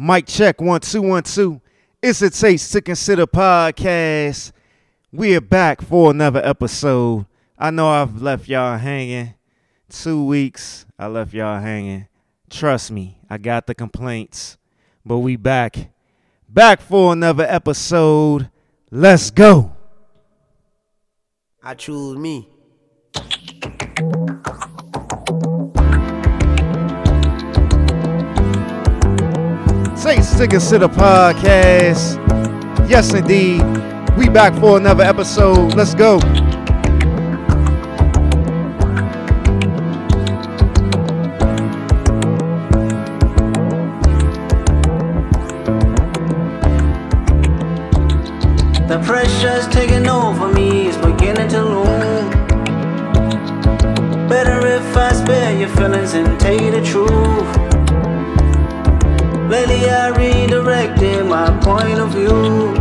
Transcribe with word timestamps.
Mic 0.00 0.26
check 0.26 0.60
one 0.60 0.80
two 0.80 1.02
one 1.02 1.24
two. 1.24 1.60
It's 2.00 2.22
a 2.22 2.30
taste 2.30 2.70
to 2.70 2.80
consider 2.80 3.26
podcast. 3.26 4.52
We're 5.10 5.40
back 5.40 5.82
for 5.82 6.12
another 6.12 6.40
episode. 6.44 7.26
I 7.58 7.72
know 7.72 7.88
I've 7.88 8.22
left 8.22 8.46
y'all 8.46 8.78
hanging. 8.78 9.34
Two 9.88 10.24
weeks, 10.24 10.86
I 11.00 11.08
left 11.08 11.34
y'all 11.34 11.60
hanging. 11.60 12.06
Trust 12.48 12.92
me, 12.92 13.18
I 13.28 13.38
got 13.38 13.66
the 13.66 13.74
complaints. 13.74 14.56
But 15.04 15.18
we 15.18 15.34
back. 15.34 15.90
Back 16.48 16.80
for 16.80 17.12
another 17.12 17.46
episode. 17.48 18.50
Let's 18.92 19.32
go. 19.32 19.72
I 21.60 21.74
choose 21.74 22.16
me. 22.16 22.48
Taste 30.02 30.38
to 30.38 30.46
consider 30.46 30.88
podcast. 30.88 32.16
Yes, 32.88 33.12
indeed. 33.12 33.62
We 34.16 34.28
back 34.28 34.54
for 34.60 34.76
another 34.76 35.02
episode. 35.02 35.74
Let's 35.74 35.94
go. 35.94 36.20
I 59.88 60.08
redirected 60.10 61.26
my 61.26 61.50
point 61.60 61.98
of 61.98 62.10
view. 62.10 62.74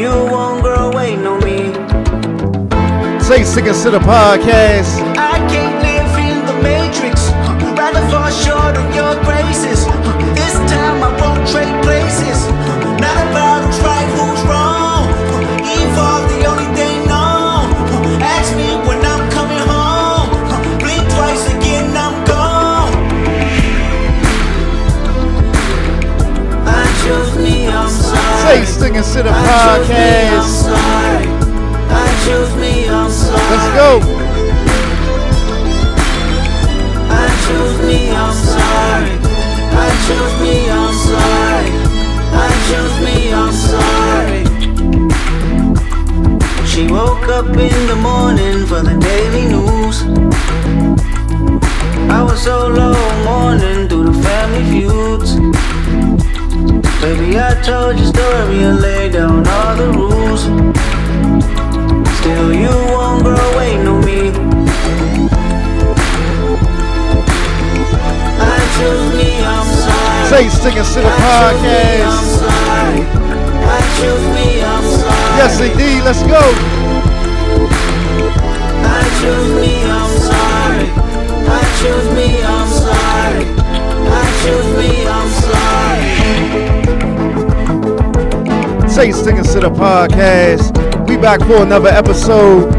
You 0.00 0.10
won't 0.32 0.62
grow 0.62 0.90
away, 0.90 1.16
no 1.16 1.38
me. 1.38 1.72
Taste 3.28 3.54
to 3.54 3.62
consider 3.62 3.98
podcast. 4.00 4.98
I 5.16 5.38
can't 5.52 5.76
live 5.86 6.14
in 6.28 6.46
the 6.46 6.62
matrix. 6.62 7.28
Rather 7.78 8.02
fall 8.10 8.30
short 8.30 8.76
of 8.76 8.86
your 8.94 9.14
graces. 9.24 9.84
This 10.34 10.54
time 10.72 11.02
I 11.02 11.10
won't 11.20 11.48
trade 11.48 11.82
places. 11.84 11.99
Sorry. 28.50 28.66
Taste 28.66 28.80
to 28.80 28.88
consider 28.90 29.30
I 29.32 29.34
chose 29.42 29.88
me, 29.88 29.94
I'm 29.96 30.42
podcast. 30.42 30.50
sorry. 30.66 31.26
I 31.90 32.08
chose 32.24 32.54
me, 32.56 32.72
I'm 32.88 33.10
sorry. 33.10 33.50
Let's 33.50 33.68
go. 33.80 33.90
I 37.10 37.26
choose 37.46 37.78
me, 37.86 37.98
I'm 38.10 38.34
sorry. 38.34 39.14
I 39.72 39.88
choose 40.06 40.34
me, 40.42 40.54
I'm 40.70 40.94
sorry. 41.08 41.70
I 42.32 42.48
choose 42.68 42.96
me, 43.06 43.16
I'm 43.32 43.52
sorry. 43.52 44.42
She 46.66 46.82
woke 46.86 47.28
up 47.28 47.46
in 47.48 47.86
the 47.88 47.96
morning 47.96 48.66
for 48.66 48.80
the 48.82 48.96
daily 48.98 49.48
news. 49.48 50.02
I 52.10 52.22
was 52.22 52.42
so 52.42 52.68
low 52.68 52.94
mourning 53.24 53.88
through 53.88 54.04
the 54.10 54.22
family 54.22 54.64
feuds. 54.70 55.30
Baby, 57.00 57.38
I 57.40 57.54
told 57.62 57.96
your 57.98 58.08
story 58.08 58.62
and 58.62 58.78
laid 58.78 59.12
down 59.14 59.48
all 59.48 59.74
the 59.74 59.88
rules. 59.90 60.42
Still, 62.18 62.52
you 62.52 62.68
won't 62.92 63.24
grow 63.24 63.40
away, 63.52 63.82
no 63.82 63.98
me. 64.02 64.28
I 68.36 68.56
choose 68.76 69.08
me, 69.16 69.30
I'm 69.40 69.66
sorry. 69.80 70.28
Taste 70.28 70.62
to 70.62 70.70
consider 70.70 71.08
I 71.08 71.56
choose 71.56 71.62
me, 71.64 72.02
I'm 72.04 72.12
podcast. 72.12 72.36
sorry. 72.44 73.00
I 73.64 73.80
choose 73.96 74.26
me, 74.36 74.46
I'm 74.60 74.84
sorry. 75.00 75.36
Yes, 75.40 75.54
indeed. 75.58 76.00
Let's 76.04 76.22
go. 76.28 76.44
I 78.84 79.02
choose 79.20 79.52
me, 79.56 79.72
I'm 79.88 80.12
sorry. 80.28 80.86
I 81.48 81.64
choose 81.80 82.08
me, 82.14 82.28
I'm 82.44 82.68
sorry. 82.68 83.44
I 84.12 84.24
choose 84.44 84.76
me, 84.76 84.90
I'm 89.00 89.12
to 89.14 89.60
the 89.60 89.70
podcast. 89.70 90.76
We 91.08 91.16
back 91.16 91.40
for 91.40 91.62
another 91.62 91.88
episode. 91.88 92.70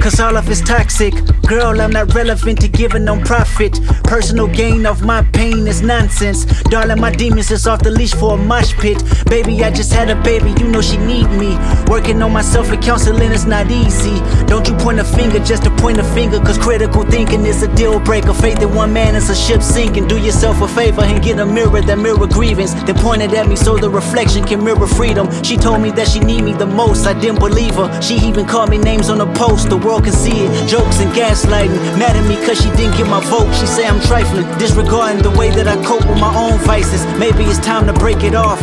Cause 0.00 0.18
all 0.18 0.36
of 0.36 0.50
it's 0.50 0.62
toxic. 0.62 1.14
Girl, 1.46 1.80
I'm 1.80 1.92
not 1.92 2.12
relevant 2.12 2.60
to 2.62 2.68
giving 2.68 3.04
no 3.04 3.20
profit. 3.20 3.78
Personal 4.06 4.48
gain 4.48 4.86
of 4.86 5.04
my 5.04 5.22
pain 5.22 5.66
is 5.66 5.82
nonsense. 5.82 6.44
Darling, 6.70 7.00
my 7.00 7.10
demons 7.10 7.50
is 7.50 7.66
off 7.66 7.82
the 7.82 7.90
leash 7.90 8.14
for 8.14 8.34
a 8.34 8.36
mosh 8.36 8.74
pit. 8.74 9.02
Baby, 9.26 9.62
I 9.62 9.70
just 9.70 9.92
had 9.92 10.10
a 10.10 10.20
baby, 10.22 10.54
you 10.60 10.68
know 10.68 10.80
she 10.80 10.96
need 10.96 11.28
me. 11.30 11.56
Working 11.88 12.22
on 12.22 12.32
myself 12.32 12.70
and 12.70 12.82
counseling 12.82 13.32
is 13.32 13.46
not 13.46 13.70
easy. 13.70 14.20
Don't 14.46 14.66
you 14.68 14.74
point 14.76 14.98
a 15.00 15.04
finger 15.04 15.38
just 15.40 15.64
to 15.64 15.70
point 15.76 15.98
a 15.98 16.04
finger, 16.04 16.38
cause 16.40 16.58
critical 16.58 17.04
thinking 17.04 17.44
is 17.46 17.62
a 17.62 17.74
deal 17.74 18.00
breaker. 18.00 18.32
Faith 18.32 18.60
in 18.62 18.74
one 18.74 18.92
man 18.92 19.14
is 19.14 19.30
a 19.30 19.34
ship 19.34 19.62
sinking. 19.62 20.08
Do 20.08 20.18
yourself 20.18 20.60
a 20.62 20.68
favor 20.68 21.02
and 21.02 21.22
get 21.22 21.38
a 21.38 21.46
mirror 21.46 21.80
that 21.82 21.98
mirror 21.98 22.26
grievance. 22.26 22.74
Point 23.06 23.22
it 23.22 23.34
at 23.34 23.46
me 23.46 23.54
so 23.54 23.76
the 23.76 23.88
reflection 23.88 24.42
can 24.42 24.64
mirror 24.64 24.86
freedom. 24.86 25.30
She 25.44 25.56
told 25.56 25.80
me 25.80 25.90
that 25.92 26.08
she 26.08 26.18
need 26.18 26.42
me 26.42 26.52
the 26.54 26.66
most. 26.66 27.06
I 27.06 27.12
didn't 27.12 27.38
believe 27.38 27.74
her. 27.76 28.02
She 28.02 28.14
even 28.26 28.46
called 28.46 28.70
me 28.70 28.78
names 28.78 29.08
on 29.08 29.18
the 29.18 29.32
post. 29.34 29.68
The 29.68 29.76
world 29.76 30.04
can 30.04 30.12
see 30.12 30.44
it. 30.44 30.68
Jokes 30.68 30.98
and 30.98 31.12
gaslighting. 31.12 31.98
Mad 31.98 32.16
at 32.16 32.26
me 32.26 32.34
cause 32.44 32.60
she 32.60 32.70
didn't 32.70 32.96
get 32.96 33.06
my 33.06 33.20
vote. 33.30 33.52
She 33.54 33.66
say 33.66 33.86
I'm 33.96 34.02
trifling. 34.02 34.46
Disregarding 34.58 35.22
the 35.22 35.30
way 35.30 35.48
that 35.48 35.66
I 35.66 35.76
cope 35.82 36.04
with 36.06 36.20
my 36.20 36.28
own 36.36 36.58
vices. 36.58 37.02
Maybe 37.18 37.44
it's 37.44 37.58
time 37.58 37.86
to 37.86 37.94
break 37.94 38.22
it 38.24 38.34
off. 38.34 38.60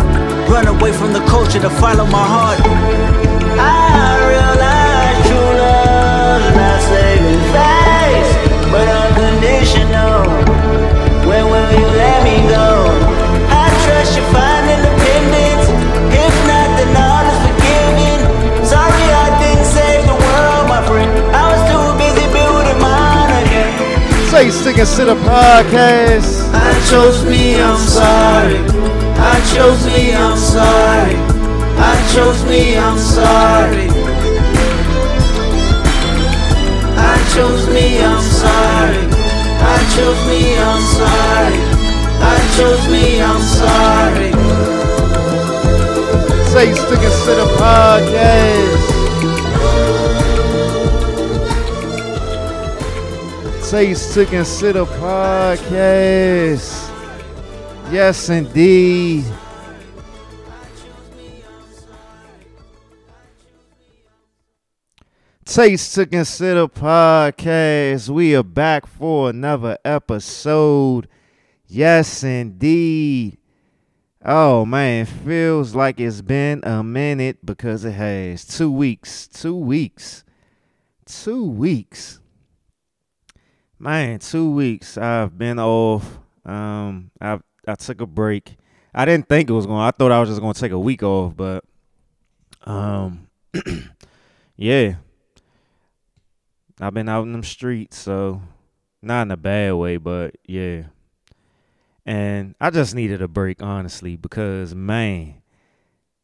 Run 0.48 0.68
away 0.68 0.92
from 0.94 1.12
the 1.12 1.26
culture 1.26 1.60
to 1.60 1.72
follow 1.72 2.06
my 2.06 2.22
heart. 2.22 2.60
I 3.58 4.14
realize 4.30 5.18
true 5.26 5.54
love 5.58 6.42
is 6.46 6.54
not 6.54 6.80
saving 6.86 7.42
face, 7.50 8.32
but 8.70 8.86
unconditional. 8.86 10.22
When 11.26 11.46
will 11.50 11.72
you 11.82 11.88
let 11.98 12.20
me 12.24 12.38
go? 12.54 12.73
Taste 24.34 24.64
to 24.64 24.74
consider 24.74 25.14
podcast. 25.14 26.50
I 26.54 26.74
chose 26.90 27.24
me, 27.24 27.62
I'm 27.62 27.78
sorry. 27.78 28.58
I 29.32 29.36
chose 29.54 29.86
me, 29.86 30.14
I'm 30.16 30.38
sorry. 30.38 31.16
I 31.78 31.94
chose 32.14 32.44
me, 32.50 32.76
I'm 32.76 32.98
sorry. 32.98 33.88
I 36.98 37.16
chose 37.36 37.68
me, 37.70 38.04
I'm 38.04 38.22
sorry. 38.42 39.04
I 39.62 39.78
chose 39.96 40.22
me, 40.28 40.58
I'm 40.58 40.82
sorry. 40.98 41.60
I 42.20 42.38
chose 42.58 42.86
me, 42.92 43.22
I'm 43.22 43.42
sorry. 43.42 43.94
Consider 47.04 47.46
podcast. 47.58 48.43
Taste 53.74 54.14
to 54.14 54.26
consider 54.28 54.86
podcast. 54.86 55.72
Yes, 57.92 58.30
indeed. 58.30 59.26
Taste 65.44 65.96
to 65.96 66.06
consider 66.06 66.68
podcast. 66.68 68.10
We 68.10 68.36
are 68.36 68.44
back 68.44 68.86
for 68.86 69.32
another 69.32 69.80
episode. 69.84 71.08
Yes, 71.66 72.24
indeed. 72.24 73.40
Oh 74.24 74.68
man, 74.68 75.08
feels 75.08 75.74
like 75.74 76.00
it's 76.00 76.22
been 76.22 76.62
a 76.64 76.84
minute 76.84 77.44
because 77.44 77.86
it 77.86 77.94
has 77.94 78.46
two 78.46 78.72
weeks. 78.72 79.26
Two 79.26 79.58
weeks. 79.58 80.24
Two 81.08 81.44
weeks. 81.44 82.20
Man, 83.84 84.20
two 84.20 84.50
weeks. 84.50 84.98
I've 84.98 85.38
been 85.38 85.60
off. 85.60 86.18
Um, 86.46 87.12
I 87.20 87.42
I 87.68 87.76
took 87.76 88.00
a 88.00 88.06
break. 88.06 88.56
I 88.94 89.04
didn't 89.04 89.28
think 89.28 89.50
it 89.50 89.54
was 89.54 89.66
going. 89.66 89.82
I 89.82 89.92
thought 89.92 90.10
I 90.10 90.22
was 90.22 90.30
just 90.30 90.40
going 90.40 90.54
to 90.54 90.60
take 90.62 90.72
a 90.72 90.80
week 90.80 91.04
off, 91.04 91.36
but 91.36 91.66
um, 92.64 93.28
yeah. 94.56 94.96
I've 96.80 96.94
been 96.94 97.10
out 97.10 97.24
in 97.24 97.34
them 97.34 97.44
streets, 97.44 97.98
so 97.98 98.42
not 99.02 99.24
in 99.24 99.32
a 99.32 99.38
bad 99.38 99.74
way, 99.74 99.98
but 99.98 100.38
yeah. 100.46 100.84
And 102.06 102.56
I 102.62 102.70
just 102.70 102.96
needed 102.96 103.22
a 103.22 103.28
break, 103.28 103.62
honestly, 103.62 104.16
because 104.16 104.74
man, 104.74 105.42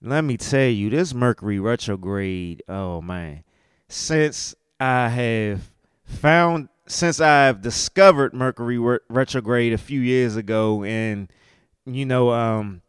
let 0.02 0.24
me 0.24 0.38
tell 0.38 0.70
you, 0.70 0.90
this 0.90 1.14
Mercury 1.14 1.60
retrograde, 1.60 2.64
oh 2.70 3.02
man, 3.02 3.44
since 3.90 4.56
I 4.80 5.10
have 5.10 5.70
found, 6.06 6.70
since 6.90 7.22
I've 7.22 7.62
discovered 7.62 8.34
Mercury 8.34 8.80
re- 8.80 9.00
retrograde 9.08 9.74
a 9.74 9.78
few 9.78 10.02
years 10.02 10.36
ago, 10.36 10.84
and 10.84 11.32
you 11.86 12.06
know, 12.06 12.32
um, 12.32 12.82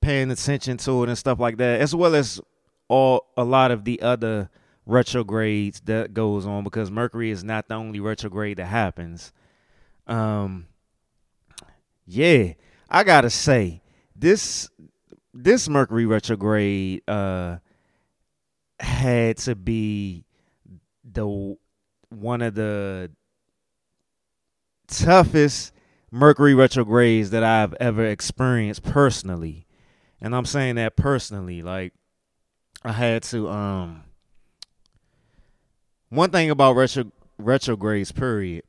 paying 0.00 0.30
attention 0.30 0.76
to 0.76 1.02
it 1.02 1.08
and 1.08 1.18
stuff 1.18 1.40
like 1.40 1.56
that, 1.56 1.80
as 1.80 1.94
well 1.94 2.14
as 2.14 2.40
all 2.88 3.26
a 3.36 3.42
lot 3.44 3.70
of 3.70 3.84
the 3.84 4.00
other 4.02 4.50
retrogrades 4.84 5.80
that 5.86 6.12
goes 6.12 6.44
on 6.44 6.62
because 6.62 6.90
Mercury 6.90 7.30
is 7.30 7.42
not 7.42 7.68
the 7.68 7.74
only 7.74 8.00
retrograde 8.00 8.58
that 8.58 8.66
happens. 8.66 9.32
Um 10.06 10.66
yeah, 12.04 12.54
I 12.90 13.04
got 13.04 13.20
to 13.20 13.30
say 13.30 13.80
this 14.16 14.68
this 15.32 15.68
Mercury 15.68 16.04
retrograde 16.04 17.02
uh 17.08 17.58
had 18.80 19.36
to 19.38 19.54
be 19.54 20.24
the 21.04 21.56
one 22.10 22.42
of 22.42 22.54
the 22.54 23.10
toughest 24.92 25.72
Mercury 26.10 26.54
retrogrades 26.54 27.30
that 27.30 27.42
I've 27.42 27.72
ever 27.74 28.04
experienced 28.04 28.82
personally. 28.82 29.66
And 30.20 30.36
I'm 30.36 30.44
saying 30.44 30.76
that 30.76 30.94
personally 30.94 31.62
like 31.62 31.94
I 32.84 32.92
had 32.92 33.22
to 33.24 33.48
um 33.48 34.04
one 36.10 36.30
thing 36.30 36.50
about 36.50 36.76
retro 36.76 37.10
retrogrades 37.38 38.12
period 38.12 38.64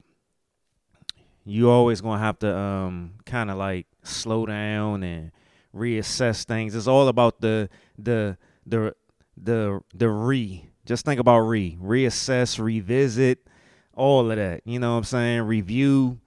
you 1.45 1.69
always 1.69 2.01
gonna 2.01 2.19
have 2.19 2.39
to 2.39 2.55
um 2.57 3.15
kind 3.25 3.51
of 3.51 3.57
like 3.57 3.85
slow 4.03 4.45
down 4.45 5.03
and 5.03 5.31
reassess 5.75 6.45
things 6.45 6.75
it's 6.75 6.87
all 6.87 7.07
about 7.07 7.41
the 7.41 7.69
the 7.97 8.37
the 8.65 8.95
the 9.37 9.81
the 9.93 10.09
re 10.09 10.69
just 10.85 11.05
think 11.05 11.19
about 11.19 11.39
re 11.39 11.77
reassess 11.81 12.59
revisit 12.59 13.45
all 13.95 14.29
of 14.31 14.37
that 14.37 14.61
you 14.65 14.79
know 14.79 14.91
what 14.91 14.97
i'm 14.97 15.03
saying? 15.03 15.41
Review. 15.41 16.19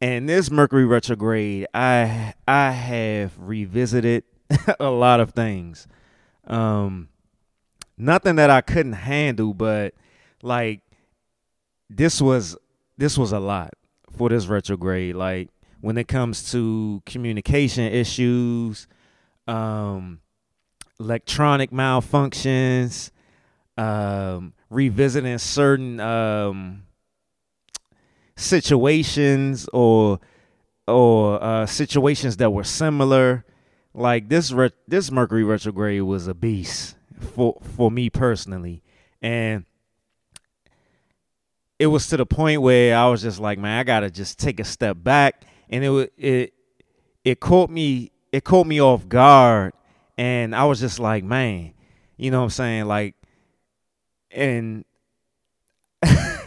And 0.00 0.28
this 0.28 0.50
mercury 0.50 0.84
retrograde 0.84 1.66
i 1.74 2.34
i 2.46 2.70
have 2.70 3.32
revisited 3.38 4.24
a 4.80 4.90
lot 4.90 5.20
of 5.20 5.30
things. 5.30 5.86
Um 6.46 7.08
nothing 7.96 8.36
that 8.36 8.50
i 8.50 8.60
couldn't 8.60 8.94
handle 8.94 9.54
but 9.54 9.94
like 10.42 10.80
this 11.88 12.20
was 12.20 12.56
this 12.98 13.16
was 13.16 13.32
a 13.32 13.38
lot 13.40 13.74
for 14.16 14.28
this 14.28 14.46
retrograde. 14.46 15.14
Like 15.14 15.50
when 15.80 15.98
it 15.98 16.08
comes 16.08 16.50
to 16.52 17.02
communication 17.06 17.84
issues 17.92 18.86
um 19.48 20.20
electronic 21.00 21.70
malfunctions 21.72 23.10
um 23.76 24.52
revisiting 24.70 25.38
certain 25.38 25.98
um 26.00 26.84
situations 28.36 29.68
or 29.72 30.20
or 30.88 31.42
uh 31.42 31.66
situations 31.66 32.36
that 32.38 32.50
were 32.50 32.64
similar. 32.64 33.44
Like 33.94 34.28
this 34.28 34.52
re- 34.52 34.70
this 34.88 35.10
mercury 35.10 35.44
retrograde 35.44 36.02
was 36.02 36.26
a 36.26 36.34
beast 36.34 36.96
for 37.34 37.58
for 37.76 37.90
me 37.90 38.10
personally. 38.10 38.82
And 39.20 39.64
it 41.78 41.86
was 41.86 42.06
to 42.08 42.16
the 42.16 42.26
point 42.26 42.62
where 42.62 42.96
I 42.96 43.08
was 43.08 43.22
just 43.22 43.40
like, 43.40 43.58
man, 43.58 43.78
I 43.78 43.82
gotta 43.82 44.10
just 44.10 44.38
take 44.38 44.60
a 44.60 44.64
step 44.64 44.96
back, 45.02 45.44
and 45.68 45.84
it 45.84 46.12
it 46.16 46.54
it 47.24 47.40
caught 47.40 47.70
me 47.70 48.12
it 48.30 48.44
caught 48.44 48.66
me 48.66 48.80
off 48.80 49.08
guard, 49.08 49.72
and 50.16 50.54
I 50.54 50.64
was 50.64 50.80
just 50.80 50.98
like, 50.98 51.24
man, 51.24 51.74
you 52.16 52.30
know 52.30 52.38
what 52.38 52.44
I'm 52.44 52.50
saying, 52.50 52.84
like, 52.86 53.16
and 54.30 54.84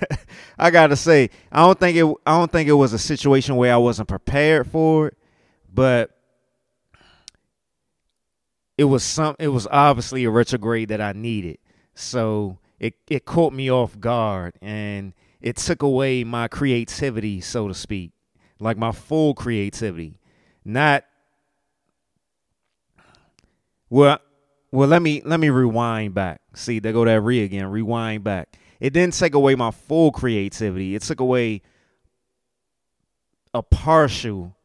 I 0.58 0.72
gotta 0.72 0.96
say, 0.96 1.30
I 1.52 1.62
don't 1.62 1.80
think 1.80 1.98
it 1.98 2.06
I 2.26 2.38
don't 2.38 2.52
think 2.52 2.70
it 2.70 2.74
was 2.74 2.94
a 2.94 3.00
situation 3.00 3.56
where 3.56 3.74
I 3.74 3.78
wasn't 3.78 4.08
prepared 4.08 4.68
for 4.68 5.08
it, 5.08 5.18
but 5.74 6.12
it 8.78 8.86
was 8.86 9.04
some 9.04 9.36
it 9.40 9.50
was 9.50 9.68
obviously 9.72 10.24
a 10.26 10.30
retrograde 10.30 10.90
that 10.90 11.02
I 11.02 11.14
needed. 11.14 11.58
So 11.94 12.60
it 12.80 12.96
it 13.08 13.26
caught 13.26 13.54
me 13.54 13.72
off 13.72 14.00
guard 14.00 14.56
and 14.62 15.14
it 15.42 15.58
took 15.58 15.82
away 15.84 16.24
my 16.24 16.48
creativity, 16.48 17.40
so 17.42 17.68
to 17.68 17.74
speak, 17.74 18.12
like 18.60 18.78
my 18.78 18.92
full 18.92 19.34
creativity. 19.34 20.20
Not 20.64 21.06
well. 23.90 24.20
Well, 24.72 24.90
let 24.90 25.02
me 25.02 25.22
let 25.24 25.40
me 25.40 25.50
rewind 25.50 26.14
back. 26.14 26.42
See, 26.54 26.80
they 26.80 26.92
go 26.92 27.06
that 27.06 27.22
re 27.22 27.44
again. 27.44 27.68
Rewind 27.68 28.26
back. 28.26 28.58
It 28.80 28.94
didn't 28.94 29.14
take 29.14 29.34
away 29.34 29.56
my 29.56 29.72
full 29.72 30.12
creativity. 30.12 30.96
It 30.96 31.02
took 31.02 31.20
away 31.20 31.62
a 33.54 33.64
partial 33.64 34.56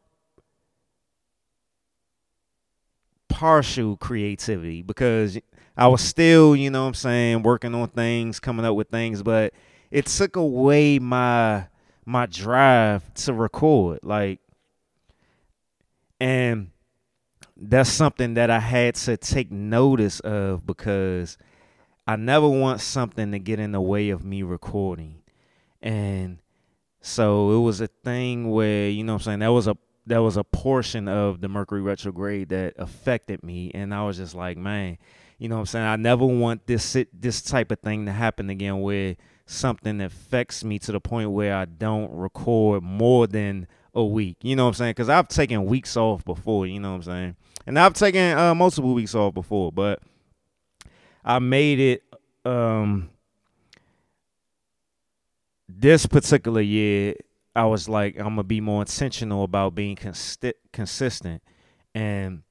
partial 3.29 3.95
creativity 3.97 4.81
because 4.81 5.37
I 5.77 5.87
was 5.87 6.01
still, 6.01 6.55
you 6.55 6.69
know 6.69 6.81
what 6.81 6.89
I'm 6.89 6.93
saying, 6.93 7.43
working 7.43 7.73
on 7.73 7.87
things, 7.87 8.39
coming 8.39 8.65
up 8.65 8.75
with 8.75 8.89
things, 8.89 9.23
but 9.23 9.53
it 9.89 10.05
took 10.05 10.35
away 10.35 10.99
my 10.99 11.67
my 12.05 12.25
drive 12.25 13.13
to 13.13 13.31
record 13.31 13.99
like 14.01 14.39
and 16.19 16.71
that's 17.55 17.89
something 17.89 18.33
that 18.33 18.49
I 18.49 18.59
had 18.59 18.95
to 18.95 19.17
take 19.17 19.51
notice 19.51 20.19
of 20.21 20.65
because 20.65 21.37
I 22.07 22.15
never 22.15 22.47
want 22.47 22.81
something 22.81 23.31
to 23.31 23.39
get 23.39 23.59
in 23.59 23.71
the 23.71 23.81
way 23.81 24.09
of 24.09 24.23
me 24.23 24.43
recording. 24.43 25.21
And 25.81 26.39
so 27.01 27.51
it 27.51 27.61
was 27.61 27.81
a 27.81 27.87
thing 27.87 28.49
where, 28.49 28.89
you 28.89 29.03
know 29.03 29.13
what 29.13 29.21
I'm 29.21 29.25
saying, 29.25 29.39
that 29.39 29.49
was 29.49 29.67
a 29.67 29.77
that 30.07 30.17
was 30.17 30.35
a 30.35 30.43
portion 30.43 31.07
of 31.07 31.41
the 31.41 31.47
Mercury 31.47 31.81
retrograde 31.81 32.49
that 32.49 32.73
affected 32.77 33.43
me 33.43 33.71
and 33.73 33.93
I 33.93 34.03
was 34.03 34.17
just 34.17 34.33
like, 34.33 34.57
man, 34.57 34.97
you 35.37 35.47
know 35.47 35.55
what 35.55 35.61
I'm 35.61 35.65
saying, 35.67 35.85
I 35.85 35.95
never 35.95 36.25
want 36.25 36.65
this 36.65 36.97
this 37.13 37.41
type 37.41 37.71
of 37.71 37.79
thing 37.79 38.05
to 38.07 38.11
happen 38.11 38.49
again 38.49 38.81
where 38.81 39.15
something 39.45 40.01
affects 40.01 40.63
me 40.63 40.79
to 40.79 40.91
the 40.91 40.99
point 40.99 41.31
where 41.31 41.55
I 41.55 41.65
don't 41.65 42.11
record 42.11 42.83
more 42.83 43.27
than 43.27 43.67
a 43.93 44.03
week. 44.03 44.37
You 44.41 44.55
know 44.55 44.63
what 44.63 44.69
I'm 44.69 44.75
saying? 44.75 44.91
Because 44.91 45.09
I've 45.09 45.27
taken 45.27 45.65
weeks 45.65 45.97
off 45.97 46.23
before. 46.23 46.65
You 46.65 46.79
know 46.79 46.91
what 46.91 46.95
I'm 46.95 47.03
saying? 47.03 47.35
And 47.67 47.77
I've 47.77 47.93
taken 47.93 48.37
uh, 48.37 48.55
multiple 48.55 48.93
weeks 48.93 49.13
off 49.13 49.33
before, 49.33 49.71
but 49.71 50.01
I 51.23 51.39
made 51.39 51.79
it. 51.79 52.03
Um, 52.43 53.09
this 55.69 56.05
particular 56.05 56.61
year, 56.61 57.15
I 57.55 57.65
was 57.65 57.87
like, 57.87 58.17
I'm 58.17 58.25
gonna 58.25 58.43
be 58.43 58.61
more 58.61 58.81
intentional 58.81 59.43
about 59.43 59.75
being 59.75 59.95
consti- 59.95 60.53
consistent, 60.73 61.41
and 61.93 62.43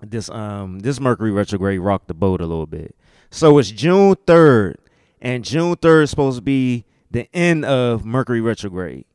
this 0.00 0.28
um 0.30 0.80
this 0.80 1.00
Mercury 1.00 1.30
retrograde 1.30 1.80
rocked 1.80 2.08
the 2.08 2.14
boat 2.14 2.40
a 2.40 2.46
little 2.46 2.66
bit. 2.66 2.96
So 3.30 3.58
it's 3.58 3.70
June 3.70 4.16
third 4.26 4.78
and 5.20 5.44
June 5.44 5.76
3rd 5.76 6.04
is 6.04 6.10
supposed 6.10 6.38
to 6.38 6.42
be 6.42 6.84
the 7.10 7.28
end 7.34 7.64
of 7.64 8.04
Mercury 8.04 8.40
retrograde. 8.40 9.06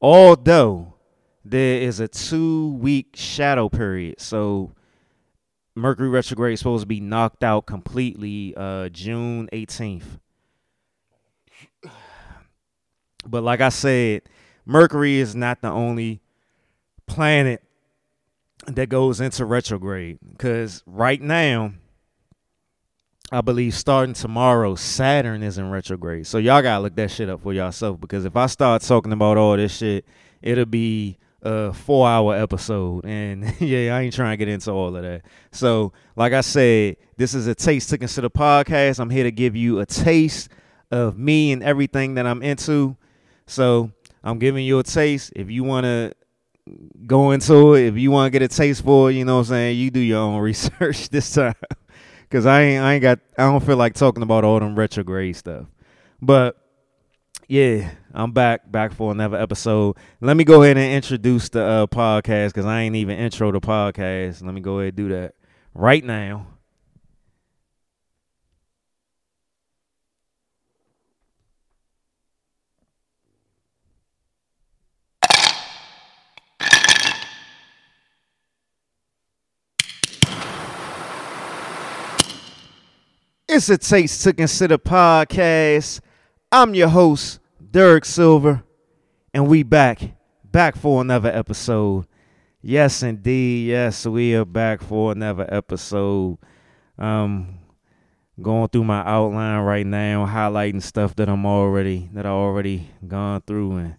Although 0.00 0.94
there 1.44 1.80
is 1.80 2.00
a 2.00 2.08
two 2.08 2.74
week 2.74 3.14
shadow 3.14 3.68
period. 3.68 4.20
So 4.20 4.72
Mercury 5.76 6.08
retrograde 6.08 6.54
is 6.54 6.60
supposed 6.60 6.82
to 6.82 6.86
be 6.86 7.00
knocked 7.00 7.42
out 7.42 7.66
completely 7.66 8.54
uh, 8.56 8.88
June 8.90 9.48
18th. 9.52 10.20
But 13.26 13.42
like 13.42 13.60
I 13.60 13.70
said, 13.70 14.22
Mercury 14.66 15.16
is 15.16 15.34
not 15.34 15.62
the 15.62 15.70
only 15.70 16.20
planet 17.06 17.62
that 18.66 18.88
goes 18.88 19.20
into 19.20 19.44
retrograde 19.44 20.18
because 20.30 20.82
right 20.86 21.20
now 21.20 21.72
I 23.32 23.40
believe 23.40 23.74
starting 23.74 24.14
tomorrow, 24.14 24.74
Saturn 24.74 25.42
is 25.42 25.58
in 25.58 25.70
retrograde. 25.70 26.26
So 26.26 26.38
y'all 26.38 26.62
gotta 26.62 26.82
look 26.82 26.94
that 26.96 27.10
shit 27.10 27.28
up 27.28 27.42
for 27.42 27.52
yourself 27.52 28.00
because 28.00 28.24
if 28.24 28.36
I 28.36 28.46
start 28.46 28.82
talking 28.82 29.12
about 29.12 29.36
all 29.36 29.56
this 29.56 29.76
shit, 29.76 30.04
it'll 30.40 30.66
be 30.66 31.18
a 31.44 31.72
four 31.72 32.08
hour 32.08 32.34
episode. 32.34 33.04
And 33.04 33.54
yeah, 33.60 33.96
I 33.96 34.02
ain't 34.02 34.14
trying 34.14 34.32
to 34.32 34.36
get 34.36 34.48
into 34.48 34.72
all 34.72 34.96
of 34.96 35.02
that. 35.02 35.22
So, 35.52 35.92
like 36.16 36.32
I 36.32 36.40
said, 36.40 36.96
this 37.16 37.34
is 37.34 37.46
a 37.46 37.54
Taste 37.54 37.90
to 37.90 37.98
Consider 37.98 38.30
podcast. 38.30 38.98
I'm 38.98 39.10
here 39.10 39.24
to 39.24 39.30
give 39.30 39.54
you 39.54 39.80
a 39.80 39.86
taste 39.86 40.48
of 40.90 41.18
me 41.18 41.52
and 41.52 41.62
everything 41.62 42.14
that 42.14 42.26
I'm 42.26 42.42
into. 42.42 42.96
So 43.46 43.90
I'm 44.22 44.38
giving 44.38 44.64
you 44.64 44.78
a 44.78 44.82
taste. 44.82 45.32
If 45.36 45.50
you 45.50 45.64
wanna 45.64 46.12
go 47.06 47.32
into 47.32 47.74
it, 47.74 47.86
if 47.86 47.98
you 47.98 48.10
want 48.10 48.32
to 48.32 48.38
get 48.38 48.42
a 48.42 48.54
taste 48.54 48.84
for 48.84 49.10
it, 49.10 49.14
you 49.14 49.24
know 49.24 49.34
what 49.34 49.40
I'm 49.40 49.46
saying, 49.46 49.78
you 49.78 49.90
do 49.90 50.00
your 50.00 50.20
own 50.20 50.38
research 50.40 51.08
this 51.10 51.32
time. 51.32 51.54
Cause 52.30 52.46
I 52.46 52.62
ain't 52.62 52.82
I 52.82 52.94
ain't 52.94 53.02
got 53.02 53.20
I 53.38 53.44
don't 53.44 53.64
feel 53.64 53.76
like 53.76 53.94
talking 53.94 54.22
about 54.22 54.44
all 54.44 54.58
them 54.58 54.74
retrograde 54.74 55.36
stuff. 55.36 55.66
But 56.20 56.56
Yeah, 57.46 57.90
I'm 58.14 58.32
back, 58.32 58.70
back 58.70 58.92
for 58.92 59.12
another 59.12 59.36
episode. 59.36 59.96
Let 60.20 60.36
me 60.36 60.44
go 60.44 60.62
ahead 60.62 60.78
and 60.78 60.94
introduce 60.94 61.50
the 61.50 61.62
uh, 61.62 61.86
podcast 61.86 62.48
because 62.48 62.64
I 62.64 62.80
ain't 62.80 62.96
even 62.96 63.18
intro 63.18 63.52
the 63.52 63.60
podcast. 63.60 64.42
Let 64.42 64.54
me 64.54 64.62
go 64.62 64.78
ahead 64.80 64.94
and 64.94 64.96
do 64.96 65.08
that 65.10 65.34
right 65.74 66.02
now. 66.02 66.46
It's 83.46 83.68
a 83.68 83.76
Taste 83.76 84.22
to 84.24 84.32
Consider 84.32 84.78
podcast. 84.78 86.00
I'm 86.56 86.72
your 86.72 86.86
host, 86.86 87.40
Derek 87.72 88.04
Silver, 88.04 88.62
and 89.34 89.48
we 89.48 89.64
back, 89.64 90.00
back 90.44 90.76
for 90.76 91.00
another 91.00 91.28
episode. 91.28 92.06
Yes, 92.62 93.02
indeed. 93.02 93.70
Yes, 93.70 94.06
we 94.06 94.36
are 94.36 94.44
back 94.44 94.80
for 94.80 95.10
another 95.10 95.52
episode. 95.52 96.38
Um, 96.96 97.58
going 98.40 98.68
through 98.68 98.84
my 98.84 99.00
outline 99.04 99.62
right 99.62 99.84
now, 99.84 100.26
highlighting 100.26 100.80
stuff 100.80 101.16
that 101.16 101.28
I'm 101.28 101.44
already 101.44 102.08
that 102.12 102.24
I 102.24 102.28
already 102.28 102.88
gone 103.04 103.40
through 103.40 103.72
and 103.78 103.96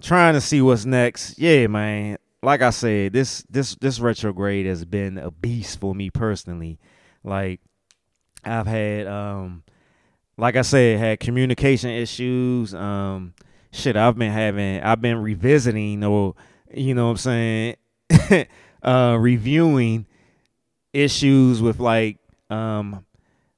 trying 0.00 0.32
to 0.32 0.40
see 0.40 0.62
what's 0.62 0.86
next. 0.86 1.38
Yeah, 1.38 1.66
man. 1.66 2.16
Like 2.42 2.62
I 2.62 2.70
said, 2.70 3.12
this 3.12 3.44
this 3.50 3.74
this 3.82 4.00
retrograde 4.00 4.64
has 4.64 4.86
been 4.86 5.18
a 5.18 5.30
beast 5.30 5.78
for 5.78 5.94
me 5.94 6.08
personally. 6.08 6.78
Like 7.22 7.60
I've 8.46 8.66
had 8.66 9.06
um 9.06 9.62
like 10.40 10.56
I 10.56 10.62
said, 10.62 10.98
had 10.98 11.20
communication 11.20 11.90
issues. 11.90 12.74
Um 12.74 13.34
shit, 13.72 13.96
I've 13.96 14.16
been 14.16 14.32
having 14.32 14.82
I've 14.82 15.00
been 15.00 15.18
revisiting 15.18 16.02
or 16.02 16.34
you 16.72 16.94
know 16.94 17.06
what 17.06 17.24
I'm 17.24 17.76
saying 18.08 18.46
uh 18.82 19.16
reviewing 19.20 20.06
issues 20.92 21.60
with 21.60 21.78
like 21.78 22.18
um 22.48 23.04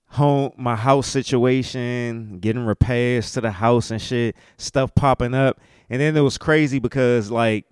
home 0.08 0.52
my 0.56 0.76
house 0.76 1.06
situation, 1.06 2.38
getting 2.40 2.66
repairs 2.66 3.32
to 3.32 3.40
the 3.40 3.50
house 3.50 3.90
and 3.90 4.02
shit, 4.02 4.36
stuff 4.58 4.94
popping 4.94 5.34
up. 5.34 5.58
And 5.88 6.00
then 6.00 6.16
it 6.16 6.20
was 6.20 6.36
crazy 6.36 6.80
because 6.80 7.30
like 7.30 7.64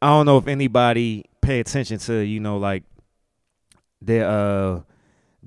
I 0.00 0.08
don't 0.08 0.26
know 0.26 0.38
if 0.38 0.46
anybody 0.46 1.24
pay 1.42 1.60
attention 1.60 1.98
to, 1.98 2.18
you 2.20 2.40
know, 2.40 2.58
like 2.58 2.84
their 4.00 4.28
uh 4.28 4.80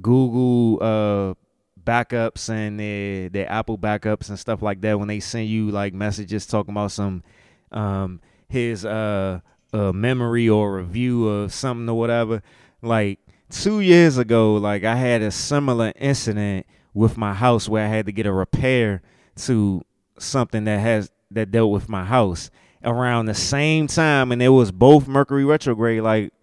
Google 0.02 0.80
uh 0.82 1.47
backups 1.88 2.50
and 2.50 2.80
their 2.80 3.30
their 3.30 3.52
Apple 3.52 3.78
backups 3.78 4.30
and 4.30 4.38
stuff 4.38 4.62
like 4.62 4.82
that 4.82 5.00
when 5.00 5.08
they 5.08 5.22
send 5.22 5.48
you 5.48 5.72
like 5.72 5.94
messages 5.94 6.46
talking 6.46 6.74
about 6.74 6.92
some 6.92 7.24
um 7.72 8.20
his 8.50 8.86
uh, 8.86 9.40
uh 9.74 9.92
memory 9.94 10.50
or 10.50 10.78
review 10.78 11.28
of 11.28 11.54
something 11.54 11.90
or 11.90 11.98
whatever. 11.98 12.44
Like 12.82 13.20
two 13.50 13.80
years 13.80 14.18
ago, 14.18 14.56
like 14.56 14.84
I 14.84 14.96
had 14.96 15.22
a 15.22 15.32
similar 15.32 15.94
incident 15.96 16.66
with 16.94 17.18
my 17.18 17.34
house 17.34 17.70
where 17.70 17.86
I 17.86 17.90
had 17.90 18.06
to 18.08 18.12
get 18.12 18.26
a 18.26 18.34
repair 18.34 19.02
to 19.38 19.84
something 20.20 20.66
that 20.66 20.80
has 20.80 21.12
that 21.32 21.52
dealt 21.52 21.72
with 21.72 21.90
my 21.90 22.04
house 22.04 22.50
around 22.84 23.26
the 23.26 23.34
same 23.34 23.88
time, 23.88 24.32
and 24.32 24.42
it 24.42 24.50
was 24.50 24.72
both 24.72 25.08
Mercury 25.08 25.46
retrograde, 25.46 26.04
like 26.04 26.34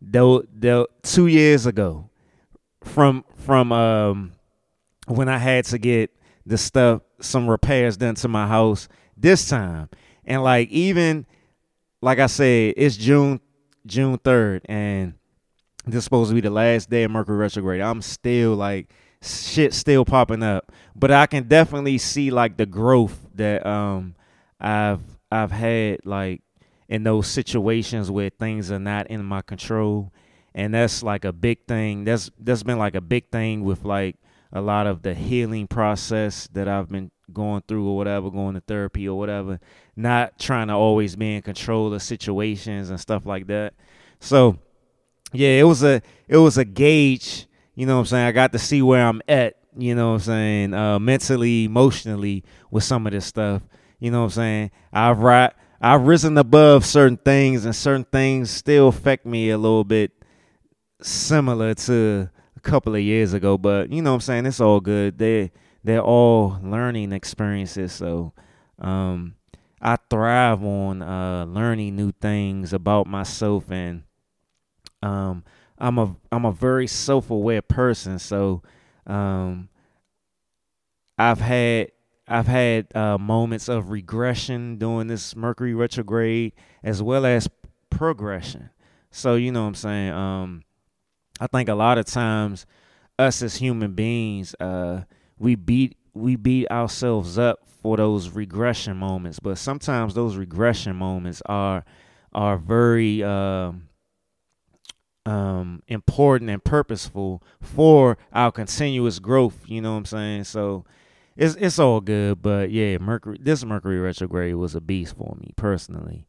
though 0.00 0.42
two 1.02 1.26
years 1.26 1.66
ago 1.66 2.08
from 2.82 3.24
from 3.36 3.72
um 3.72 4.32
when 5.06 5.28
I 5.28 5.38
had 5.38 5.64
to 5.66 5.78
get 5.78 6.10
the 6.44 6.58
stuff 6.58 7.02
some 7.20 7.48
repairs 7.48 7.96
done 7.96 8.14
to 8.16 8.28
my 8.28 8.46
house 8.46 8.88
this 9.16 9.48
time. 9.48 9.88
And 10.24 10.42
like 10.42 10.68
even 10.70 11.26
like 12.00 12.18
I 12.18 12.26
said, 12.26 12.74
it's 12.76 12.96
June 12.96 13.40
June 13.86 14.18
3rd 14.18 14.62
and 14.66 15.14
this 15.86 15.98
is 15.98 16.04
supposed 16.04 16.30
to 16.30 16.34
be 16.34 16.40
the 16.40 16.50
last 16.50 16.90
day 16.90 17.04
of 17.04 17.12
Mercury 17.12 17.38
retrograde. 17.38 17.80
I'm 17.80 18.02
still 18.02 18.54
like 18.54 18.92
shit 19.22 19.72
still 19.72 20.04
popping 20.04 20.42
up. 20.42 20.72
But 20.94 21.10
I 21.10 21.26
can 21.26 21.48
definitely 21.48 21.98
see 21.98 22.30
like 22.30 22.56
the 22.56 22.66
growth 22.66 23.18
that 23.34 23.64
um 23.66 24.14
I've 24.60 25.00
I've 25.30 25.52
had 25.52 26.04
like 26.04 26.42
in 26.88 27.02
those 27.02 27.26
situations 27.26 28.10
where 28.10 28.30
things 28.30 28.70
are 28.70 28.78
not 28.78 29.08
in 29.08 29.24
my 29.24 29.42
control 29.42 30.12
and 30.54 30.72
that's 30.72 31.02
like 31.02 31.24
a 31.24 31.32
big 31.32 31.66
thing 31.66 32.04
that's 32.04 32.30
that's 32.38 32.62
been 32.62 32.78
like 32.78 32.94
a 32.94 33.00
big 33.00 33.28
thing 33.30 33.64
with 33.64 33.84
like 33.84 34.16
a 34.52 34.60
lot 34.60 34.86
of 34.86 35.02
the 35.02 35.14
healing 35.14 35.66
process 35.66 36.48
that 36.52 36.68
I've 36.68 36.88
been 36.88 37.10
going 37.32 37.62
through 37.66 37.88
or 37.88 37.96
whatever 37.96 38.30
going 38.30 38.54
to 38.54 38.60
therapy 38.60 39.08
or 39.08 39.18
whatever 39.18 39.58
not 39.96 40.38
trying 40.38 40.68
to 40.68 40.74
always 40.74 41.16
be 41.16 41.34
in 41.34 41.42
control 41.42 41.92
of 41.92 42.00
situations 42.02 42.90
and 42.90 43.00
stuff 43.00 43.26
like 43.26 43.48
that. 43.48 43.74
So 44.20 44.58
yeah 45.32 45.50
it 45.50 45.64
was 45.64 45.82
a 45.82 46.00
it 46.28 46.36
was 46.36 46.56
a 46.56 46.64
gauge 46.64 47.46
you 47.74 47.84
know 47.84 47.96
what 47.96 48.00
I'm 48.00 48.06
saying? 48.06 48.26
I 48.26 48.32
got 48.32 48.52
to 48.52 48.58
see 48.58 48.80
where 48.80 49.06
I'm 49.06 49.20
at 49.28 49.56
you 49.76 49.94
know 49.94 50.08
what 50.08 50.14
I'm 50.14 50.20
saying 50.20 50.74
uh 50.74 50.98
mentally 50.98 51.64
emotionally 51.64 52.44
with 52.70 52.84
some 52.84 53.06
of 53.06 53.12
this 53.12 53.26
stuff 53.26 53.62
you 53.98 54.10
know 54.10 54.20
what 54.20 54.26
I'm 54.26 54.30
saying? 54.30 54.70
I've 54.92 55.18
right 55.18 55.52
I've 55.80 56.06
risen 56.06 56.38
above 56.38 56.86
certain 56.86 57.18
things 57.18 57.64
and 57.64 57.74
certain 57.74 58.04
things 58.04 58.50
still 58.50 58.88
affect 58.88 59.26
me 59.26 59.50
a 59.50 59.58
little 59.58 59.84
bit 59.84 60.12
similar 61.02 61.74
to 61.74 62.30
couple 62.66 62.94
of 62.94 63.00
years 63.00 63.32
ago, 63.32 63.56
but 63.56 63.90
you 63.92 64.02
know 64.02 64.14
I'm 64.14 64.20
saying, 64.20 64.46
it's 64.46 64.60
all 64.60 64.80
good. 64.80 65.18
They 65.18 65.52
they're 65.84 66.02
all 66.02 66.58
learning 66.62 67.12
experiences, 67.12 67.92
so 67.92 68.32
um 68.78 69.36
I 69.80 69.96
thrive 70.10 70.64
on 70.64 71.00
uh 71.02 71.44
learning 71.46 71.96
new 71.96 72.12
things 72.12 72.72
about 72.72 73.06
myself 73.06 73.70
and 73.70 74.02
um 75.02 75.44
I'm 75.78 75.98
a 75.98 76.16
I'm 76.32 76.44
a 76.44 76.52
very 76.52 76.86
self-aware 76.86 77.62
person, 77.62 78.18
so 78.18 78.62
um 79.06 79.68
I've 81.18 81.40
had 81.40 81.92
I've 82.28 82.48
had 82.48 82.94
uh, 82.96 83.18
moments 83.18 83.68
of 83.68 83.90
regression 83.90 84.78
during 84.78 85.06
this 85.06 85.36
Mercury 85.36 85.74
retrograde 85.74 86.52
as 86.82 87.00
well 87.00 87.24
as 87.24 87.48
progression. 87.88 88.70
So 89.12 89.36
you 89.36 89.52
know 89.52 89.62
what 89.62 89.68
I'm 89.68 89.74
saying. 89.76 90.12
Um, 90.12 90.62
I 91.40 91.46
think 91.46 91.68
a 91.68 91.74
lot 91.74 91.98
of 91.98 92.06
times 92.06 92.66
us 93.18 93.42
as 93.42 93.56
human 93.56 93.92
beings, 93.92 94.54
uh, 94.60 95.04
we 95.38 95.54
beat 95.54 95.96
we 96.14 96.36
beat 96.36 96.70
ourselves 96.70 97.38
up 97.38 97.60
for 97.82 97.96
those 97.96 98.30
regression 98.30 98.96
moments, 98.96 99.38
but 99.38 99.58
sometimes 99.58 100.14
those 100.14 100.36
regression 100.36 100.96
moments 100.96 101.42
are 101.46 101.84
are 102.32 102.56
very 102.56 103.22
um, 103.22 103.88
um, 105.24 105.82
important 105.88 106.50
and 106.50 106.62
purposeful 106.62 107.42
for 107.60 108.16
our 108.32 108.52
continuous 108.52 109.18
growth. 109.18 109.58
You 109.66 109.80
know 109.80 109.92
what 109.92 109.98
I'm 109.98 110.04
saying? 110.06 110.44
So 110.44 110.84
it's 111.36 111.54
it's 111.56 111.78
all 111.78 112.00
good, 112.00 112.40
but 112.42 112.70
yeah, 112.70 112.98
Mercury 112.98 113.38
this 113.40 113.64
Mercury 113.64 113.98
retrograde 113.98 114.54
was 114.54 114.74
a 114.74 114.80
beast 114.80 115.16
for 115.16 115.36
me 115.40 115.52
personally. 115.56 116.26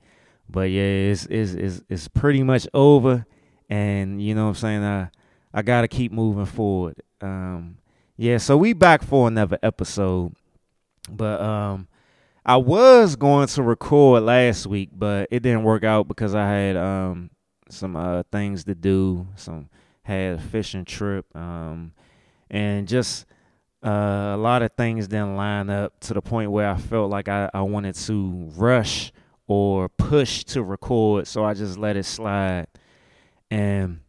But 0.50 0.70
yeah, 0.70 0.82
it's 0.82 1.26
it's 1.28 1.54
it's, 1.54 1.82
it's 1.90 2.08
pretty 2.08 2.44
much 2.44 2.68
over 2.74 3.26
and 3.70 4.22
you 4.22 4.36
know 4.36 4.44
what 4.46 4.50
I'm 4.50 4.56
saying 4.56 4.84
I 4.84 5.10
I 5.54 5.62
gotta 5.62 5.88
keep 5.88 6.12
moving 6.12 6.46
forward. 6.46 7.02
Um, 7.22 7.78
yeah, 8.16 8.38
so 8.38 8.58
we 8.58 8.74
back 8.74 9.04
for 9.04 9.28
another 9.28 9.60
episode, 9.62 10.34
but 11.10 11.42
um, 11.42 11.88
I 12.46 12.58
was 12.58 13.16
going 13.16 13.48
to 13.48 13.64
record 13.64 14.24
last 14.24 14.66
week, 14.68 14.90
but 14.94 15.28
it 15.32 15.42
didn't 15.44 15.64
work 15.64 15.84
out 15.84 16.08
because 16.08 16.34
I 16.34 16.50
had 16.50 16.78
um 16.78 17.30
some 17.70 17.96
uh 17.96 18.24
things 18.32 18.64
to 18.66 18.76
do, 18.76 19.28
some 19.36 19.70
had 20.04 20.36
a 20.36 20.40
fishing 20.40 20.86
trip, 20.86 21.26
um, 21.36 21.92
and 22.50 22.88
just 22.88 23.26
uh, 23.86 24.34
a 24.36 24.38
lot 24.38 24.62
of 24.62 24.72
things 24.74 25.08
didn't 25.08 25.36
line 25.36 25.70
up 25.70 26.00
to 26.00 26.14
the 26.14 26.22
point 26.22 26.52
where 26.52 26.70
I 26.70 26.78
felt 26.78 27.12
like 27.12 27.28
I, 27.28 27.50
I 27.54 27.62
wanted 27.62 27.96
to 27.96 28.50
rush 28.56 29.12
or 29.48 29.90
push 29.90 30.44
to 30.46 30.64
record, 30.64 31.28
so 31.28 31.44
I 31.46 31.54
just 31.54 31.78
let 31.78 31.96
it 31.98 32.06
slide. 32.06 32.68
And 33.50 34.00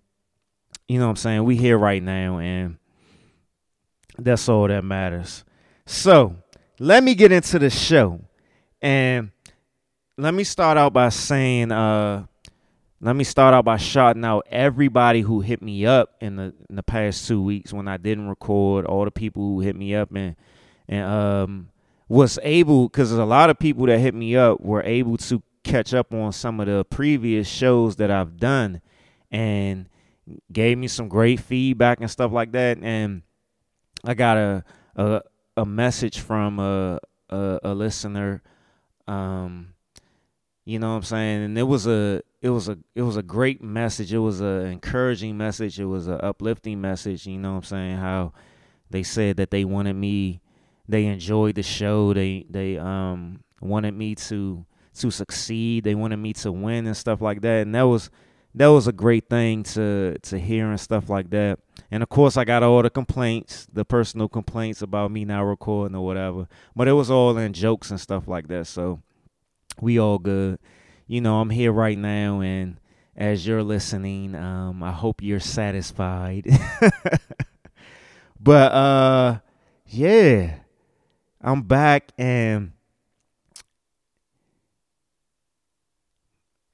you 0.89 0.99
know 0.99 1.07
what 1.07 1.11
I'm 1.11 1.17
saying? 1.17 1.45
We 1.45 1.57
here 1.57 1.79
right 1.79 2.03
now 2.03 2.39
and 2.39 2.79
that's 4.19 4.49
all 4.49 4.67
that 4.69 4.85
matters. 4.85 5.45
So, 5.87 6.37
let 6.79 7.03
me 7.03 7.15
get 7.15 7.33
into 7.33 7.59
the 7.59 7.71
show. 7.71 8.21
And 8.81 9.31
let 10.17 10.35
me 10.35 10.45
start 10.45 10.77
out 10.77 10.93
by 10.93 11.09
saying 11.09 11.73
uh 11.73 12.27
let 13.01 13.15
me 13.15 13.23
start 13.23 13.55
out 13.55 13.65
by 13.65 13.77
shouting 13.77 14.25
out 14.25 14.45
everybody 14.51 15.21
who 15.21 15.41
hit 15.41 15.63
me 15.63 15.87
up 15.87 16.17
in 16.21 16.37
the 16.37 16.55
in 16.69 16.77
the 16.77 16.83
past 16.83 17.27
two 17.29 17.43
weeks 17.43 17.73
when 17.73 17.87
I 17.87 17.97
didn't 17.97 18.29
record. 18.29 18.85
All 18.87 19.05
the 19.05 19.11
people 19.11 19.43
who 19.43 19.61
hit 19.61 19.77
me 19.77 19.95
up 19.95 20.13
and 20.15 20.35
and 20.89 21.05
um 21.05 21.69
was 22.09 22.39
able 22.43 22.89
because 22.89 23.13
a 23.13 23.25
lot 23.25 23.51
of 23.51 23.59
people 23.59 23.87
that 23.87 23.99
hit 23.99 24.15
me 24.15 24.37
up 24.37 24.61
were 24.61 24.83
able 24.83 25.17
to 25.19 25.43
catch 25.63 25.95
up 25.95 26.13
on 26.13 26.33
some 26.33 26.59
of 26.59 26.67
the 26.67 26.85
previous 26.85 27.47
shows 27.47 27.97
that 27.97 28.11
I've 28.11 28.39
done 28.39 28.81
and 29.31 29.89
gave 30.53 30.79
me 30.79 30.89
some 30.89 31.09
great 31.09 31.41
feedback 31.41 32.01
and 32.01 32.11
stuff 32.11 32.33
like 32.33 32.53
that. 32.53 32.79
And 32.83 33.23
I 34.05 34.15
got 34.15 34.37
a 34.37 34.65
a, 34.97 35.23
a 35.57 35.65
message 35.65 36.21
from 36.21 36.59
a 36.59 37.01
a, 37.31 37.61
a 37.63 37.75
listener. 37.75 38.43
Um, 39.07 39.75
you 40.65 40.79
know 40.79 40.91
what 40.91 40.97
I'm 40.97 41.03
saying? 41.03 41.45
And 41.45 41.59
it 41.59 41.63
was 41.63 41.87
a 41.87 42.23
it 42.43 42.51
was 42.51 42.69
a 42.69 42.79
it 42.95 43.03
was 43.03 43.17
a 43.17 43.23
great 43.23 43.63
message. 43.63 44.13
It 44.13 44.19
was 44.19 44.41
a 44.41 44.67
encouraging 44.67 45.37
message. 45.37 45.81
It 45.81 45.87
was 45.87 46.07
an 46.07 46.21
uplifting 46.23 46.81
message. 46.81 47.27
You 47.27 47.39
know 47.39 47.53
what 47.53 47.59
I'm 47.59 47.65
saying? 47.65 47.97
How 47.97 48.33
they 48.91 49.03
said 49.03 49.37
that 49.39 49.51
they 49.51 49.65
wanted 49.65 49.95
me, 49.95 50.41
they 50.89 51.07
enjoyed 51.07 51.55
the 51.55 51.63
show. 51.63 52.13
They 52.13 52.47
they 52.51 52.79
um 52.79 53.41
wanted 53.61 53.95
me 53.95 54.15
to 54.17 54.65
to 54.99 55.11
succeed. 55.11 55.85
They 55.85 55.95
wanted 55.95 56.19
me 56.19 56.33
to 56.35 56.53
win 56.53 56.87
and 56.87 56.97
stuff 56.97 57.21
like 57.21 57.41
that. 57.43 57.63
And 57.63 57.75
that 57.75 57.83
was 57.83 58.11
that 58.55 58.67
was 58.69 58.87
a 58.87 58.93
great 58.93 59.29
thing 59.29 59.63
to 59.63 60.19
to 60.23 60.39
hear 60.39 60.69
and 60.71 60.81
stuff 60.81 61.09
like 61.09 61.31
that. 61.31 61.59
And 61.91 62.03
of 62.03 62.09
course, 62.09 62.37
I 62.37 62.45
got 62.45 62.63
all 62.63 62.83
the 62.83 62.91
complaints, 62.91 63.67
the 63.73 63.85
personal 63.85 64.29
complaints 64.29 64.83
about 64.83 65.11
me 65.11 65.25
not 65.25 65.43
recording 65.43 65.97
or 65.97 66.05
whatever. 66.05 66.49
But 66.75 66.89
it 66.89 66.93
was 66.93 67.11
all 67.11 67.37
in 67.37 67.53
jokes 67.53 67.91
and 67.91 68.01
stuff 68.01 68.29
like 68.29 68.49
that. 68.49 68.67
So 68.67 69.01
we 69.81 69.99
all 69.99 70.19
good. 70.19 70.59
You 71.07 71.21
know, 71.21 71.41
I'm 71.41 71.51
here 71.51 71.73
right 71.73 71.97
now, 71.97 72.41
and 72.43 72.79
as 73.17 73.47
you're 73.47 73.63
listening, 73.63 74.35
um, 74.35 74.83
I 74.83 74.93
hope 74.93 75.23
you're 75.23 75.41
satisfied. 75.41 76.47
but 78.41 78.73
uh, 78.73 79.39
yeah, 79.87 80.57
I'm 81.41 81.63
back 81.63 82.13
and. 82.19 82.73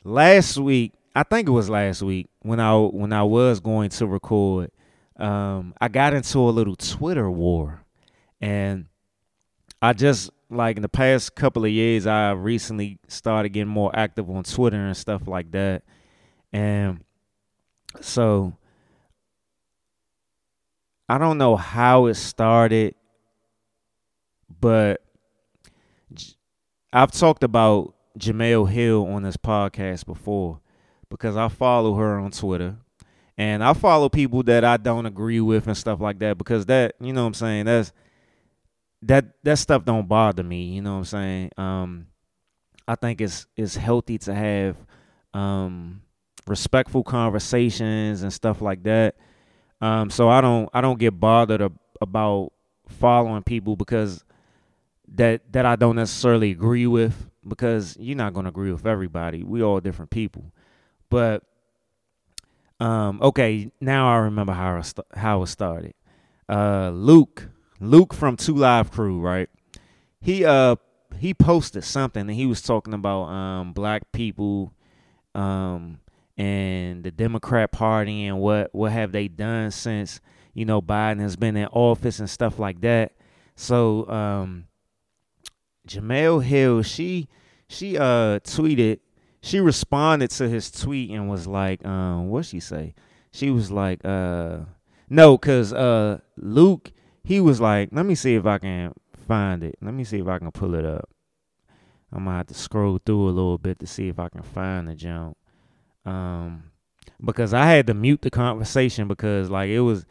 Last 0.06 0.58
week, 0.58 0.92
I 1.14 1.22
think 1.22 1.48
it 1.48 1.52
was 1.52 1.70
last 1.70 2.02
week 2.02 2.28
when 2.40 2.58
I 2.58 2.74
when 2.76 3.12
I 3.12 3.22
was 3.22 3.60
going 3.60 3.90
to 3.90 4.06
record, 4.06 4.70
um, 5.16 5.74
I 5.80 5.88
got 5.88 6.12
into 6.12 6.38
a 6.40 6.50
little 6.50 6.74
Twitter 6.74 7.30
war, 7.30 7.84
and 8.40 8.86
I 9.80 9.92
just 9.92 10.30
like 10.50 10.76
in 10.76 10.82
the 10.82 10.88
past 10.88 11.36
couple 11.36 11.64
of 11.64 11.70
years, 11.70 12.06
I 12.06 12.32
recently 12.32 12.98
started 13.06 13.50
getting 13.50 13.68
more 13.68 13.92
active 13.94 14.28
on 14.28 14.42
Twitter 14.42 14.76
and 14.76 14.96
stuff 14.96 15.28
like 15.28 15.52
that, 15.52 15.84
and 16.52 17.04
so 18.00 18.56
I 21.08 21.18
don't 21.18 21.38
know 21.38 21.54
how 21.54 22.06
it 22.06 22.14
started, 22.14 22.96
but 24.60 25.00
I've 26.92 27.12
talked 27.12 27.44
about 27.44 27.94
Jemele 28.18 28.68
Hill 28.68 29.06
on 29.06 29.22
this 29.22 29.36
podcast 29.36 30.06
before 30.06 30.60
because 31.14 31.36
I 31.36 31.46
follow 31.46 31.94
her 31.94 32.18
on 32.18 32.32
Twitter. 32.32 32.74
And 33.38 33.62
I 33.62 33.72
follow 33.72 34.08
people 34.08 34.42
that 34.44 34.64
I 34.64 34.76
don't 34.78 35.06
agree 35.06 35.40
with 35.40 35.68
and 35.68 35.76
stuff 35.76 36.00
like 36.00 36.18
that 36.18 36.36
because 36.36 36.66
that, 36.66 36.96
you 37.00 37.12
know 37.12 37.22
what 37.22 37.28
I'm 37.28 37.34
saying, 37.34 37.66
that's 37.66 37.92
that 39.02 39.26
that 39.44 39.58
stuff 39.58 39.84
don't 39.84 40.08
bother 40.08 40.42
me, 40.42 40.64
you 40.64 40.82
know 40.82 40.94
what 40.94 40.98
I'm 40.98 41.04
saying? 41.04 41.50
Um 41.56 42.06
I 42.88 42.96
think 42.96 43.20
it's 43.20 43.46
it's 43.56 43.76
healthy 43.76 44.18
to 44.18 44.34
have 44.34 44.76
um 45.32 46.02
respectful 46.48 47.04
conversations 47.04 48.22
and 48.22 48.32
stuff 48.32 48.60
like 48.60 48.82
that. 48.82 49.14
Um 49.80 50.10
so 50.10 50.28
I 50.28 50.40
don't 50.40 50.68
I 50.74 50.80
don't 50.80 50.98
get 50.98 51.18
bothered 51.18 51.62
ab- 51.62 51.78
about 52.00 52.52
following 52.88 53.44
people 53.44 53.76
because 53.76 54.24
that 55.14 55.52
that 55.52 55.64
I 55.64 55.76
don't 55.76 55.96
necessarily 55.96 56.50
agree 56.50 56.88
with 56.88 57.30
because 57.46 57.96
you're 58.00 58.16
not 58.16 58.34
going 58.34 58.44
to 58.44 58.50
agree 58.50 58.72
with 58.72 58.86
everybody. 58.86 59.44
We 59.44 59.62
all 59.62 59.78
different 59.80 60.10
people. 60.10 60.52
But 61.14 61.44
um, 62.80 63.20
okay, 63.22 63.70
now 63.80 64.12
I 64.12 64.16
remember 64.16 64.52
how 64.52 64.78
it 64.78 64.82
st- 64.82 65.06
how 65.14 65.44
it 65.44 65.46
started. 65.46 65.94
Uh, 66.48 66.90
Luke, 66.90 67.50
Luke 67.78 68.12
from 68.12 68.36
Two 68.36 68.56
Live 68.56 68.90
Crew, 68.90 69.20
right? 69.20 69.48
He 70.20 70.44
uh 70.44 70.74
he 71.20 71.32
posted 71.32 71.84
something 71.84 72.22
and 72.22 72.32
he 72.32 72.46
was 72.46 72.62
talking 72.62 72.94
about 72.94 73.26
um 73.26 73.72
black 73.72 74.10
people 74.10 74.72
um 75.36 76.00
and 76.36 77.04
the 77.04 77.12
Democrat 77.12 77.70
Party 77.70 78.26
and 78.26 78.40
what 78.40 78.74
what 78.74 78.90
have 78.90 79.12
they 79.12 79.28
done 79.28 79.70
since 79.70 80.20
you 80.52 80.64
know 80.64 80.82
Biden 80.82 81.20
has 81.20 81.36
been 81.36 81.56
in 81.56 81.68
office 81.68 82.18
and 82.18 82.28
stuff 82.28 82.58
like 82.58 82.80
that. 82.80 83.12
So 83.54 84.08
um 84.08 84.64
Jemele 85.86 86.42
Hill, 86.42 86.82
she 86.82 87.28
she 87.68 87.96
uh 87.96 88.40
tweeted 88.40 88.98
she 89.44 89.60
responded 89.60 90.30
to 90.30 90.48
his 90.48 90.70
tweet 90.70 91.10
and 91.10 91.28
was 91.28 91.46
like, 91.46 91.84
um, 91.84 92.30
what 92.30 92.46
she 92.46 92.60
say? 92.60 92.94
She 93.30 93.50
was 93.50 93.70
like, 93.70 94.02
uh, 94.02 94.60
no, 95.10 95.36
cause 95.36 95.70
uh, 95.70 96.20
Luke, 96.38 96.92
he 97.22 97.40
was 97.40 97.60
like, 97.60 97.90
let 97.92 98.06
me 98.06 98.14
see 98.14 98.36
if 98.36 98.46
I 98.46 98.56
can 98.56 98.94
find 99.28 99.62
it. 99.62 99.76
Let 99.82 99.92
me 99.92 100.02
see 100.04 100.18
if 100.18 100.26
I 100.28 100.38
can 100.38 100.50
pull 100.50 100.74
it 100.74 100.86
up. 100.86 101.10
I'm 102.10 102.24
gonna 102.24 102.38
have 102.38 102.46
to 102.46 102.54
scroll 102.54 102.98
through 103.04 103.28
a 103.28 103.32
little 103.32 103.58
bit 103.58 103.80
to 103.80 103.86
see 103.86 104.08
if 104.08 104.18
I 104.18 104.30
can 104.30 104.42
find 104.42 104.88
the 104.88 104.94
jump. 104.94 105.36
Um, 106.06 106.70
because 107.22 107.52
I 107.52 107.66
had 107.66 107.86
to 107.88 107.94
mute 107.94 108.22
the 108.22 108.30
conversation 108.30 109.08
because 109.08 109.50
like 109.50 109.68
it 109.68 109.80
was 109.80 110.06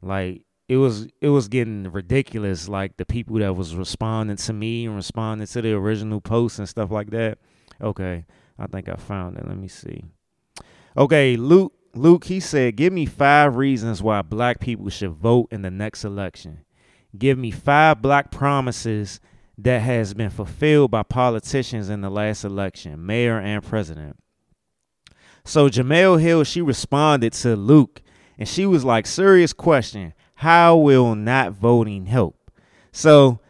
like 0.00 0.44
it 0.66 0.78
was 0.78 1.08
it 1.20 1.28
was 1.28 1.48
getting 1.48 1.92
ridiculous. 1.92 2.70
Like 2.70 2.96
the 2.96 3.04
people 3.04 3.38
that 3.40 3.54
was 3.54 3.74
responding 3.74 4.36
to 4.36 4.52
me 4.54 4.86
and 4.86 4.96
responding 4.96 5.46
to 5.46 5.60
the 5.60 5.72
original 5.72 6.22
post 6.22 6.58
and 6.58 6.66
stuff 6.66 6.90
like 6.90 7.10
that. 7.10 7.36
Okay. 7.82 8.24
I 8.58 8.66
think 8.66 8.88
I 8.88 8.96
found 8.96 9.38
it. 9.38 9.46
Let 9.46 9.56
me 9.56 9.68
see. 9.68 10.04
Okay, 10.96 11.36
Luke. 11.36 11.72
Luke, 11.94 12.24
he 12.24 12.38
said, 12.38 12.76
"Give 12.76 12.92
me 12.92 13.06
five 13.06 13.56
reasons 13.56 14.02
why 14.02 14.22
black 14.22 14.60
people 14.60 14.88
should 14.90 15.12
vote 15.12 15.48
in 15.50 15.62
the 15.62 15.70
next 15.70 16.04
election. 16.04 16.58
Give 17.16 17.38
me 17.38 17.50
five 17.50 18.02
black 18.02 18.30
promises 18.30 19.20
that 19.56 19.80
has 19.80 20.12
been 20.14 20.30
fulfilled 20.30 20.90
by 20.90 21.02
politicians 21.02 21.88
in 21.88 22.02
the 22.02 22.10
last 22.10 22.44
election, 22.44 23.04
mayor 23.04 23.38
and 23.38 23.64
president." 23.64 24.16
So 25.44 25.68
Jemele 25.68 26.20
Hill, 26.20 26.44
she 26.44 26.60
responded 26.60 27.32
to 27.32 27.56
Luke, 27.56 28.02
and 28.38 28.46
she 28.46 28.66
was 28.66 28.84
like, 28.84 29.06
"Serious 29.06 29.54
question: 29.54 30.12
How 30.34 30.76
will 30.76 31.14
not 31.14 31.52
voting 31.52 32.06
help?" 32.06 32.36
So 32.92 33.40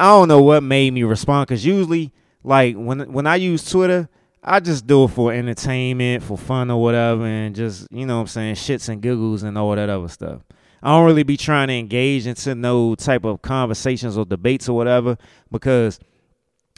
I 0.00 0.06
don't 0.06 0.28
know 0.28 0.42
what 0.42 0.64
made 0.64 0.92
me 0.92 1.04
respond, 1.04 1.48
cause 1.48 1.64
usually, 1.64 2.12
like 2.42 2.74
when 2.74 3.12
when 3.12 3.26
I 3.26 3.36
use 3.36 3.64
Twitter 3.64 4.08
I 4.42 4.60
just 4.60 4.86
do 4.86 5.04
it 5.04 5.08
for 5.08 5.32
entertainment, 5.32 6.22
for 6.22 6.36
fun 6.36 6.70
or 6.70 6.82
whatever, 6.82 7.24
and 7.24 7.54
just, 7.54 7.86
you 7.92 8.06
know 8.06 8.16
what 8.16 8.22
I'm 8.22 8.26
saying, 8.26 8.54
shits 8.56 8.88
and 8.88 9.00
giggles 9.00 9.44
and 9.44 9.56
all 9.56 9.74
that 9.76 9.88
other 9.88 10.08
stuff. 10.08 10.42
I 10.82 10.90
don't 10.90 11.06
really 11.06 11.22
be 11.22 11.36
trying 11.36 11.68
to 11.68 11.74
engage 11.74 12.26
into 12.26 12.54
no 12.56 12.96
type 12.96 13.24
of 13.24 13.40
conversations 13.40 14.18
or 14.18 14.24
debates 14.24 14.68
or 14.68 14.76
whatever 14.76 15.16
because 15.50 16.00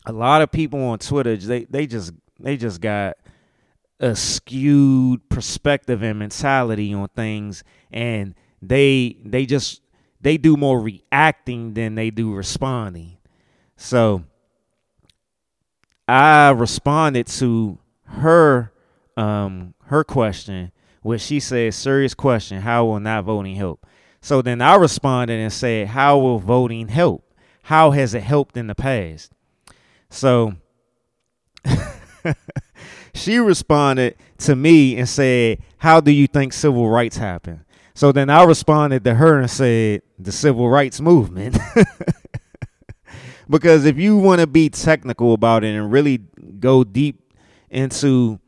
a 0.04 0.12
lot 0.12 0.42
of 0.42 0.52
people 0.52 0.82
on 0.84 0.98
Twitter 0.98 1.36
they 1.36 1.64
they 1.64 1.86
just 1.86 2.12
they 2.38 2.58
just 2.58 2.82
got 2.82 3.16
a 4.00 4.14
skewed 4.14 5.26
perspective 5.30 6.02
and 6.02 6.18
mentality 6.18 6.92
on 6.92 7.08
things 7.16 7.64
and 7.90 8.34
they 8.60 9.16
they 9.24 9.46
just 9.46 9.80
they 10.20 10.36
do 10.36 10.56
more 10.56 10.80
reacting 10.80 11.72
than 11.72 11.94
they 11.94 12.10
do 12.10 12.34
responding. 12.34 13.16
So 13.76 14.24
I 16.06 16.50
responded 16.50 17.26
to 17.28 17.78
her 18.04 18.72
um 19.16 19.74
her 19.86 20.04
question, 20.04 20.72
which 21.02 21.22
she 21.22 21.40
said, 21.40 21.74
serious 21.74 22.14
question, 22.14 22.62
how 22.62 22.84
will 22.86 23.00
not 23.00 23.24
voting 23.24 23.56
help? 23.56 23.86
So 24.24 24.40
then 24.40 24.62
I 24.62 24.76
responded 24.76 25.38
and 25.38 25.52
said, 25.52 25.88
How 25.88 26.16
will 26.16 26.38
voting 26.38 26.88
help? 26.88 27.30
How 27.64 27.90
has 27.90 28.14
it 28.14 28.22
helped 28.22 28.56
in 28.56 28.68
the 28.68 28.74
past? 28.74 29.30
So 30.08 30.54
she 33.14 33.36
responded 33.36 34.16
to 34.38 34.56
me 34.56 34.96
and 34.96 35.06
said, 35.06 35.58
How 35.76 36.00
do 36.00 36.10
you 36.10 36.26
think 36.26 36.54
civil 36.54 36.88
rights 36.88 37.18
happened? 37.18 37.66
So 37.94 38.12
then 38.12 38.30
I 38.30 38.44
responded 38.44 39.04
to 39.04 39.14
her 39.14 39.40
and 39.40 39.50
said, 39.50 40.00
The 40.18 40.32
civil 40.32 40.70
rights 40.70 41.02
movement. 41.02 41.58
because 43.48 43.84
if 43.84 43.98
you 43.98 44.16
want 44.16 44.40
to 44.40 44.46
be 44.46 44.68
technical 44.70 45.34
about 45.34 45.64
it 45.64 45.74
and 45.74 45.90
really 45.90 46.18
go 46.58 46.84
deep 46.84 47.32
into 47.70 48.38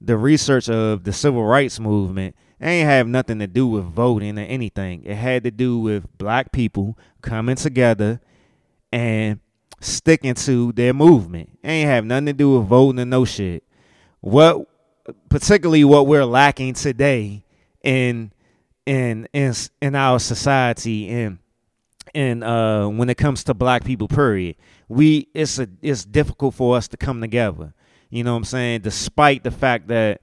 the 0.00 0.16
research 0.16 0.68
of 0.68 1.04
the 1.04 1.12
civil 1.12 1.44
rights 1.44 1.80
movement, 1.80 2.36
it 2.60 2.66
ain't 2.66 2.88
have 2.88 3.06
nothing 3.06 3.38
to 3.40 3.46
do 3.46 3.66
with 3.66 3.84
voting 3.84 4.38
or 4.38 4.42
anything. 4.42 5.04
It 5.04 5.16
had 5.16 5.44
to 5.44 5.50
do 5.50 5.78
with 5.78 6.06
black 6.18 6.52
people 6.52 6.98
coming 7.22 7.56
together 7.56 8.20
and 8.92 9.40
sticking 9.80 10.34
to 10.34 10.72
their 10.72 10.94
movement. 10.94 11.58
It 11.62 11.68
ain't 11.68 11.90
have 11.90 12.04
nothing 12.04 12.26
to 12.26 12.32
do 12.32 12.58
with 12.58 12.68
voting 12.68 13.00
or 13.00 13.04
no 13.04 13.24
shit. 13.24 13.64
What 14.20 14.66
particularly 15.28 15.84
what 15.84 16.06
we're 16.06 16.24
lacking 16.24 16.74
today 16.74 17.44
in 17.82 18.32
in 18.86 19.28
in 19.32 19.54
in 19.80 19.94
our 19.94 20.18
society 20.18 21.08
and 21.08 21.38
and 22.16 22.42
uh, 22.42 22.88
when 22.88 23.10
it 23.10 23.18
comes 23.18 23.44
to 23.44 23.52
black 23.52 23.84
people, 23.84 24.08
period, 24.08 24.56
we 24.88 25.28
it's 25.34 25.58
a 25.58 25.68
it's 25.82 26.06
difficult 26.06 26.54
for 26.54 26.74
us 26.74 26.88
to 26.88 26.96
come 26.96 27.20
together. 27.20 27.74
You 28.08 28.24
know 28.24 28.32
what 28.32 28.38
I'm 28.38 28.44
saying? 28.44 28.80
Despite 28.80 29.44
the 29.44 29.50
fact 29.50 29.88
that 29.88 30.22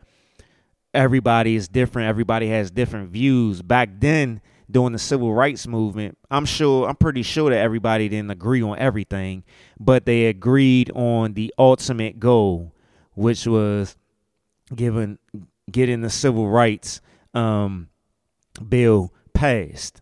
everybody 0.91 1.55
is 1.55 1.67
different, 1.67 2.09
everybody 2.09 2.47
has 2.49 2.71
different 2.71 3.11
views. 3.11 3.61
Back 3.61 3.89
then, 3.99 4.41
during 4.71 4.93
the 4.93 4.99
civil 4.99 5.35
rights 5.35 5.67
movement. 5.67 6.17
I'm 6.31 6.45
sure, 6.45 6.89
I'm 6.89 6.95
pretty 6.95 7.21
sure 7.21 7.51
that 7.51 7.59
everybody 7.59 8.09
didn't 8.09 8.31
agree 8.31 8.63
on 8.63 8.79
everything, 8.79 9.43
but 9.79 10.05
they 10.05 10.25
agreed 10.25 10.89
on 10.95 11.33
the 11.35 11.53
ultimate 11.59 12.19
goal, 12.19 12.73
which 13.13 13.45
was 13.45 13.95
given 14.73 15.19
getting 15.71 16.01
the 16.01 16.09
civil 16.09 16.49
rights 16.49 17.01
um, 17.35 17.89
bill 18.67 19.13
passed, 19.33 20.01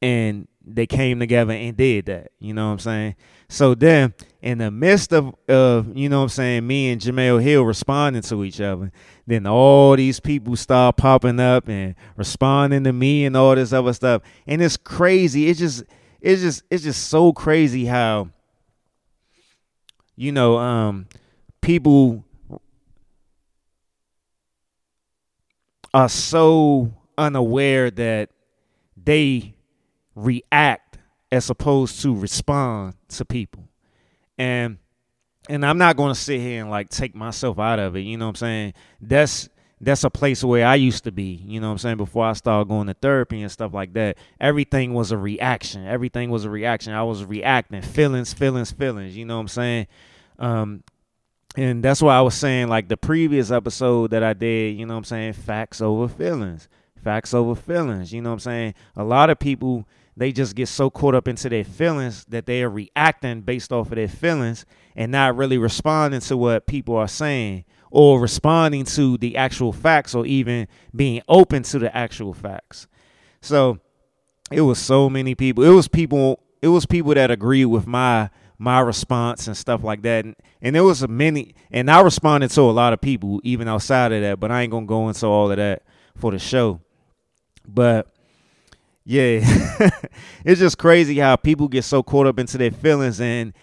and 0.00 0.47
they 0.74 0.86
came 0.86 1.18
together 1.18 1.52
and 1.52 1.76
did 1.76 2.06
that. 2.06 2.32
You 2.38 2.54
know 2.54 2.66
what 2.66 2.72
I'm 2.72 2.78
saying? 2.78 3.16
So 3.48 3.74
then, 3.74 4.14
in 4.42 4.58
the 4.58 4.70
midst 4.70 5.12
of, 5.12 5.34
of 5.48 5.96
you 5.96 6.08
know 6.08 6.18
what 6.18 6.24
I'm 6.24 6.28
saying, 6.28 6.66
me 6.66 6.90
and 6.90 7.00
Jemele 7.00 7.42
Hill 7.42 7.64
responding 7.64 8.22
to 8.22 8.44
each 8.44 8.60
other, 8.60 8.92
then 9.26 9.46
all 9.46 9.96
these 9.96 10.20
people 10.20 10.56
start 10.56 10.96
popping 10.96 11.40
up 11.40 11.68
and 11.68 11.94
responding 12.16 12.84
to 12.84 12.92
me 12.92 13.24
and 13.24 13.36
all 13.36 13.54
this 13.54 13.72
other 13.72 13.92
stuff. 13.92 14.22
And 14.46 14.62
it's 14.62 14.76
crazy. 14.76 15.48
It's 15.48 15.58
just 15.58 15.84
it's 16.20 16.42
just 16.42 16.62
it's 16.70 16.84
just 16.84 17.08
so 17.08 17.32
crazy 17.32 17.86
how 17.86 18.28
you 20.16 20.32
know 20.32 20.58
um 20.58 21.06
people 21.60 22.24
are 25.94 26.08
so 26.08 26.92
unaware 27.16 27.90
that 27.90 28.30
they 28.96 29.54
react 30.18 30.98
as 31.30 31.50
opposed 31.50 32.02
to 32.02 32.14
respond 32.14 32.94
to 33.08 33.24
people. 33.24 33.68
And 34.36 34.78
and 35.48 35.64
I'm 35.64 35.78
not 35.78 35.96
going 35.96 36.12
to 36.12 36.20
sit 36.20 36.40
here 36.40 36.60
and 36.60 36.70
like 36.70 36.90
take 36.90 37.14
myself 37.14 37.58
out 37.58 37.78
of 37.78 37.96
it, 37.96 38.00
you 38.00 38.18
know 38.18 38.26
what 38.26 38.30
I'm 38.30 38.36
saying? 38.36 38.74
That's 39.00 39.48
that's 39.80 40.04
a 40.04 40.10
place 40.10 40.42
where 40.42 40.66
I 40.66 40.74
used 40.74 41.04
to 41.04 41.12
be, 41.12 41.40
you 41.46 41.60
know 41.60 41.68
what 41.68 41.72
I'm 41.72 41.78
saying, 41.78 41.96
before 41.98 42.24
I 42.24 42.32
started 42.32 42.68
going 42.68 42.88
to 42.88 42.94
therapy 42.94 43.40
and 43.42 43.50
stuff 43.50 43.72
like 43.72 43.92
that. 43.92 44.18
Everything 44.40 44.92
was 44.92 45.12
a 45.12 45.16
reaction. 45.16 45.86
Everything 45.86 46.30
was 46.30 46.44
a 46.44 46.50
reaction. 46.50 46.92
I 46.92 47.04
was 47.04 47.24
reacting, 47.24 47.82
feelings, 47.82 48.32
feelings, 48.32 48.72
feelings, 48.72 49.16
you 49.16 49.24
know 49.24 49.36
what 49.36 49.42
I'm 49.42 49.48
saying? 49.48 49.86
Um 50.38 50.84
and 51.56 51.82
that's 51.82 52.02
why 52.02 52.16
I 52.16 52.20
was 52.20 52.34
saying 52.34 52.68
like 52.68 52.88
the 52.88 52.96
previous 52.96 53.50
episode 53.50 54.10
that 54.10 54.22
I 54.22 54.32
did, 54.32 54.76
you 54.76 54.86
know 54.86 54.94
what 54.94 54.98
I'm 54.98 55.04
saying, 55.04 55.32
facts 55.32 55.80
over 55.80 56.08
feelings. 56.08 56.68
Facts 57.02 57.32
over 57.32 57.54
feelings, 57.54 58.12
you 58.12 58.20
know 58.20 58.30
what 58.30 58.34
I'm 58.34 58.40
saying? 58.40 58.74
A 58.96 59.04
lot 59.04 59.30
of 59.30 59.38
people 59.38 59.86
they 60.18 60.32
just 60.32 60.56
get 60.56 60.66
so 60.68 60.90
caught 60.90 61.14
up 61.14 61.28
into 61.28 61.48
their 61.48 61.64
feelings 61.64 62.24
that 62.26 62.46
they 62.46 62.62
are 62.62 62.70
reacting 62.70 63.40
based 63.42 63.72
off 63.72 63.88
of 63.92 63.96
their 63.96 64.08
feelings 64.08 64.66
and 64.96 65.12
not 65.12 65.36
really 65.36 65.58
responding 65.58 66.20
to 66.20 66.36
what 66.36 66.66
people 66.66 66.96
are 66.96 67.08
saying 67.08 67.64
or 67.90 68.20
responding 68.20 68.84
to 68.84 69.16
the 69.18 69.36
actual 69.36 69.72
facts 69.72 70.14
or 70.14 70.26
even 70.26 70.66
being 70.94 71.22
open 71.28 71.62
to 71.62 71.78
the 71.78 71.96
actual 71.96 72.34
facts. 72.34 72.88
So 73.40 73.78
it 74.50 74.62
was 74.62 74.78
so 74.78 75.08
many 75.08 75.34
people. 75.34 75.62
It 75.64 75.70
was 75.70 75.88
people 75.88 76.40
it 76.60 76.68
was 76.68 76.84
people 76.84 77.14
that 77.14 77.30
agreed 77.30 77.66
with 77.66 77.86
my 77.86 78.30
my 78.58 78.80
response 78.80 79.46
and 79.46 79.56
stuff 79.56 79.84
like 79.84 80.02
that. 80.02 80.24
And, 80.24 80.34
and 80.60 80.74
there 80.74 80.82
was 80.82 81.02
a 81.02 81.08
many 81.08 81.54
and 81.70 81.88
I 81.88 82.00
responded 82.00 82.50
to 82.50 82.62
a 82.62 82.72
lot 82.72 82.92
of 82.92 83.00
people 83.00 83.40
even 83.44 83.68
outside 83.68 84.12
of 84.12 84.20
that, 84.22 84.40
but 84.40 84.50
I 84.50 84.62
ain't 84.62 84.72
gonna 84.72 84.86
go 84.86 85.08
into 85.08 85.26
all 85.26 85.50
of 85.50 85.56
that 85.56 85.82
for 86.16 86.32
the 86.32 86.40
show. 86.40 86.80
But 87.66 88.08
yeah, 89.10 89.40
it's 90.44 90.60
just 90.60 90.76
crazy 90.76 91.18
how 91.18 91.34
people 91.36 91.66
get 91.66 91.84
so 91.84 92.02
caught 92.02 92.26
up 92.26 92.38
into 92.38 92.58
their 92.58 92.70
feelings 92.70 93.22
and 93.22 93.54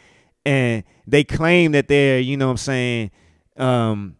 and 0.43 0.83
they 1.05 1.23
claim 1.23 1.73
that 1.73 1.87
they're, 1.87 2.19
you 2.19 2.35
know 2.35 2.47
what 2.47 2.53
I'm 2.53 2.57
saying, 2.57 3.11
um, 3.55 4.15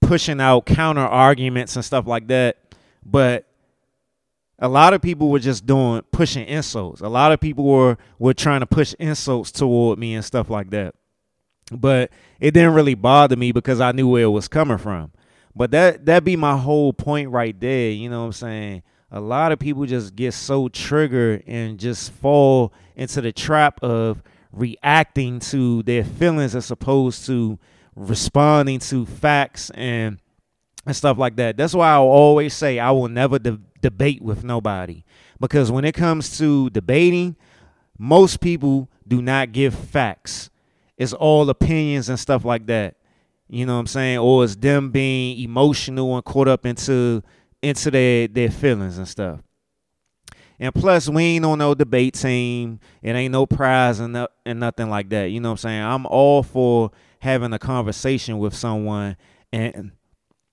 pushing 0.00 0.40
out 0.40 0.66
counter 0.66 1.00
arguments 1.00 1.74
and 1.74 1.84
stuff 1.84 2.06
like 2.06 2.28
that. 2.28 2.58
But 3.04 3.48
a 4.60 4.68
lot 4.68 4.94
of 4.94 5.02
people 5.02 5.30
were 5.30 5.40
just 5.40 5.66
doing 5.66 6.02
pushing 6.12 6.46
insults. 6.46 7.00
A 7.00 7.08
lot 7.08 7.32
of 7.32 7.40
people 7.40 7.64
were 7.64 7.98
were 8.20 8.34
trying 8.34 8.60
to 8.60 8.66
push 8.66 8.94
insults 9.00 9.50
toward 9.50 9.98
me 9.98 10.14
and 10.14 10.24
stuff 10.24 10.48
like 10.48 10.70
that. 10.70 10.94
But 11.72 12.12
it 12.38 12.52
didn't 12.52 12.74
really 12.74 12.94
bother 12.94 13.34
me 13.34 13.50
because 13.50 13.80
I 13.80 13.90
knew 13.90 14.06
where 14.06 14.22
it 14.22 14.26
was 14.28 14.46
coming 14.46 14.78
from. 14.78 15.10
But 15.56 15.72
that 15.72 16.06
that 16.06 16.22
be 16.22 16.36
my 16.36 16.56
whole 16.56 16.92
point 16.92 17.30
right 17.30 17.58
there, 17.58 17.90
you 17.90 18.08
know 18.08 18.20
what 18.20 18.26
I'm 18.26 18.32
saying? 18.32 18.82
A 19.10 19.20
lot 19.20 19.52
of 19.52 19.58
people 19.58 19.86
just 19.86 20.14
get 20.14 20.34
so 20.34 20.68
triggered 20.68 21.42
and 21.46 21.78
just 21.78 22.12
fall 22.12 22.72
into 22.96 23.20
the 23.20 23.32
trap 23.32 23.82
of 23.82 24.22
reacting 24.52 25.40
to 25.40 25.82
their 25.84 26.04
feelings 26.04 26.54
as 26.54 26.70
opposed 26.70 27.24
to 27.26 27.58
responding 27.94 28.78
to 28.78 29.06
facts 29.06 29.70
and 29.70 30.18
and 30.86 30.96
stuff 30.96 31.18
like 31.18 31.36
that. 31.36 31.56
That's 31.56 31.74
why 31.74 31.90
I 31.90 31.96
always 31.96 32.54
say 32.54 32.78
I 32.78 32.90
will 32.92 33.08
never 33.08 33.38
de- 33.38 33.60
debate 33.82 34.22
with 34.22 34.42
nobody 34.42 35.04
because 35.38 35.70
when 35.70 35.84
it 35.84 35.92
comes 35.92 36.38
to 36.38 36.70
debating, 36.70 37.36
most 37.98 38.40
people 38.40 38.88
do 39.06 39.20
not 39.20 39.52
give 39.52 39.74
facts. 39.74 40.50
It's 40.96 41.12
all 41.12 41.48
opinions 41.50 42.08
and 42.08 42.18
stuff 42.18 42.44
like 42.44 42.66
that. 42.66 42.96
You 43.48 43.66
know 43.66 43.74
what 43.74 43.80
I'm 43.80 43.86
saying? 43.86 44.18
Or 44.18 44.44
it's 44.44 44.56
them 44.56 44.90
being 44.90 45.38
emotional 45.38 46.14
and 46.16 46.24
caught 46.24 46.48
up 46.48 46.66
into 46.66 47.22
into 47.62 47.90
their 47.90 48.28
their 48.28 48.50
feelings 48.50 48.98
and 48.98 49.08
stuff. 49.08 49.40
And 50.60 50.74
plus, 50.74 51.08
we 51.08 51.22
ain't 51.22 51.44
on 51.44 51.58
no 51.58 51.74
debate 51.74 52.14
team. 52.14 52.80
It 53.00 53.12
ain't 53.12 53.30
no 53.30 53.46
prize 53.46 54.00
and, 54.00 54.12
no, 54.12 54.28
and 54.44 54.58
nothing 54.58 54.90
like 54.90 55.08
that. 55.10 55.26
You 55.30 55.40
know 55.40 55.50
what 55.50 55.64
I'm 55.64 55.68
saying? 55.68 55.82
I'm 55.82 56.06
all 56.06 56.42
for 56.42 56.90
having 57.20 57.52
a 57.52 57.58
conversation 57.58 58.38
with 58.38 58.54
someone 58.54 59.16
and 59.52 59.92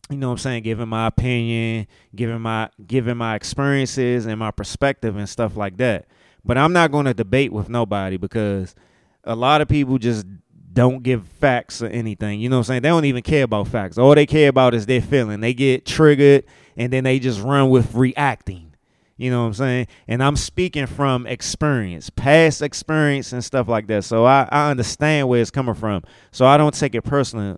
you 0.09 0.17
know 0.17 0.27
what 0.27 0.33
I'm 0.33 0.37
saying, 0.37 0.63
giving 0.63 0.87
my 0.87 1.07
opinion, 1.07 1.87
giving 2.15 2.41
my 2.41 2.69
giving 2.85 3.17
my 3.17 3.35
experiences 3.35 4.27
and 4.27 4.37
my 4.37 4.51
perspective 4.51 5.15
and 5.15 5.27
stuff 5.27 5.57
like 5.57 5.77
that. 5.77 6.05
But 6.43 6.59
I'm 6.59 6.73
not 6.73 6.91
going 6.91 7.05
to 7.05 7.13
debate 7.13 7.51
with 7.51 7.69
nobody 7.69 8.17
because 8.17 8.75
a 9.23 9.35
lot 9.35 9.61
of 9.61 9.67
people 9.67 9.97
just 9.97 10.27
don't 10.71 11.01
give 11.01 11.27
facts 11.27 11.81
or 11.81 11.87
anything. 11.87 12.39
You 12.39 12.49
know 12.49 12.57
what 12.57 12.59
I'm 12.59 12.65
saying? 12.65 12.81
They 12.83 12.89
don't 12.89 13.05
even 13.05 13.23
care 13.23 13.43
about 13.43 13.67
facts. 13.67 13.97
All 13.97 14.13
they 14.13 14.27
care 14.27 14.49
about 14.49 14.75
is 14.75 14.85
their 14.85 15.01
feeling. 15.01 15.39
They 15.39 15.55
get 15.55 15.87
triggered 15.87 16.43
and 16.77 16.91
then 16.91 17.03
they 17.03 17.19
just 17.19 17.41
run 17.41 17.69
with 17.69 17.93
reacting. 17.93 18.73
You 19.17 19.31
know 19.31 19.41
what 19.41 19.47
I'm 19.47 19.53
saying? 19.53 19.87
And 20.07 20.21
I'm 20.21 20.35
speaking 20.35 20.87
from 20.87 21.25
experience, 21.25 22.09
past 22.09 22.61
experience 22.61 23.31
and 23.31 23.43
stuff 23.43 23.69
like 23.69 23.87
that. 23.87 24.03
So 24.03 24.25
I, 24.25 24.47
I 24.51 24.69
understand 24.69 25.29
where 25.29 25.41
it's 25.41 25.51
coming 25.51 25.75
from. 25.75 26.03
So 26.31 26.45
I 26.45 26.57
don't 26.57 26.73
take 26.73 26.95
it 26.95 27.03
personally 27.03 27.55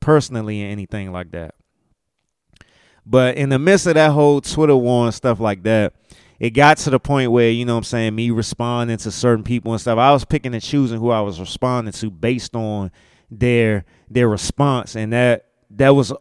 personally 0.00 0.64
or 0.64 0.68
anything 0.68 1.12
like 1.12 1.30
that. 1.30 1.54
But 3.04 3.36
in 3.36 3.50
the 3.50 3.58
midst 3.58 3.86
of 3.86 3.94
that 3.94 4.10
whole 4.10 4.40
Twitter 4.40 4.76
war 4.76 5.04
and 5.06 5.14
stuff 5.14 5.38
like 5.38 5.62
that, 5.62 5.94
it 6.40 6.50
got 6.50 6.76
to 6.78 6.90
the 6.90 6.98
point 6.98 7.30
where, 7.30 7.50
you 7.50 7.64
know 7.64 7.74
what 7.74 7.78
I'm 7.78 7.84
saying, 7.84 8.14
me 8.14 8.30
responding 8.30 8.96
to 8.98 9.10
certain 9.10 9.44
people 9.44 9.72
and 9.72 9.80
stuff, 9.80 9.98
I 9.98 10.12
was 10.12 10.24
picking 10.24 10.54
and 10.54 10.62
choosing 10.62 10.98
who 10.98 11.10
I 11.10 11.20
was 11.20 11.40
responding 11.40 11.92
to 11.92 12.10
based 12.10 12.54
on 12.56 12.90
their 13.30 13.84
their 14.10 14.28
response. 14.28 14.96
And 14.96 15.12
that 15.12 15.46
that 15.70 15.90
was 15.90 16.12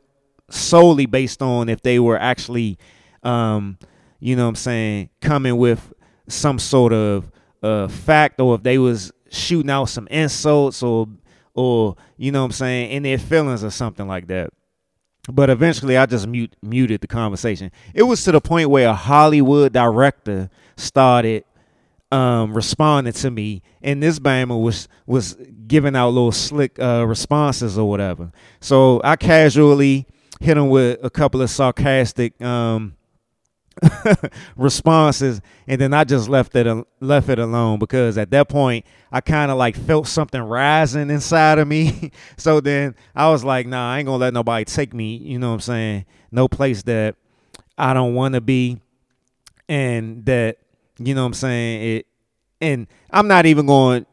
solely 0.49 1.05
based 1.05 1.41
on 1.41 1.69
if 1.69 1.81
they 1.81 1.99
were 1.99 2.19
actually 2.19 2.77
um, 3.23 3.77
you 4.19 4.35
know 4.35 4.43
what 4.43 4.49
I'm 4.49 4.55
saying, 4.55 5.09
coming 5.21 5.57
with 5.57 5.93
some 6.27 6.59
sort 6.59 6.93
of 6.93 7.31
uh 7.63 7.87
fact 7.87 8.39
or 8.39 8.55
if 8.55 8.63
they 8.63 8.77
was 8.77 9.11
shooting 9.29 9.69
out 9.69 9.85
some 9.85 10.07
insults 10.07 10.83
or 10.83 11.07
or 11.53 11.95
you 12.17 12.31
know 12.31 12.41
what 12.41 12.47
I'm 12.47 12.51
saying, 12.51 12.91
in 12.91 13.03
their 13.03 13.17
feelings 13.17 13.63
or 13.63 13.69
something 13.69 14.07
like 14.07 14.27
that. 14.27 14.49
But 15.31 15.49
eventually, 15.49 15.97
I 15.97 16.05
just 16.05 16.27
mute, 16.27 16.55
muted 16.61 17.01
the 17.01 17.07
conversation. 17.07 17.71
It 17.95 18.03
was 18.03 18.23
to 18.25 18.31
the 18.31 18.41
point 18.41 18.69
where 18.69 18.89
a 18.89 18.93
Hollywood 18.93 19.73
director 19.73 20.51
started 20.77 21.45
um, 22.11 22.53
responding 22.53 23.13
to 23.13 23.31
me, 23.31 23.63
and 23.81 24.03
this 24.03 24.19
Bama 24.19 24.61
was 24.61 24.87
was 25.07 25.35
giving 25.67 25.95
out 25.95 26.09
little 26.09 26.31
slick 26.31 26.77
uh, 26.79 27.05
responses 27.07 27.77
or 27.77 27.89
whatever. 27.89 28.31
So 28.59 29.01
I 29.03 29.15
casually 29.15 30.05
hit 30.39 30.57
him 30.57 30.69
with 30.69 30.99
a 31.03 31.09
couple 31.09 31.41
of 31.41 31.49
sarcastic 31.49 32.41
um, 32.41 32.95
responses, 34.55 35.41
and 35.67 35.79
then 35.79 35.93
I 35.93 36.03
just 36.03 36.29
left 36.29 36.55
it 36.55 36.87
left 36.99 37.29
it 37.29 37.39
alone 37.39 37.79
because 37.79 38.17
at 38.17 38.31
that 38.31 38.49
point 38.49 38.85
I 39.11 39.21
kind 39.21 39.51
of 39.51 39.57
like 39.57 39.75
felt 39.75 40.07
something 40.07 40.41
rising 40.41 41.09
inside 41.09 41.59
of 41.59 41.67
me. 41.67 42.11
so 42.37 42.59
then 42.61 42.95
I 43.15 43.29
was 43.29 43.43
like, 43.43 43.67
nah, 43.67 43.93
I 43.93 43.99
ain't 43.99 44.05
gonna 44.05 44.17
let 44.17 44.33
nobody 44.33 44.65
take 44.65 44.93
me. 44.93 45.17
You 45.17 45.39
know 45.39 45.49
what 45.49 45.55
I'm 45.55 45.61
saying? 45.61 46.05
No 46.31 46.47
place 46.47 46.83
that 46.83 47.15
I 47.77 47.93
don't 47.93 48.13
want 48.15 48.35
to 48.35 48.41
be, 48.41 48.79
and 49.67 50.25
that 50.25 50.57
you 50.97 51.13
know 51.13 51.23
what 51.23 51.27
I'm 51.27 51.33
saying 51.33 51.97
it. 51.97 52.07
And 52.61 52.87
I'm 53.11 53.27
not 53.27 53.45
even 53.45 53.65
going 53.65 54.05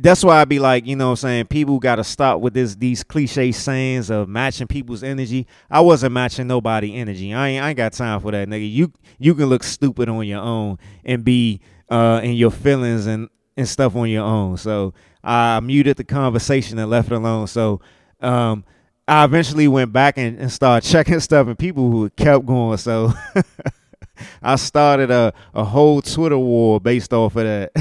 that's 0.00 0.22
why 0.22 0.40
I 0.40 0.44
be 0.44 0.58
like, 0.58 0.86
you 0.86 0.94
know 0.96 1.06
what 1.06 1.12
I'm 1.12 1.16
saying, 1.16 1.46
people 1.46 1.78
gotta 1.78 2.04
stop 2.04 2.40
with 2.40 2.54
this 2.54 2.76
these 2.76 3.02
cliche 3.02 3.52
sayings 3.52 4.10
of 4.10 4.28
matching 4.28 4.66
people's 4.66 5.02
energy. 5.02 5.46
I 5.70 5.80
wasn't 5.80 6.12
matching 6.12 6.46
nobody 6.46 6.94
energy. 6.94 7.34
I 7.34 7.48
ain't 7.48 7.64
I 7.64 7.68
ain't 7.70 7.76
got 7.76 7.92
time 7.92 8.20
for 8.20 8.30
that, 8.30 8.48
nigga. 8.48 8.70
You 8.70 8.92
you 9.18 9.34
can 9.34 9.46
look 9.46 9.64
stupid 9.64 10.08
on 10.08 10.26
your 10.26 10.40
own 10.40 10.78
and 11.04 11.24
be 11.24 11.60
uh 11.88 12.20
in 12.22 12.34
your 12.34 12.50
feelings 12.50 13.06
and, 13.06 13.28
and 13.56 13.68
stuff 13.68 13.96
on 13.96 14.08
your 14.08 14.24
own. 14.24 14.56
So 14.56 14.94
I 15.24 15.58
muted 15.60 15.96
the 15.96 16.04
conversation 16.04 16.78
and 16.78 16.90
left 16.90 17.10
it 17.10 17.14
alone. 17.14 17.48
So 17.48 17.80
um 18.20 18.64
I 19.08 19.24
eventually 19.24 19.68
went 19.68 19.92
back 19.92 20.18
and, 20.18 20.38
and 20.38 20.52
started 20.52 20.86
checking 20.88 21.20
stuff 21.20 21.48
and 21.48 21.58
people 21.58 21.90
who 21.90 22.08
kept 22.10 22.46
going. 22.46 22.78
So 22.78 23.12
I 24.42 24.56
started 24.56 25.10
a, 25.10 25.32
a 25.54 25.64
whole 25.64 26.02
Twitter 26.02 26.38
war 26.38 26.80
based 26.80 27.12
off 27.12 27.36
of 27.36 27.44
that, 27.44 27.72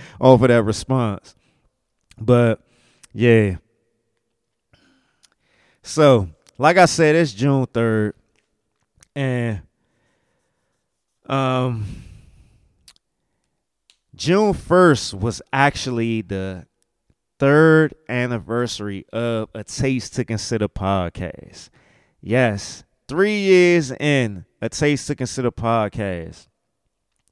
off 0.20 0.42
of 0.42 0.48
that 0.48 0.62
response. 0.62 1.34
But 2.20 2.60
yeah. 3.12 3.56
So, 5.82 6.28
like 6.58 6.76
I 6.76 6.84
said, 6.84 7.16
it's 7.16 7.32
June 7.32 7.66
3rd. 7.66 8.12
And 9.16 9.62
um 11.26 11.86
June 14.14 14.52
1st 14.52 15.14
was 15.14 15.40
actually 15.52 16.20
the 16.20 16.66
third 17.38 17.94
anniversary 18.08 19.06
of 19.12 19.48
A 19.54 19.64
Taste 19.64 20.14
to 20.16 20.24
Consider 20.26 20.68
podcast. 20.68 21.70
Yes, 22.20 22.84
three 23.08 23.38
years 23.38 23.92
in 23.92 24.44
A 24.60 24.68
Taste 24.68 25.06
to 25.06 25.14
Consider 25.14 25.50
podcast. 25.50 26.48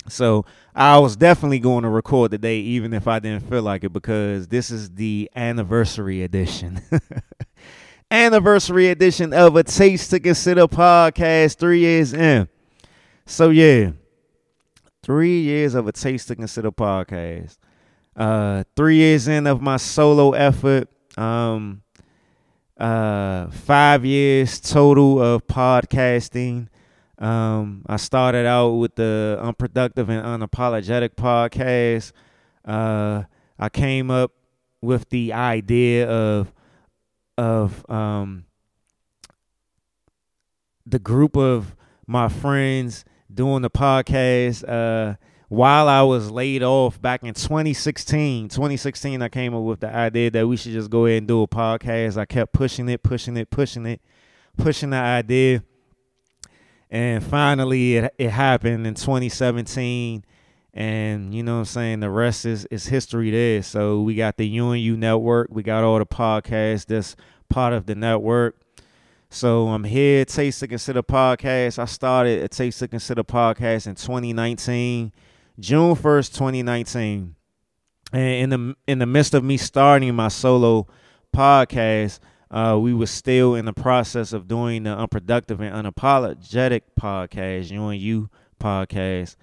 So 0.08 0.44
I 0.74 0.98
was 0.98 1.16
definitely 1.16 1.58
going 1.58 1.82
to 1.82 1.88
record 1.88 2.30
today, 2.30 2.58
even 2.58 2.92
if 2.92 3.08
I 3.08 3.18
didn't 3.18 3.48
feel 3.48 3.62
like 3.62 3.84
it, 3.84 3.92
because 3.92 4.48
this 4.48 4.70
is 4.70 4.90
the 4.90 5.30
anniversary 5.34 6.22
edition. 6.22 6.80
anniversary 8.10 8.88
edition 8.88 9.32
of 9.32 9.56
A 9.56 9.62
Taste 9.62 10.10
to 10.10 10.20
Consider 10.20 10.66
podcast, 10.66 11.56
three 11.56 11.80
years 11.80 12.12
in. 12.12 12.48
So, 13.26 13.50
yeah, 13.50 13.92
three 15.02 15.40
years 15.40 15.74
of 15.74 15.86
A 15.86 15.92
Taste 15.92 16.28
to 16.28 16.36
Consider 16.36 16.70
podcast. 16.70 17.58
Uh, 18.16 18.64
three 18.74 18.96
years 18.96 19.28
in 19.28 19.46
of 19.46 19.60
my 19.60 19.76
solo 19.76 20.32
effort. 20.32 20.88
Um, 21.16 21.82
uh, 22.78 23.48
five 23.50 24.04
years 24.04 24.60
total 24.60 25.20
of 25.20 25.46
podcasting. 25.46 26.68
Um, 27.18 27.82
I 27.86 27.96
started 27.96 28.46
out 28.46 28.70
with 28.70 28.94
the 28.94 29.38
unproductive 29.40 30.08
and 30.08 30.24
unapologetic 30.24 31.10
podcast. 31.16 32.12
Uh, 32.64 33.24
I 33.58 33.68
came 33.68 34.10
up 34.10 34.32
with 34.80 35.08
the 35.10 35.32
idea 35.32 36.08
of 36.08 36.52
of 37.36 37.88
um, 37.88 38.44
the 40.86 40.98
group 40.98 41.36
of 41.36 41.76
my 42.06 42.28
friends 42.28 43.04
doing 43.32 43.62
the 43.62 43.70
podcast 43.70 44.68
uh, 44.68 45.16
while 45.48 45.88
I 45.88 46.02
was 46.02 46.30
laid 46.30 46.62
off 46.62 47.00
back 47.00 47.22
in 47.22 47.34
2016. 47.34 48.48
2016, 48.48 49.22
I 49.22 49.28
came 49.28 49.54
up 49.54 49.62
with 49.62 49.80
the 49.80 49.94
idea 49.94 50.30
that 50.32 50.46
we 50.46 50.56
should 50.56 50.72
just 50.72 50.90
go 50.90 51.06
ahead 51.06 51.18
and 51.18 51.28
do 51.28 51.42
a 51.42 51.48
podcast. 51.48 52.16
I 52.16 52.24
kept 52.24 52.52
pushing 52.52 52.88
it, 52.88 53.02
pushing 53.02 53.36
it, 53.36 53.50
pushing 53.50 53.86
it, 53.86 54.00
pushing 54.56 54.90
the 54.90 54.96
idea. 54.96 55.62
And 56.90 57.22
finally, 57.22 57.96
it, 57.96 58.14
it 58.18 58.30
happened 58.30 58.86
in 58.86 58.94
2017. 58.94 60.24
And 60.74 61.34
you 61.34 61.42
know 61.42 61.54
what 61.54 61.58
I'm 61.60 61.64
saying? 61.66 62.00
The 62.00 62.10
rest 62.10 62.46
is, 62.46 62.64
is 62.66 62.86
history 62.86 63.30
there. 63.30 63.62
So 63.62 64.00
we 64.00 64.14
got 64.14 64.36
the 64.36 64.58
UNU 64.58 64.96
network. 64.96 65.48
We 65.50 65.62
got 65.62 65.84
all 65.84 65.98
the 65.98 66.06
podcasts 66.06 66.86
that's 66.86 67.16
part 67.48 67.72
of 67.72 67.86
the 67.86 67.94
network. 67.94 68.56
So 69.30 69.68
I'm 69.68 69.84
here, 69.84 70.24
Taste 70.24 70.60
to 70.60 70.68
Consider 70.68 71.02
podcast. 71.02 71.78
I 71.78 71.84
started 71.84 72.42
a 72.42 72.48
Taste 72.48 72.78
to 72.78 72.88
Consider 72.88 73.22
podcast 73.22 73.86
in 73.86 73.94
2019, 73.94 75.12
June 75.60 75.94
1st, 75.94 76.34
2019. 76.34 77.34
And 78.10 78.22
in 78.22 78.50
the 78.50 78.76
in 78.86 78.98
the 79.00 79.06
midst 79.06 79.34
of 79.34 79.44
me 79.44 79.58
starting 79.58 80.14
my 80.14 80.28
solo 80.28 80.86
podcast, 81.34 82.20
uh, 82.50 82.78
we 82.80 82.94
were 82.94 83.06
still 83.06 83.54
in 83.54 83.64
the 83.64 83.72
process 83.72 84.32
of 84.32 84.48
doing 84.48 84.84
the 84.84 84.96
unproductive 84.96 85.60
and 85.60 85.86
unapologetic 85.86 86.82
podcast, 86.98 87.70
you 87.70 87.86
and 87.88 88.00
you 88.00 88.30
podcast. 88.58 89.36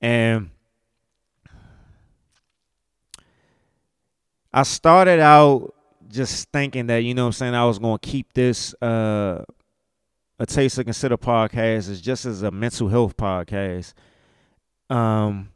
And 0.00 0.50
I 4.52 4.62
started 4.62 5.20
out 5.20 5.74
just 6.08 6.50
thinking 6.50 6.86
that, 6.86 6.98
you 6.98 7.14
know 7.14 7.26
I'm 7.26 7.32
saying, 7.32 7.54
I 7.54 7.64
was 7.64 7.78
to 7.98 8.08
keep 8.08 8.32
this 8.32 8.74
uh, 8.80 9.44
a 10.38 10.46
Taste 10.46 10.76
to 10.76 10.84
Consider 10.84 11.16
podcast 11.16 11.90
as 11.90 12.00
just 12.00 12.24
as 12.24 12.42
a 12.42 12.50
mental 12.50 12.88
health 12.88 13.16
podcast. 13.16 13.92
Um, 14.88 15.50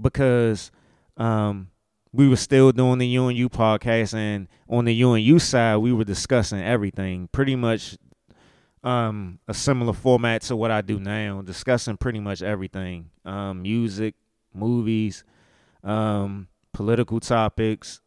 because 0.00 0.70
um, 1.16 1.68
we 2.16 2.28
were 2.28 2.36
still 2.36 2.72
doing 2.72 2.98
the 2.98 3.16
UNU 3.16 3.50
podcast, 3.50 4.14
and 4.14 4.48
on 4.68 4.86
the 4.86 5.02
UNU 5.02 5.38
side, 5.38 5.76
we 5.76 5.92
were 5.92 6.04
discussing 6.04 6.60
everything, 6.62 7.28
pretty 7.30 7.54
much 7.54 7.98
um, 8.82 9.38
a 9.46 9.52
similar 9.52 9.92
format 9.92 10.40
to 10.42 10.56
what 10.56 10.70
I 10.70 10.80
do 10.80 10.98
now, 10.98 11.42
discussing 11.42 11.98
pretty 11.98 12.20
much 12.20 12.40
everything 12.40 13.10
um, 13.26 13.60
music, 13.60 14.14
movies, 14.54 15.24
um, 15.84 16.48
political 16.72 17.20
topics, 17.20 18.00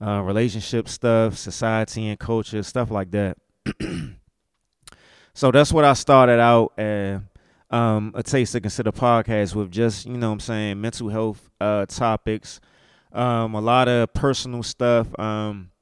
uh, 0.00 0.22
relationship 0.22 0.88
stuff, 0.88 1.36
society 1.36 2.08
and 2.08 2.18
culture, 2.20 2.62
stuff 2.62 2.92
like 2.92 3.10
that. 3.10 3.38
so 5.34 5.50
that's 5.50 5.72
what 5.72 5.84
I 5.84 5.94
started 5.94 6.38
out 6.38 6.78
at 6.78 7.22
um, 7.70 8.12
a 8.14 8.22
taste 8.22 8.52
to 8.52 8.60
consider 8.60 8.92
podcast 8.92 9.56
with 9.56 9.72
just, 9.72 10.06
you 10.06 10.16
know 10.16 10.28
what 10.28 10.34
I'm 10.34 10.40
saying, 10.40 10.80
mental 10.80 11.08
health 11.08 11.50
uh, 11.60 11.86
topics, 11.86 12.60
um, 13.12 13.54
a 13.54 13.60
lot 13.60 13.88
of 13.88 14.14
personal 14.14 14.62
stuff. 14.62 15.18
Um, 15.18 15.72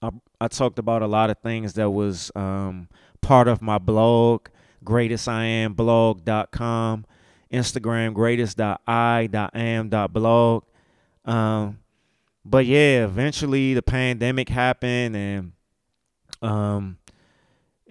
I, 0.00 0.08
I, 0.40 0.48
talked 0.48 0.78
about 0.78 1.02
a 1.02 1.06
lot 1.06 1.28
of 1.30 1.36
things 1.38 1.74
that 1.74 1.90
was 1.90 2.32
um, 2.34 2.88
part 3.20 3.48
of 3.48 3.60
my 3.62 3.78
blog, 3.78 4.48
greatestiamblog.com, 4.84 7.06
Instagram, 7.52 8.14
greatest.i.am.blog. 8.14 10.64
Um, 11.24 11.78
but 12.44 12.66
yeah, 12.66 13.04
eventually 13.04 13.74
the 13.74 13.82
pandemic 13.82 14.48
happened 14.48 15.16
and 15.16 15.52
um 16.42 16.98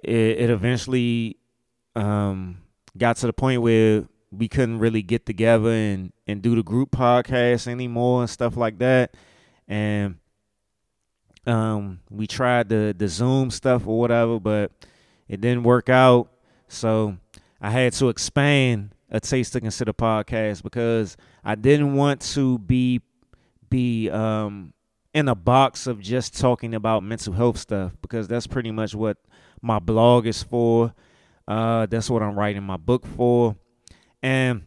it, 0.04 0.14
it 0.14 0.50
eventually 0.50 1.38
um 1.96 2.58
got 2.98 3.16
to 3.18 3.28
the 3.28 3.34
point 3.34 3.62
where 3.62 4.04
we 4.32 4.48
couldn't 4.48 4.80
really 4.80 5.02
get 5.02 5.26
together 5.26 5.70
and 5.72 6.14
and 6.28 6.42
do 6.42 6.56
the 6.56 6.64
group 6.64 6.92
podcast 6.92 7.68
anymore 7.68 8.22
and 8.22 8.30
stuff 8.30 8.56
like 8.58 8.80
that. 8.80 9.16
And 9.68 10.16
um 11.46 12.00
we 12.10 12.28
tried 12.28 12.70
the 12.70 12.96
the 12.98 13.08
Zoom 13.08 13.52
stuff 13.52 13.88
or 13.88 14.00
whatever, 14.00 14.40
but 14.40 14.72
it 15.28 15.42
didn't 15.42 15.64
work 15.64 15.90
out. 15.90 16.30
So 16.68 17.18
I 17.60 17.70
had 17.70 17.94
to 17.94 18.10
expand 18.10 18.96
a 19.10 19.20
taste 19.20 19.54
to 19.54 19.62
consider 19.62 19.94
podcast 19.94 20.64
because 20.64 21.18
I 21.44 21.56
didn't 21.56 21.96
want 21.96 22.22
to 22.34 22.58
be 22.60 23.02
be 23.70 24.10
um, 24.10 24.74
in 25.14 25.28
a 25.28 25.36
box 25.36 25.88
of 25.88 26.00
just 26.00 26.40
talking 26.40 26.74
about 26.74 27.04
mental 27.04 27.34
health 27.34 27.58
stuff 27.58 27.94
because 28.02 28.28
that's 28.28 28.48
pretty 28.48 28.72
much 28.72 28.96
what 28.96 29.18
my 29.62 29.80
blog 29.80 30.28
is 30.28 30.42
for. 30.42 30.94
Uh, 31.48 31.86
that's 31.88 32.10
what 32.10 32.22
I'm 32.22 32.38
writing 32.38 32.64
my 32.64 32.78
book 32.78 33.06
for, 33.06 33.56
and 34.22 34.64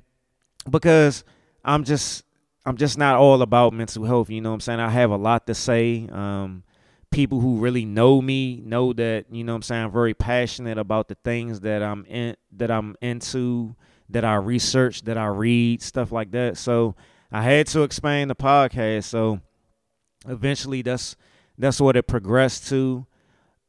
because 0.69 1.25
I'm 1.65 1.85
just 1.85 2.25
I'm 2.67 2.77
just 2.77 2.99
not 2.99 3.17
all 3.17 3.43
about 3.43 3.73
mental 3.73 4.05
health. 4.05 4.31
You 4.31 4.41
know 4.41 4.51
what 4.51 4.55
I'm 4.55 4.61
saying? 4.61 4.81
I 4.81 4.91
have 4.91 5.11
a 5.11 5.17
lot 5.17 5.47
to 5.47 5.55
say. 5.55 6.09
Um, 6.11 6.65
people 7.15 7.39
who 7.39 7.59
really 7.59 7.85
know 7.85 8.21
me 8.21 8.61
know 8.65 8.93
that 8.93 9.27
you 9.31 9.45
know 9.45 9.53
what 9.53 9.59
I'm 9.59 9.63
saying 9.63 9.85
I'm 9.85 9.93
very 9.93 10.15
passionate 10.15 10.79
about 10.79 11.07
the 11.07 11.17
things 11.25 11.61
that 11.61 11.81
I'm 11.81 12.05
in 12.07 12.37
that 12.57 12.73
I'm 12.73 12.97
into, 13.01 13.77
that 14.11 14.25
I 14.25 14.35
research, 14.35 15.03
that 15.03 15.17
I 15.17 15.27
read, 15.27 15.81
stuff 15.81 16.11
like 16.11 16.33
that. 16.33 16.57
So 16.57 16.97
I 17.31 17.43
had 17.43 17.69
to 17.69 17.83
expand 17.83 18.31
the 18.31 18.35
podcast. 18.35 19.05
So 19.05 19.41
eventually 20.27 20.83
that's 20.83 21.15
that's 21.57 21.81
what 21.81 21.97
it 21.97 22.09
progressed 22.09 22.69
to. 22.71 23.07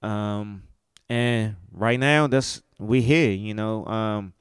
Um 0.02 0.64
and 1.08 1.56
right 1.72 2.00
now 2.00 2.26
that's 2.26 2.64
we 2.80 3.02
here, 3.02 3.32
you 3.32 3.54
know. 3.54 3.86
Um 3.86 4.34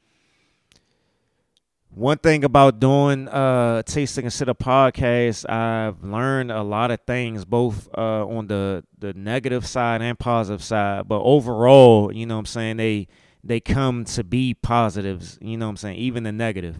one 1.94 2.18
thing 2.18 2.44
about 2.44 2.80
doing 2.80 3.28
uh 3.28 3.82
taste 3.82 4.16
to 4.16 4.22
consider 4.22 4.52
podcast 4.54 5.48
i've 5.48 6.02
learned 6.02 6.50
a 6.50 6.62
lot 6.62 6.90
of 6.90 7.00
things 7.06 7.44
both 7.44 7.88
uh 7.96 8.26
on 8.26 8.46
the 8.48 8.82
the 8.98 9.12
negative 9.14 9.66
side 9.66 10.02
and 10.02 10.18
positive 10.18 10.62
side 10.62 11.06
but 11.06 11.20
overall 11.20 12.12
you 12.12 12.26
know 12.26 12.34
what 12.34 12.40
i'm 12.40 12.46
saying 12.46 12.76
they 12.76 13.06
they 13.42 13.60
come 13.60 14.04
to 14.04 14.24
be 14.24 14.54
positives 14.54 15.38
you 15.40 15.56
know 15.56 15.66
what 15.66 15.70
i'm 15.70 15.76
saying 15.76 15.96
even 15.96 16.24
the 16.24 16.32
negative 16.32 16.78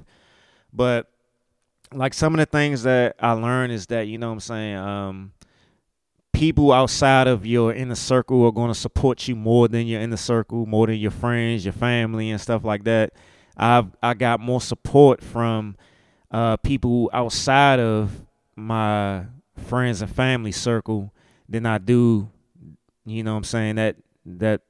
but 0.73 1.09
like 1.95 2.15
some 2.15 2.35
of 2.35 2.39
the 2.39 2.47
things 2.47 2.83
that 2.83 3.17
I 3.19 3.33
learned 3.33 3.73
is 3.73 3.87
that 3.87 4.09
you 4.09 4.19
know 4.19 4.29
what 4.29 4.35
I'm 4.35 4.41
saying 4.41 4.77
um, 4.77 5.33
people 6.33 6.73
outside 6.73 7.27
of 7.27 7.47
your 7.47 7.73
inner 7.73 7.95
circle 7.95 8.45
are 8.45 8.53
going 8.53 8.73
to 8.73 8.79
support 8.79 9.29
you 9.29 9.37
more 9.37 9.69
than 9.69 9.87
your 9.87 10.01
inner 10.01 10.17
circle, 10.17 10.67
more 10.67 10.87
than 10.87 10.97
your 10.97 11.11
friends, 11.11 11.65
your 11.65 11.73
family, 11.73 12.31
and 12.31 12.41
stuff 12.41 12.65
like 12.65 12.85
that. 12.85 13.13
I've 13.57 13.87
I 14.03 14.15
got 14.15 14.41
more 14.41 14.61
support 14.61 15.23
from 15.23 15.77
uh, 16.31 16.57
people 16.59 17.11
outside 17.13 17.81
of 17.81 18.11
my 18.57 19.25
friends 19.57 20.03
and 20.03 20.11
family 20.11 20.53
circle 20.53 21.13
than 21.49 21.67
I 21.67 21.79
do, 21.79 22.31
you 23.07 23.23
know 23.23 23.33
what 23.33 23.39
I'm 23.39 23.45
saying 23.45 23.77
that 23.77 23.97
that 24.27 24.63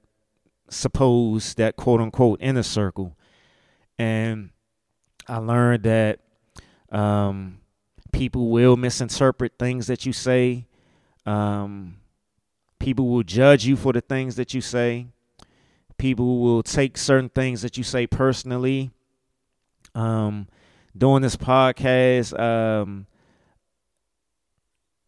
suppose 0.69 1.55
that 1.55 1.77
quote 1.77 2.01
unquote 2.01 2.41
inner 2.43 2.63
circle. 2.63 3.17
and 3.99 4.51
I 5.27 5.39
learned 5.39 5.85
that 5.85 6.21
um, 6.91 7.59
people 8.13 8.51
will 8.51 8.77
misinterpret 8.77 9.53
things 9.59 9.87
that 9.87 10.05
you 10.05 10.13
say. 10.13 10.67
Um, 11.25 11.97
people 12.79 13.09
will 13.09 13.23
judge 13.23 13.65
you 13.65 13.77
for 13.77 13.93
the 13.93 14.01
things 14.03 14.37
that 14.37 14.53
you 14.53 14.61
say. 14.61 15.07
People 15.99 16.41
will 16.41 16.63
take 16.63 16.99
certain 16.99 17.29
things 17.29 17.63
that 17.63 17.77
you 17.77 17.85
say 17.85 18.07
personally. 18.07 18.91
Um, 19.95 20.49
doing 20.97 21.23
this 21.23 21.37
podcast, 21.37 22.39
um, 22.39 23.07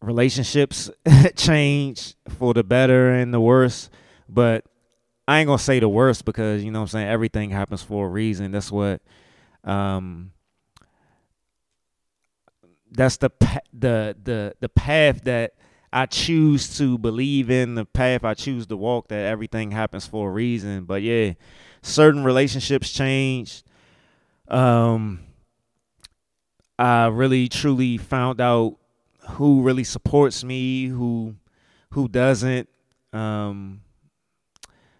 relationships 0.01 0.89
change 1.35 2.15
for 2.37 2.53
the 2.53 2.63
better 2.63 3.11
and 3.11 3.33
the 3.33 3.39
worse. 3.39 3.89
But 4.29 4.65
I 5.27 5.39
ain't 5.39 5.47
gonna 5.47 5.59
say 5.59 5.79
the 5.79 5.89
worst 5.89 6.25
because 6.25 6.63
you 6.63 6.71
know 6.71 6.81
I'm 6.81 6.87
saying 6.87 7.07
everything 7.07 7.49
happens 7.49 7.83
for 7.83 8.05
a 8.05 8.09
reason. 8.09 8.51
That's 8.51 8.71
what 8.71 9.01
um 9.63 10.31
that's 12.91 13.17
the 13.17 13.29
the 13.73 14.15
the 14.23 14.55
the 14.59 14.69
path 14.69 15.23
that 15.25 15.53
I 16.01 16.05
choose 16.05 16.77
to 16.77 16.97
believe 16.97 17.49
in, 17.49 17.75
the 17.75 17.85
path 17.85 18.23
I 18.23 18.33
choose 18.33 18.67
to 18.67 18.77
walk 18.77 19.07
that 19.09 19.25
everything 19.25 19.71
happens 19.71 20.05
for 20.05 20.29
a 20.29 20.31
reason. 20.31 20.85
But 20.85 21.01
yeah, 21.01 21.33
certain 21.81 22.23
relationships 22.23 22.91
change. 22.91 23.63
Um 24.47 25.21
I 26.79 27.07
really 27.07 27.49
truly 27.49 27.97
found 27.97 28.39
out 28.39 28.77
who 29.29 29.61
really 29.63 29.83
supports 29.83 30.43
me, 30.43 30.85
who 30.85 31.35
who 31.91 32.07
doesn't. 32.07 32.69
Um, 33.13 33.81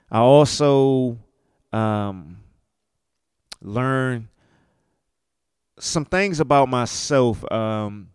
I 0.10 0.20
also 0.20 1.20
um, 1.72 2.38
learned 3.62 4.30
some 5.80 6.06
things 6.06 6.40
about 6.40 6.70
myself 6.70 7.50
um, 7.52 8.10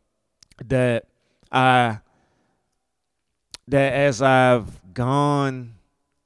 that 0.64 1.04
I 1.52 1.98
that 3.68 3.92
as 3.92 4.20
I've 4.20 4.92
gone 4.94 5.74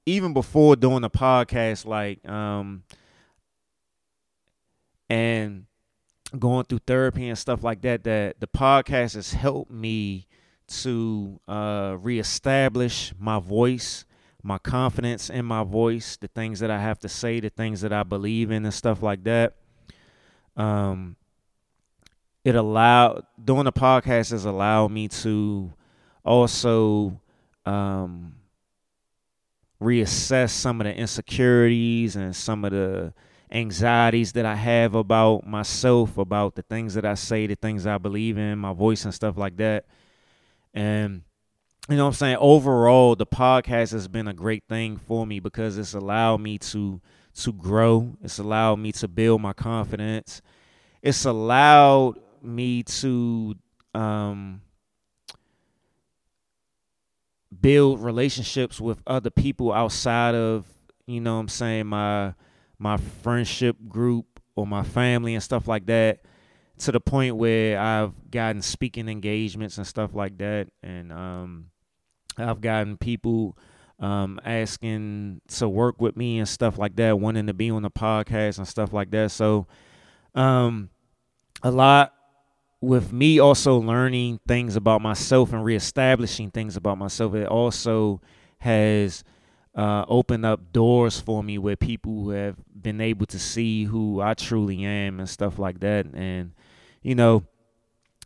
even 0.07 0.33
before 0.33 0.77
doing 0.77 1.03
the 1.03 1.11
podcast 1.11 1.85
like 1.85 2.27
um 2.29 2.83
and 5.11 5.67
going 6.39 6.65
through 6.65 6.81
therapy 6.87 7.29
and 7.29 7.39
stuff 7.39 7.63
like 7.63 7.83
that 7.83 8.05
that 8.05 8.41
the 8.41 8.47
podcast 8.47 9.15
has 9.15 9.33
helped 9.33 9.71
me 9.71 10.27
to 10.67 11.39
uh, 11.47 11.97
reestablish 12.01 13.13
my 13.19 13.39
voice 13.39 14.05
my 14.43 14.59
confidence 14.59 15.31
in 15.31 15.45
my 15.45 15.63
voice 15.63 16.17
the 16.17 16.29
things 16.29 16.61
that 16.61 16.71
i 16.71 16.81
have 16.81 16.99
to 16.99 17.09
say 17.09 17.39
the 17.41 17.51
things 17.51 17.81
that 17.81 17.93
i 17.93 18.03
believe 18.03 18.51
in 18.51 18.65
and 18.65 18.75
stuff 18.75 19.03
like 19.03 19.23
that. 19.25 19.55
Um 20.57 21.17
it 22.45 22.55
allowed 22.55 23.27
doing 23.45 23.65
the 23.65 23.73
podcast 23.73 24.31
has 24.31 24.45
allowed 24.45 24.93
me 24.93 25.09
to 25.09 25.73
also 26.25 27.21
um 27.67 28.35
reassess 29.81 30.51
some 30.51 30.81
of 30.81 30.87
the 30.87 30.95
insecurities 30.95 32.17
and 32.17 32.35
some 32.35 32.65
of 32.65 32.73
the 32.73 33.13
anxieties 33.51 34.33
that 34.33 34.47
I 34.47 34.55
have 34.55 34.95
about 34.95 35.47
myself, 35.47 36.19
about 36.19 36.55
the 36.55 36.63
things 36.63 36.95
that 36.95 37.05
I 37.05 37.15
say, 37.15 37.47
the 37.47 37.55
things 37.55 37.87
I 37.87 37.99
believe 37.99 38.39
in, 38.39 38.59
my 38.59 38.73
voice 38.73 39.05
and 39.05 39.15
stuff 39.15 39.37
like 39.37 39.57
that. 39.59 39.85
And 40.75 41.23
you 41.89 41.97
know 41.97 42.05
what 42.05 42.09
I'm 42.09 42.15
saying? 42.15 42.37
Overall, 42.41 43.15
the 43.15 43.27
podcast 43.27 43.93
has 43.93 44.09
been 44.09 44.29
a 44.29 44.35
great 44.35 44.65
thing 44.69 44.97
for 44.97 45.27
me 45.27 45.41
because 45.41 45.79
it's 45.79 45.95
allowed 45.95 46.41
me 46.41 46.59
to 46.59 47.01
to 47.43 47.53
grow. 47.53 48.17
It's 48.23 48.39
allowed 48.39 48.77
me 48.79 48.93
to 48.93 49.09
build 49.09 49.43
my 49.43 49.53
confidence. 49.53 50.41
It's 51.03 51.25
allowed 51.25 52.19
me 52.43 52.83
to 52.83 53.55
um 53.95 54.63
build 57.61 58.01
relationships 58.01 58.81
with 58.81 59.03
other 59.07 59.31
people 59.31 59.73
outside 59.73 60.35
of, 60.35 60.65
you 61.07 61.21
know 61.21 61.39
I'm 61.39 61.49
saying, 61.49 61.87
my 61.87 62.35
my 62.79 62.97
friendship 62.97 63.77
group 63.89 64.41
or 64.55 64.67
my 64.67 64.83
family 64.83 65.35
and 65.35 65.43
stuff 65.43 65.67
like 65.67 65.87
that 65.87 66.21
to 66.79 66.93
the 66.93 67.01
point 67.01 67.37
where 67.37 67.79
I've 67.79 68.13
gotten 68.31 68.61
speaking 68.61 69.09
engagements 69.09 69.79
and 69.79 69.87
stuff 69.87 70.15
like 70.15 70.37
that 70.39 70.69
and 70.83 71.11
um, 71.11 71.67
I've 72.37 72.61
gotten 72.61 72.99
people 72.99 73.57
um, 73.99 74.41
asking 74.45 75.41
to 75.49 75.69
work 75.69 76.01
with 76.01 76.17
me 76.17 76.39
and 76.39 76.49
stuff 76.49 76.79
like 76.79 76.97
that, 76.97 77.19
wanting 77.19 77.47
to 77.47 77.55
be 77.55 77.71
on 77.71 77.83
the 77.83 77.91
podcast 77.91 78.59
and 78.59 78.69
stuff 78.69 78.93
like 78.93 79.11
that. 79.13 79.31
So 79.31 79.67
um, 80.35 80.91
a 81.63 81.71
lot 81.71 82.13
with 82.81 83.13
me 83.13 83.39
also 83.39 83.79
learning 83.79 84.41
things 84.47 84.77
about 84.77 85.01
myself 85.01 85.53
and 85.53 85.65
reestablishing 85.65 86.51
things 86.51 86.77
about 86.77 86.99
myself, 86.99 87.35
it 87.35 87.47
also 87.47 88.21
has 88.59 89.25
uh, 89.75 90.05
opened 90.09 90.45
up 90.45 90.73
doors 90.73 91.21
for 91.21 91.43
me 91.43 91.59
where 91.59 91.77
people 91.77 92.25
who 92.25 92.31
have 92.31 92.57
been 92.75 93.01
able 93.01 93.27
to 93.27 93.39
see 93.39 93.85
who 93.85 94.21
I 94.21 94.35
truly 94.35 94.85
am 94.85 95.21
and 95.21 95.29
stuff 95.29 95.59
like 95.59 95.81
that. 95.81 96.07
And, 96.07 96.53
you 97.03 97.15
know, 97.15 97.45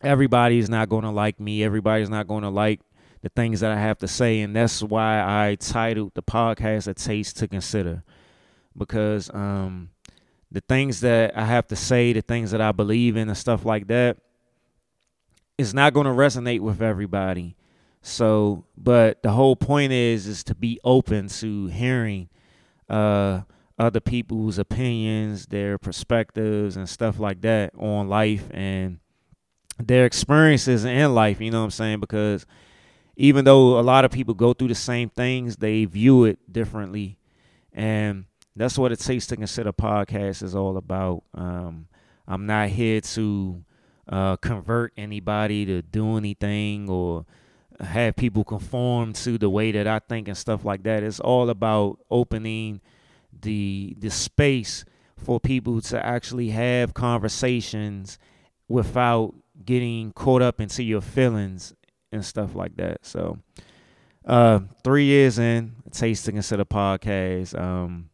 everybody's 0.03 0.69
not 0.69 0.89
going 0.89 1.05
to 1.05 1.11
like 1.11 1.41
me. 1.41 1.63
Everybody's 1.65 2.11
not 2.11 2.27
going 2.27 2.43
to 2.43 2.51
like 2.51 2.81
the 3.23 3.29
things 3.29 3.61
that 3.61 3.71
I 3.71 3.81
have 3.81 3.99
to 3.99 4.09
say. 4.09 4.41
And 4.41 4.55
that's 4.55 4.83
why 4.83 5.21
I 5.21 5.57
titled 5.57 6.15
the 6.15 6.23
podcast 6.23 6.89
A 6.89 6.95
Taste 6.95 7.37
to 7.39 7.49
Consider. 7.49 8.03
Because 8.77 9.29
um, 9.35 9.91
the 10.51 10.61
things 10.61 11.01
that 11.01 11.37
I 11.37 11.45
have 11.45 11.67
to 11.69 11.77
say, 11.77 12.13
the 12.13 12.23
things 12.23 12.53
that 12.53 12.61
I 12.61 12.73
believe 12.73 13.17
in, 13.17 13.29
and 13.29 13.37
stuff 13.37 13.65
like 13.65 13.89
that, 13.89 14.19
is 15.61 15.75
not 15.75 15.93
going 15.95 16.07
to 16.07 16.13
resonate 16.13 16.61
with 16.61 16.83
everybody. 16.83 17.57
So, 18.03 18.65
but 18.77 19.23
the 19.23 19.31
whole 19.31 19.57
point 19.57 19.93
is 19.93 20.27
is 20.27 20.43
to 20.45 20.55
be 20.55 20.81
open 20.83 21.29
to 21.29 21.67
hearing 21.67 22.29
uh 22.89 23.43
other 23.79 24.01
people's 24.01 24.59
opinions, 24.59 25.47
their 25.47 25.79
perspectives, 25.79 26.77
and 26.77 26.87
stuff 26.89 27.19
like 27.19 27.41
that 27.41 27.73
on 27.79 28.09
life 28.09 28.47
and 28.51 28.99
their 29.79 30.05
experiences 30.05 30.85
in 30.85 31.15
life. 31.15 31.41
You 31.41 31.51
know 31.51 31.61
what 31.61 31.65
I'm 31.65 31.71
saying? 31.71 32.01
Because 32.01 32.45
even 33.17 33.47
though 33.47 33.79
a 33.79 33.81
lot 33.81 34.05
of 34.05 34.11
people 34.11 34.35
go 34.35 34.53
through 34.53 34.69
the 34.69 34.75
same 34.75 35.09
things, 35.09 35.57
they 35.57 35.87
view 35.87 36.25
it 36.25 36.53
differently, 36.53 37.19
and 37.73 38.27
that's 38.55 38.77
what 38.77 38.93
a 38.93 38.97
taste 38.97 39.31
to 39.31 39.37
consider 39.37 39.73
podcast 39.73 40.43
is 40.43 40.55
all 40.55 40.77
about. 40.77 41.23
Um, 41.35 41.87
I'm 42.29 42.47
not 42.47 42.69
here 42.69 43.01
to 43.01 43.65
uh, 44.11 44.37
convert 44.37 44.93
anybody 44.97 45.65
to 45.65 45.83
do 45.83 46.17
anything 46.17 46.91
or 46.91 47.25
have 47.79 48.17
people 48.17 48.45
conform 48.45 49.13
to 49.15 49.39
the 49.39 49.49
way 49.49 49.73
that 49.73 49.87
I 49.87 50.01
think 50.01 50.29
and 50.29 50.37
stuff 50.37 50.65
like 50.65 50.83
that. 50.83 51.03
It's 51.03 51.21
all 51.21 51.49
about 51.49 51.99
opening 52.11 52.81
the 53.41 53.95
the 53.99 54.11
space 54.11 54.85
for 55.17 55.39
people 55.39 55.81
to 55.81 56.05
actually 56.05 56.51
have 56.51 56.93
conversations 56.93 58.19
without 58.69 59.35
getting 59.65 60.13
caught 60.13 60.43
up 60.43 60.61
into 60.61 60.83
your 60.83 61.01
feelings 61.01 61.75
and 62.13 62.25
stuff 62.25 62.55
like 62.55 62.77
that. 62.77 63.07
So 63.07 63.39
uh 64.27 64.61
three 64.83 65.05
years 65.05 65.39
in, 65.39 65.77
Taste 65.93 66.25
to 66.27 66.33
Consider 66.33 66.65
podcast. 66.65 67.59
Um 67.59 68.11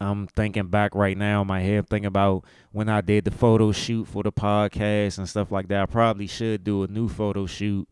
I'm 0.00 0.26
thinking 0.26 0.68
back 0.68 0.94
right 0.94 1.16
now 1.16 1.42
in 1.42 1.46
my 1.46 1.60
head, 1.60 1.88
thinking 1.88 2.06
about 2.06 2.44
when 2.72 2.88
I 2.88 3.00
did 3.00 3.24
the 3.24 3.30
photo 3.30 3.72
shoot 3.72 4.06
for 4.06 4.22
the 4.22 4.32
podcast 4.32 5.18
and 5.18 5.28
stuff 5.28 5.50
like 5.50 5.68
that. 5.68 5.82
I 5.82 5.86
probably 5.86 6.26
should 6.26 6.64
do 6.64 6.82
a 6.82 6.86
new 6.86 7.08
photo 7.08 7.46
shoot. 7.46 7.88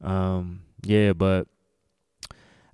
Um, 0.00 0.62
yeah, 0.82 1.12
but 1.12 1.48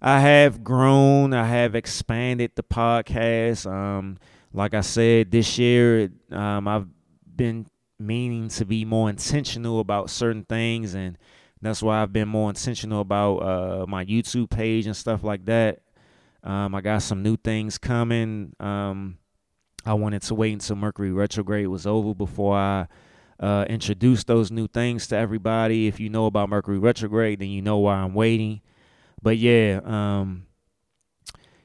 I 0.01 0.21
have 0.21 0.63
grown. 0.63 1.33
I 1.33 1.47
have 1.47 1.75
expanded 1.75 2.53
the 2.55 2.63
podcast. 2.63 3.71
Um, 3.71 4.19
like 4.53 4.75
I 4.75 4.83
said, 4.83 5.31
this 5.31 5.59
year, 5.59 6.11
um, 6.31 6.69
I've 6.69 6.87
been 7.37 7.67
meaning 7.99 8.49
to 8.49 8.65
be 8.65 8.85
more 8.85 9.09
intentional 9.11 9.81
about 9.81 10.11
certain 10.11 10.45
things, 10.45 10.95
and 10.95 11.17
that's 11.61 11.83
why 11.83 12.03
I've 12.03 12.13
been 12.13 12.29
more 12.29 12.51
intentional 12.51 13.01
about 13.01 13.37
uh, 13.39 13.87
my 13.87 14.05
YouTube 14.05 14.51
page 14.51 14.87
and 14.87 14.97
stuff 14.97 15.25
like 15.25 15.45
that. 15.47 15.81
Um, 16.49 16.75
I 16.75 16.81
got 16.81 17.03
some 17.03 17.23
new 17.23 17.37
things 17.37 17.77
coming. 17.77 18.55
Um, 18.59 19.19
I 19.85 19.93
wanted 19.93 20.23
to 20.23 20.35
wait 20.35 20.55
until 20.55 20.77
Mercury 20.77 21.13
retrograde 21.13 21.69
was 21.69 21.87
over 21.87 22.15
before 22.15 22.57
I 22.57 22.87
uh, 23.39 23.67
those 24.27 24.51
new 24.51 24.67
things 24.67 25.09
to 25.09 25.17
everybody. 25.17 25.89
If 25.89 26.01
you 26.01 26.09
know 26.09 26.25
about 26.25 26.49
Mercury 26.49 26.79
retrograde, 26.79 27.41
then 27.41 27.51
you 27.51 27.61
know 27.61 27.77
why 27.79 27.97
I'm 27.97 28.15
waiting. 28.15 28.63
But 29.23 29.37
yeah, 29.37 29.81
um, 29.85 30.47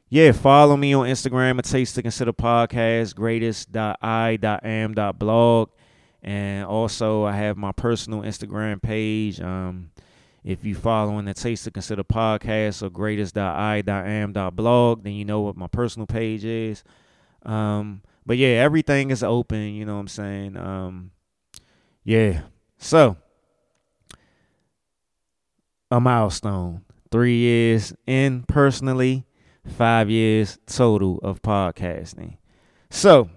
yeah, 0.09 0.33
follow 0.33 0.75
me 0.75 0.93
on 0.93 1.07
Instagram 1.07 1.59
at 1.59 1.65
Taste 1.65 1.95
to 1.95 2.01
Consider 2.01 2.33
Podcast, 2.33 3.15
greatest.i.am.blog. 3.15 5.69
And 6.21 6.65
also, 6.65 7.23
I 7.23 7.37
have 7.37 7.55
my 7.57 7.71
personal 7.71 8.21
Instagram 8.21 8.81
page. 8.81 9.39
Um, 9.41 9.91
if 10.43 10.65
you 10.65 10.75
following 10.75 11.25
the 11.25 11.33
Taste 11.33 11.63
to 11.65 11.71
Consider 11.71 12.03
Podcast 12.03 12.83
or 12.83 12.89
greatest.i.am.blog, 12.89 15.03
then 15.03 15.13
you 15.13 15.25
know 15.25 15.41
what 15.41 15.55
my 15.55 15.67
personal 15.67 16.05
page 16.05 16.43
is. 16.43 16.83
Um, 17.43 18.01
but 18.25 18.37
yeah, 18.37 18.49
everything 18.49 19.11
is 19.11 19.23
open, 19.23 19.73
you 19.73 19.85
know 19.85 19.95
what 19.95 20.01
I'm 20.01 20.07
saying? 20.07 20.57
Um 20.57 21.11
yeah. 22.03 22.41
So 22.77 23.17
a 25.91 25.99
milestone. 25.99 26.81
Three 27.11 27.37
years 27.37 27.93
in 28.07 28.43
personally, 28.43 29.25
five 29.77 30.09
years 30.09 30.57
total 30.65 31.19
of 31.19 31.41
podcasting. 31.41 32.37
So 32.89 33.29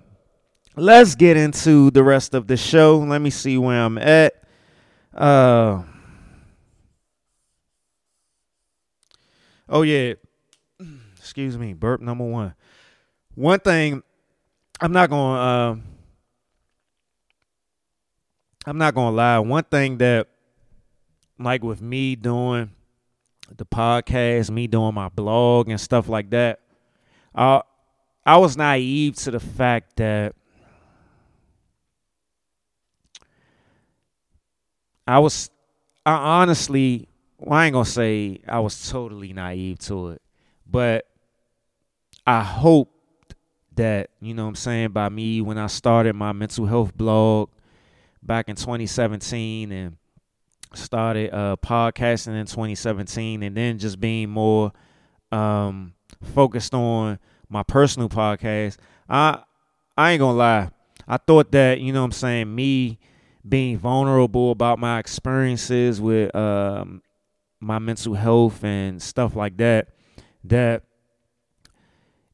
let's 0.76 1.14
get 1.14 1.36
into 1.36 1.90
the 1.90 2.02
rest 2.02 2.34
of 2.34 2.46
the 2.46 2.56
show. 2.56 2.98
Let 2.98 3.20
me 3.20 3.30
see 3.30 3.58
where 3.58 3.82
I'm 3.82 3.98
at. 3.98 4.42
Uh 5.14 5.82
Oh 9.68 9.82
yeah. 9.82 10.14
Excuse 11.16 11.58
me, 11.58 11.72
burp 11.72 12.00
number 12.00 12.24
1. 12.24 12.54
One 13.34 13.60
thing 13.60 14.02
I'm 14.80 14.92
not 14.92 15.10
to 15.10 15.16
uh, 15.16 15.76
I'm 18.66 18.78
not 18.78 18.94
to 18.94 19.16
lie. 19.16 19.38
One 19.38 19.64
thing 19.64 19.98
that 19.98 20.28
like 21.38 21.62
with 21.62 21.82
me 21.82 22.16
doing 22.16 22.70
the 23.56 23.64
podcast, 23.64 24.50
me 24.50 24.66
doing 24.66 24.94
my 24.94 25.08
blog 25.08 25.68
and 25.68 25.80
stuff 25.80 26.08
like 26.08 26.30
that, 26.30 26.60
I 27.34 27.62
I 28.24 28.36
was 28.38 28.56
naive 28.56 29.16
to 29.16 29.30
the 29.30 29.40
fact 29.40 29.96
that 29.96 30.34
I 35.06 35.18
was 35.18 35.50
I 36.04 36.12
honestly 36.12 37.08
well, 37.38 37.58
I 37.58 37.66
ain't 37.66 37.72
gonna 37.72 37.84
say 37.84 38.40
I 38.46 38.60
was 38.60 38.90
totally 38.90 39.32
naive 39.32 39.78
to 39.80 40.08
it, 40.08 40.22
but 40.66 41.06
I 42.26 42.42
hoped 42.42 43.34
that, 43.76 44.10
you 44.20 44.34
know 44.34 44.44
what 44.44 44.50
I'm 44.50 44.54
saying, 44.56 44.90
by 44.90 45.08
me 45.08 45.40
when 45.40 45.58
I 45.58 45.66
started 45.66 46.14
my 46.14 46.32
mental 46.32 46.66
health 46.66 46.96
blog 46.96 47.50
back 48.22 48.48
in 48.48 48.56
2017 48.56 49.70
and 49.70 49.96
started 50.74 51.32
uh, 51.32 51.56
podcasting 51.62 52.38
in 52.38 52.46
2017 52.46 53.42
and 53.42 53.56
then 53.56 53.78
just 53.78 54.00
being 54.00 54.30
more 54.30 54.72
um, 55.30 55.94
focused 56.34 56.74
on 56.74 57.18
my 57.48 57.62
personal 57.62 58.08
podcast, 58.08 58.78
I 59.08 59.42
I 59.96 60.12
ain't 60.12 60.20
gonna 60.20 60.36
lie. 60.36 60.70
I 61.08 61.18
thought 61.18 61.52
that, 61.52 61.80
you 61.80 61.92
know 61.92 62.00
what 62.00 62.06
I'm 62.06 62.12
saying, 62.12 62.54
me 62.54 62.98
being 63.48 63.78
vulnerable 63.78 64.50
about 64.50 64.78
my 64.78 64.98
experiences 64.98 66.00
with 66.00 66.34
um, 66.34 67.02
my 67.60 67.78
mental 67.78 68.14
health 68.14 68.62
and 68.64 69.00
stuff 69.00 69.34
like 69.34 69.56
that, 69.56 69.88
that 70.44 70.84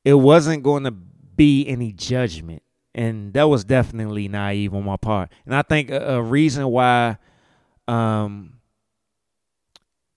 it 0.04 0.14
wasn't 0.14 0.62
going 0.62 0.84
to 0.84 0.90
be 0.90 1.66
any 1.66 1.92
judgment. 1.92 2.62
And 2.94 3.32
that 3.32 3.44
was 3.44 3.64
definitely 3.64 4.28
naive 4.28 4.74
on 4.74 4.84
my 4.84 4.96
part. 4.96 5.30
And 5.46 5.54
I 5.54 5.62
think 5.62 5.90
a, 5.90 6.16
a 6.16 6.22
reason 6.22 6.66
why, 6.68 7.16
um, 7.88 8.54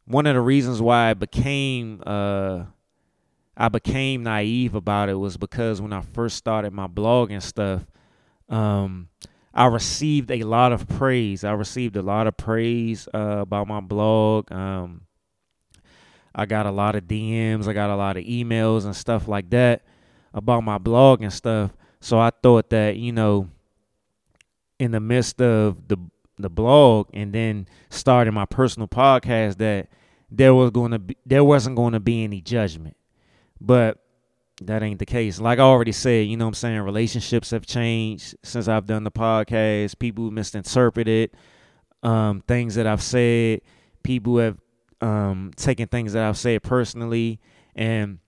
one 0.06 0.28
of 0.28 0.36
the 0.36 0.42
reasons 0.42 0.82
why 0.82 1.12
I 1.12 1.14
became, 1.14 2.04
uh, 2.06 2.64
I 3.56 3.70
became 3.70 4.24
naive 4.24 4.76
about 4.76 5.08
it 5.08 5.14
was 5.14 5.38
because 5.38 5.82
when 5.82 5.94
I 5.94 6.02
first 6.02 6.36
started 6.36 6.74
my 6.74 6.88
blog 6.88 7.32
and 7.32 7.42
stuff, 7.42 7.86
um, 8.50 9.08
I 9.56 9.68
received 9.68 10.32
a 10.32 10.44
lot 10.44 10.74
of 10.74 10.88
praise. 10.88 11.46
I 11.46 11.54
received 11.54 11.96
a 11.96 12.02
lot 12.02 12.28
of 12.28 12.36
praise 12.36 13.08
uh, 13.14 13.40
about 13.40 13.68
my 13.68 13.80
blog. 13.80 14.52
Um, 14.52 15.02
I 16.34 16.46
got 16.46 16.66
a 16.66 16.72
lot 16.72 16.96
of 16.96 17.06
DMs. 17.06 17.68
I 17.68 17.74
got 17.74 17.90
a 17.90 17.96
lot 17.96 18.18
of 18.18 18.26
emails 18.26 18.84
and 18.84 18.94
stuff 18.94 19.30
like 19.30 19.50
that 19.52 19.84
about 20.34 20.62
my 20.62 20.78
blog 20.78 21.22
and 21.22 21.32
stuff. 21.32 21.72
So 22.02 22.20
I 22.20 22.32
thought 22.44 22.70
that 22.72 22.98
you 22.98 23.14
know, 23.14 23.50
in 24.78 24.92
the 24.92 25.00
midst 25.00 25.42
of 25.42 25.88
the 25.88 25.98
the 26.38 26.50
blog 26.50 27.08
and 27.14 27.32
then 27.32 27.66
starting 27.90 28.34
my 28.34 28.46
personal 28.46 28.90
podcast, 28.90 29.58
that 29.58 29.88
there 30.30 30.54
was 30.54 30.72
going 30.72 30.92
to 30.92 31.00
be 31.00 31.16
there 31.26 31.46
wasn't 31.46 31.78
going 31.78 31.94
to 31.94 32.02
be 32.02 32.26
any 32.26 32.42
judgment, 32.42 32.98
but 33.62 34.05
that 34.62 34.84
ain't 34.84 35.00
the 35.00 35.06
case. 35.06 35.40
Like 35.40 35.60
I 35.60 35.64
already 35.64 35.92
said, 35.92 36.28
you 36.28 36.38
know 36.38 36.46
what 36.46 36.50
I'm 36.50 36.56
saying? 36.56 36.82
Relationships 36.82 37.52
have 37.52 37.66
changed 37.66 38.36
since 38.44 38.68
I've 38.68 38.86
done 38.86 39.04
the 39.04 39.12
podcast. 39.12 40.00
People 40.00 40.32
misinterpreted 40.32 41.32
um, 42.04 42.42
things 42.48 42.76
that 42.76 42.88
I've 42.88 43.02
said. 43.02 43.62
People 44.04 44.38
have 44.38 44.58
um, 45.02 45.52
taken 45.56 45.88
things 45.88 46.14
that 46.14 46.24
I've 46.24 46.38
said 46.38 46.64
personally. 46.64 47.40
And 47.76 48.20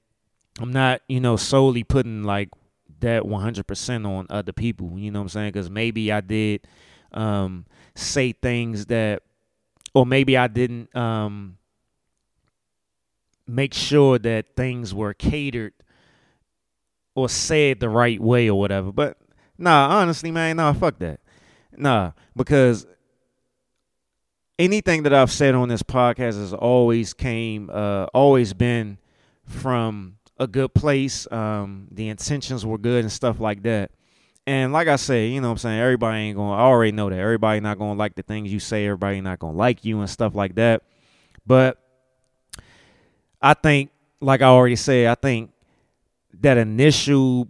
I'm 0.60 0.74
not, 0.74 1.02
you 1.08 1.22
know, 1.22 1.38
solely 1.38 1.84
putting 1.84 2.24
like 2.24 2.50
that 3.00 3.24
100% 3.24 4.08
on 4.08 4.28
other 4.30 4.52
people. 4.52 4.98
You 4.98 5.12
know 5.12 5.20
what 5.20 5.26
I'm 5.26 5.30
saying? 5.30 5.52
Because 5.54 5.70
maybe 5.70 6.12
I 6.12 6.20
did 6.20 6.68
um, 7.14 7.66
say 7.96 8.34
things 8.34 8.88
that, 8.88 9.24
or 9.94 10.06
maybe 10.06 10.36
I 10.36 10.48
didn't 10.48 10.94
um, 10.96 11.58
make 13.48 13.74
sure 13.74 14.20
that 14.20 14.58
things 14.58 14.94
were 14.94 15.14
catered 15.14 15.74
or 17.18 17.28
said 17.28 17.80
the 17.80 17.90
right 17.90 18.22
way 18.22 18.48
or 18.48 18.60
whatever. 18.60 18.92
But 18.92 19.18
nah, 19.58 19.90
honestly, 19.90 20.30
man, 20.30 20.58
nah, 20.58 20.72
fuck 20.74 21.00
that. 21.00 21.20
Nah, 21.76 22.12
because 22.36 22.86
anything 24.60 25.02
that 25.02 25.16
I've 25.16 25.32
said 25.32 25.56
on 25.56 25.68
this 25.68 25.82
podcast 25.82 26.40
has 26.40 26.54
always 26.54 27.16
came, 27.16 27.72
uh, 27.74 28.06
always 28.14 28.54
been 28.54 29.00
from 29.46 30.18
a 30.38 30.46
good 30.46 30.76
place. 30.76 31.30
Um, 31.32 31.88
the 31.90 32.10
intentions 32.10 32.64
were 32.64 32.78
good 32.78 33.02
and 33.04 33.12
stuff 33.12 33.40
like 33.40 33.64
that. 33.64 33.90
And 34.46 34.72
like 34.72 34.88
I 34.88 34.96
say, 34.96 35.30
you 35.30 35.42
know 35.42 35.48
what 35.48 35.54
I'm 35.54 35.58
saying, 35.58 35.80
everybody 35.80 36.20
ain't 36.20 36.38
gonna 36.38 36.54
I 36.54 36.66
already 36.66 36.92
know 36.92 37.10
that. 37.10 37.18
Everybody 37.18 37.62
not 37.62 37.80
gonna 37.80 37.98
like 37.98 38.14
the 38.14 38.22
things 38.22 38.54
you 38.54 38.60
say, 38.60 38.86
everybody 38.86 39.22
not 39.22 39.40
gonna 39.40 39.58
like 39.58 39.84
you 39.84 40.00
and 40.02 40.10
stuff 40.10 40.36
like 40.36 40.54
that. 40.56 40.84
But 41.48 41.80
I 43.42 43.56
think, 43.56 43.90
like 44.22 44.44
I 44.44 44.46
already 44.46 44.76
said, 44.76 45.08
I 45.08 45.16
think 45.16 45.50
that 46.42 46.58
initial 46.58 47.50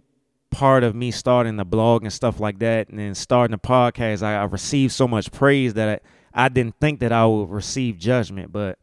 part 0.50 0.82
of 0.82 0.94
me 0.94 1.10
starting 1.10 1.56
the 1.56 1.64
blog 1.64 2.02
and 2.02 2.12
stuff 2.12 2.40
like 2.40 2.58
that 2.60 2.88
and 2.88 2.98
then 2.98 3.14
starting 3.14 3.52
the 3.52 3.58
podcast, 3.58 4.22
I, 4.22 4.36
I 4.36 4.44
received 4.44 4.92
so 4.92 5.06
much 5.06 5.30
praise 5.30 5.74
that 5.74 6.00
I, 6.34 6.44
I 6.46 6.48
didn't 6.48 6.76
think 6.80 7.00
that 7.00 7.12
I 7.12 7.26
would 7.26 7.50
receive 7.50 7.98
judgment. 7.98 8.52
But 8.52 8.78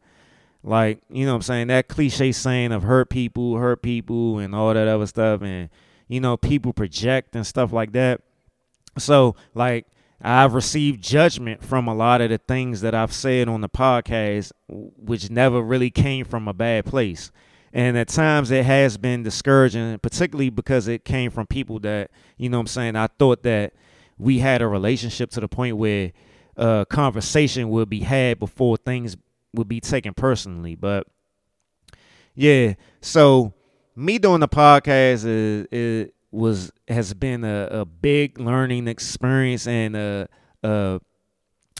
like, 0.62 1.00
you 1.10 1.26
know 1.26 1.32
what 1.32 1.36
I'm 1.36 1.42
saying? 1.42 1.66
That 1.68 1.88
cliche 1.88 2.32
saying 2.32 2.72
of 2.72 2.82
hurt 2.82 3.10
people, 3.10 3.56
hurt 3.56 3.82
people 3.82 4.38
and 4.38 4.54
all 4.54 4.74
that 4.74 4.88
other 4.88 5.06
stuff 5.06 5.42
and 5.42 5.70
you 6.08 6.20
know, 6.20 6.36
people 6.36 6.72
project 6.72 7.34
and 7.34 7.46
stuff 7.46 7.72
like 7.72 7.92
that. 7.92 8.20
So 8.98 9.34
like 9.54 9.86
I've 10.20 10.54
received 10.54 11.02
judgment 11.02 11.62
from 11.64 11.88
a 11.88 11.94
lot 11.94 12.20
of 12.20 12.30
the 12.30 12.38
things 12.38 12.80
that 12.80 12.94
I've 12.94 13.12
said 13.12 13.48
on 13.48 13.60
the 13.60 13.68
podcast, 13.68 14.52
which 14.68 15.30
never 15.30 15.60
really 15.60 15.90
came 15.90 16.24
from 16.24 16.48
a 16.48 16.54
bad 16.54 16.84
place. 16.84 17.30
And 17.76 17.98
at 17.98 18.08
times 18.08 18.50
it 18.50 18.64
has 18.64 18.96
been 18.96 19.22
discouraging, 19.22 19.98
particularly 19.98 20.48
because 20.48 20.88
it 20.88 21.04
came 21.04 21.30
from 21.30 21.46
people 21.46 21.78
that, 21.80 22.10
you 22.38 22.48
know 22.48 22.58
I'm 22.58 22.66
saying, 22.66 22.96
I 22.96 23.08
thought 23.18 23.42
that 23.42 23.74
we 24.16 24.38
had 24.38 24.62
a 24.62 24.66
relationship 24.66 25.28
to 25.32 25.40
the 25.40 25.46
point 25.48 25.76
where 25.76 26.12
uh, 26.56 26.86
conversation 26.86 27.68
would 27.68 27.90
be 27.90 28.00
had 28.00 28.38
before 28.38 28.78
things 28.78 29.18
would 29.52 29.68
be 29.68 29.80
taken 29.80 30.14
personally. 30.14 30.74
But 30.74 31.06
yeah, 32.34 32.76
so 33.02 33.52
me 33.94 34.16
doing 34.16 34.40
the 34.40 34.48
podcast 34.48 35.26
is, 35.26 35.66
is 35.70 36.10
was 36.30 36.72
has 36.88 37.12
been 37.12 37.44
a, 37.44 37.68
a 37.70 37.84
big 37.84 38.40
learning 38.40 38.88
experience 38.88 39.66
and 39.66 39.94
a, 39.94 40.28
a 40.62 40.98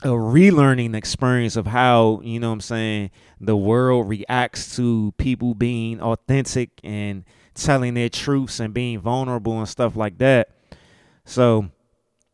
a 0.03 0.09
relearning 0.09 0.94
experience 0.94 1.57
of 1.57 1.66
how, 1.66 2.20
you 2.22 2.38
know 2.38 2.49
what 2.49 2.55
I'm 2.55 2.61
saying, 2.61 3.11
the 3.40 3.57
world 3.57 4.09
reacts 4.09 4.76
to 4.76 5.12
people 5.16 5.55
being 5.55 6.01
authentic 6.01 6.70
and 6.84 7.24
telling 7.55 7.94
their 7.94 8.09
truths 8.11 8.61
and 8.61 8.74
being 8.74 9.01
vulnerable 9.01 9.59
and 9.59 9.68
stuff 9.68 9.97
like 9.97 10.18
that. 10.18 10.51
So, 11.24 11.70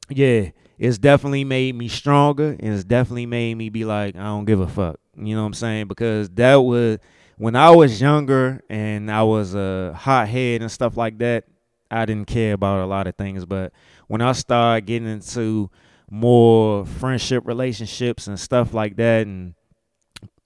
yeah, 0.08 0.50
it's 0.78 0.98
definitely 0.98 1.44
made 1.44 1.76
me 1.76 1.88
stronger 1.88 2.56
and 2.58 2.74
it's 2.74 2.84
definitely 2.84 3.26
made 3.26 3.54
me 3.54 3.68
be 3.68 3.84
like, 3.84 4.16
I 4.16 4.24
don't 4.24 4.44
give 4.44 4.60
a 4.60 4.66
fuck. 4.66 4.98
You 5.16 5.36
know 5.36 5.42
what 5.42 5.48
I'm 5.48 5.54
saying? 5.54 5.86
Because 5.86 6.28
that 6.30 6.56
was 6.56 6.98
when 7.38 7.54
I 7.54 7.70
was 7.70 8.00
younger 8.00 8.62
and 8.68 9.10
I 9.10 9.22
was 9.22 9.54
a 9.54 9.94
hothead 9.96 10.62
and 10.62 10.70
stuff 10.70 10.96
like 10.96 11.18
that, 11.18 11.44
I 11.90 12.06
didn't 12.06 12.26
care 12.26 12.54
about 12.54 12.80
a 12.80 12.86
lot 12.86 13.06
of 13.06 13.16
things. 13.16 13.44
But 13.44 13.72
when 14.08 14.20
I 14.20 14.32
started 14.32 14.86
getting 14.86 15.08
into 15.08 15.70
more 16.12 16.84
friendship 16.84 17.46
relationships 17.46 18.26
and 18.26 18.38
stuff 18.38 18.74
like 18.74 18.96
that 18.96 19.26
and 19.26 19.54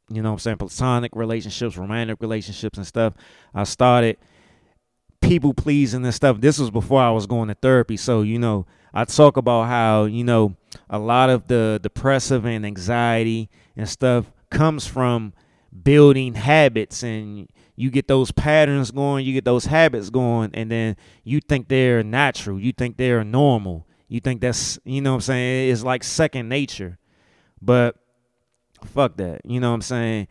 you 0.08 0.22
know 0.22 0.34
I'm 0.34 0.38
saying 0.38 0.58
platonic 0.58 1.10
relationships, 1.16 1.76
romantic 1.76 2.18
relationships 2.20 2.78
and 2.78 2.86
stuff. 2.86 3.14
I 3.52 3.64
started 3.64 4.16
people 5.20 5.52
pleasing 5.52 6.04
and 6.04 6.14
stuff. 6.14 6.40
This 6.40 6.58
was 6.58 6.70
before 6.70 7.02
I 7.02 7.10
was 7.10 7.26
going 7.26 7.48
to 7.48 7.54
therapy. 7.54 7.96
So, 7.96 8.22
you 8.22 8.38
know, 8.38 8.66
I 8.94 9.04
talk 9.04 9.36
about 9.36 9.64
how, 9.64 10.04
you 10.04 10.22
know, 10.22 10.56
a 10.88 11.00
lot 11.00 11.30
of 11.30 11.48
the 11.48 11.80
depressive 11.82 12.46
and 12.46 12.64
anxiety 12.64 13.50
and 13.76 13.88
stuff 13.88 14.30
comes 14.50 14.86
from 14.86 15.32
building 15.82 16.34
habits 16.34 17.02
and 17.02 17.48
you 17.74 17.90
get 17.90 18.08
those 18.08 18.30
patterns 18.30 18.90
going, 18.90 19.26
you 19.26 19.32
get 19.32 19.44
those 19.44 19.66
habits 19.66 20.08
going, 20.08 20.50
and 20.54 20.70
then 20.70 20.96
you 21.24 21.40
think 21.40 21.68
they're 21.68 22.02
natural, 22.02 22.58
you 22.58 22.72
think 22.72 22.96
they're 22.96 23.22
normal, 23.22 23.85
you 24.08 24.20
think 24.20 24.40
that's 24.40 24.78
you 24.84 25.00
know 25.00 25.12
what 25.12 25.16
I'm 25.16 25.20
saying, 25.22 25.70
it's 25.70 25.82
like 25.82 26.04
second 26.04 26.48
nature. 26.48 26.98
But 27.60 27.96
fuck 28.84 29.16
that. 29.16 29.40
You 29.44 29.60
know 29.60 29.70
what 29.70 29.76
I'm 29.76 29.82
saying? 29.82 30.28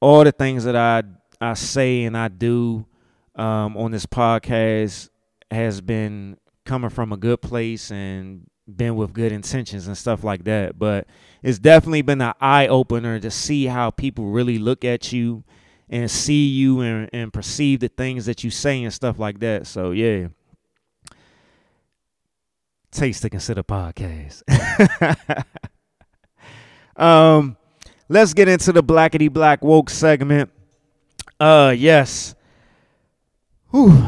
All 0.00 0.24
the 0.24 0.32
things 0.32 0.64
that 0.64 0.76
I 0.76 1.02
I 1.40 1.54
say 1.54 2.04
and 2.04 2.16
I 2.16 2.28
do 2.28 2.86
um, 3.34 3.76
on 3.76 3.90
this 3.90 4.06
podcast 4.06 5.10
has 5.50 5.80
been 5.80 6.36
coming 6.64 6.90
from 6.90 7.12
a 7.12 7.16
good 7.16 7.40
place 7.40 7.90
and 7.90 8.46
been 8.68 8.96
with 8.96 9.12
good 9.12 9.32
intentions 9.32 9.86
and 9.86 9.96
stuff 9.96 10.24
like 10.24 10.44
that. 10.44 10.78
But 10.78 11.06
it's 11.42 11.58
definitely 11.58 12.02
been 12.02 12.20
an 12.20 12.34
eye 12.40 12.66
opener 12.66 13.20
to 13.20 13.30
see 13.30 13.66
how 13.66 13.90
people 13.90 14.26
really 14.26 14.58
look 14.58 14.84
at 14.84 15.12
you 15.12 15.44
and 15.88 16.10
see 16.10 16.48
you 16.48 16.80
and, 16.80 17.08
and 17.12 17.32
perceive 17.32 17.80
the 17.80 17.88
things 17.88 18.26
that 18.26 18.42
you 18.42 18.50
say 18.50 18.82
and 18.82 18.92
stuff 18.92 19.18
like 19.18 19.38
that. 19.40 19.66
So 19.66 19.92
yeah. 19.92 20.28
Taste 22.96 23.20
to 23.20 23.28
consider 23.28 23.62
podcast. 23.62 24.42
um 26.96 27.54
let's 28.08 28.32
get 28.32 28.48
into 28.48 28.72
the 28.72 28.82
blackety 28.82 29.30
black 29.30 29.62
woke 29.62 29.90
segment. 29.90 30.50
Uh 31.38 31.74
yes. 31.76 32.34
Whew. 33.70 34.02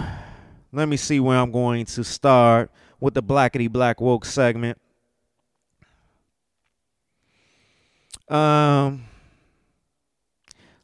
Let 0.72 0.88
me 0.88 0.96
see 0.96 1.20
where 1.20 1.36
I'm 1.36 1.52
going 1.52 1.84
to 1.84 2.02
start 2.02 2.70
with 2.98 3.12
the 3.12 3.22
blackety 3.22 3.70
black 3.70 4.00
woke 4.00 4.24
segment. 4.24 4.80
Um 8.26 9.04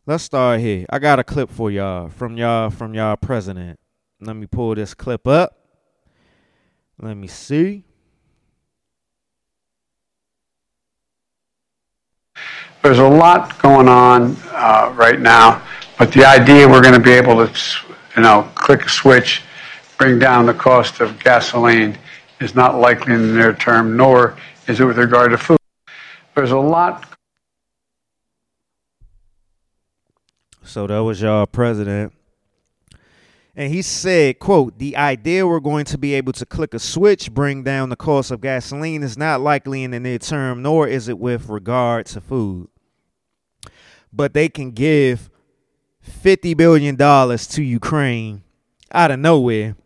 let's 0.04 0.24
start 0.24 0.60
here. 0.60 0.84
I 0.90 0.98
got 0.98 1.20
a 1.20 1.24
clip 1.24 1.48
for 1.48 1.70
y'all 1.70 2.10
from 2.10 2.36
y'all 2.36 2.68
from 2.68 2.92
y'all 2.92 3.16
president. 3.16 3.80
Let 4.20 4.36
me 4.36 4.46
pull 4.46 4.74
this 4.74 4.92
clip 4.92 5.26
up. 5.26 5.56
Let 7.00 7.16
me 7.16 7.28
see. 7.28 7.84
There's 12.84 12.98
a 12.98 13.08
lot 13.08 13.62
going 13.62 13.88
on 13.88 14.36
uh, 14.50 14.92
right 14.94 15.18
now, 15.18 15.66
but 15.98 16.12
the 16.12 16.26
idea 16.26 16.68
we're 16.68 16.82
going 16.82 16.92
to 16.92 17.00
be 17.00 17.12
able 17.12 17.36
to, 17.36 17.50
you 18.14 18.20
know, 18.20 18.46
click 18.54 18.84
a 18.84 18.90
switch, 18.90 19.42
bring 19.96 20.18
down 20.18 20.44
the 20.44 20.52
cost 20.52 21.00
of 21.00 21.18
gasoline 21.18 21.96
is 22.40 22.54
not 22.54 22.78
likely 22.78 23.14
in 23.14 23.28
the 23.28 23.32
near 23.38 23.54
term, 23.54 23.96
nor 23.96 24.36
is 24.68 24.80
it 24.80 24.84
with 24.84 24.98
regard 24.98 25.30
to 25.30 25.38
food. 25.38 25.56
There's 26.34 26.50
a 26.50 26.58
lot 26.58 27.16
So 30.62 30.86
that 30.86 30.98
was 30.98 31.22
y'all 31.22 31.46
president. 31.46 32.12
And 33.56 33.72
he 33.72 33.80
said, 33.80 34.38
quote, 34.40 34.78
the 34.78 34.98
idea 34.98 35.46
we're 35.46 35.60
going 35.60 35.86
to 35.86 35.96
be 35.96 36.12
able 36.12 36.34
to 36.34 36.44
click 36.44 36.74
a 36.74 36.78
switch, 36.78 37.32
bring 37.32 37.62
down 37.62 37.88
the 37.88 37.96
cost 37.96 38.30
of 38.30 38.42
gasoline 38.42 39.02
is 39.02 39.16
not 39.16 39.40
likely 39.40 39.84
in 39.84 39.92
the 39.92 40.00
near 40.00 40.18
term, 40.18 40.60
nor 40.60 40.86
is 40.86 41.08
it 41.08 41.18
with 41.18 41.48
regard 41.48 42.04
to 42.06 42.20
food. 42.20 42.68
But 44.14 44.32
they 44.32 44.48
can 44.48 44.70
give 44.70 45.28
$50 46.22 46.56
billion 46.56 46.96
to 46.96 47.62
Ukraine 47.62 48.42
out 48.92 49.10
of 49.10 49.18
nowhere 49.18 49.76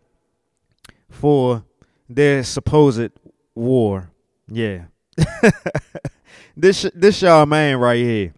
for 1.09 1.65
their 2.07 2.43
supposed 2.43 3.11
war. 3.55 4.11
Yeah. 4.47 4.85
this 6.57 6.89
this 6.93 7.21
y'all 7.21 7.45
man 7.45 7.77
right 7.77 7.99
here. 7.99 8.33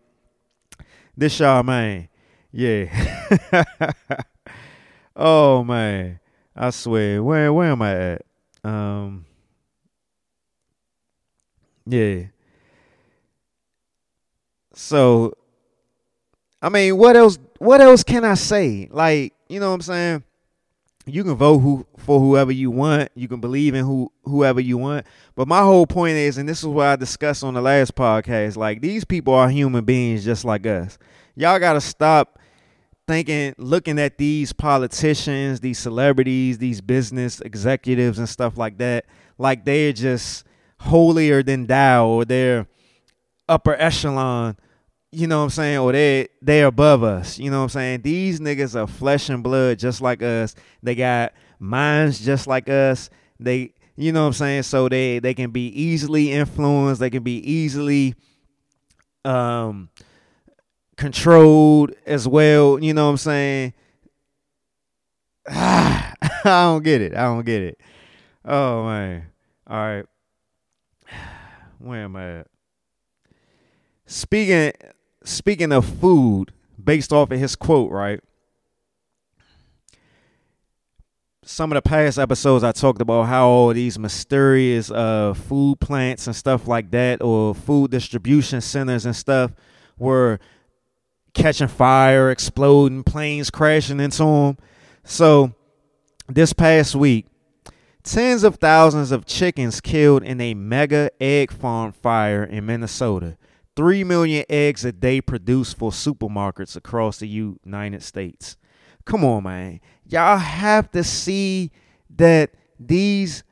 This 1.15 1.39
y'all 1.39 1.63
man. 1.63 2.09
Yeah. 2.51 2.85
oh 5.15 5.63
man. 5.63 6.19
I 6.55 6.69
swear. 6.71 7.23
Where 7.23 7.53
where 7.53 7.71
am 7.71 7.81
I 7.81 7.95
at? 7.95 8.21
Um 8.63 9.25
Yeah. 11.85 12.25
So 14.73 15.33
I 16.61 16.69
mean, 16.69 16.97
what 16.97 17.15
else 17.15 17.39
what 17.57 17.81
else 17.81 18.03
can 18.03 18.23
I 18.23 18.35
say? 18.35 18.87
Like, 18.91 19.33
you 19.49 19.59
know 19.59 19.69
what 19.69 19.75
I'm 19.75 19.81
saying? 19.81 20.23
You 21.05 21.23
can 21.23 21.35
vote 21.35 21.59
who 21.59 21.85
for 21.97 22.19
whoever 22.19 22.51
you 22.51 22.69
want. 22.69 23.09
You 23.15 23.27
can 23.27 23.39
believe 23.39 23.73
in 23.73 23.85
who 23.85 24.11
whoever 24.23 24.59
you 24.59 24.77
want. 24.77 25.05
But 25.35 25.47
my 25.47 25.61
whole 25.61 25.87
point 25.87 26.13
is, 26.13 26.37
and 26.37 26.47
this 26.47 26.59
is 26.59 26.65
what 26.65 26.87
I 26.87 26.95
discussed 26.95 27.43
on 27.43 27.55
the 27.55 27.61
last 27.61 27.95
podcast, 27.95 28.57
like 28.57 28.81
these 28.81 29.03
people 29.03 29.33
are 29.33 29.49
human 29.49 29.85
beings 29.85 30.23
just 30.23 30.45
like 30.45 30.65
us. 30.65 30.97
Y'all 31.35 31.59
gotta 31.59 31.81
stop 31.81 32.39
thinking, 33.07 33.53
looking 33.57 33.99
at 33.99 34.17
these 34.17 34.53
politicians, 34.53 35.59
these 35.59 35.79
celebrities, 35.79 36.59
these 36.59 36.81
business 36.81 37.41
executives 37.41 38.19
and 38.19 38.29
stuff 38.29 38.57
like 38.57 38.77
that, 38.77 39.05
like 39.37 39.65
they're 39.65 39.93
just 39.93 40.45
holier 40.79 41.43
than 41.43 41.67
thou 41.67 42.07
or 42.07 42.25
they're 42.25 42.67
upper 43.49 43.73
echelon, 43.75 44.55
you 45.11 45.27
know 45.27 45.39
what 45.39 45.43
I'm 45.45 45.49
saying, 45.49 45.77
or 45.79 45.91
they 45.91 46.29
they're 46.41 46.67
above 46.67 47.03
us. 47.03 47.37
You 47.37 47.51
know 47.51 47.57
what 47.57 47.63
I'm 47.63 47.69
saying? 47.69 48.01
These 48.01 48.39
niggas 48.39 48.79
are 48.81 48.87
flesh 48.87 49.29
and 49.29 49.43
blood 49.43 49.77
just 49.77 50.01
like 50.01 50.23
us. 50.23 50.55
They 50.81 50.95
got 50.95 51.33
minds 51.59 52.23
just 52.23 52.47
like 52.47 52.69
us. 52.69 53.09
They 53.39 53.73
you 53.97 54.13
know 54.13 54.21
what 54.21 54.27
I'm 54.27 54.33
saying? 54.33 54.63
So 54.63 54.87
they 54.87 55.19
they 55.19 55.33
can 55.33 55.51
be 55.51 55.67
easily 55.67 56.31
influenced, 56.31 57.01
they 57.01 57.09
can 57.09 57.23
be 57.23 57.37
easily 57.39 58.15
um 59.25 59.89
controlled 60.95 61.91
as 62.05 62.27
well. 62.27 62.81
You 62.81 62.93
know 62.93 63.05
what 63.05 63.11
I'm 63.11 63.17
saying? 63.17 63.73
I 65.49 66.13
don't 66.43 66.83
get 66.83 67.01
it. 67.01 67.15
I 67.15 67.23
don't 67.23 67.45
get 67.45 67.61
it. 67.61 67.81
Oh 68.45 68.85
man. 68.85 69.27
All 69.67 69.77
right. 69.77 70.05
Where 71.79 72.03
am 72.03 72.15
I 72.15 72.39
at? 72.39 72.47
Speaking 74.05 74.73
speaking 75.23 75.71
of 75.71 75.85
food, 75.85 76.51
based 76.83 77.13
off 77.13 77.31
of 77.31 77.39
his 77.39 77.55
quote, 77.55 77.91
right? 77.91 78.19
Some 81.43 81.71
of 81.71 81.75
the 81.75 81.81
past 81.81 82.17
episodes 82.17 82.63
I 82.63 82.71
talked 82.71 83.01
about 83.01 83.23
how 83.23 83.47
all 83.47 83.73
these 83.73 83.97
mysterious 83.97 84.91
uh 84.91 85.33
food 85.33 85.79
plants 85.79 86.27
and 86.27 86.35
stuff 86.35 86.67
like 86.67 86.91
that 86.91 87.21
or 87.21 87.55
food 87.55 87.91
distribution 87.91 88.61
centers 88.61 89.05
and 89.05 89.15
stuff 89.15 89.51
were 89.97 90.39
catching 91.33 91.67
fire, 91.67 92.29
exploding, 92.31 93.03
planes 93.03 93.49
crashing 93.49 93.99
into 93.99 94.23
them. 94.23 94.57
So, 95.03 95.53
this 96.27 96.53
past 96.53 96.95
week, 96.95 97.25
tens 98.03 98.43
of 98.43 98.55
thousands 98.55 99.11
of 99.11 99.25
chickens 99.25 99.81
killed 99.81 100.23
in 100.23 100.39
a 100.41 100.53
mega 100.53 101.11
egg 101.19 101.51
farm 101.51 101.91
fire 101.91 102.43
in 102.43 102.65
Minnesota. 102.65 103.37
3 103.81 104.03
million 104.03 104.45
eggs 104.47 104.85
a 104.85 104.91
day 104.91 105.21
produced 105.21 105.75
for 105.75 105.89
supermarkets 105.89 106.75
across 106.75 107.17
the 107.17 107.27
United 107.27 108.03
States. 108.03 108.55
Come 109.05 109.25
on, 109.25 109.41
man. 109.41 109.79
Y'all 110.05 110.37
have 110.37 110.91
to 110.91 111.03
see 111.03 111.71
that 112.15 112.51
these 112.79 113.43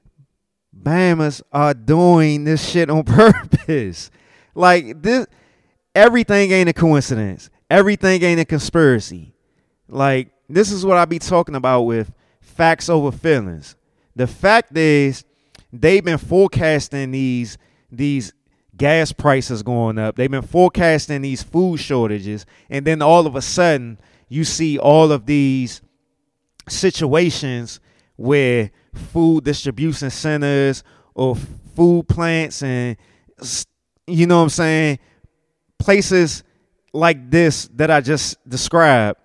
Bamas 0.72 1.42
are 1.52 1.74
doing 1.74 2.44
this 2.44 2.64
shit 2.70 2.92
on 2.92 3.04
purpose. 3.06 4.12
Like 4.54 5.02
this 5.02 5.26
everything 5.96 6.52
ain't 6.52 6.70
a 6.70 6.74
coincidence 6.74 7.50
everything 7.70 8.24
ain't 8.24 8.40
a 8.40 8.46
conspiracy. 8.46 9.34
Like 9.88 10.30
this 10.48 10.72
is 10.72 10.86
what 10.86 10.98
I 10.98 11.06
be 11.06 11.18
talking 11.18 11.56
about 11.56 11.84
with 11.84 12.12
facts 12.42 12.88
over 12.88 13.12
feelings. 13.12 13.76
The 14.16 14.28
fact 14.28 14.78
is 14.78 15.24
they've 15.72 16.04
been 16.04 16.18
forecasting 16.18 17.12
these 17.12 17.58
these 17.92 18.34
gas 18.80 19.12
prices 19.12 19.62
going 19.62 20.00
up. 20.00 20.16
They've 20.16 20.32
been 20.32 20.42
forecasting 20.42 21.22
these 21.22 21.44
food 21.44 21.78
shortages 21.78 22.46
and 22.70 22.86
then 22.86 23.02
all 23.02 23.28
of 23.28 23.36
a 23.36 23.42
sudden 23.42 24.00
you 24.28 24.44
see 24.44 24.80
all 24.80 25.12
of 25.12 25.26
these 25.28 25.82
situations 26.68 27.80
where 28.16 28.72
food 28.94 29.44
distribution 29.44 30.10
centers 30.10 30.84
or 31.14 31.36
food 31.76 32.08
plants 32.08 32.64
and 32.64 32.98
you 34.08 34.26
know 34.26 34.38
what 34.38 34.44
I'm 34.44 34.50
saying 34.50 35.00
places 35.80 36.44
like 36.94 37.32
this 37.32 37.68
that 37.76 37.90
I 37.90 38.02
just 38.02 38.38
described, 38.48 39.20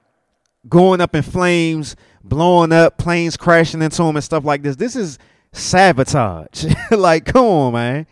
going 0.68 1.00
up 1.00 1.14
in 1.14 1.22
flames, 1.22 1.96
blowing 2.22 2.72
up, 2.72 2.96
planes 2.96 3.36
crashing 3.36 3.82
into 3.82 4.02
them 4.02 4.16
and 4.16 4.24
stuff 4.24 4.44
like 4.44 4.62
this. 4.62 4.76
This 4.76 4.96
is 4.96 5.18
sabotage. 5.52 6.66
like, 6.90 7.26
come 7.26 7.44
on, 7.44 7.72
man. 7.74 8.06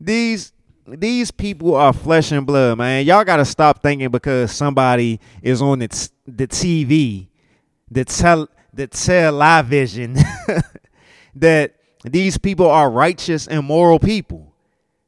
These 0.00 0.52
these 0.86 1.30
people 1.30 1.74
are 1.76 1.92
flesh 1.92 2.32
and 2.32 2.46
blood, 2.46 2.78
man. 2.78 3.04
Y'all 3.04 3.24
gotta 3.24 3.44
stop 3.44 3.82
thinking 3.82 4.08
because 4.08 4.50
somebody 4.50 5.20
is 5.42 5.62
on 5.62 5.80
the, 5.80 5.88
t- 5.88 6.08
the 6.26 6.48
TV, 6.48 7.28
the 7.90 8.04
tel 8.04 8.48
the 8.72 8.86
television, 8.86 10.16
that 11.34 11.74
these 12.04 12.38
people 12.38 12.68
are 12.68 12.90
righteous 12.90 13.46
and 13.46 13.64
moral 13.64 13.98
people. 13.98 14.52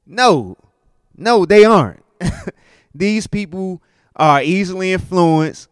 No, 0.07 0.57
no, 1.16 1.47
they 1.47 1.64
aren't. 1.64 2.05
These 2.95 3.26
people 3.26 3.82
are 4.14 4.43
easily 4.43 4.93
influenced, 4.93 5.68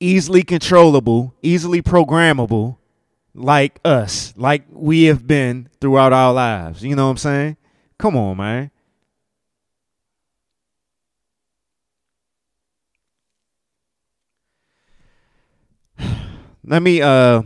easily 0.00 0.42
controllable, 0.42 1.34
easily 1.42 1.82
programmable, 1.82 2.78
like 3.34 3.80
us, 3.84 4.34
like 4.36 4.64
we 4.70 5.04
have 5.04 5.26
been 5.26 5.68
throughout 5.80 6.12
our 6.12 6.32
lives. 6.32 6.82
You 6.84 6.94
know 6.96 7.06
what 7.06 7.12
I'm 7.12 7.16
saying? 7.16 7.56
Come 7.98 8.16
on, 8.16 8.36
man. 8.36 8.70
Let 16.64 16.82
me 16.82 17.00
uh 17.00 17.42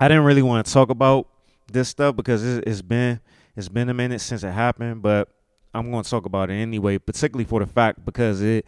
I 0.00 0.08
didn't 0.08 0.24
really 0.24 0.42
want 0.42 0.66
to 0.66 0.72
talk 0.72 0.90
about 0.90 1.28
this 1.70 1.88
stuff 1.88 2.16
because 2.16 2.44
it's 2.44 2.82
been 2.82 3.20
it's 3.56 3.68
been 3.68 3.88
a 3.88 3.94
minute 3.94 4.20
since 4.20 4.44
it 4.44 4.52
happened, 4.52 5.02
but 5.02 5.28
I'm 5.74 5.90
going 5.90 6.04
to 6.04 6.10
talk 6.10 6.26
about 6.26 6.50
it 6.50 6.54
anyway, 6.54 6.98
particularly 6.98 7.44
for 7.44 7.60
the 7.60 7.66
fact 7.66 8.04
because 8.04 8.40
it 8.40 8.66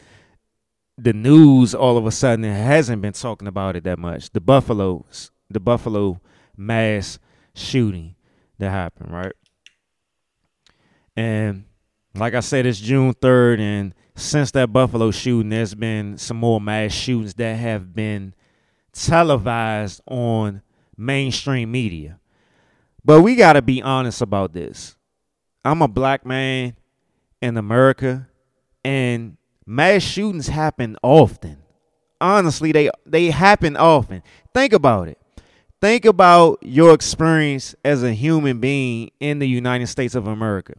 the 0.98 1.12
news 1.12 1.74
all 1.74 1.96
of 1.96 2.06
a 2.06 2.10
sudden 2.10 2.44
hasn't 2.44 3.00
been 3.00 3.12
talking 3.12 3.48
about 3.48 3.76
it 3.76 3.84
that 3.84 3.98
much. 3.98 4.30
The 4.30 4.40
Buffaloes, 4.40 5.30
the 5.50 5.60
Buffalo 5.60 6.20
mass 6.56 7.18
shooting 7.54 8.14
that 8.58 8.70
happened, 8.70 9.12
right? 9.12 9.32
And 11.16 11.64
like 12.14 12.34
I 12.34 12.40
said, 12.40 12.66
it's 12.66 12.80
June 12.80 13.14
3rd, 13.14 13.60
and 13.60 13.94
since 14.14 14.50
that 14.52 14.72
Buffalo 14.72 15.10
shooting, 15.10 15.50
there's 15.50 15.74
been 15.74 16.18
some 16.18 16.36
more 16.36 16.60
mass 16.60 16.92
shootings 16.92 17.34
that 17.34 17.56
have 17.56 17.94
been 17.94 18.34
televised 18.92 20.00
on 20.06 20.62
mainstream 20.96 21.70
media. 21.70 22.18
But 23.04 23.22
we 23.22 23.34
got 23.34 23.54
to 23.54 23.62
be 23.62 23.82
honest 23.82 24.20
about 24.20 24.52
this. 24.52 24.96
I'm 25.64 25.82
a 25.82 25.88
black 25.88 26.26
man 26.26 26.76
in 27.40 27.56
America, 27.56 28.28
and 28.84 29.36
mass 29.66 30.02
shootings 30.02 30.48
happen 30.48 30.96
often. 31.02 31.58
Honestly, 32.20 32.72
they 32.72 32.90
they 33.06 33.30
happen 33.30 33.76
often. 33.76 34.22
Think 34.54 34.72
about 34.72 35.08
it. 35.08 35.19
Think 35.80 36.04
about 36.04 36.58
your 36.62 36.92
experience 36.92 37.74
as 37.84 38.02
a 38.02 38.12
human 38.12 38.60
being 38.60 39.10
in 39.18 39.38
the 39.38 39.48
United 39.48 39.86
States 39.86 40.14
of 40.14 40.26
America. 40.26 40.74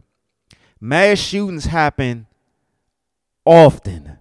Mass 0.80 1.18
shootings 1.18 1.64
happen 1.64 2.26
often. 3.44 4.18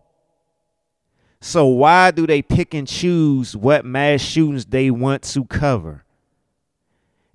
So 1.40 1.68
why 1.68 2.12
do 2.12 2.26
they 2.26 2.42
pick 2.42 2.74
and 2.74 2.88
choose 2.88 3.56
what 3.56 3.86
mass 3.86 4.22
shootings 4.22 4.66
they 4.66 4.90
want 4.90 5.22
to 5.24 5.46
cover? 5.46 6.04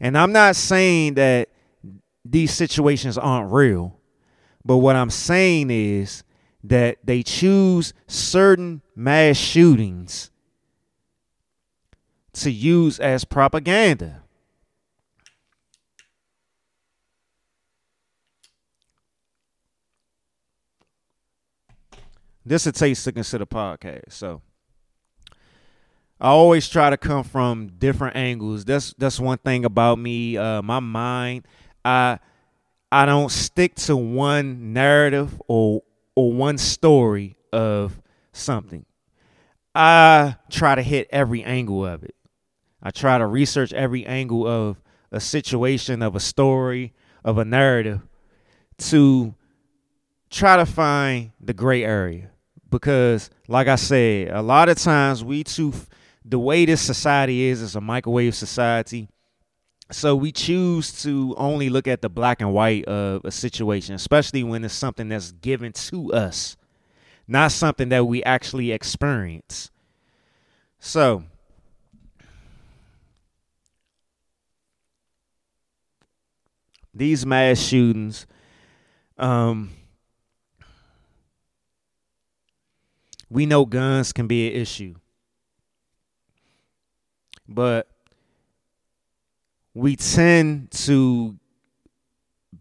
And 0.01 0.19
I'm 0.19 0.33
not 0.33 0.57
saying 0.57 1.15
that 1.15 1.49
these 2.25 2.53
situations 2.53 3.17
aren't 3.17 3.53
real, 3.53 3.99
but 4.65 4.79
what 4.79 4.97
I'm 4.97 5.11
saying 5.11 5.71
is 5.71 6.25
that 6.65 6.99
they 7.05 7.23
choose 7.23 7.95
certain 8.09 8.83
mass 8.97 9.37
shootings 9.37 10.31
to 12.37 12.51
use 12.51 12.99
as 13.01 13.25
propaganda. 13.25 14.23
This 22.45 22.63
is 22.63 22.69
a 22.69 22.73
taste 22.73 23.05
to 23.05 23.13
consider 23.13 23.45
podcast. 23.47 24.13
So 24.13 24.41
I 26.21 26.29
always 26.29 26.69
try 26.69 26.91
to 26.91 26.97
come 26.97 27.25
from 27.25 27.69
different 27.79 28.17
angles. 28.17 28.65
That's 28.65 28.95
that's 28.97 29.19
one 29.19 29.39
thing 29.39 29.65
about 29.65 29.99
me. 29.99 30.37
Uh, 30.37 30.63
my 30.63 30.81
mind, 30.81 31.47
I 31.85 32.19
I 32.93 33.07
don't 33.07 33.31
stick 33.31 33.75
to 33.77 33.97
one 33.97 34.73
narrative 34.73 35.41
or 35.49 35.83
or 36.15 36.33
one 36.33 36.59
story 36.59 37.37
of 37.53 38.01
something. 38.33 38.85
I 39.75 40.37
try 40.51 40.75
to 40.75 40.83
hit 40.83 41.09
every 41.11 41.43
angle 41.43 41.85
of 41.85 42.05
it. 42.05 42.15
I 42.87 42.93
try 42.93 43.19
to 43.19 43.27
research 43.27 43.73
every 43.73 44.07
angle 44.07 44.47
of 44.47 44.81
a 45.11 45.19
situation, 45.19 46.03
of 46.03 46.15
a 46.15 46.21
story, 46.21 46.95
of 47.25 47.37
a 47.37 47.45
narrative 47.45 48.01
to 48.79 49.35
try 50.31 50.57
to 50.57 50.65
find 50.65 51.33
the 51.41 51.53
gray 51.53 51.83
area. 51.83 52.31
Because, 52.71 53.29
like 53.49 53.67
I 53.67 53.75
said, 53.75 54.29
a 54.29 54.41
lot 54.41 54.69
of 54.69 54.79
times 54.79 55.25
we 55.25 55.43
too 55.43 55.73
the 56.25 56.39
way 56.39 56.65
this 56.65 56.81
society 56.81 57.47
is 57.47 57.61
is 57.61 57.75
a 57.75 57.81
microwave 57.81 58.37
society. 58.37 59.09
So 59.91 60.15
we 60.15 60.31
choose 60.31 61.03
to 61.03 61.35
only 61.37 61.69
look 61.69 61.89
at 61.89 62.03
the 62.03 62.09
black 62.09 62.41
and 62.41 62.53
white 62.53 62.85
of 62.85 63.25
a 63.25 63.33
situation, 63.33 63.97
especially 63.97 64.45
when 64.45 64.65
it's 64.65 64.73
something 64.73 65.09
that's 65.09 65.33
given 65.33 65.73
to 65.73 66.13
us, 66.13 66.57
not 67.27 67.51
something 67.51 67.89
that 67.89 68.07
we 68.07 68.23
actually 68.23 68.71
experience. 68.71 69.73
So 70.79 71.25
these 76.97 77.27
mass 77.27 77.59
shootings, 77.59 78.27
um, 79.19 79.71
we 83.31 83.47
know 83.47 83.65
guns 83.65 84.13
can 84.13 84.27
be 84.27 84.49
an 84.49 84.61
issue 84.61 84.95
but 87.49 87.89
we 89.75 89.97
tend 89.97 90.71
to 90.71 91.37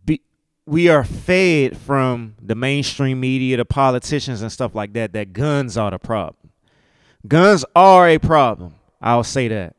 be 0.06 0.22
we 0.66 0.90
are 0.90 1.04
fed 1.04 1.78
from 1.78 2.36
the 2.42 2.56
mainstream 2.56 3.20
media, 3.20 3.58
the 3.58 3.66
politicians 3.66 4.42
and 4.42 4.52
stuff 4.52 4.76
like 4.76 4.94
that 4.94 5.14
that 5.14 5.34
guns 5.34 5.78
are 5.78 5.92
the 5.92 6.00
problem. 6.00 6.52
Guns 7.28 7.66
are 7.76 8.10
a 8.10 8.18
problem. 8.20 8.76
I'll 9.02 9.24
say 9.24 9.48
that. 9.48 9.76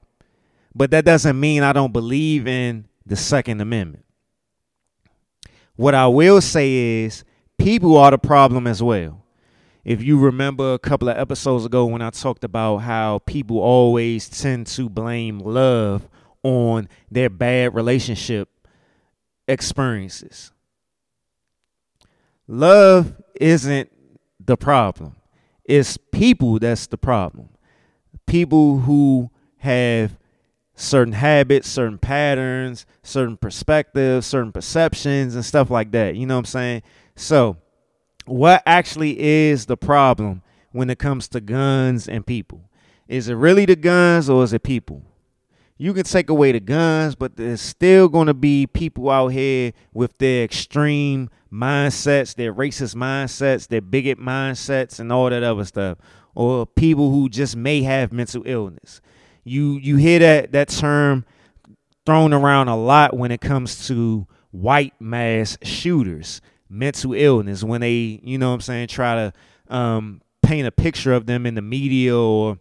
But 0.74 0.90
that 0.90 1.04
doesn't 1.04 1.38
mean 1.38 1.62
I 1.62 1.72
don't 1.72 1.92
believe 1.92 2.46
in 2.46 2.86
the 3.04 3.16
Second 3.16 3.60
Amendment. 3.60 4.05
What 5.76 5.94
I 5.94 6.06
will 6.08 6.40
say 6.40 7.04
is 7.04 7.24
people 7.58 7.96
are 7.96 8.10
the 8.10 8.18
problem 8.18 8.66
as 8.66 8.82
well 8.82 9.22
if 9.86 10.02
you 10.02 10.18
remember 10.18 10.74
a 10.74 10.80
couple 10.80 11.08
of 11.08 11.16
episodes 11.16 11.64
ago 11.64 11.84
when 11.84 12.02
I 12.02 12.10
talked 12.10 12.42
about 12.42 12.78
how 12.78 13.20
people 13.20 13.60
always 13.60 14.28
tend 14.28 14.66
to 14.68 14.88
blame 14.88 15.38
love 15.38 16.08
on 16.42 16.88
their 17.08 17.30
bad 17.30 17.72
relationship 17.72 18.48
experiences. 19.46 20.50
Love 22.48 23.14
isn't 23.40 23.88
the 24.44 24.56
problem. 24.56 25.14
It's 25.64 25.96
people 26.10 26.58
that's 26.58 26.88
the 26.88 26.98
problem. 26.98 27.50
People 28.26 28.80
who 28.80 29.30
have 29.58 30.18
certain 30.76 31.14
habits, 31.14 31.68
certain 31.68 31.98
patterns, 31.98 32.86
certain 33.02 33.36
perspectives, 33.36 34.26
certain 34.26 34.52
perceptions, 34.52 35.34
and 35.34 35.44
stuff 35.44 35.70
like 35.70 35.90
that. 35.92 36.14
You 36.14 36.26
know 36.26 36.34
what 36.34 36.40
I'm 36.40 36.44
saying? 36.44 36.82
So, 37.16 37.56
what 38.26 38.62
actually 38.66 39.18
is 39.18 39.66
the 39.66 39.76
problem 39.76 40.42
when 40.72 40.90
it 40.90 40.98
comes 40.98 41.28
to 41.28 41.40
guns 41.40 42.08
and 42.08 42.26
people? 42.26 42.68
Is 43.08 43.28
it 43.28 43.34
really 43.34 43.64
the 43.64 43.76
guns 43.76 44.28
or 44.28 44.44
is 44.44 44.52
it 44.52 44.62
people? 44.62 45.02
You 45.78 45.92
can 45.92 46.04
take 46.04 46.30
away 46.30 46.52
the 46.52 46.60
guns, 46.60 47.14
but 47.14 47.36
there's 47.36 47.60
still 47.60 48.08
going 48.08 48.26
to 48.28 48.34
be 48.34 48.66
people 48.66 49.10
out 49.10 49.28
here 49.28 49.72
with 49.92 50.16
their 50.18 50.44
extreme 50.44 51.28
mindsets, 51.52 52.34
their 52.34 52.52
racist 52.52 52.94
mindsets, 52.94 53.68
their 53.68 53.82
bigot 53.82 54.18
mindsets, 54.18 54.98
and 54.98 55.12
all 55.12 55.28
that 55.28 55.42
other 55.42 55.64
stuff, 55.64 55.98
or 56.34 56.66
people 56.66 57.10
who 57.10 57.28
just 57.28 57.56
may 57.56 57.82
have 57.82 58.10
mental 58.12 58.42
illness. 58.46 59.00
You 59.46 59.78
you 59.78 59.96
hear 59.96 60.18
that 60.18 60.52
that 60.52 60.68
term 60.68 61.24
thrown 62.04 62.32
around 62.32 62.68
a 62.68 62.76
lot 62.76 63.16
when 63.16 63.30
it 63.30 63.40
comes 63.40 63.86
to 63.88 64.26
white 64.50 64.94
mass 65.00 65.56
shooters 65.62 66.40
mental 66.68 67.14
illness 67.14 67.62
when 67.62 67.80
they, 67.80 68.20
you 68.22 68.38
know 68.38 68.48
what 68.48 68.54
I'm 68.54 68.60
saying, 68.60 68.88
try 68.88 69.14
to 69.14 69.74
um, 69.74 70.20
paint 70.42 70.66
a 70.66 70.72
picture 70.72 71.12
of 71.12 71.26
them 71.26 71.46
in 71.46 71.54
the 71.54 71.62
media 71.62 72.16
or 72.16 72.58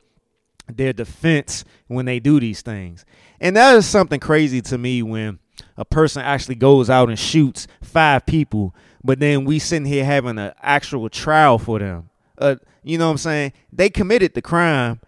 their 0.71 0.93
defense 0.93 1.63
when 1.87 2.05
they 2.05 2.19
do 2.19 2.39
these 2.39 2.61
things. 2.61 3.05
And 3.39 3.55
that 3.55 3.75
is 3.75 3.85
something 3.85 4.19
crazy 4.19 4.61
to 4.63 4.77
me 4.77 5.03
when 5.03 5.39
a 5.77 5.85
person 5.85 6.21
actually 6.21 6.55
goes 6.55 6.89
out 6.89 7.09
and 7.09 7.19
shoots 7.19 7.67
five 7.81 8.25
people, 8.25 8.75
but 9.03 9.19
then 9.19 9.45
we 9.45 9.59
sitting 9.59 9.85
here 9.85 10.05
having 10.05 10.37
an 10.37 10.53
actual 10.61 11.09
trial 11.09 11.57
for 11.57 11.79
them. 11.79 12.09
Uh, 12.37 12.55
you 12.83 12.97
know 12.97 13.05
what 13.05 13.11
I'm 13.11 13.17
saying? 13.17 13.53
They 13.71 13.89
committed 13.89 14.33
the 14.33 14.41
crime, 14.41 14.99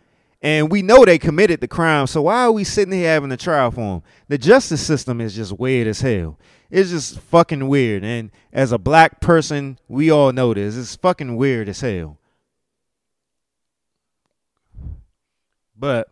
and 0.41 0.71
we 0.71 0.81
know 0.81 1.03
they 1.05 1.17
committed 1.17 1.61
the 1.61 1.67
crime. 1.67 2.07
So 2.07 2.23
why 2.23 2.43
are 2.43 2.51
we 2.51 2.63
sitting 2.63 2.93
here 2.93 3.09
having 3.09 3.31
a 3.31 3.38
trial 3.38 3.71
for 3.71 3.81
them? 3.81 4.03
The 4.27 4.38
justice 4.38 4.85
system 4.85 5.19
is 5.19 5.35
just 5.35 5.57
weird 5.57 5.88
as 5.88 6.01
hell. 6.01 6.38
It's 6.69 6.89
just 6.89 7.19
fucking 7.19 7.67
weird. 7.67 8.03
And 8.03 8.31
as 8.51 8.71
a 8.71 8.77
black 8.77 9.21
person, 9.21 9.79
we 9.88 10.11
all 10.11 10.31
know 10.31 10.53
this. 10.53 10.77
It's 10.77 10.95
fucking 10.95 11.35
weird 11.35 11.69
as 11.69 11.81
hell. 11.81 12.17
But 15.75 16.09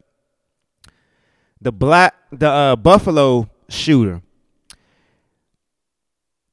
the 1.62 1.72
black 1.72 2.16
the 2.32 2.50
uh, 2.50 2.76
Buffalo 2.76 3.50
shooter. 3.70 4.22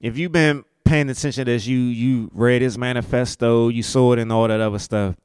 If 0.00 0.18
you've 0.18 0.32
been 0.32 0.64
paying 0.84 1.08
attention 1.10 1.48
as 1.48 1.68
you 1.68 1.78
you 1.78 2.30
read 2.34 2.62
his 2.62 2.76
manifesto, 2.76 3.68
you 3.68 3.82
saw 3.82 4.14
it 4.14 4.18
and 4.18 4.32
all 4.32 4.48
that 4.48 4.60
other 4.60 4.78
stuff. 4.78 5.16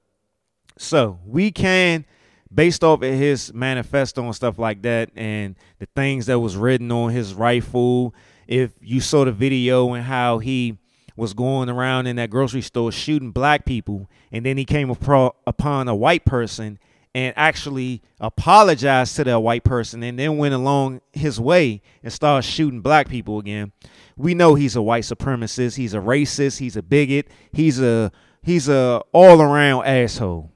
So 0.78 1.20
we 1.26 1.52
can, 1.52 2.06
based 2.54 2.84
off 2.84 3.02
of 3.02 3.14
his 3.14 3.54
manifesto 3.54 4.24
and 4.24 4.36
stuff 4.36 4.58
like 4.58 4.82
that, 4.84 5.10
and 5.16 5.56
the 5.80 5.88
things 5.96 6.26
that 6.28 6.40
was 6.40 6.56
written 6.56 6.92
on 6.92 7.12
his 7.12 7.34
rifle. 7.34 8.14
If 8.48 8.72
you 8.82 9.02
saw 9.02 9.26
the 9.26 9.32
video 9.32 9.94
and 9.94 10.06
how 10.06 10.40
he 10.40 10.78
was 11.16 11.34
going 11.34 11.68
around 11.68 12.08
in 12.08 12.16
that 12.18 12.30
grocery 12.30 12.62
store 12.62 12.92
shooting 12.92 13.32
black 13.32 13.66
people, 13.66 14.10
and 14.32 14.46
then 14.46 14.58
he 14.58 14.66
came 14.66 14.90
upon 14.90 15.88
a 15.88 15.96
white 15.96 16.26
person 16.26 16.80
and 17.16 17.34
actually 17.36 18.04
apologized 18.20 19.16
to 19.16 19.24
that 19.24 19.40
white 19.40 19.64
person 19.64 20.04
and 20.04 20.20
then 20.20 20.38
went 20.38 20.54
along 20.54 21.02
his 21.14 21.40
way 21.40 21.82
and 22.04 22.14
started 22.14 22.48
shooting 22.48 22.82
black 22.82 23.10
people 23.10 23.40
again. 23.40 23.72
We 24.16 24.36
know 24.36 24.54
he's 24.54 24.76
a 24.76 24.82
white 24.82 25.04
supremacist, 25.04 25.76
he's 25.78 25.96
a 25.96 26.00
racist, 26.00 26.60
he's 26.60 26.78
a 26.78 26.84
bigot, 26.84 27.28
he's 27.52 27.82
a 27.82 28.12
he's 28.44 28.70
a 28.70 29.02
all-around 29.14 29.86
asshole. 29.86 30.52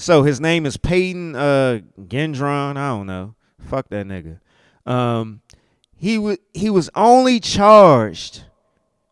So 0.00 0.22
his 0.22 0.40
name 0.40 0.64
is 0.64 0.78
Peyton 0.78 1.36
uh 1.36 1.80
Gendron, 2.00 2.78
I 2.78 2.88
don't 2.88 3.06
know. 3.06 3.34
Fuck 3.60 3.90
that 3.90 4.06
nigga. 4.06 4.40
Um 4.90 5.42
he 5.94 6.16
was 6.16 6.38
he 6.54 6.70
was 6.70 6.88
only 6.94 7.38
charged 7.38 8.44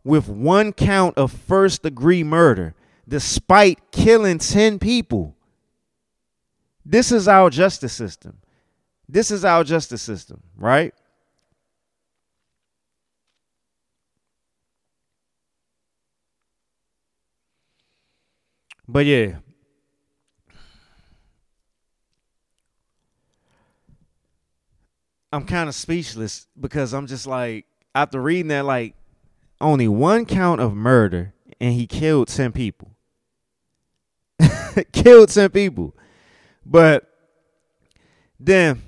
with 0.03 0.31
one 0.31 0.73
count 0.73 1.19
of 1.19 1.31
first 1.31 1.83
degree 1.83 2.25
murder 2.25 2.75
despite 3.07 3.91
killing 3.93 4.39
10 4.39 4.79
people. 4.79 5.37
This 6.87 7.13
is 7.13 7.29
our 7.29 7.51
justice 7.51 7.93
system. 7.93 8.39
This 9.07 9.31
is 9.31 9.45
our 9.45 9.65
justice 9.65 10.01
system, 10.01 10.43
right? 10.57 10.95
But 18.89 19.05
yeah. 19.05 19.37
I'm 25.33 25.45
kind 25.45 25.69
of 25.69 25.75
speechless 25.75 26.47
because 26.59 26.95
I'm 26.95 27.07
just 27.07 27.27
like 27.27 27.67
after 27.95 28.21
reading 28.21 28.49
that 28.49 28.65
like 28.65 28.95
only 29.61 29.89
one 29.89 30.25
count 30.25 30.61
of 30.61 30.75
murder 30.75 31.35
and 31.61 31.75
he 31.75 31.87
killed 31.87 32.29
10 32.29 32.53
people. 32.53 32.93
killed 34.93 35.29
10 35.29 35.51
people. 35.51 35.95
But 36.65 37.09
then, 38.39 38.83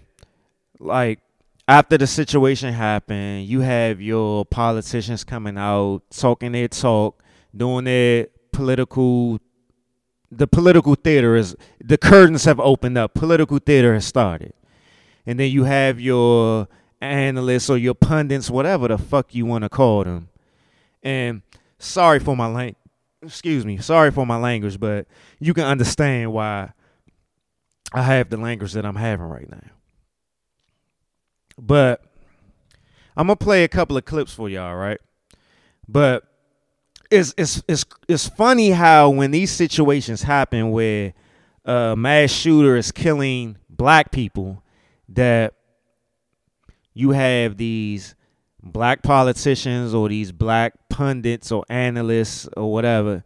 like, 0.78 1.20
after 1.66 1.98
the 1.98 2.06
situation 2.06 2.72
happened, 2.72 3.46
you 3.46 3.60
have 3.60 4.00
your 4.00 4.44
politicians 4.44 5.24
coming 5.24 5.56
out, 5.56 6.02
talking 6.10 6.52
their 6.52 6.68
talk, 6.68 7.22
doing 7.56 7.84
their 7.84 8.28
political. 8.52 9.40
The 10.32 10.46
political 10.46 10.94
theater 10.94 11.34
is 11.34 11.56
the 11.80 11.98
curtains 11.98 12.44
have 12.44 12.60
opened 12.60 12.96
up. 12.96 13.14
Political 13.14 13.58
theater 13.58 13.94
has 13.94 14.04
started, 14.04 14.52
and 15.26 15.38
then 15.38 15.50
you 15.50 15.64
have 15.64 16.00
your 16.00 16.68
analysts 17.00 17.70
or 17.70 17.78
your 17.78 17.94
pundits, 17.94 18.50
whatever 18.50 18.88
the 18.88 18.98
fuck 18.98 19.34
you 19.34 19.46
want 19.46 19.64
to 19.64 19.68
call 19.68 20.04
them. 20.04 20.28
And 21.02 21.42
sorry 21.78 22.18
for 22.18 22.36
my 22.36 22.46
language. 22.46 22.76
Excuse 23.22 23.66
me. 23.66 23.78
Sorry 23.78 24.10
for 24.10 24.24
my 24.24 24.36
language, 24.36 24.80
but 24.80 25.06
you 25.38 25.52
can 25.52 25.64
understand 25.64 26.32
why 26.32 26.72
I 27.92 28.02
have 28.02 28.30
the 28.30 28.36
language 28.36 28.72
that 28.72 28.86
I'm 28.86 28.96
having 28.96 29.26
right 29.26 29.50
now. 29.50 29.70
But 31.58 32.02
I'm 33.16 33.26
gonna 33.26 33.36
play 33.36 33.64
a 33.64 33.68
couple 33.68 33.96
of 33.96 34.04
clips 34.04 34.32
for 34.32 34.48
y'all, 34.48 34.74
right? 34.74 35.00
But 35.86 36.24
it's 37.10 37.34
it's 37.36 37.62
it's 37.68 37.84
it's 38.08 38.28
funny 38.28 38.70
how 38.70 39.10
when 39.10 39.32
these 39.32 39.50
situations 39.50 40.22
happen 40.22 40.70
where 40.70 41.12
a 41.64 41.94
mass 41.96 42.30
shooter 42.30 42.76
is 42.76 42.92
killing 42.92 43.58
black 43.68 44.12
people, 44.12 44.62
that 45.10 45.54
you 46.94 47.10
have 47.10 47.56
these 47.56 48.14
black 48.62 49.02
politicians 49.02 49.94
or 49.94 50.08
these 50.08 50.32
black 50.32 50.74
pundits 50.88 51.50
or 51.50 51.64
analysts 51.68 52.48
or 52.56 52.72
whatever. 52.72 53.24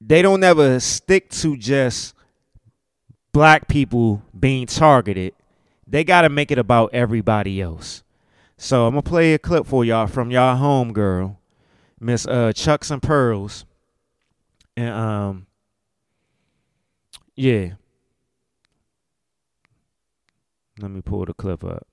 They 0.00 0.22
don't 0.22 0.44
ever 0.44 0.80
stick 0.80 1.30
to 1.30 1.56
just 1.56 2.14
black 3.32 3.68
people 3.68 4.22
being 4.38 4.66
targeted, 4.66 5.34
they 5.86 6.04
got 6.04 6.22
to 6.22 6.28
make 6.28 6.50
it 6.50 6.58
about 6.58 6.90
everybody 6.92 7.60
else. 7.60 8.02
So 8.56 8.86
I'm 8.86 8.94
gonna 8.94 9.02
play 9.02 9.34
a 9.34 9.38
clip 9.38 9.66
for 9.66 9.84
y'all 9.84 10.08
from 10.08 10.32
y'all 10.32 10.56
home 10.56 10.92
girl, 10.92 11.38
Miss 12.00 12.26
uh, 12.26 12.52
Chucks 12.52 12.90
and 12.90 13.00
Pearls, 13.00 13.64
and 14.76 14.90
um, 14.90 15.46
yeah. 17.36 17.74
Let 20.80 20.92
me 20.92 21.00
pull 21.00 21.24
the 21.24 21.34
clip 21.34 21.64
up. 21.64 21.86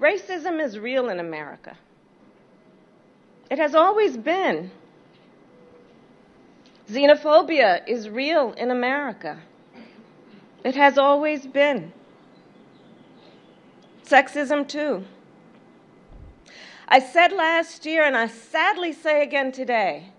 Racism 0.00 0.60
is 0.60 0.78
real 0.78 1.08
in 1.08 1.20
America. 1.20 1.78
It 3.50 3.58
has 3.58 3.74
always 3.74 4.16
been. 4.16 4.72
Xenophobia 6.90 7.82
is 7.86 8.08
real 8.08 8.52
in 8.54 8.72
America. 8.72 9.38
It 10.64 10.74
has 10.74 10.98
always 10.98 11.46
been. 11.46 11.92
Sexism, 14.04 14.66
too. 14.66 15.04
I 16.88 16.98
said 16.98 17.32
last 17.32 17.86
year, 17.86 18.04
and 18.04 18.16
I 18.16 18.26
sadly 18.26 18.92
say 18.92 19.22
again 19.22 19.52
today, 19.52 20.10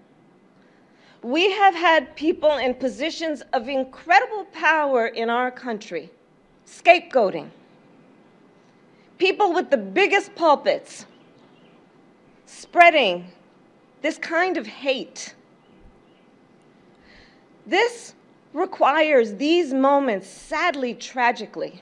we 1.26 1.50
have 1.50 1.74
had 1.74 2.16
people 2.16 2.58
in 2.58 2.76
positions 2.76 3.42
of 3.52 3.68
incredible 3.68 4.46
power 4.54 5.08
in 5.08 5.28
our 5.28 5.50
country 5.50 6.12
scapegoating. 6.68 7.50
People 9.18 9.52
with 9.52 9.72
the 9.72 9.78
biggest 9.78 10.36
pulpits 10.36 11.08
spreading 12.46 13.26
this 14.04 14.20
kind 14.20 14.56
of 14.56 14.68
hate 14.68 15.34
this 17.66 18.14
requires 18.54 19.34
these 19.34 19.74
moments, 19.74 20.28
sadly, 20.28 20.94
tragically, 20.94 21.82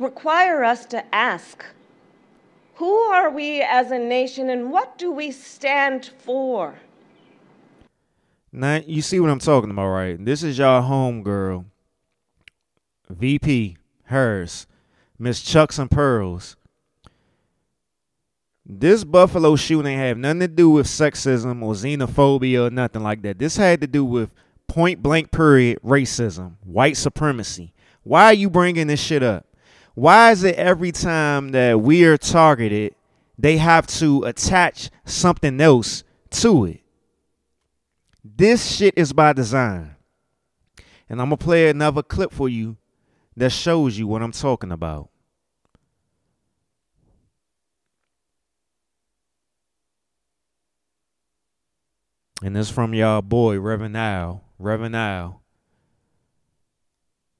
require 0.00 0.64
us 0.64 0.84
to 0.86 1.14
ask 1.14 1.64
who 2.74 2.92
are 2.92 3.30
we 3.30 3.62
as 3.62 3.92
a 3.92 3.98
nation 4.00 4.50
and 4.50 4.72
what 4.72 4.98
do 4.98 5.12
we 5.12 5.30
stand 5.30 6.10
for? 6.18 6.74
Now, 8.56 8.80
you 8.86 9.02
see 9.02 9.18
what 9.18 9.30
I'm 9.30 9.40
talking 9.40 9.72
about, 9.72 9.88
right? 9.88 10.24
This 10.24 10.44
is 10.44 10.58
y'all 10.58 10.80
home 10.80 11.24
girl, 11.24 11.64
VP, 13.10 13.76
hers, 14.04 14.68
Miss 15.18 15.42
Chucks 15.42 15.76
and 15.76 15.90
Pearls. 15.90 16.54
This 18.64 19.02
Buffalo 19.02 19.56
shooting 19.56 19.98
have 19.98 20.18
nothing 20.18 20.38
to 20.38 20.46
do 20.46 20.70
with 20.70 20.86
sexism 20.86 21.64
or 21.64 21.72
xenophobia 21.72 22.68
or 22.68 22.70
nothing 22.70 23.02
like 23.02 23.22
that. 23.22 23.40
This 23.40 23.56
had 23.56 23.80
to 23.80 23.88
do 23.88 24.04
with 24.04 24.32
point 24.68 25.02
blank 25.02 25.32
period 25.32 25.80
racism, 25.84 26.54
white 26.62 26.96
supremacy. 26.96 27.74
Why 28.04 28.26
are 28.26 28.34
you 28.34 28.48
bringing 28.48 28.86
this 28.86 29.00
shit 29.00 29.24
up? 29.24 29.48
Why 29.94 30.30
is 30.30 30.44
it 30.44 30.54
every 30.54 30.92
time 30.92 31.48
that 31.48 31.80
we 31.80 32.04
are 32.04 32.16
targeted, 32.16 32.94
they 33.36 33.56
have 33.56 33.88
to 33.88 34.22
attach 34.22 34.90
something 35.04 35.60
else 35.60 36.04
to 36.30 36.66
it? 36.66 36.83
This 38.24 38.74
shit 38.74 38.94
is 38.96 39.12
by 39.12 39.34
design. 39.34 39.96
And 41.10 41.20
I'm 41.20 41.28
going 41.28 41.38
to 41.38 41.44
play 41.44 41.68
another 41.68 42.02
clip 42.02 42.32
for 42.32 42.48
you 42.48 42.78
that 43.36 43.50
shows 43.50 43.98
you 43.98 44.06
what 44.06 44.22
I'm 44.22 44.32
talking 44.32 44.72
about. 44.72 45.10
And 52.42 52.56
this 52.56 52.68
is 52.68 52.74
from 52.74 52.94
y'all 52.94 53.22
boy, 53.22 53.58
Reverend 53.60 53.96
Al. 53.96 54.44
Reverend 54.58 54.96
Al. 54.96 55.43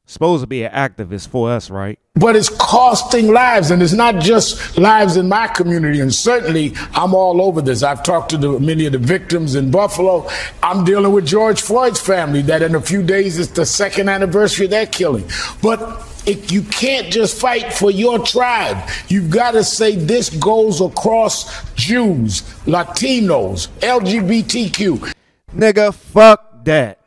Supposed 0.07 0.43
to 0.43 0.47
be 0.47 0.63
an 0.65 0.73
activist 0.73 1.29
for 1.29 1.51
us, 1.51 1.71
right? 1.71 1.99
But 2.15 2.37
it's 2.37 2.51
costing 2.51 3.33
lives, 3.33 3.71
and 3.71 3.83
it's 3.83 3.95
not 3.95 4.21
just 4.21 4.77
lives 4.77 5.17
in 5.17 5.31
my 5.31 5.49
community. 5.49 6.01
And 6.01 6.15
certainly, 6.15 6.75
I'm 6.93 7.15
all 7.15 7.41
over 7.41 7.63
this. 7.63 7.83
I've 7.83 8.03
talked 8.03 8.29
to 8.31 8.37
the, 8.37 8.61
many 8.61 8.85
of 8.85 8.93
the 8.93 8.99
victims 8.99 9.55
in 9.55 9.71
Buffalo. 9.71 10.29
I'm 10.63 10.85
dealing 10.85 11.13
with 11.13 11.27
George 11.27 11.63
Floyd's 11.63 12.01
family. 12.01 12.43
That 12.43 12.61
in 12.61 12.75
a 12.75 12.83
few 12.83 13.03
days 13.03 13.39
is 13.39 13.51
the 13.53 13.65
second 13.65 14.11
anniversary 14.11 14.67
of 14.67 14.73
that 14.73 14.93
killing. 14.93 15.25
But 15.63 16.07
it, 16.27 16.53
you 16.53 16.63
can't 16.63 17.11
just 17.11 17.41
fight 17.41 17.73
for 17.73 17.91
your 17.91 18.19
tribe. 18.19 18.87
You've 19.09 19.31
got 19.31 19.53
to 19.53 19.65
say 19.65 19.97
this 19.97 20.29
goes 20.29 20.83
across 20.83 21.73
Jews, 21.73 22.43
Latinos, 22.67 23.69
LGBTQ. 23.81 25.15
Nigga, 25.55 25.95
fuck 25.95 26.65
that. 26.65 26.99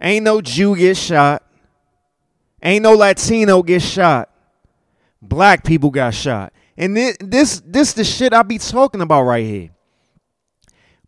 Ain't 0.00 0.24
no 0.24 0.40
Jew 0.40 0.76
get 0.76 0.96
shot. 0.96 1.42
Ain't 2.62 2.82
no 2.82 2.94
Latino 2.94 3.62
get 3.62 3.82
shot. 3.82 4.30
Black 5.22 5.64
people 5.64 5.90
got 5.90 6.14
shot. 6.14 6.52
And 6.76 6.96
this 6.96 7.16
this 7.20 7.62
this 7.64 7.92
the 7.94 8.04
shit 8.04 8.32
I 8.32 8.42
be 8.42 8.58
talking 8.58 9.00
about 9.00 9.22
right 9.22 9.44
here. 9.44 9.70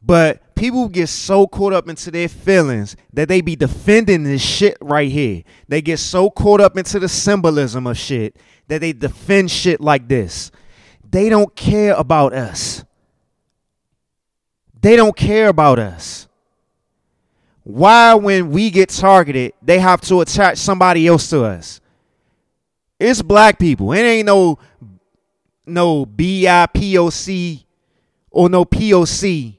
But 0.01 0.55
people 0.55 0.89
get 0.89 1.09
so 1.09 1.47
caught 1.47 1.73
up 1.73 1.89
into 1.89 2.11
their 2.11 2.29
feelings 2.29 2.97
that 3.13 3.29
they 3.29 3.41
be 3.41 3.57
defending 3.57 4.25
this 4.25 4.43
shit 4.43 4.79
right 4.81 5.11
here. 5.11 5.43
They 5.69 5.83
get 5.83 5.99
so 5.99 6.31
caught 6.31 6.61
up 6.61 6.77
into 6.77 6.99
the 6.99 7.09
symbolism 7.09 7.87
of 7.87 7.99
shit 7.99 8.37
that 8.69 8.81
they 8.81 8.93
defend 8.93 9.51
shit 9.51 9.81
like 9.81 10.09
this. 10.09 10.51
They 11.11 11.29
don't 11.29 11.55
care 11.57 11.95
about 11.95 12.33
us. 12.33 12.85
They 14.81 14.97
don't 14.97 15.17
care 15.17 15.49
about 15.49 15.79
us. 15.79 16.28
Why, 17.69 18.15
when 18.15 18.49
we 18.49 18.71
get 18.71 18.89
targeted, 18.89 19.53
they 19.61 19.79
have 19.79 20.01
to 20.03 20.23
attach 20.23 20.57
somebody 20.57 21.07
else 21.07 21.29
to 21.29 21.45
us? 21.45 21.83
It's 22.99 23.21
black 23.21 23.59
people. 23.59 23.93
It 23.93 23.99
ain't 23.99 24.25
no 24.25 24.59
no 25.67 26.07
BIPOC 26.07 27.67
or 28.31 28.49
no 28.49 28.65
POC. 28.65 29.59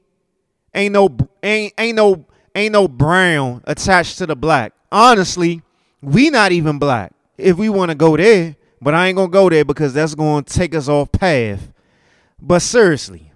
Ain't 0.74 0.92
no 0.92 1.16
ain't 1.40 1.72
ain't 1.78 1.94
no 1.94 2.26
ain't 2.52 2.72
no 2.72 2.88
brown 2.88 3.62
attached 3.64 4.18
to 4.18 4.26
the 4.26 4.34
black. 4.34 4.72
Honestly, 4.90 5.62
we 6.02 6.30
not 6.30 6.50
even 6.50 6.80
black. 6.80 7.12
If 7.38 7.58
we 7.58 7.68
want 7.68 7.92
to 7.92 7.94
go 7.94 8.16
there, 8.16 8.56
but 8.80 8.92
I 8.92 9.06
ain't 9.06 9.16
gonna 9.16 9.28
go 9.28 9.48
there 9.48 9.64
because 9.64 9.94
that's 9.94 10.16
gonna 10.16 10.42
take 10.42 10.74
us 10.74 10.88
off 10.88 11.12
path. 11.12 11.70
But 12.42 12.58
seriously, 12.58 13.30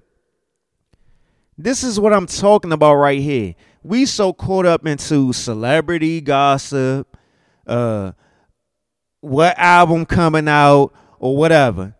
this 1.57 1.85
is 1.85 2.01
what 2.01 2.13
I'm 2.13 2.27
talking 2.27 2.73
about 2.73 2.95
right 2.97 3.21
here. 3.21 3.55
We 3.85 4.07
so 4.07 4.33
caught 4.33 4.65
up 4.65 4.87
into 4.87 5.35
celebrity 5.35 6.23
gossip, 6.23 7.19
uh, 7.67 8.13
what 9.21 9.59
album 9.59 10.07
coming 10.07 10.49
out 10.49 10.95
or 11.19 11.37
whatever. 11.37 11.95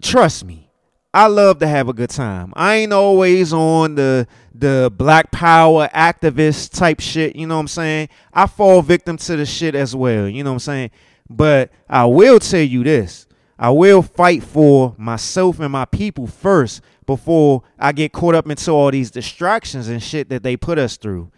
Trust 0.00 0.44
me, 0.44 0.70
I 1.12 1.26
love 1.26 1.58
to 1.58 1.66
have 1.66 1.88
a 1.88 1.92
good 1.92 2.10
time. 2.10 2.52
I 2.54 2.76
ain't 2.76 2.92
always 2.92 3.52
on 3.52 3.96
the 3.96 4.28
the 4.54 4.92
black 4.96 5.32
power 5.32 5.88
activist 5.92 6.70
type 6.70 7.00
shit, 7.00 7.34
you 7.34 7.48
know 7.48 7.56
what 7.56 7.62
I'm 7.62 7.68
saying? 7.68 8.10
I 8.32 8.46
fall 8.46 8.80
victim 8.80 9.16
to 9.16 9.36
the 9.36 9.44
shit 9.44 9.74
as 9.74 9.96
well, 9.96 10.28
you 10.28 10.44
know 10.44 10.50
what 10.50 10.54
I'm 10.54 10.60
saying? 10.60 10.90
But 11.28 11.72
I 11.88 12.04
will 12.04 12.38
tell 12.38 12.60
you 12.60 12.84
this. 12.84 13.26
I 13.58 13.70
will 13.70 14.02
fight 14.02 14.44
for 14.44 14.94
myself 14.98 15.58
and 15.58 15.72
my 15.72 15.84
people 15.84 16.28
first 16.28 16.80
before 17.06 17.62
I 17.78 17.92
get 17.92 18.12
caught 18.12 18.34
up 18.34 18.48
into 18.48 18.70
all 18.70 18.90
these 18.90 19.10
distractions 19.10 19.88
and 19.88 20.02
shit 20.02 20.28
that 20.28 20.42
they 20.42 20.56
put 20.56 20.78
us 20.78 20.96
through. 20.96 21.30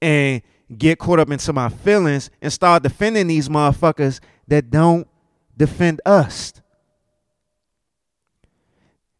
And 0.00 0.42
get 0.76 0.98
caught 0.98 1.18
up 1.18 1.30
into 1.30 1.52
my 1.52 1.68
feelings 1.68 2.30
and 2.40 2.52
start 2.52 2.82
defending 2.82 3.26
these 3.26 3.48
motherfuckers 3.48 4.20
that 4.48 4.70
don't 4.70 5.06
defend 5.56 6.00
us. 6.04 6.52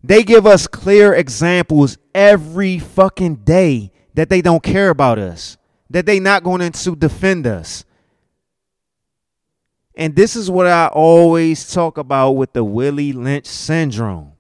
They 0.02 0.22
give 0.24 0.46
us 0.46 0.66
clear 0.66 1.14
examples 1.14 1.96
every 2.14 2.78
fucking 2.78 3.36
day 3.36 3.92
that 4.14 4.28
they 4.28 4.42
don't 4.42 4.62
care 4.62 4.90
about 4.90 5.18
us, 5.18 5.56
that 5.90 6.06
they 6.06 6.18
not 6.18 6.42
going 6.42 6.70
to 6.72 6.96
defend 6.96 7.46
us. 7.46 7.84
And 9.94 10.16
this 10.16 10.34
is 10.34 10.50
what 10.50 10.66
I 10.66 10.88
always 10.88 11.72
talk 11.72 11.98
about 11.98 12.32
with 12.32 12.52
the 12.52 12.64
Willie 12.64 13.12
Lynch 13.12 13.46
syndrome. 13.46 14.31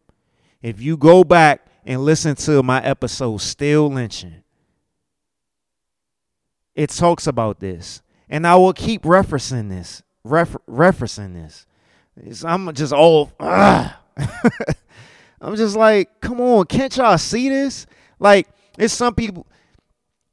If 0.62 0.80
you 0.80 0.96
go 0.96 1.24
back 1.24 1.66
and 1.84 2.04
listen 2.04 2.36
to 2.36 2.62
my 2.62 2.82
episode, 2.82 3.38
Still 3.38 3.90
Lynching, 3.90 4.42
it 6.74 6.90
talks 6.90 7.26
about 7.26 7.60
this. 7.60 8.02
And 8.28 8.46
I 8.46 8.54
will 8.56 8.72
keep 8.72 9.02
referencing 9.02 9.68
this, 9.68 10.02
refer- 10.24 10.60
referencing 10.68 11.34
this. 11.34 11.66
It's, 12.16 12.44
I'm 12.44 12.72
just 12.72 12.92
all, 12.92 13.32
I'm 13.40 13.90
just 15.56 15.76
like, 15.76 16.20
come 16.20 16.40
on, 16.40 16.66
can't 16.66 16.96
y'all 16.96 17.18
see 17.18 17.48
this? 17.48 17.86
Like, 18.18 18.48
it's 18.78 18.94
some 18.94 19.14
people, 19.14 19.46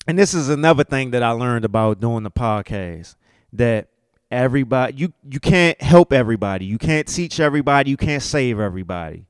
and 0.08 0.18
this 0.18 0.34
is 0.34 0.50
another 0.50 0.84
thing 0.84 1.12
that 1.12 1.24
I 1.24 1.32
learned 1.32 1.66
about 1.66 2.00
doing 2.00 2.24
the 2.24 2.32
podcast 2.32 3.16
that 3.54 3.88
everybody 4.32 4.96
you 4.96 5.12
you 5.28 5.40
can't 5.40 5.82
help 5.82 6.14
everybody 6.14 6.64
you 6.64 6.78
can't 6.78 7.08
teach 7.08 7.40
everybody 7.40 7.90
you 7.90 7.98
can't 7.98 8.22
save 8.22 8.60
everybody 8.60 9.26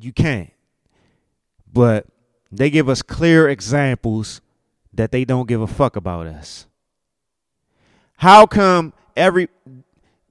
you 0.00 0.12
can't. 0.12 0.50
But 1.72 2.06
they 2.50 2.70
give 2.70 2.88
us 2.88 3.02
clear 3.02 3.48
examples 3.48 4.40
that 4.92 5.10
they 5.10 5.24
don't 5.24 5.48
give 5.48 5.60
a 5.60 5.66
fuck 5.66 5.96
about 5.96 6.26
us. 6.26 6.66
How 8.16 8.46
come 8.46 8.92
every 9.16 9.48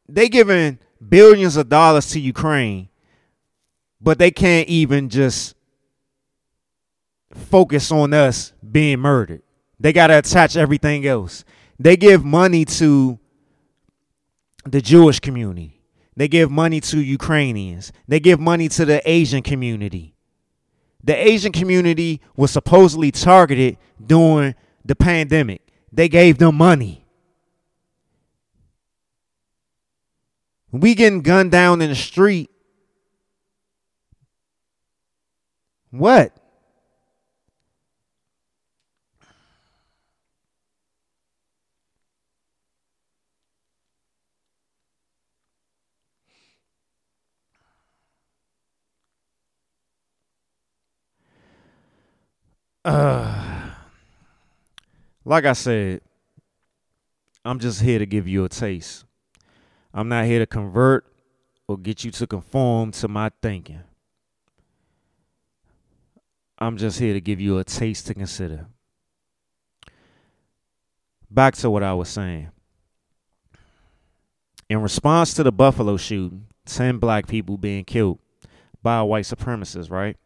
they 0.07 0.30
giving 0.30 0.80
billions 1.05 1.57
of 1.57 1.68
dollars 1.70 2.09
to 2.11 2.20
ukraine 2.20 2.89
but 3.99 4.20
they 4.20 4.32
can't 4.32 4.68
even 4.68 5.09
just 5.09 5.55
focus 7.32 7.91
on 7.91 8.14
us 8.14 8.53
being 8.72 8.99
murdered? 8.99 9.41
They 9.80 9.91
got 9.91 10.07
to 10.07 10.18
attach 10.18 10.55
everything 10.55 11.05
else. 11.05 11.43
They 11.78 11.97
give 11.97 12.24
money 12.24 12.64
to 12.66 13.20
the 14.66 14.82
Jewish 14.82 15.20
community. 15.20 15.82
They 16.16 16.28
give 16.28 16.51
money 16.51 16.80
to 16.82 16.99
Ukrainians. 16.99 17.91
They 18.07 18.20
give 18.20 18.39
money 18.39 18.70
to 18.70 18.86
the 18.86 19.01
Asian 19.09 19.41
community. 19.41 20.16
The 21.03 21.16
Asian 21.16 21.51
community 21.51 22.22
was 22.36 22.51
supposedly 22.51 23.11
targeted 23.11 23.78
during 24.05 24.55
the 24.86 24.95
pandemic. 24.95 25.61
They 25.91 26.07
gave 26.07 26.38
them 26.38 26.55
money. 26.55 27.05
We 30.72 30.95
getting 30.95 31.22
gunned 31.22 31.51
down 31.51 31.82
in 31.82 31.89
the 31.89 31.95
street. 31.95 32.49
What? 35.91 36.36
Uh, 52.86 53.69
like 55.23 55.45
I 55.45 55.53
said, 55.53 56.01
I'm 57.45 57.59
just 57.59 57.81
here 57.81 57.99
to 57.99 58.05
give 58.05 58.27
you 58.27 58.43
a 58.43 58.49
taste. 58.49 59.05
I'm 59.93 60.09
not 60.09 60.25
here 60.25 60.39
to 60.39 60.45
convert 60.45 61.05
or 61.67 61.77
get 61.77 62.03
you 62.03 62.11
to 62.11 62.27
conform 62.27 62.91
to 62.91 63.07
my 63.07 63.31
thinking. 63.41 63.81
I'm 66.57 66.77
just 66.77 66.99
here 66.99 67.13
to 67.13 67.21
give 67.21 67.39
you 67.39 67.57
a 67.57 67.63
taste 67.63 68.07
to 68.07 68.13
consider. 68.13 68.67
Back 71.29 71.55
to 71.55 71.69
what 71.69 71.84
I 71.84 71.93
was 71.93 72.09
saying. 72.09 72.49
In 74.69 74.81
response 74.81 75.34
to 75.36 75.43
the 75.43 75.51
Buffalo 75.51 75.97
shooting, 75.97 76.47
10 76.65 76.97
black 76.97 77.27
people 77.27 77.57
being 77.57 77.84
killed 77.84 78.19
by 78.81 78.97
a 78.97 79.05
white 79.05 79.25
supremacists, 79.25 79.91
right? 79.91 80.17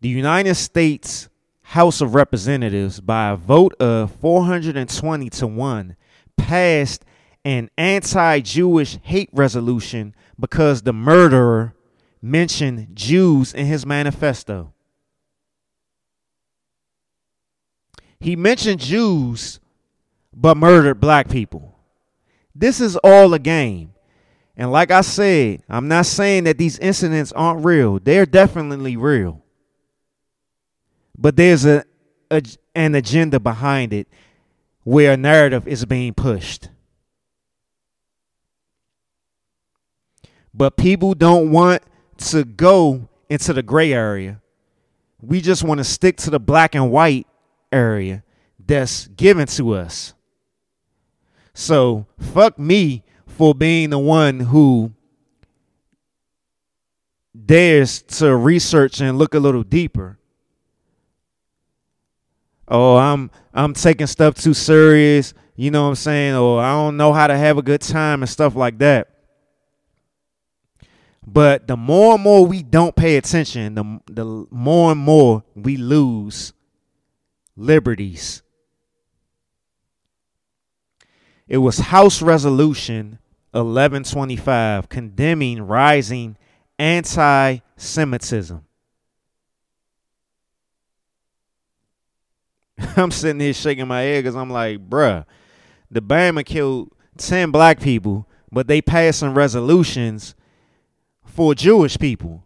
The 0.00 0.08
United 0.08 0.54
States 0.54 1.28
House 1.72 2.00
of 2.00 2.14
Representatives, 2.14 2.98
by 2.98 3.28
a 3.28 3.36
vote 3.36 3.74
of 3.78 4.10
420 4.22 5.28
to 5.28 5.46
1, 5.46 5.96
passed 6.38 7.04
an 7.44 7.68
anti 7.76 8.40
Jewish 8.40 8.96
hate 9.02 9.28
resolution 9.34 10.14
because 10.40 10.80
the 10.80 10.94
murderer 10.94 11.74
mentioned 12.22 12.96
Jews 12.96 13.52
in 13.52 13.66
his 13.66 13.84
manifesto. 13.84 14.72
He 18.18 18.34
mentioned 18.34 18.80
Jews, 18.80 19.60
but 20.34 20.56
murdered 20.56 21.00
black 21.00 21.28
people. 21.28 21.78
This 22.54 22.80
is 22.80 22.96
all 23.04 23.34
a 23.34 23.38
game. 23.38 23.92
And 24.56 24.72
like 24.72 24.90
I 24.90 25.02
said, 25.02 25.62
I'm 25.68 25.86
not 25.86 26.06
saying 26.06 26.44
that 26.44 26.56
these 26.56 26.78
incidents 26.78 27.30
aren't 27.32 27.62
real, 27.62 27.98
they're 27.98 28.24
definitely 28.24 28.96
real 28.96 29.42
but 31.18 31.36
there's 31.36 31.66
a, 31.66 31.84
a 32.30 32.40
an 32.74 32.94
agenda 32.94 33.40
behind 33.40 33.92
it 33.92 34.06
where 34.84 35.12
a 35.12 35.16
narrative 35.16 35.66
is 35.66 35.84
being 35.84 36.14
pushed. 36.14 36.70
But 40.54 40.76
people 40.76 41.14
don't 41.14 41.50
want 41.50 41.82
to 42.18 42.44
go 42.44 43.08
into 43.28 43.52
the 43.52 43.62
gray 43.62 43.92
area. 43.92 44.40
We 45.20 45.40
just 45.40 45.64
want 45.64 45.78
to 45.78 45.84
stick 45.84 46.16
to 46.18 46.30
the 46.30 46.40
black 46.40 46.74
and 46.74 46.90
white 46.90 47.26
area 47.72 48.22
that's 48.64 49.08
given 49.08 49.46
to 49.48 49.74
us. 49.74 50.14
So, 51.52 52.06
fuck 52.18 52.58
me 52.58 53.02
for 53.26 53.54
being 53.54 53.90
the 53.90 53.98
one 53.98 54.40
who 54.40 54.92
dares 57.44 58.02
to 58.02 58.34
research 58.36 59.00
and 59.00 59.18
look 59.18 59.34
a 59.34 59.40
little 59.40 59.64
deeper 59.64 60.17
oh, 62.68 62.96
I'm 62.96 63.30
I'm 63.52 63.74
taking 63.74 64.06
stuff 64.06 64.34
too 64.34 64.54
serious. 64.54 65.34
You 65.56 65.70
know 65.70 65.82
what 65.82 65.88
I'm 65.90 65.94
saying? 65.96 66.34
Or 66.36 66.60
I 66.60 66.72
don't 66.72 66.96
know 66.96 67.12
how 67.12 67.26
to 67.26 67.36
have 67.36 67.58
a 67.58 67.62
good 67.62 67.80
time 67.80 68.22
and 68.22 68.28
stuff 68.30 68.54
like 68.54 68.78
that. 68.78 69.08
But 71.26 71.66
the 71.66 71.76
more 71.76 72.14
and 72.14 72.22
more 72.22 72.46
we 72.46 72.62
don't 72.62 72.96
pay 72.96 73.16
attention, 73.16 73.74
the, 73.74 74.00
the 74.06 74.46
more 74.50 74.92
and 74.92 75.00
more 75.00 75.42
we 75.54 75.76
lose 75.76 76.54
liberties. 77.56 78.42
It 81.48 81.58
was 81.58 81.78
House 81.78 82.22
Resolution 82.22 83.18
1125 83.50 84.88
condemning 84.88 85.62
rising 85.62 86.36
anti 86.78 87.58
I'm 92.96 93.10
sitting 93.10 93.40
here 93.40 93.52
shaking 93.52 93.88
my 93.88 94.02
head 94.02 94.24
because 94.24 94.36
I'm 94.36 94.50
like, 94.50 94.88
bruh, 94.88 95.24
the 95.90 96.00
Bama 96.00 96.44
killed 96.44 96.92
10 97.16 97.50
black 97.50 97.80
people, 97.80 98.28
but 98.52 98.68
they 98.68 98.80
passed 98.80 99.20
some 99.20 99.36
resolutions 99.36 100.34
for 101.24 101.54
Jewish 101.54 101.98
people 101.98 102.44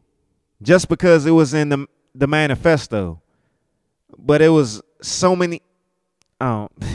just 0.62 0.88
because 0.88 1.26
it 1.26 1.32
was 1.32 1.54
in 1.54 1.68
the, 1.68 1.86
the 2.14 2.26
manifesto. 2.26 3.20
But 4.16 4.42
it 4.42 4.48
was 4.48 4.82
so 5.00 5.36
many. 5.36 5.62
Um, 6.40 6.68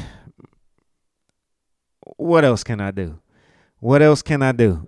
what 2.17 2.45
else 2.45 2.63
can 2.63 2.81
I 2.81 2.91
do? 2.91 3.19
What 3.79 4.01
else 4.01 4.21
can 4.21 4.41
I 4.41 4.51
do? 4.51 4.87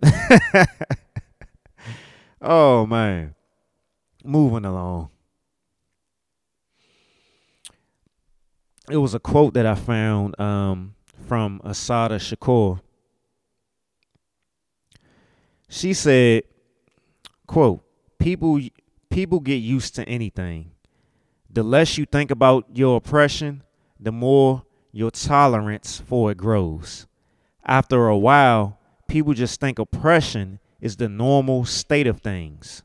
oh, 2.41 2.85
man. 2.87 3.35
Moving 4.23 4.65
along. 4.65 5.09
It 8.89 8.97
was 8.97 9.13
a 9.13 9.19
quote 9.19 9.53
that 9.53 9.65
I 9.65 9.75
found 9.75 10.39
um, 10.39 10.95
from 11.27 11.61
Assata 11.63 12.15
Shakur. 12.15 12.79
She 15.67 15.93
said, 15.93 16.43
"quote 17.45 17.83
People 18.17 18.59
people 19.09 19.39
get 19.39 19.55
used 19.55 19.95
to 19.95 20.07
anything. 20.09 20.71
The 21.51 21.63
less 21.63 21.97
you 21.97 22.05
think 22.05 22.31
about 22.31 22.65
your 22.73 22.97
oppression, 22.97 23.63
the 23.99 24.11
more 24.11 24.63
your 24.91 25.11
tolerance 25.11 26.01
for 26.05 26.31
it 26.31 26.37
grows. 26.37 27.05
After 27.65 28.07
a 28.07 28.17
while, 28.17 28.79
people 29.07 29.33
just 29.33 29.59
think 29.59 29.77
oppression 29.77 30.59
is 30.81 30.97
the 30.97 31.09
normal 31.09 31.65
state 31.65 32.07
of 32.07 32.21
things. 32.21 32.83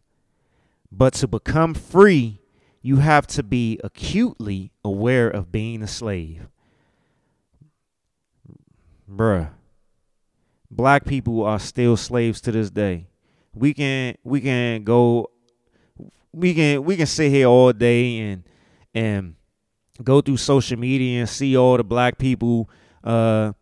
But 0.90 1.14
to 1.14 1.28
become 1.28 1.74
free 1.74 2.40
you 2.84 2.96
have 2.96 3.26
to 3.26 3.42
be 3.42 3.80
acutely 3.82 4.70
aware 4.84 5.30
of 5.30 5.50
being 5.50 5.82
a 5.82 5.86
slave. 5.86 6.48
Bruh. 9.10 9.48
Black 10.70 11.06
people 11.06 11.44
are 11.44 11.58
still 11.58 11.96
slaves 11.96 12.42
to 12.42 12.52
this 12.52 12.68
day. 12.68 13.06
We 13.54 13.72
can 13.72 14.16
we 14.22 14.42
can 14.42 14.84
go 14.84 15.30
we 16.30 16.52
can 16.52 16.84
we 16.84 16.98
can 16.98 17.06
sit 17.06 17.30
here 17.30 17.46
all 17.46 17.72
day 17.72 18.18
and 18.18 18.44
and 18.92 19.36
go 20.02 20.20
through 20.20 20.36
social 20.36 20.78
media 20.78 21.20
and 21.20 21.28
see 21.28 21.56
all 21.56 21.78
the 21.78 21.84
black 21.84 22.18
people 22.18 22.68
uh 23.02 23.54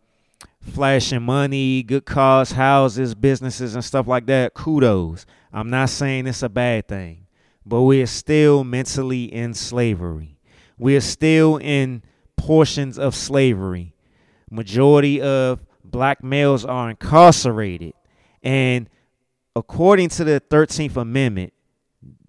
flashing 0.59 1.23
money, 1.23 1.81
good 1.83 2.05
cars, 2.05 2.51
houses, 2.51 3.15
businesses 3.15 3.73
and 3.73 3.85
stuff 3.85 4.05
like 4.05 4.25
that. 4.25 4.53
Kudos. 4.53 5.25
I'm 5.53 5.69
not 5.69 5.89
saying 5.91 6.27
it's 6.27 6.43
a 6.43 6.49
bad 6.49 6.89
thing 6.89 7.22
but 7.65 7.83
we 7.83 8.01
are 8.01 8.07
still 8.07 8.63
mentally 8.63 9.25
in 9.25 9.53
slavery. 9.53 10.37
We 10.77 10.95
are 10.95 11.01
still 11.01 11.57
in 11.57 12.03
portions 12.35 12.97
of 12.99 13.15
slavery. 13.15 13.95
Majority 14.49 15.21
of 15.21 15.65
black 15.83 16.23
males 16.23 16.65
are 16.65 16.89
incarcerated. 16.89 17.93
And 18.41 18.89
according 19.55 20.09
to 20.09 20.23
the 20.23 20.41
13th 20.49 20.97
Amendment, 20.97 21.53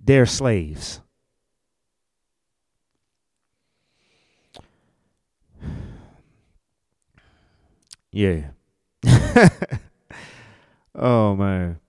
they're 0.03 0.27
slaves. 0.27 1.01
Yeah. 8.17 8.51
oh 10.95 11.35
man. 11.35 11.81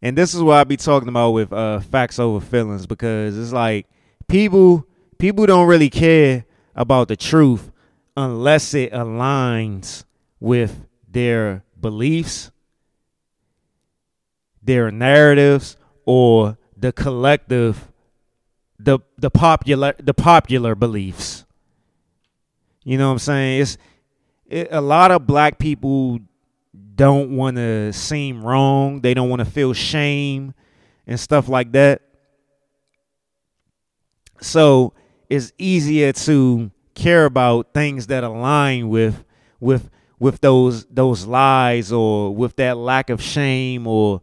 And 0.00 0.16
this 0.16 0.34
is 0.34 0.42
what 0.42 0.58
I 0.58 0.64
be 0.64 0.76
talking 0.76 1.08
about 1.08 1.30
with 1.30 1.52
uh, 1.52 1.80
facts 1.80 2.18
over 2.18 2.44
feelings 2.44 2.86
because 2.86 3.36
it's 3.36 3.52
like 3.52 3.86
people 4.28 4.86
people 5.18 5.46
don't 5.46 5.66
really 5.66 5.90
care 5.90 6.44
about 6.76 7.08
the 7.08 7.16
truth 7.16 7.72
unless 8.16 8.74
it 8.74 8.92
aligns 8.92 10.04
with 10.40 10.86
their 11.08 11.64
beliefs, 11.80 12.52
their 14.62 14.90
narratives, 14.90 15.76
or 16.04 16.56
the 16.76 16.92
collective 16.92 17.88
the 18.78 19.00
the 19.16 19.30
popular 19.30 19.94
the 19.98 20.14
popular 20.14 20.76
beliefs. 20.76 21.44
You 22.84 22.98
know 22.98 23.08
what 23.08 23.14
I'm 23.14 23.18
saying? 23.18 23.62
It's 23.62 23.78
it, 24.46 24.68
a 24.70 24.80
lot 24.80 25.10
of 25.10 25.26
black 25.26 25.58
people 25.58 26.20
don't 26.94 27.36
want 27.36 27.56
to 27.56 27.92
seem 27.92 28.42
wrong. 28.44 29.00
They 29.00 29.14
don't 29.14 29.28
want 29.28 29.40
to 29.40 29.46
feel 29.46 29.72
shame 29.72 30.54
and 31.06 31.18
stuff 31.18 31.48
like 31.48 31.72
that. 31.72 32.02
So 34.40 34.92
it's 35.28 35.52
easier 35.58 36.12
to 36.12 36.70
care 36.94 37.24
about 37.24 37.72
things 37.72 38.08
that 38.08 38.24
align 38.24 38.88
with 38.88 39.24
with 39.60 39.90
with 40.18 40.40
those 40.40 40.84
those 40.86 41.26
lies 41.26 41.92
or 41.92 42.34
with 42.34 42.56
that 42.56 42.76
lack 42.76 43.10
of 43.10 43.22
shame 43.22 43.86
or 43.86 44.20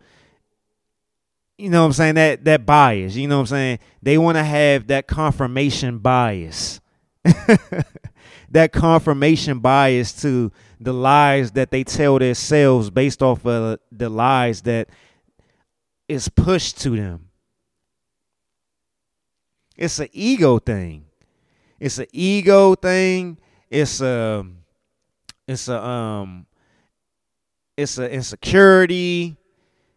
you 1.57 1.69
know 1.69 1.81
what 1.81 1.87
I'm 1.87 1.93
saying 1.93 2.15
that 2.15 2.43
that 2.45 2.65
bias, 2.65 3.15
you 3.15 3.27
know 3.27 3.37
what 3.37 3.41
I'm 3.41 3.47
saying? 3.47 3.79
They 4.01 4.17
want 4.17 4.37
to 4.37 4.43
have 4.43 4.87
that 4.87 5.07
confirmation 5.07 5.99
bias. 5.99 6.81
that 8.51 8.71
confirmation 8.73 9.59
bias 9.59 10.21
to 10.21 10.51
the 10.79 10.93
lies 10.93 11.51
that 11.51 11.71
they 11.71 11.83
tell 11.83 12.19
themselves 12.19 12.89
based 12.89 13.21
off 13.21 13.45
of 13.45 13.79
the 13.91 14.09
lies 14.09 14.61
that 14.63 14.89
is 16.07 16.29
pushed 16.29 16.79
to 16.81 16.91
them. 16.91 17.29
It's 19.77 19.99
an 19.99 20.09
ego 20.13 20.59
thing. 20.59 21.05
It's 21.79 21.97
an 21.97 22.07
ego 22.11 22.75
thing. 22.75 23.37
It's 23.69 24.01
a 24.01 24.45
it's 25.47 25.67
a 25.67 25.83
um 25.83 26.45
it's 27.75 27.97
a 27.97 28.09
insecurity. 28.09 29.35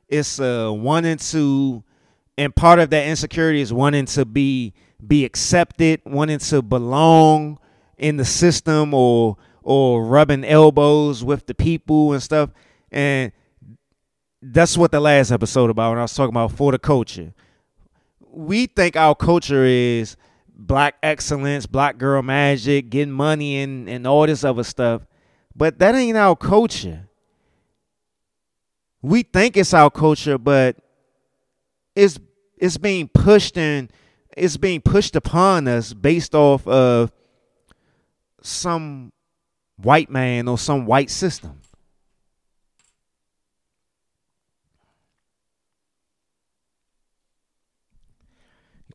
It's 0.08 0.40
a 0.40 0.72
wanting 0.72 1.18
to 1.18 1.84
and 2.36 2.54
part 2.54 2.78
of 2.78 2.90
that 2.90 3.06
insecurity 3.06 3.60
is 3.60 3.72
wanting 3.72 4.06
to 4.06 4.24
be 4.24 4.72
be 5.06 5.24
accepted, 5.24 6.00
wanting 6.04 6.38
to 6.38 6.62
belong 6.62 7.58
in 7.96 8.16
the 8.16 8.24
system 8.24 8.94
or 8.94 9.36
or 9.68 10.02
rubbing 10.02 10.46
elbows 10.46 11.22
with 11.22 11.44
the 11.44 11.54
people 11.54 12.14
and 12.14 12.22
stuff. 12.22 12.48
And 12.90 13.32
that's 14.40 14.78
what 14.78 14.92
the 14.92 14.98
last 14.98 15.30
episode 15.30 15.68
about 15.68 15.90
when 15.90 15.98
I 15.98 16.02
was 16.02 16.14
talking 16.14 16.32
about 16.32 16.52
for 16.52 16.72
the 16.72 16.78
culture. 16.78 17.34
We 18.18 18.64
think 18.64 18.96
our 18.96 19.14
culture 19.14 19.66
is 19.66 20.16
black 20.56 20.94
excellence, 21.02 21.66
black 21.66 21.98
girl 21.98 22.22
magic, 22.22 22.88
getting 22.88 23.12
money 23.12 23.58
and, 23.58 23.90
and 23.90 24.06
all 24.06 24.26
this 24.26 24.42
other 24.42 24.64
stuff. 24.64 25.02
But 25.54 25.78
that 25.80 25.94
ain't 25.94 26.16
our 26.16 26.34
culture. 26.34 27.06
We 29.02 29.22
think 29.22 29.58
it's 29.58 29.74
our 29.74 29.90
culture, 29.90 30.38
but 30.38 30.76
it's 31.94 32.18
it's 32.56 32.78
being 32.78 33.08
pushed 33.08 33.58
and 33.58 33.92
it's 34.34 34.56
being 34.56 34.80
pushed 34.80 35.14
upon 35.14 35.68
us 35.68 35.92
based 35.92 36.34
off 36.34 36.66
of 36.66 37.12
some 38.40 39.12
white 39.78 40.10
man 40.10 40.48
or 40.48 40.58
some 40.58 40.86
white 40.86 41.10
system. 41.10 41.60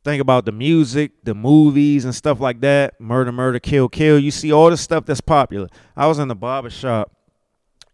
Think 0.04 0.22
about 0.22 0.44
the 0.44 0.52
music, 0.52 1.12
the 1.24 1.34
movies, 1.34 2.04
and 2.04 2.14
stuff 2.14 2.42
like 2.42 2.60
that. 2.60 3.00
Murder, 3.00 3.32
murder, 3.32 3.60
kill, 3.60 3.88
kill. 3.88 4.20
You 4.20 4.32
see 4.32 4.52
all 4.52 4.70
the 4.70 4.76
stuff 4.76 5.06
that's 5.06 5.22
popular. 5.22 5.70
I 5.96 6.08
was 6.08 6.20
in 6.20 6.28
the 6.28 6.36
barber 6.36 6.70
shop 6.70 7.10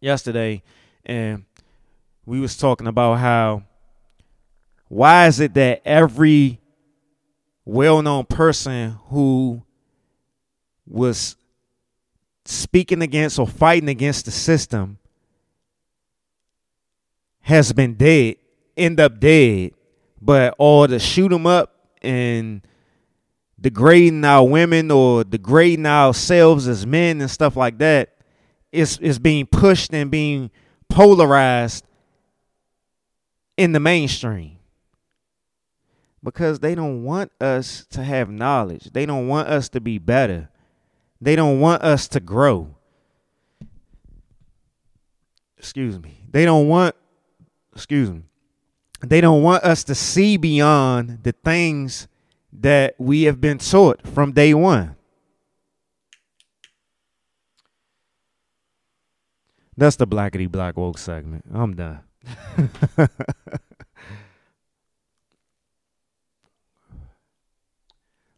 yesterday, 0.01 0.63
and 1.05 1.45
we 2.25 2.39
was 2.39 2.57
talking 2.57 2.87
about 2.87 3.19
how 3.19 3.63
why 4.87 5.27
is 5.27 5.39
it 5.39 5.53
that 5.53 5.83
every 5.85 6.59
well-known 7.63 8.25
person 8.25 8.97
who 9.09 9.61
was 10.87 11.35
speaking 12.49 13.03
against 13.03 13.37
or 13.37 13.47
fighting 13.47 13.89
against 13.89 14.25
the 14.25 14.31
system 14.31 14.97
has 17.41 17.71
been 17.71 17.93
dead, 17.93 18.37
end 18.75 18.99
up 18.99 19.19
dead, 19.19 19.71
but 20.19 20.55
all 20.57 20.87
the 20.87 20.99
shoot 20.99 21.29
them 21.29 21.45
up 21.45 21.75
and 22.01 22.61
degrading 23.61 24.25
our 24.25 24.47
women 24.47 24.89
or 24.89 25.23
degrading 25.23 25.85
ourselves 25.85 26.67
as 26.67 26.87
men 26.87 27.21
and 27.21 27.29
stuff 27.29 27.55
like 27.55 27.77
that 27.77 28.15
is 28.71 28.97
is 28.99 29.19
being 29.19 29.45
pushed 29.45 29.93
and 29.93 30.09
being 30.09 30.49
polarized 30.87 31.85
in 33.57 33.73
the 33.73 33.79
mainstream 33.79 34.57
because 36.23 36.59
they 36.59 36.73
don't 36.73 37.03
want 37.03 37.31
us 37.39 37.85
to 37.91 38.03
have 38.03 38.29
knowledge. 38.29 38.89
They 38.91 39.05
don't 39.05 39.27
want 39.27 39.49
us 39.49 39.69
to 39.69 39.81
be 39.81 39.97
better. 39.99 40.49
They 41.21 41.35
don't 41.35 41.59
want 41.59 41.83
us 41.83 42.07
to 42.09 42.19
grow. 42.19 42.75
Excuse 45.57 45.99
me. 45.99 46.23
They 46.31 46.45
don't 46.45 46.67
want 46.67 46.95
excuse 47.73 48.09
me. 48.09 48.23
They 49.01 49.21
don't 49.21 49.43
want 49.43 49.63
us 49.63 49.83
to 49.85 49.95
see 49.95 50.37
beyond 50.37 51.23
the 51.23 51.31
things 51.31 52.07
that 52.53 52.95
we 52.97 53.23
have 53.23 53.39
been 53.39 53.57
taught 53.57 54.05
from 54.07 54.31
day 54.31 54.53
one. 54.53 54.95
That's 59.77 59.95
the 59.95 60.05
blackety 60.07 60.51
black 60.51 60.75
woke 60.75 60.97
segment. 60.97 61.45
I'm 61.53 61.75
done. 61.75 62.01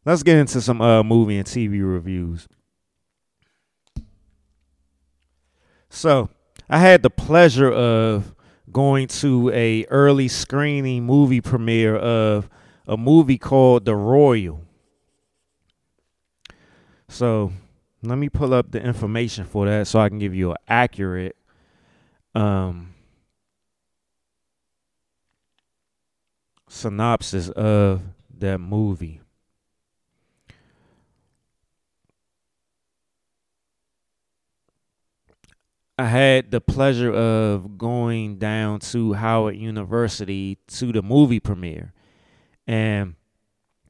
Let's 0.06 0.22
get 0.24 0.38
into 0.38 0.62
some 0.62 0.82
uh, 0.82 1.04
movie 1.04 1.38
and 1.38 1.48
TV 1.48 1.82
reviews. 1.82 2.48
So, 5.94 6.30
I 6.70 6.80
had 6.80 7.04
the 7.04 7.10
pleasure 7.10 7.70
of 7.70 8.34
going 8.72 9.10
to 9.10 9.52
a 9.54 9.86
early 9.90 10.30
screening 10.30 11.06
movie 11.06 11.42
premiere 11.42 11.98
of 11.98 12.50
a 12.88 12.96
movie 12.96 13.38
called 13.38 13.84
The 13.84 13.96
Royal. 13.96 14.64
So, 17.10 17.52
let 18.04 18.18
me 18.18 18.30
pull 18.30 18.54
up 18.54 18.72
the 18.72 18.82
information 18.82 19.44
for 19.44 19.66
that 19.66 19.86
so 19.86 20.00
I 20.00 20.08
can 20.08 20.18
give 20.18 20.34
you 20.34 20.52
an 20.52 20.58
accurate 20.68 21.36
um 22.34 22.94
synopsis 26.70 27.50
of 27.50 28.02
that 28.40 28.60
movie. 28.60 29.21
I 36.02 36.06
had 36.06 36.50
the 36.50 36.60
pleasure 36.60 37.14
of 37.14 37.78
going 37.78 38.40
down 38.40 38.80
to 38.80 39.14
Howard 39.14 39.56
University 39.56 40.58
to 40.70 40.92
the 40.92 41.04
movie 41.04 41.40
premiere. 41.40 41.94
And 42.66 43.14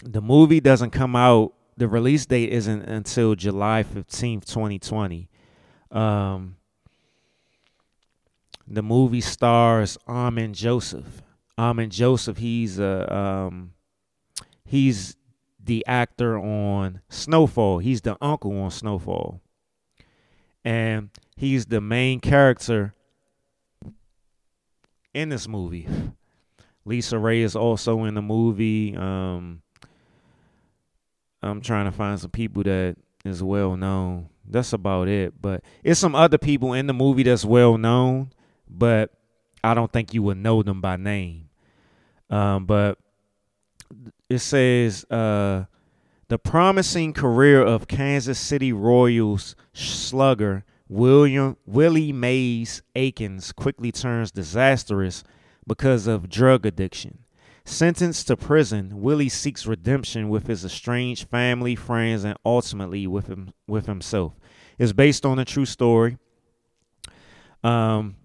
the 0.03 0.19
movie 0.19 0.59
doesn't 0.59 0.89
come 0.89 1.15
out, 1.15 1.53
the 1.77 1.87
release 1.87 2.25
date 2.25 2.49
isn't 2.49 2.81
until 2.81 3.35
July 3.35 3.83
15th, 3.83 4.43
2020. 4.43 5.29
Um, 5.89 6.57
the 8.67 8.83
movie 8.83 9.21
stars 9.21 9.97
Amin 10.05 10.53
Joseph. 10.53 11.21
Amin 11.57 11.89
Joseph, 11.89 12.39
he's 12.39 12.77
a 12.77 13.15
um, 13.15 13.71
he's 14.65 15.15
the 15.63 15.85
actor 15.87 16.37
on 16.37 16.99
Snowfall. 17.07 17.79
He's 17.79 18.01
the 18.01 18.17
uncle 18.19 18.59
on 18.59 18.69
Snowfall. 18.69 19.39
And 20.65 21.09
he's 21.41 21.65
the 21.65 21.81
main 21.81 22.19
character 22.19 22.93
in 25.11 25.29
this 25.29 25.47
movie. 25.47 25.87
Lisa 26.85 27.17
Ray 27.17 27.41
is 27.41 27.55
also 27.55 28.03
in 28.03 28.13
the 28.13 28.21
movie. 28.21 28.95
Um, 28.95 29.63
I'm 31.41 31.61
trying 31.61 31.85
to 31.85 31.91
find 31.91 32.19
some 32.19 32.29
people 32.29 32.61
that 32.63 32.95
is 33.25 33.41
well 33.41 33.75
known. 33.75 34.29
That's 34.47 34.71
about 34.71 35.07
it. 35.07 35.33
But 35.41 35.63
it's 35.83 35.99
some 35.99 36.13
other 36.13 36.37
people 36.37 36.73
in 36.73 36.85
the 36.85 36.93
movie 36.93 37.23
that's 37.23 37.43
well 37.43 37.75
known, 37.75 38.31
but 38.69 39.11
I 39.63 39.73
don't 39.73 39.91
think 39.91 40.13
you 40.13 40.21
would 40.21 40.37
know 40.37 40.61
them 40.61 40.79
by 40.79 40.95
name. 40.95 41.49
Um, 42.29 42.67
but 42.67 42.99
it 44.29 44.39
says 44.39 45.05
uh, 45.09 45.65
the 46.27 46.37
promising 46.37 47.13
career 47.13 47.63
of 47.63 47.87
Kansas 47.87 48.39
City 48.39 48.71
Royals 48.71 49.55
slugger 49.73 50.65
William 50.91 51.55
Willie 51.65 52.11
Mays 52.11 52.81
Aikens 52.95 53.53
quickly 53.53 53.93
turns 53.93 54.29
disastrous 54.29 55.23
because 55.65 56.05
of 56.05 56.27
drug 56.29 56.65
addiction. 56.65 57.19
Sentenced 57.63 58.27
to 58.27 58.35
prison, 58.35 59.01
Willie 59.01 59.29
seeks 59.29 59.65
redemption 59.65 60.27
with 60.27 60.47
his 60.47 60.65
estranged 60.65 61.29
family, 61.29 61.77
friends, 61.77 62.25
and 62.25 62.37
ultimately 62.43 63.07
with 63.07 63.27
him 63.27 63.53
with 63.67 63.85
himself. 63.85 64.33
It's 64.77 64.91
based 64.91 65.25
on 65.25 65.39
a 65.39 65.45
true 65.45 65.65
story. 65.65 66.17
Um, 67.63 68.17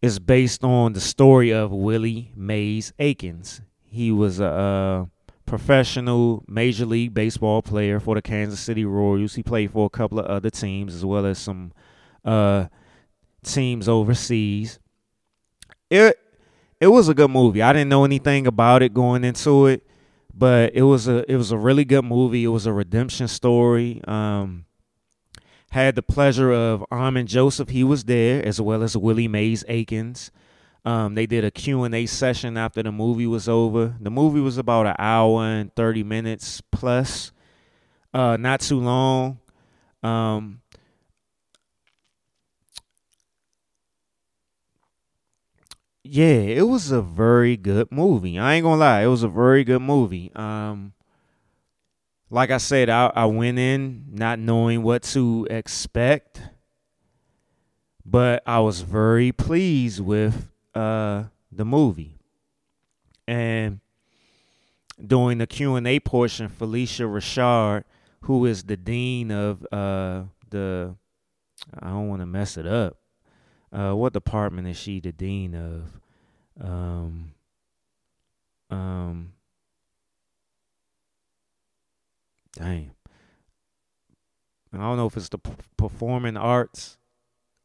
it's 0.00 0.20
based 0.20 0.62
on 0.62 0.92
the 0.92 1.00
story 1.00 1.52
of 1.52 1.72
Willie 1.72 2.30
Mays 2.36 2.92
Aikens. 3.00 3.60
He 3.86 4.12
was 4.12 4.38
a, 4.38 4.44
a 4.44 5.08
professional 5.52 6.42
Major 6.48 6.86
League 6.86 7.12
Baseball 7.12 7.60
player 7.60 8.00
for 8.00 8.14
the 8.14 8.22
Kansas 8.22 8.58
City 8.58 8.86
Royals. 8.86 9.34
He 9.34 9.42
played 9.42 9.70
for 9.70 9.84
a 9.84 9.90
couple 9.90 10.18
of 10.18 10.24
other 10.24 10.48
teams 10.48 10.94
as 10.94 11.04
well 11.04 11.26
as 11.26 11.38
some 11.38 11.72
uh, 12.24 12.68
teams 13.44 13.86
overseas. 13.86 14.78
It 15.90 16.18
it 16.80 16.86
was 16.86 17.10
a 17.10 17.14
good 17.14 17.30
movie. 17.30 17.60
I 17.60 17.74
didn't 17.74 17.90
know 17.90 18.06
anything 18.06 18.46
about 18.46 18.80
it 18.80 18.94
going 18.94 19.24
into 19.24 19.66
it, 19.66 19.86
but 20.32 20.74
it 20.74 20.84
was 20.84 21.06
a 21.06 21.30
it 21.30 21.36
was 21.36 21.52
a 21.52 21.58
really 21.58 21.84
good 21.84 22.06
movie. 22.06 22.44
It 22.44 22.48
was 22.48 22.64
a 22.64 22.72
redemption 22.72 23.28
story. 23.28 24.00
Um, 24.08 24.64
had 25.72 25.96
the 25.96 26.02
pleasure 26.02 26.50
of 26.50 26.82
Amin 26.90 27.26
Joseph. 27.26 27.68
He 27.68 27.84
was 27.84 28.04
there 28.04 28.42
as 28.42 28.58
well 28.58 28.82
as 28.82 28.96
Willie 28.96 29.28
Mays 29.28 29.66
Aikens. 29.68 30.30
Um, 30.84 31.14
they 31.14 31.26
did 31.26 31.44
a 31.44 31.50
Q&A 31.50 32.06
session 32.06 32.56
after 32.56 32.82
the 32.82 32.90
movie 32.90 33.26
was 33.26 33.48
over. 33.48 33.94
The 34.00 34.10
movie 34.10 34.40
was 34.40 34.58
about 34.58 34.86
an 34.86 34.96
hour 34.98 35.44
and 35.44 35.74
30 35.74 36.02
minutes 36.02 36.60
plus. 36.72 37.30
Uh, 38.12 38.36
not 38.38 38.60
too 38.60 38.80
long. 38.80 39.38
Um, 40.02 40.60
yeah, 46.04 46.24
it 46.26 46.66
was 46.68 46.90
a 46.90 47.00
very 47.00 47.56
good 47.56 47.90
movie. 47.92 48.38
I 48.38 48.54
ain't 48.54 48.64
gonna 48.64 48.80
lie, 48.80 49.02
it 49.02 49.06
was 49.06 49.22
a 49.22 49.28
very 49.28 49.64
good 49.64 49.82
movie. 49.82 50.32
Um, 50.34 50.94
like 52.30 52.50
I 52.50 52.58
said, 52.58 52.88
I, 52.88 53.12
I 53.14 53.26
went 53.26 53.58
in 53.58 54.06
not 54.10 54.38
knowing 54.38 54.82
what 54.82 55.02
to 55.04 55.46
expect, 55.50 56.40
but 58.04 58.42
I 58.46 58.60
was 58.60 58.80
very 58.80 59.32
pleased 59.32 60.00
with 60.00 60.51
uh, 60.74 61.24
the 61.50 61.64
movie. 61.64 62.18
And 63.26 63.80
during 65.04 65.38
the 65.38 65.46
Q&A 65.46 66.00
portion, 66.00 66.48
Phylicia 66.48 67.06
Rashad, 67.06 67.84
who 68.22 68.46
is 68.46 68.64
the 68.64 68.76
dean 68.76 69.30
of 69.30 69.66
uh, 69.72 70.24
the 70.50 70.94
I 71.80 71.88
don't 71.88 72.08
want 72.08 72.22
to 72.22 72.26
mess 72.26 72.56
it 72.56 72.66
up. 72.66 72.98
Uh, 73.72 73.92
what 73.92 74.12
department 74.12 74.68
is 74.68 74.76
she 74.76 75.00
the 75.00 75.12
dean 75.12 75.54
of? 75.54 76.00
Um, 76.60 77.32
um, 78.70 79.32
dang. 82.56 82.90
I 84.72 84.78
don't 84.78 84.96
know 84.96 85.06
if 85.06 85.16
it's 85.16 85.28
the 85.28 85.38
performing 85.76 86.36
arts 86.36 86.96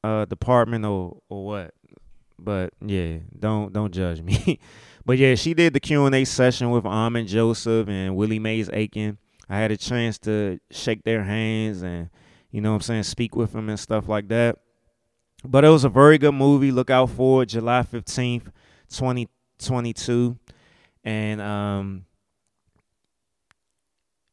uh, 0.03 0.25
department 0.25 0.85
or 0.85 1.21
or 1.29 1.45
what. 1.45 1.73
But 2.39 2.73
yeah, 2.85 3.17
don't 3.37 3.73
don't 3.73 3.93
judge 3.93 4.21
me. 4.21 4.59
but 5.05 5.17
yeah, 5.17 5.35
she 5.35 5.53
did 5.53 5.73
the 5.73 5.79
Q 5.79 6.05
and 6.05 6.15
A 6.15 6.25
session 6.25 6.69
with 6.69 6.85
Amin 6.85 7.27
Joseph 7.27 7.87
and 7.87 8.15
Willie 8.15 8.39
Mays 8.39 8.69
Aiken. 8.71 9.17
I 9.49 9.57
had 9.57 9.71
a 9.71 9.77
chance 9.77 10.17
to 10.19 10.59
shake 10.69 11.03
their 11.03 11.23
hands 11.23 11.81
and 11.81 12.09
you 12.51 12.61
know 12.61 12.71
what 12.71 12.75
I'm 12.77 12.81
saying, 12.81 13.03
speak 13.03 13.35
with 13.35 13.53
them 13.53 13.69
and 13.69 13.79
stuff 13.79 14.07
like 14.07 14.27
that. 14.29 14.57
But 15.43 15.63
it 15.63 15.69
was 15.69 15.83
a 15.83 15.89
very 15.89 16.17
good 16.17 16.33
movie. 16.33 16.71
Look 16.71 16.89
out 16.89 17.09
for 17.09 17.43
it, 17.43 17.47
July 17.47 17.83
15th, 17.83 18.51
2022. 18.89 20.37
And 21.03 21.41
um 21.41 22.05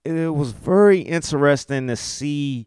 it 0.05 0.35
was 0.35 0.52
very 0.52 1.01
interesting 1.01 1.86
to 1.86 1.97
see 1.97 2.66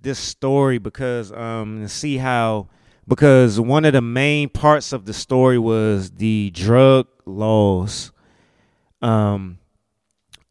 this 0.00 0.18
story 0.18 0.78
because 0.78 1.32
um 1.32 1.82
to 1.82 1.88
see 1.88 2.18
how 2.18 2.68
because 3.06 3.60
one 3.60 3.84
of 3.84 3.92
the 3.92 4.02
main 4.02 4.48
parts 4.48 4.92
of 4.92 5.04
the 5.04 5.12
story 5.12 5.58
was 5.58 6.12
the 6.12 6.50
drug 6.54 7.06
laws, 7.26 8.12
um, 9.02 9.58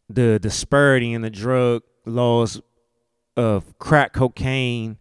the 0.08 0.38
disparity 0.38 1.12
in 1.12 1.22
the 1.22 1.30
drug 1.30 1.82
laws 2.06 2.60
of 3.36 3.78
crack 3.78 4.12
cocaine 4.12 4.98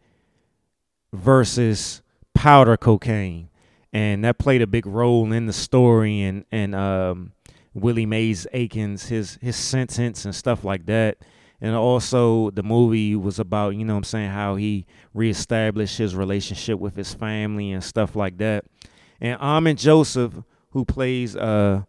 versus 1.12 2.02
powder 2.34 2.78
cocaine, 2.78 3.50
and 3.92 4.24
that 4.24 4.40
played 4.40 4.62
a 4.62 4.68
big 4.68 4.86
role 4.86 5.32
in 5.32 5.46
the 5.46 5.54
story 5.54 6.22
and 6.22 6.46
and 6.52 6.74
um, 6.74 7.34
Willie 7.74 8.06
Mays 8.06 8.48
Aikens 8.54 9.08
his 9.08 9.38
his 9.42 9.56
sentence 9.56 10.26
and 10.26 10.34
stuff 10.34 10.64
like 10.64 10.86
that. 10.88 11.18
And 11.64 11.76
also 11.78 12.50
the 12.52 12.62
movie 12.62 13.16
was 13.16 13.40
about, 13.40 13.78
you 13.78 13.86
know 13.86 13.94
what 13.94 14.00
I'm 14.00 14.04
saying, 14.04 14.32
how 14.32 14.56
he 14.58 14.86
reestablished 15.14 15.98
his 15.98 16.14
relationship 16.14 16.78
with 16.78 16.98
his 16.98 17.14
family 17.14 17.72
and 17.72 17.82
stuff 17.82 18.18
like 18.18 18.38
that. 18.40 18.66
And 19.22 19.40
Amin 19.40 19.78
Joseph, 19.78 20.44
who 20.72 20.84
plays 20.84 21.38
uh 21.38 21.84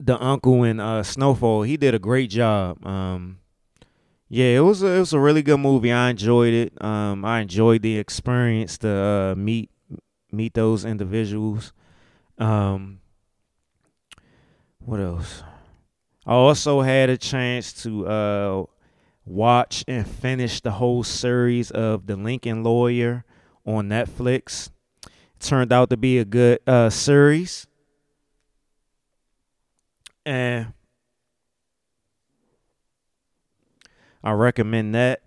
the 0.00 0.20
uncle 0.20 0.64
in 0.64 0.80
uh 0.80 1.04
Snowfall, 1.04 1.62
he 1.62 1.76
did 1.76 1.94
a 1.94 2.00
great 2.00 2.30
job. 2.30 2.84
Um 2.84 3.38
yeah, 4.28 4.56
it 4.56 4.60
was 4.60 4.82
a, 4.82 4.88
it 4.88 4.98
was 4.98 5.12
a 5.12 5.20
really 5.20 5.42
good 5.42 5.60
movie. 5.60 5.92
I 5.92 6.10
enjoyed 6.10 6.52
it. 6.52 6.84
Um 6.84 7.24
I 7.24 7.42
enjoyed 7.42 7.82
the 7.82 7.96
experience 7.96 8.76
to 8.78 8.88
uh 8.90 9.34
meet 9.36 9.70
meet 10.32 10.54
those 10.54 10.84
individuals. 10.84 11.72
Um 12.38 12.98
what 14.80 14.98
else? 14.98 15.44
I 16.26 16.32
also 16.32 16.80
had 16.80 17.10
a 17.10 17.18
chance 17.18 17.72
to 17.82 18.06
uh, 18.06 18.64
watch 19.26 19.84
and 19.86 20.06
finish 20.06 20.60
the 20.60 20.72
whole 20.72 21.02
series 21.02 21.70
of 21.70 22.06
The 22.06 22.16
Lincoln 22.16 22.62
Lawyer 22.62 23.24
on 23.66 23.88
Netflix. 23.88 24.70
It 25.04 25.40
turned 25.40 25.72
out 25.72 25.90
to 25.90 25.96
be 25.98 26.18
a 26.18 26.24
good 26.24 26.60
uh, 26.66 26.88
series. 26.88 27.66
And 30.24 30.72
I 34.22 34.32
recommend 34.32 34.94
that. 34.94 35.20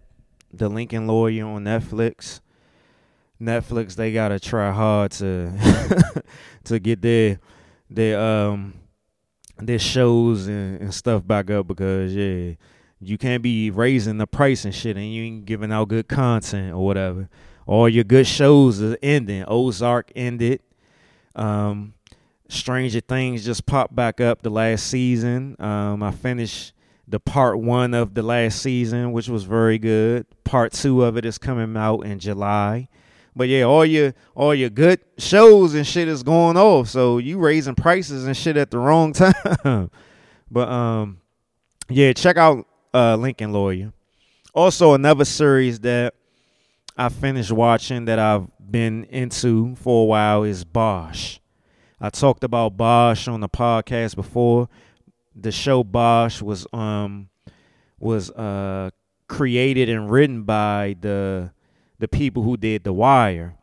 The 0.52 0.70
Lincoln 0.70 1.06
Lawyer 1.06 1.46
on 1.46 1.66
Netflix. 1.66 2.40
Netflix, 3.40 3.96
they 3.96 4.12
gotta 4.12 4.40
try 4.40 4.72
hard 4.72 5.12
to 5.12 6.24
to 6.64 6.80
get 6.80 7.04
their 7.04 7.40
their 7.90 8.20
um 8.20 8.74
their 9.60 9.80
shows 9.80 10.48
and, 10.48 10.82
and 10.82 10.94
stuff 10.94 11.26
back 11.26 11.50
up 11.50 11.68
because 11.68 12.14
yeah, 12.16 12.54
you 13.00 13.18
can't 13.18 13.44
be 13.44 13.70
raising 13.70 14.18
the 14.18 14.28
price 14.28 14.66
and 14.66 14.74
shit 14.74 14.98
and 14.98 15.12
you 15.14 15.24
ain't 15.24 15.46
giving 15.46 15.72
out 15.72 15.90
good 15.90 16.08
content 16.08 16.74
or 16.74 16.86
whatever. 16.86 17.30
All 17.66 17.90
your 17.90 18.04
good 18.04 18.28
shows 18.28 18.82
are 18.82 18.98
ending. 19.04 19.44
Ozark 19.48 20.12
ended. 20.16 20.62
Um, 21.36 21.94
Stranger 22.50 23.02
Things 23.02 23.46
just 23.46 23.66
popped 23.66 23.96
back 23.96 24.22
up 24.22 24.42
the 24.42 24.50
last 24.50 24.88
season. 24.88 25.56
Um, 25.60 26.02
I 26.02 26.12
finished 26.12 26.74
the 27.08 27.20
part 27.20 27.60
one 27.60 27.94
of 27.94 28.14
the 28.14 28.24
last 28.24 28.62
season, 28.62 29.12
which 29.12 29.28
was 29.28 29.44
very 29.44 29.78
good. 29.78 30.26
Part 30.44 30.74
two 30.74 31.04
of 31.04 31.18
it 31.18 31.26
is 31.26 31.38
coming 31.38 31.76
out 31.76 32.02
in 32.02 32.20
July. 32.20 32.90
But 33.38 33.50
yeah, 33.50 33.64
all 33.64 33.86
your 33.86 34.14
all 34.36 34.54
your 34.56 34.70
good 34.70 35.00
shows 35.20 35.76
and 35.76 35.86
shit 35.86 36.08
is 36.08 36.24
going 36.24 36.58
off. 36.58 36.90
So 36.90 37.20
you 37.20 37.38
raising 37.38 37.76
prices 37.76 38.26
and 38.26 38.36
shit 38.36 38.58
at 38.58 38.72
the 38.72 38.80
wrong 38.80 39.14
time. 39.14 39.92
but 40.50 40.70
um 40.70 41.20
yeah, 41.90 42.14
check 42.14 42.36
out 42.38 42.66
uh 42.94 43.16
Lincoln 43.16 43.54
Lawyer. 43.54 43.94
Also 44.54 44.94
another 44.96 45.24
series 45.26 45.80
that 45.82 46.16
I 46.98 47.10
finished 47.10 47.52
watching 47.52 48.06
that 48.06 48.18
I've 48.18 48.48
been 48.60 49.04
into 49.06 49.76
for 49.76 50.04
a 50.04 50.06
while 50.06 50.44
is 50.44 50.64
Bosch. 50.64 51.38
I 52.02 52.10
talked 52.10 52.44
about 52.44 52.76
Bosch 52.76 53.28
on 53.28 53.40
the 53.40 53.50
podcast 53.50 54.16
before. 54.16 54.68
The 55.36 55.52
show 55.52 55.84
Bosch 55.84 56.42
was 56.42 56.66
um 56.74 57.30
was 58.00 58.32
uh 58.32 58.90
created 59.28 59.90
and 59.90 60.10
written 60.10 60.44
by 60.44 60.96
the 61.00 61.52
the 62.00 62.08
people 62.08 62.44
who 62.44 62.58
did 62.58 62.84
The 62.84 62.94
Wire, 62.94 63.56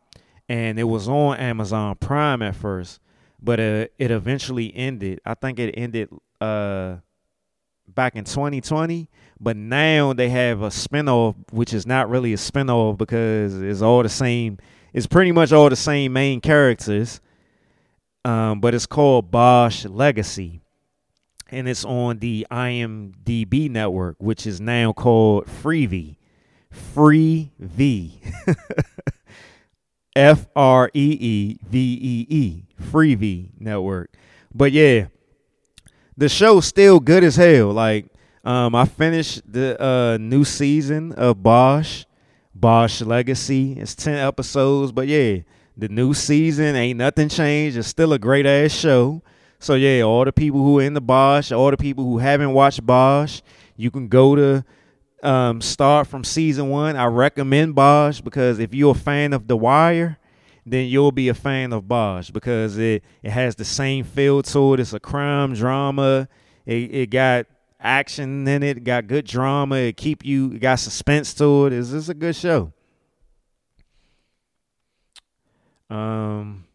and 0.47 0.79
it 0.79 0.83
was 0.83 1.07
on 1.07 1.37
Amazon 1.37 1.95
Prime 1.95 2.41
at 2.41 2.55
first, 2.55 2.99
but 3.41 3.59
uh, 3.59 3.87
it 3.97 4.11
eventually 4.11 4.75
ended. 4.75 5.21
I 5.25 5.33
think 5.33 5.59
it 5.59 5.73
ended 5.77 6.09
uh, 6.41 6.97
back 7.87 8.15
in 8.15 8.23
2020, 8.23 9.09
but 9.39 9.55
now 9.55 10.13
they 10.13 10.29
have 10.29 10.61
a 10.61 10.69
spinoff, 10.69 11.35
which 11.51 11.73
is 11.73 11.85
not 11.85 12.09
really 12.09 12.33
a 12.33 12.37
spinoff 12.37 12.97
because 12.97 13.61
it's 13.61 13.81
all 13.81 14.03
the 14.03 14.09
same. 14.09 14.57
It's 14.93 15.07
pretty 15.07 15.31
much 15.31 15.51
all 15.51 15.69
the 15.69 15.75
same 15.75 16.13
main 16.13 16.41
characters, 16.41 17.21
um, 18.23 18.61
but 18.61 18.73
it's 18.73 18.85
called 18.85 19.31
Bosch 19.31 19.85
Legacy. 19.85 20.61
And 21.51 21.69
it's 21.69 21.85
on 21.85 22.19
the 22.19 22.47
IMDb 22.49 23.69
network, 23.69 24.15
which 24.19 24.47
is 24.47 24.59
now 24.59 24.93
called 24.93 25.45
Freevee. 25.45 26.17
Freevee. 26.95 28.11
F 30.15 30.47
R 30.55 30.89
E 30.93 31.17
E 31.19 31.59
V 31.69 31.77
E 31.79 32.27
E. 32.29 32.63
Freevee 32.81 33.49
Network. 33.59 34.13
But 34.53 34.71
yeah, 34.71 35.07
the 36.17 36.29
show's 36.29 36.65
still 36.65 36.99
good 36.99 37.23
as 37.23 37.35
hell. 37.35 37.71
Like, 37.73 38.05
um, 38.43 38.75
I 38.75 38.85
finished 38.85 39.41
the 39.51 39.81
uh, 39.81 40.17
new 40.17 40.45
season 40.45 41.11
of 41.13 41.43
Bosch, 41.43 42.05
Bosch 42.53 43.01
Legacy. 43.01 43.73
It's 43.73 43.95
10 43.95 44.15
episodes, 44.15 44.91
but 44.91 45.07
yeah, 45.07 45.39
the 45.75 45.89
new 45.89 46.13
season 46.13 46.75
ain't 46.75 46.99
nothing 46.99 47.27
changed. 47.27 47.77
It's 47.77 47.87
still 47.87 48.13
a 48.13 48.19
great 48.19 48.45
ass 48.45 48.71
show. 48.71 49.21
So 49.59 49.73
yeah, 49.73 50.03
all 50.03 50.23
the 50.23 50.31
people 50.31 50.61
who 50.61 50.79
are 50.79 50.83
in 50.83 50.93
the 50.93 51.01
Bosch, 51.01 51.51
all 51.51 51.71
the 51.71 51.77
people 51.77 52.03
who 52.03 52.19
haven't 52.19 52.53
watched 52.53 52.85
Bosch, 52.85 53.41
you 53.75 53.91
can 53.91 54.07
go 54.07 54.35
to 54.35 54.63
um, 55.25 55.61
start 55.61 56.07
from 56.07 56.23
season 56.23 56.69
one. 56.69 56.95
I 56.95 57.05
recommend 57.05 57.75
Bosch 57.75 58.21
because 58.21 58.59
if 58.59 58.73
you're 58.73 58.91
a 58.91 58.97
fan 58.97 59.33
of 59.33 59.47
The 59.47 59.57
Wire, 59.57 60.19
then 60.65 60.87
you'll 60.87 61.11
be 61.11 61.29
a 61.29 61.33
fan 61.33 61.73
of 61.73 61.87
Bosch 61.87 62.29
because 62.29 62.77
it, 62.77 63.03
it 63.23 63.31
has 63.31 63.55
the 63.55 63.65
same 63.65 64.03
feel 64.03 64.41
to 64.43 64.73
it. 64.73 64.79
It's 64.79 64.93
a 64.93 64.99
crime 64.99 65.53
drama. 65.53 66.27
It, 66.65 66.95
it 66.95 67.09
got 67.09 67.47
action 67.79 68.47
in 68.47 68.63
it. 68.63 68.77
it 68.77 68.83
got 68.83 69.07
good 69.07 69.25
drama. 69.25 69.75
It 69.75 69.97
keep 69.97 70.23
you. 70.23 70.53
It 70.53 70.59
got 70.59 70.79
suspense 70.79 71.33
to 71.35 71.67
it. 71.67 71.73
It's, 71.73 71.91
it's 71.91 72.09
a 72.09 72.13
good 72.13 72.35
show. 72.35 72.71
Um, 75.89 76.65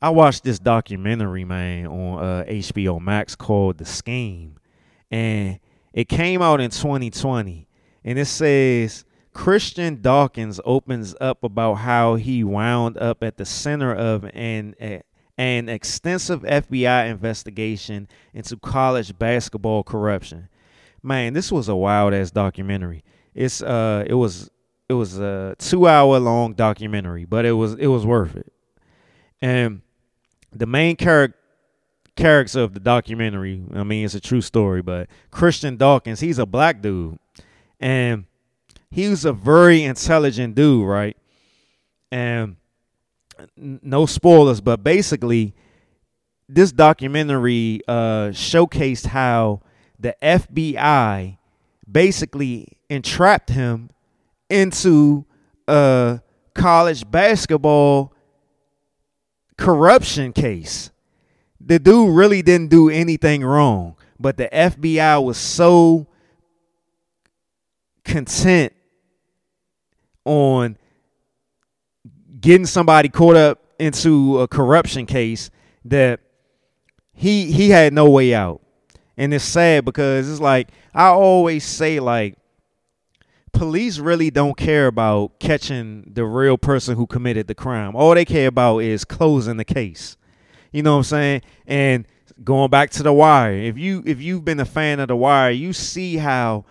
I 0.00 0.10
watched 0.10 0.44
this 0.44 0.58
documentary, 0.58 1.44
man, 1.44 1.86
on 1.86 2.22
uh, 2.22 2.44
HBO 2.46 3.00
Max 3.00 3.34
called 3.36 3.78
The 3.78 3.84
Scheme, 3.84 4.56
and 5.10 5.58
it 5.96 6.10
came 6.10 6.42
out 6.42 6.60
in 6.60 6.70
2020, 6.70 7.66
and 8.04 8.18
it 8.18 8.26
says 8.26 9.06
Christian 9.32 10.02
Dawkins 10.02 10.60
opens 10.64 11.14
up 11.22 11.42
about 11.42 11.76
how 11.76 12.16
he 12.16 12.44
wound 12.44 12.98
up 12.98 13.22
at 13.22 13.38
the 13.38 13.46
center 13.46 13.94
of 13.94 14.24
an 14.34 14.74
an 15.38 15.68
extensive 15.68 16.42
FBI 16.42 17.10
investigation 17.10 18.08
into 18.34 18.58
college 18.58 19.18
basketball 19.18 19.82
corruption. 19.82 20.48
Man, 21.02 21.32
this 21.32 21.50
was 21.50 21.68
a 21.68 21.76
wild 21.76 22.12
ass 22.12 22.30
documentary. 22.30 23.02
It's 23.34 23.62
uh 23.62 24.04
it 24.06 24.14
was 24.14 24.50
it 24.90 24.94
was 24.94 25.18
a 25.18 25.56
2 25.58 25.88
hour 25.88 26.18
long 26.18 26.52
documentary, 26.52 27.24
but 27.24 27.46
it 27.46 27.52
was 27.52 27.72
it 27.74 27.86
was 27.86 28.04
worth 28.04 28.36
it. 28.36 28.52
And 29.40 29.80
the 30.52 30.66
main 30.66 30.96
character 30.96 31.38
character 32.16 32.60
of 32.60 32.74
the 32.74 32.80
documentary. 32.80 33.62
I 33.74 33.84
mean, 33.84 34.04
it's 34.04 34.14
a 34.14 34.20
true 34.20 34.40
story, 34.40 34.82
but 34.82 35.08
Christian 35.30 35.76
Dawkins, 35.76 36.20
he's 36.20 36.38
a 36.38 36.46
black 36.46 36.82
dude. 36.82 37.18
And 37.78 38.24
he 38.90 39.08
was 39.08 39.24
a 39.24 39.32
very 39.32 39.84
intelligent 39.84 40.54
dude, 40.54 40.86
right? 40.86 41.16
And 42.10 42.56
no 43.56 44.06
spoilers, 44.06 44.60
but 44.60 44.82
basically, 44.82 45.54
this 46.48 46.72
documentary 46.72 47.80
uh, 47.86 48.28
showcased 48.30 49.06
how 49.06 49.60
the 49.98 50.16
FBI 50.22 51.36
basically 51.90 52.78
entrapped 52.88 53.50
him 53.50 53.90
into 54.48 55.26
a 55.68 56.20
college 56.54 57.10
basketball 57.10 58.12
corruption 59.58 60.32
case 60.32 60.90
the 61.66 61.80
dude 61.80 62.14
really 62.14 62.42
didn't 62.42 62.68
do 62.68 62.88
anything 62.88 63.44
wrong, 63.44 63.96
but 64.20 64.36
the 64.36 64.48
FBI 64.52 65.22
was 65.22 65.36
so 65.36 66.06
content 68.04 68.72
on 70.24 70.78
getting 72.40 72.66
somebody 72.66 73.08
caught 73.08 73.34
up 73.34 73.64
into 73.80 74.40
a 74.40 74.48
corruption 74.48 75.06
case 75.06 75.50
that 75.84 76.20
he 77.12 77.50
he 77.50 77.70
had 77.70 77.92
no 77.92 78.08
way 78.08 78.32
out. 78.32 78.62
And 79.16 79.34
it's 79.34 79.44
sad 79.44 79.84
because 79.84 80.30
it's 80.30 80.40
like 80.40 80.68
I 80.94 81.06
always 81.06 81.64
say 81.64 81.98
like 81.98 82.38
police 83.52 83.98
really 83.98 84.30
don't 84.30 84.56
care 84.56 84.86
about 84.86 85.40
catching 85.40 86.12
the 86.12 86.24
real 86.24 86.58
person 86.58 86.94
who 86.94 87.08
committed 87.08 87.48
the 87.48 87.54
crime. 87.56 87.96
All 87.96 88.14
they 88.14 88.24
care 88.24 88.48
about 88.48 88.78
is 88.78 89.04
closing 89.04 89.56
the 89.56 89.64
case. 89.64 90.16
You 90.72 90.82
know 90.82 90.92
what 90.92 90.98
I'm 90.98 91.04
saying? 91.04 91.42
And 91.66 92.06
going 92.44 92.70
back 92.70 92.90
to 92.92 93.02
the 93.02 93.12
wire, 93.12 93.54
if 93.54 93.78
you 93.78 94.02
if 94.06 94.20
you've 94.20 94.44
been 94.44 94.60
a 94.60 94.64
fan 94.64 95.00
of 95.00 95.08
the 95.08 95.16
wire, 95.16 95.50
you 95.50 95.72
see 95.72 96.16
how 96.16 96.64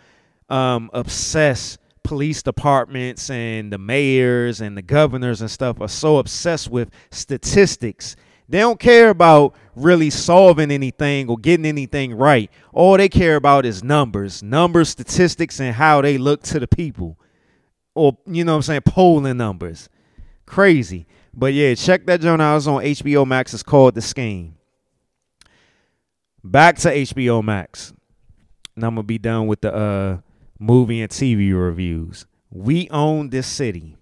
um, 0.49 0.89
obsessed 0.93 1.79
police 2.03 2.43
departments 2.43 3.31
and 3.31 3.73
the 3.73 3.77
mayors 3.79 4.61
and 4.61 4.77
the 4.77 4.81
governors 4.83 5.41
and 5.41 5.49
stuff 5.49 5.81
are 5.81 5.87
so 5.87 6.17
obsessed 6.19 6.69
with 6.69 6.91
statistics 7.09 8.15
They 8.47 8.59
don't 8.59 8.79
care 8.79 9.09
about 9.09 9.55
really 9.75 10.09
solving 10.11 10.69
anything 10.71 11.29
or 11.29 11.37
getting 11.37 11.65
anything 11.65 12.13
right. 12.13 12.51
All 12.73 12.95
they 12.97 13.09
care 13.09 13.35
about 13.35 13.65
is 13.65 13.83
numbers, 13.83 14.43
numbers, 14.43 14.89
statistics, 14.89 15.59
and 15.59 15.73
how 15.75 16.01
they 16.01 16.17
look 16.17 16.43
to 16.43 16.59
the 16.59 16.67
people. 16.67 17.17
Or, 17.95 18.17
you 18.27 18.43
know 18.43 18.53
what 18.53 18.57
I'm 18.57 18.61
saying, 18.63 18.81
polling 18.81 19.37
numbers. 19.37 19.89
Crazy. 20.45 21.07
But 21.35 21.53
yeah, 21.53 21.75
check 21.75 22.05
that 22.05 22.21
joint 22.21 22.41
out. 22.41 22.57
It's 22.57 22.67
on 22.67 22.81
HBO 22.81 23.27
Max. 23.27 23.53
It's 23.53 23.63
called 23.63 23.95
The 23.95 24.01
Scheme. 24.01 24.55
Back 26.43 26.77
to 26.79 26.89
HBO 26.89 27.43
Max. 27.43 27.93
And 28.75 28.83
I'm 28.83 28.95
to 28.95 29.03
be 29.03 29.17
done 29.17 29.47
with 29.47 29.61
the 29.61 29.73
uh, 29.73 30.17
movie 30.59 31.01
and 31.01 31.11
TV 31.11 31.53
reviews. 31.53 32.25
We 32.49 32.89
Own 32.89 33.29
This 33.29 33.47
City. 33.47 33.97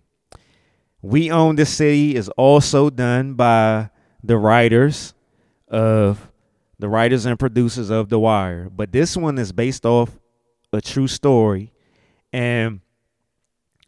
We 1.01 1.31
Own 1.31 1.55
This 1.55 1.69
City 1.69 2.15
is 2.15 2.30
also 2.30 2.89
done 2.89 3.34
by 3.34 3.89
the 4.23 4.38
writers 4.38 5.14
of 5.68 6.30
the 6.80 6.89
writers 6.89 7.26
and 7.26 7.39
producers 7.39 7.89
of 7.89 8.10
The 8.10 8.19
Wire, 8.19 8.69
but 8.69 8.91
this 8.91 9.15
one 9.18 9.38
is 9.38 9.51
based 9.51 9.85
off 9.85 10.19
a 10.72 10.81
true 10.81 11.07
story 11.07 11.72
and 12.31 12.81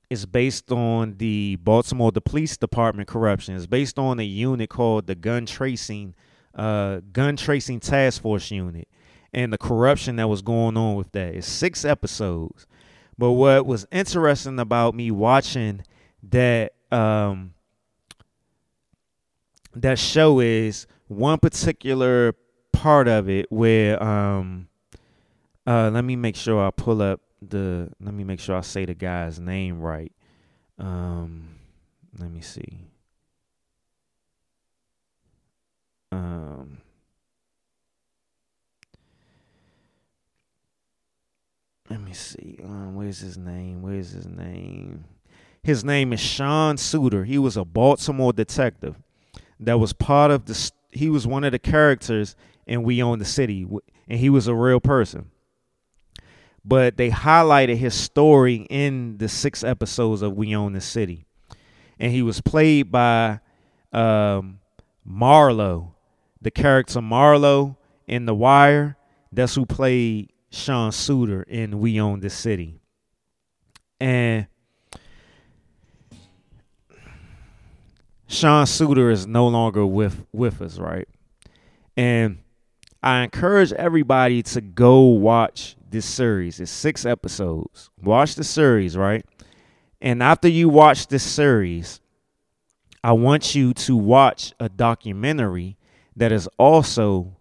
it's 0.10 0.26
based 0.26 0.72
on 0.72 1.18
the 1.18 1.58
Baltimore 1.58 2.12
the 2.12 2.22
police 2.22 2.58
department 2.58 3.08
corruption. 3.08 3.56
It's 3.56 3.66
based 3.66 3.98
on 3.98 4.20
a 4.20 4.24
unit 4.24 4.70
called 4.70 5.08
the 5.08 5.16
gun 5.16 5.46
tracing 5.46 6.16
uh, 6.54 7.02
gun 7.12 7.36
tracing 7.36 7.80
task 7.80 8.22
force 8.22 8.50
unit 8.50 8.88
and 9.34 9.52
the 9.52 9.58
corruption 9.58 10.16
that 10.16 10.30
was 10.30 10.42
going 10.42 10.78
on 10.78 10.96
with 10.96 11.12
that. 11.12 11.36
It's 11.36 11.48
six 11.48 11.84
episodes. 11.84 12.66
But 13.18 13.32
what 13.32 13.66
was 13.66 13.86
interesting 13.92 14.60
about 14.60 14.96
me 14.96 15.12
watching 15.12 15.84
that 16.24 16.74
um, 16.92 17.54
that 19.76 20.00
show 20.00 20.40
is 20.40 20.88
one 21.08 21.40
particular 21.40 22.36
part 22.72 23.08
of 23.08 23.30
it 23.30 23.50
where 23.52 24.02
um 24.04 24.68
uh 25.66 25.90
let 25.94 26.04
me 26.04 26.16
make 26.16 26.36
sure 26.36 26.66
I 26.66 26.72
pull 26.72 27.02
up 27.02 27.22
the 27.50 27.90
let 28.00 28.14
me 28.14 28.24
make 28.24 28.40
sure 28.40 28.58
I 28.58 28.62
say 28.62 28.86
the 28.86 28.94
guy's 28.94 29.40
name 29.40 29.80
right. 29.80 30.12
Um 30.78 31.50
let 32.20 32.32
me 32.32 32.42
see. 32.42 32.88
Um 36.12 36.80
Let 41.90 42.02
me 42.02 42.14
see. 42.14 42.58
Um, 42.64 42.96
where's 42.96 43.20
his 43.20 43.38
name? 43.38 43.82
Where's 43.82 44.12
his 44.12 44.26
name? 44.26 45.06
His 45.62 45.84
name 45.84 46.14
is 46.14 46.20
Sean 46.20 46.78
Suiter. 46.78 47.26
He 47.26 47.38
was 47.38 47.58
a 47.58 47.66
Baltimore 47.66 48.34
detective 48.34 48.96
that 49.60 49.80
was 49.80 49.94
part 49.94 50.32
of 50.32 50.46
the. 50.46 50.72
He 50.92 51.10
was 51.10 51.28
one 51.28 51.44
of 51.44 51.52
the 51.52 51.60
characters 51.60 52.36
in 52.66 52.84
We 52.84 53.02
Own 53.04 53.20
the 53.20 53.26
City, 53.26 53.68
and 54.08 54.20
he 54.20 54.30
was 54.30 54.48
a 54.48 54.56
real 54.56 54.80
person. 54.80 55.30
But 56.68 56.98
they 56.98 57.12
highlighted 57.12 57.78
his 57.78 57.94
story 57.94 58.66
in 58.70 59.20
the 59.20 59.30
six 59.30 59.64
episodes 59.64 60.24
of 60.24 60.34
We 60.34 60.56
Own 60.56 60.74
the 60.74 60.82
City, 60.82 61.26
and 62.00 62.12
he 62.12 62.24
was 62.24 62.42
played 62.42 62.92
by 62.92 63.40
um, 63.94 64.60
Marlo, 65.08 65.92
the 66.42 66.50
character 66.50 67.00
Marlo 67.00 67.78
in 68.08 68.26
The 68.26 68.34
Wire. 68.34 68.98
That's 69.32 69.54
who 69.54 69.66
played 69.66 70.32
Sean 70.50 70.92
Suiter 70.92 71.44
in 71.48 71.80
We 71.80 72.00
Own 72.00 72.22
the 72.22 72.30
City. 72.30 72.80
And 74.00 74.48
Sean 78.28 78.66
Suiter 78.66 79.12
is 79.12 79.28
no 79.28 79.48
longer 79.48 79.86
with 79.86 80.26
with 80.32 80.62
us, 80.62 80.80
right? 80.80 81.08
And 81.96 82.40
I 83.04 83.22
encourage 83.24 83.72
everybody 83.74 84.42
to 84.44 84.62
go 84.62 85.02
watch 85.02 85.76
this 85.96 86.06
series. 86.06 86.60
It's 86.60 86.70
six 86.70 87.06
episodes. 87.06 87.90
Watch 88.04 88.36
the 88.36 88.44
series, 88.44 88.98
right? 88.98 89.26
And 90.02 90.22
after 90.22 90.50
you 90.50 90.68
watch 90.68 91.08
this 91.08 91.24
series, 91.24 92.02
I 93.02 93.14
want 93.14 93.56
you 93.56 93.74
to 93.74 93.96
watch 93.96 94.52
a 94.60 94.68
documentary 94.68 95.78
that 96.18 96.34
is 96.34 96.50
also 96.60 97.38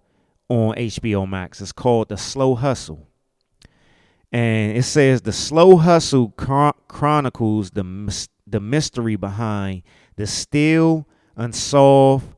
on 0.49 0.77
HBO 0.77 1.29
Max. 1.29 1.61
It's 1.61 1.73
called 1.73 2.11
The 2.11 2.17
Slow 2.17 2.55
Hustle. 2.55 3.09
And 4.31 4.77
it 4.77 4.85
says 4.85 5.23
The 5.23 5.33
Slow 5.33 5.77
Hustle 5.77 6.29
chronicles 6.31 7.73
the, 7.73 8.29
the 8.47 8.61
mystery 8.61 9.17
behind 9.17 9.83
the 10.15 10.29
still 10.29 11.09
unsolved 11.35 12.29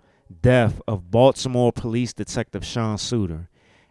death 0.41 0.81
of 0.89 1.11
Baltimore 1.11 1.73
police 1.73 2.15
detective 2.15 2.65
Sean 2.65 2.97
Suiter. 2.97 3.49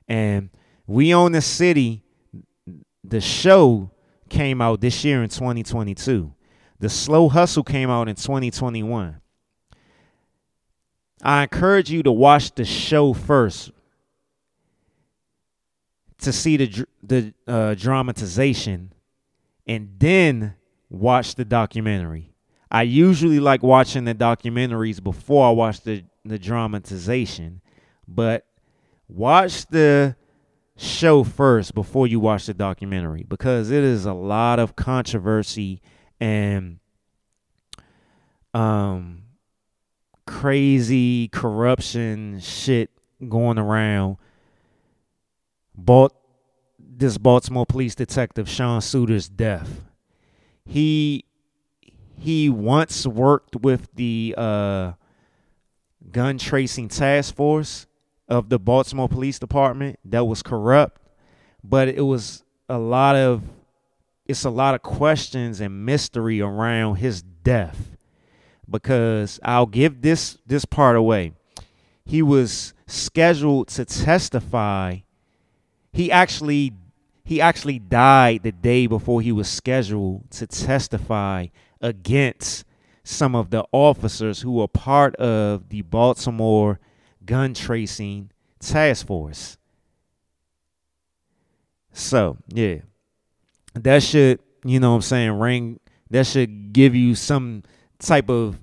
And 0.08 0.50
We 0.88 1.14
Own 1.14 1.34
the 1.34 1.42
City, 1.42 2.05
the 3.10 3.22
show 3.22 3.92
came 4.30 4.62
out 4.62 4.82
this 4.82 5.04
year 5.04 5.24
in 5.24 5.30
2022. 5.30 6.34
The 6.80 6.90
Slow 6.90 7.30
Hustle 7.30 7.64
came 7.64 7.90
out 7.90 8.10
in 8.10 8.16
2021. 8.16 9.22
I 11.24 11.44
encourage 11.44 11.90
you 11.90 12.04
to 12.04 12.12
watch 12.12 12.54
the 12.54 12.66
show 12.66 13.14
first 13.14 13.72
to 16.20 16.32
see 16.32 16.58
the 16.58 16.86
the 17.02 17.34
uh, 17.48 17.76
dramatization 17.76 18.94
and 19.68 19.90
then 19.98 20.56
watch 20.90 21.36
the 21.36 21.46
documentary. 21.46 22.34
I 22.70 22.84
usually 22.84 23.40
like 23.40 23.64
watching 23.64 24.06
the 24.06 24.16
documentaries 24.16 25.02
before 25.04 25.48
I 25.48 25.52
watch 25.52 25.82
the 25.82 26.04
the 26.24 26.38
dramatization, 26.38 27.62
but 28.08 28.46
watch 29.08 29.66
the 29.68 30.16
show 30.78 31.24
first 31.24 31.74
before 31.74 32.06
you 32.08 32.20
watch 32.20 32.46
the 32.46 32.54
documentary 32.54 33.24
because 33.24 33.72
it 33.72 33.84
is 33.84 34.06
a 34.06 34.14
lot 34.14 34.60
of 34.60 34.76
controversy 34.76 35.82
and 36.20 36.80
um 38.54 39.24
crazy 40.26 41.28
corruption 41.30 42.40
shit 42.40 42.90
going 43.30 43.58
around 43.58 44.18
bought 45.78 46.14
this 46.98 47.18
Baltimore 47.18 47.66
police 47.66 47.96
detective 47.96 48.50
Sean 48.50 48.82
Suiter's 48.82 49.28
death. 49.28 49.84
He 50.66 51.26
he 52.18 52.50
once 52.50 53.06
worked 53.06 53.58
with 53.58 53.90
the 53.94 54.34
uh, 54.38 54.94
gun 56.12 56.38
tracing 56.38 56.88
task 56.88 57.36
force 57.36 57.88
of 58.28 58.50
the 58.50 58.60
Baltimore 58.60 59.10
Police 59.10 59.40
Department 59.40 60.00
that 60.06 60.26
was 60.26 60.42
corrupt, 60.42 61.02
but 61.64 61.88
it 61.88 62.02
was 62.02 62.44
a 62.70 62.78
lot 62.78 63.16
of 63.16 63.44
it's 64.26 64.44
a 64.44 64.50
lot 64.50 64.74
of 64.74 64.82
questions 64.82 65.62
and 65.62 65.86
mystery 65.86 66.42
around 66.42 66.96
his 66.96 67.22
death 67.22 67.96
because 68.70 69.40
I'll 69.44 69.68
give 69.68 70.02
this 70.02 70.38
this 70.46 70.66
part 70.66 70.96
away. 70.96 71.34
He 72.04 72.22
was 72.22 72.74
scheduled 72.88 73.68
to 73.70 73.86
testify 73.86 75.00
he 75.96 76.12
actually 76.12 76.74
he 77.24 77.42
actually 77.42 77.80
died 77.80 78.44
the 78.44 78.52
day 78.52 78.86
before 78.86 79.22
he 79.22 79.32
was 79.32 79.48
scheduled 79.48 80.30
to 80.32 80.46
testify 80.46 81.48
against 81.82 82.66
some 83.04 83.34
of 83.34 83.50
the 83.50 83.66
officers 83.72 84.42
who 84.42 84.52
were 84.52 84.68
part 84.68 85.16
of 85.16 85.70
the 85.70 85.82
Baltimore 85.84 86.80
gun 87.26 87.54
tracing 87.54 88.32
task 88.60 89.08
force. 89.08 89.58
So, 91.94 92.38
yeah. 92.50 92.80
That 93.74 94.04
should, 94.04 94.40
you 94.64 94.80
know 94.80 94.92
what 94.92 94.98
I'm 94.98 95.02
saying, 95.02 95.32
ring 95.32 95.80
that 96.10 96.28
should 96.28 96.74
give 96.74 96.96
you 96.96 97.16
some 97.16 97.64
type 98.00 98.30
of 98.30 98.60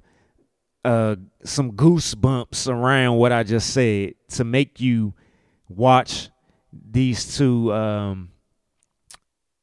uh 0.84 1.16
some 1.44 1.72
goosebumps 1.72 2.68
around 2.68 3.16
what 3.18 3.32
I 3.32 3.42
just 3.42 3.70
said 3.70 4.14
to 4.30 4.44
make 4.44 4.80
you 4.80 5.14
watch 5.68 6.28
these 6.72 7.36
two 7.36 7.72
um 7.72 8.30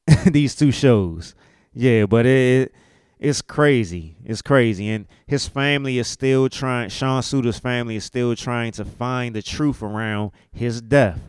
these 0.26 0.56
two 0.56 0.72
shows. 0.72 1.36
Yeah, 1.74 2.06
but 2.06 2.26
it 2.26 2.74
it's 3.20 3.42
crazy. 3.42 4.16
It's 4.24 4.42
crazy. 4.42 4.88
And 4.90 5.06
his 5.28 5.48
family 5.48 6.00
is 6.00 6.08
still 6.08 6.48
trying 6.48 6.90
Sean 6.90 7.22
Suiter's 7.22 7.60
family 7.60 7.98
is 7.98 8.06
still 8.06 8.36
trying 8.36 8.72
to 8.74 8.86
find 8.86 9.36
the 9.36 9.42
truth 9.42 9.84
around 9.84 10.32
his 10.52 10.82
death 10.82 11.20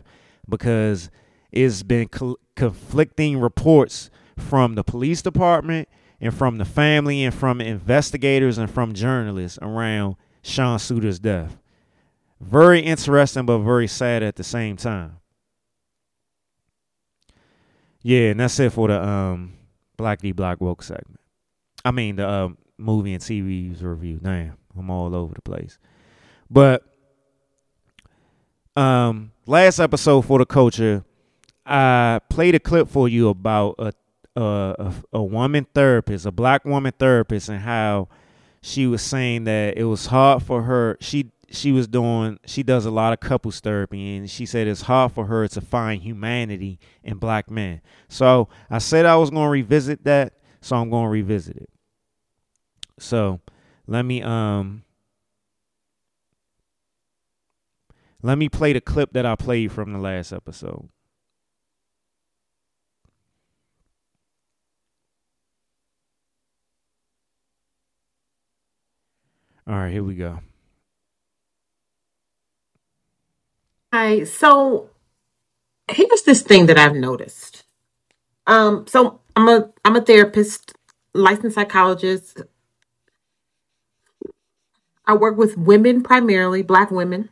because 0.47 1.09
it's 1.51 1.83
been 1.83 2.07
co- 2.07 2.37
conflicting 2.55 3.39
reports 3.39 4.09
from 4.37 4.75
the 4.75 4.83
police 4.83 5.21
department 5.21 5.89
and 6.21 6.33
from 6.33 6.57
the 6.57 6.65
family 6.65 7.23
and 7.23 7.35
from 7.35 7.59
investigators 7.59 8.57
and 8.57 8.71
from 8.71 8.93
journalists 8.93 9.59
around 9.61 10.15
Sean 10.43 10.79
Suiter's 10.79 11.19
death. 11.19 11.57
Very 12.39 12.79
interesting 12.79 13.45
but 13.45 13.59
very 13.59 13.87
sad 13.87 14.23
at 14.23 14.37
the 14.37 14.43
same 14.43 14.77
time. 14.77 15.17
Yeah, 18.01 18.31
and 18.31 18.39
that's 18.39 18.59
it 18.59 18.71
for 18.71 18.87
the 18.87 19.03
um 19.03 19.53
Blackety 19.97 20.35
Black 20.35 20.59
Woke 20.61 20.81
segment. 20.83 21.20
I 21.83 21.91
mean 21.91 22.17
the 22.17 22.29
um, 22.29 22.57
movie 22.77 23.13
and 23.13 23.21
TV 23.21 23.75
review. 23.81 24.19
Damn, 24.21 24.57
I'm 24.77 24.89
all 24.89 25.15
over 25.15 25.33
the 25.33 25.41
place. 25.41 25.77
But 26.49 26.83
um, 28.75 29.31
last 29.45 29.79
episode 29.79 30.21
for 30.21 30.39
the 30.39 30.45
culture, 30.45 31.03
I 31.65 32.19
played 32.29 32.55
a 32.55 32.59
clip 32.59 32.89
for 32.89 33.07
you 33.07 33.29
about 33.29 33.75
a 33.79 33.93
a, 34.35 34.41
a, 34.41 34.93
a 35.13 35.23
woman 35.23 35.67
therapist, 35.73 36.25
a 36.25 36.31
black 36.31 36.63
woman 36.63 36.93
therapist, 36.97 37.49
and 37.49 37.59
how 37.59 38.07
she 38.61 38.87
was 38.87 39.01
saying 39.01 39.43
that 39.45 39.77
it 39.77 39.83
was 39.83 40.05
hard 40.05 40.43
for 40.43 40.63
her. 40.63 40.97
She 41.01 41.31
she 41.49 41.71
was 41.71 41.87
doing 41.87 42.39
she 42.45 42.63
does 42.63 42.85
a 42.85 42.91
lot 42.91 43.13
of 43.13 43.19
couples 43.19 43.59
therapy 43.59 44.15
and 44.15 44.29
she 44.29 44.45
said 44.45 44.67
it's 44.67 44.83
hard 44.83 45.11
for 45.11 45.25
her 45.25 45.47
to 45.49 45.59
find 45.59 46.01
humanity 46.01 46.79
in 47.03 47.17
black 47.17 47.51
men 47.51 47.81
so 48.07 48.47
i 48.69 48.77
said 48.77 49.05
i 49.05 49.17
was 49.17 49.29
going 49.29 49.45
to 49.45 49.49
revisit 49.49 50.03
that 50.05 50.31
so 50.61 50.75
i'm 50.75 50.89
going 50.89 51.05
to 51.05 51.09
revisit 51.09 51.57
it 51.57 51.69
so 52.99 53.39
let 53.87 54.03
me 54.03 54.21
um 54.21 54.83
let 58.21 58.37
me 58.37 58.49
play 58.49 58.73
the 58.73 58.81
clip 58.81 59.13
that 59.13 59.25
i 59.25 59.35
played 59.35 59.71
from 59.71 59.93
the 59.93 59.99
last 59.99 60.31
episode 60.33 60.89
all 69.67 69.75
right 69.75 69.91
here 69.93 70.03
we 70.03 70.15
go 70.15 70.39
Hi. 73.93 74.23
So 74.23 74.89
here's 75.91 76.23
this 76.23 76.43
thing 76.43 76.67
that 76.67 76.77
I've 76.77 76.95
noticed. 76.95 77.63
Um, 78.47 78.87
so 78.87 79.20
I'm 79.35 79.47
a 79.47 79.69
I'm 79.85 79.95
a 79.95 80.01
therapist, 80.01 80.73
licensed 81.13 81.55
psychologist. 81.55 82.41
I 85.05 85.15
work 85.15 85.37
with 85.37 85.57
women 85.57 86.03
primarily, 86.03 86.61
black 86.61 86.91
women, 86.91 87.29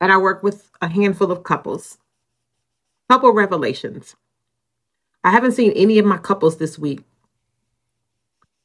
and 0.00 0.12
I 0.12 0.16
work 0.16 0.42
with 0.42 0.70
a 0.80 0.88
handful 0.88 1.30
of 1.30 1.42
couples. 1.42 1.98
Couple 3.08 3.32
revelations. 3.32 4.16
I 5.22 5.30
haven't 5.30 5.52
seen 5.52 5.72
any 5.72 5.98
of 5.98 6.06
my 6.06 6.16
couples 6.16 6.56
this 6.56 6.78
week. 6.78 7.02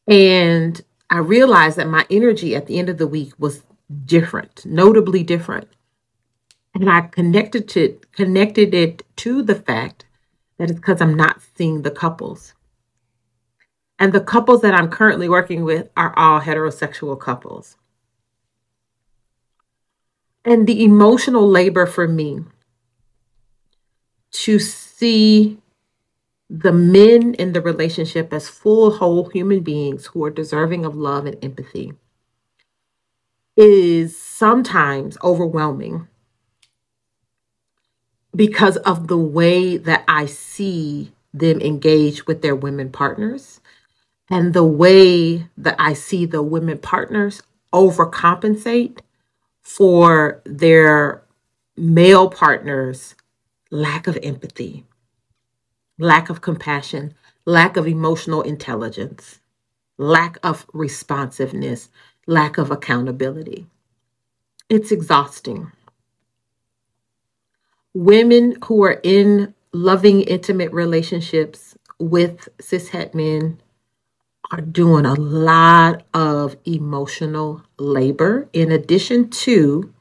And 0.07 0.81
I 1.09 1.17
realized 1.17 1.77
that 1.77 1.87
my 1.87 2.05
energy 2.09 2.55
at 2.55 2.67
the 2.67 2.79
end 2.79 2.89
of 2.89 2.97
the 2.97 3.07
week 3.07 3.33
was 3.37 3.63
different, 4.05 4.65
notably 4.65 5.23
different. 5.23 5.67
And 6.73 6.89
I 6.89 7.01
connected 7.01 7.67
to 7.69 7.99
connected 8.11 8.73
it 8.73 9.03
to 9.17 9.41
the 9.41 9.55
fact 9.55 10.05
that 10.57 10.69
it's 10.69 10.79
because 10.79 11.01
I'm 11.01 11.15
not 11.15 11.41
seeing 11.55 11.81
the 11.81 11.91
couples. 11.91 12.53
And 13.97 14.13
the 14.13 14.21
couples 14.21 14.61
that 14.61 14.73
I'm 14.73 14.89
currently 14.89 15.29
working 15.29 15.63
with 15.63 15.89
are 15.95 16.13
all 16.17 16.41
heterosexual 16.41 17.19
couples. 17.19 17.77
And 20.43 20.67
the 20.67 20.83
emotional 20.83 21.47
labor 21.47 21.85
for 21.85 22.07
me 22.07 22.41
to 24.31 24.59
see 24.59 25.57
the 26.49 26.71
men 26.71 27.33
in 27.35 27.53
the 27.53 27.61
relationship 27.61 28.31
as 28.31 28.47
full, 28.47 28.91
whole 28.91 29.29
human 29.29 29.61
beings 29.61 30.07
who 30.07 30.23
are 30.23 30.29
deserving 30.29 30.85
of 30.85 30.95
love 30.95 31.25
and 31.25 31.43
empathy 31.43 31.93
is 33.57 34.17
sometimes 34.17 35.17
overwhelming 35.23 36.07
because 38.35 38.77
of 38.77 39.07
the 39.07 39.17
way 39.17 39.77
that 39.77 40.03
I 40.07 40.25
see 40.25 41.13
them 41.33 41.59
engage 41.61 42.27
with 42.27 42.41
their 42.41 42.55
women 42.55 42.91
partners 42.91 43.59
and 44.29 44.53
the 44.53 44.63
way 44.63 45.47
that 45.57 45.75
I 45.79 45.93
see 45.93 46.25
the 46.25 46.41
women 46.41 46.79
partners 46.79 47.43
overcompensate 47.73 48.99
for 49.61 50.41
their 50.45 51.23
male 51.77 52.29
partners' 52.29 53.15
lack 53.69 54.07
of 54.07 54.17
empathy, 54.23 54.85
lack 55.99 56.29
of 56.29 56.41
compassion, 56.41 57.13
lack 57.45 57.77
of 57.77 57.87
emotional 57.87 58.41
intelligence, 58.41 59.39
lack 59.97 60.37
of 60.43 60.65
responsiveness, 60.73 61.89
lack 62.27 62.57
of 62.57 62.71
accountability. 62.71 63.67
It's 64.69 64.91
exhausting 64.91 65.71
women 67.95 68.57
who 68.65 68.83
are 68.83 68.99
in 69.03 69.55
loving, 69.71 70.21
intimate 70.21 70.71
relationships 70.71 71.75
with 71.97 72.49
cishet 72.59 73.15
men 73.15 73.59
are 74.51 74.61
doing 74.61 75.05
a 75.05 75.15
lot 75.15 76.03
of 76.13 76.55
emotional 76.65 77.63
labor 77.79 78.47
in 78.53 78.71
addition 78.71 79.29
to 79.29 79.91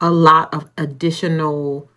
a 0.00 0.10
lot 0.10 0.54
of 0.54 0.70
additional 0.78 1.90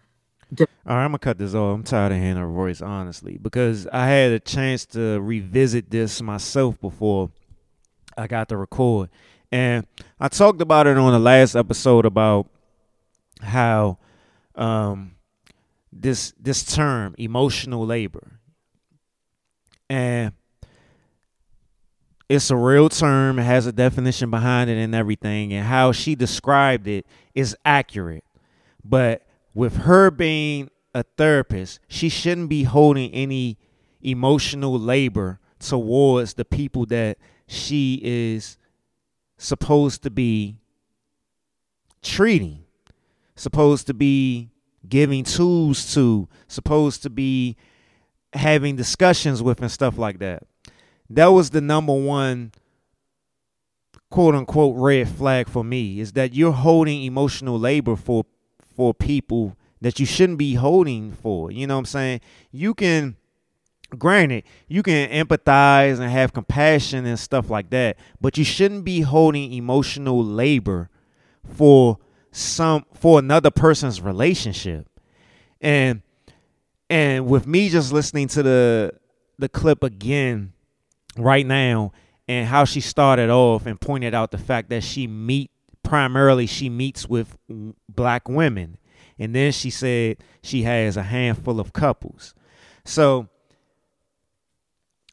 all 0.88 0.96
right, 0.96 1.04
I'm 1.04 1.10
gonna 1.10 1.18
cut 1.18 1.40
this 1.40 1.56
off. 1.56 1.74
I'm 1.74 1.84
tired 1.84 2.12
of 2.12 2.20
hearing 2.20 2.38
her 2.38 2.48
voice, 2.48 2.80
honestly, 2.80 3.40
because 3.42 3.88
I 3.88 4.06
had 4.06 4.32
a 4.32 4.40
chance 4.40 4.86
to 4.88 5.20
revisit 5.20 5.90
this 5.90 6.22
myself 6.22 6.80
before 6.80 7.32
I 8.16 8.28
got 8.28 8.50
to 8.50 8.58
record, 8.58 9.10
and 9.52 9.88
I 10.20 10.28
talked 10.28 10.62
about 10.62 10.86
it 10.86 10.96
on 10.96 11.12
the 11.12 11.20
last 11.20 11.56
episode 11.56 12.06
about 12.06 12.48
how 13.42 13.98
um, 14.54 15.15
this 15.96 16.34
this 16.40 16.64
term 16.64 17.16
emotional 17.18 17.86
labor. 17.86 18.40
And 19.90 20.34
it's 22.28 22.50
a 22.50 22.56
real 22.56 22.90
term. 22.90 23.40
It 23.40 23.44
has 23.44 23.66
a 23.66 23.72
definition 23.72 24.30
behind 24.30 24.70
it 24.70 24.78
and 24.78 24.94
everything. 24.94 25.54
And 25.54 25.66
how 25.66 25.92
she 25.92 26.16
described 26.16 26.88
it 26.88 27.06
is 27.34 27.56
accurate. 27.64 28.26
But 28.84 29.26
with 29.54 29.78
her 29.78 30.12
being 30.12 30.70
a 30.96 31.04
therapist 31.18 31.80
she 31.90 32.08
shouldn't 32.08 32.50
be 32.50 32.64
holding 32.64 33.12
any 33.12 33.58
emotional 34.02 34.80
labor 34.80 35.40
towards 35.60 36.36
the 36.36 36.46
people 36.46 36.86
that 36.86 37.18
she 37.48 38.00
is 38.02 38.58
supposed 39.38 40.02
to 40.04 40.10
be 40.10 40.58
treating 42.02 42.64
supposed 43.36 43.88
to 43.88 43.94
be 43.94 44.50
giving 44.90 45.24
tools 45.24 45.94
to, 45.94 46.28
supposed 46.48 47.04
to 47.04 47.10
be 47.10 47.56
having 48.34 48.76
discussions 48.76 49.42
with, 49.42 49.62
and 49.62 49.72
stuff 49.72 49.98
like 49.98 50.20
that. 50.20 50.44
That 51.10 51.28
was 51.28 51.52
the 51.52 51.62
number 51.62 51.94
one 51.94 52.52
quote 54.10 54.36
unquote 54.36 54.76
red 54.78 55.10
flag 55.10 55.50
for 55.50 55.64
me 55.64 56.00
is 56.00 56.14
that 56.14 56.34
you're 56.34 56.52
holding 56.52 57.04
emotional 57.04 57.60
labor 57.60 57.96
for 57.96 58.26
for 58.76 58.94
people 58.94 59.58
that 59.82 60.00
you 60.00 60.06
shouldn't 60.06 60.38
be 60.38 60.56
holding 60.56 61.12
for. 61.12 61.52
You 61.52 61.68
know 61.68 61.76
what 61.76 61.80
I'm 61.80 61.86
saying? 61.86 62.22
You 62.52 62.74
can 62.74 63.18
granted, 63.98 64.44
you 64.68 64.84
can 64.84 65.10
empathize 65.10 66.00
and 66.00 66.12
have 66.12 66.34
compassion 66.34 67.06
and 67.06 67.20
stuff 67.20 67.50
like 67.50 67.70
that, 67.70 67.98
but 68.20 68.38
you 68.38 68.44
shouldn't 68.44 68.84
be 68.84 69.02
holding 69.02 69.54
emotional 69.54 70.24
labor 70.24 70.90
for 71.46 72.00
some 72.36 72.86
for 72.94 73.18
another 73.18 73.50
person's 73.50 74.02
relationship. 74.02 74.88
And 75.62 76.02
and 76.90 77.28
with 77.28 77.48
me 77.48 77.70
just 77.70 77.94
listening 77.94 78.28
to 78.30 78.44
the 78.44 78.92
the 79.40 79.48
clip 79.50 79.84
again 79.84 80.54
right 81.18 81.46
now 81.46 81.94
and 82.28 82.48
how 82.48 82.66
she 82.66 82.82
started 82.82 83.30
off 83.30 83.66
and 83.66 83.80
pointed 83.80 84.14
out 84.14 84.32
the 84.32 84.38
fact 84.38 84.70
that 84.70 84.84
she 84.84 85.08
meet 85.08 85.50
primarily 85.82 86.46
she 86.46 86.70
meets 86.70 87.08
with 87.08 87.38
black 87.88 88.28
women 88.28 88.78
and 89.18 89.34
then 89.34 89.52
she 89.52 89.70
said 89.70 90.18
she 90.42 90.64
has 90.64 90.98
a 90.98 91.04
handful 91.04 91.60
of 91.60 91.72
couples. 91.72 92.34
So 92.84 93.30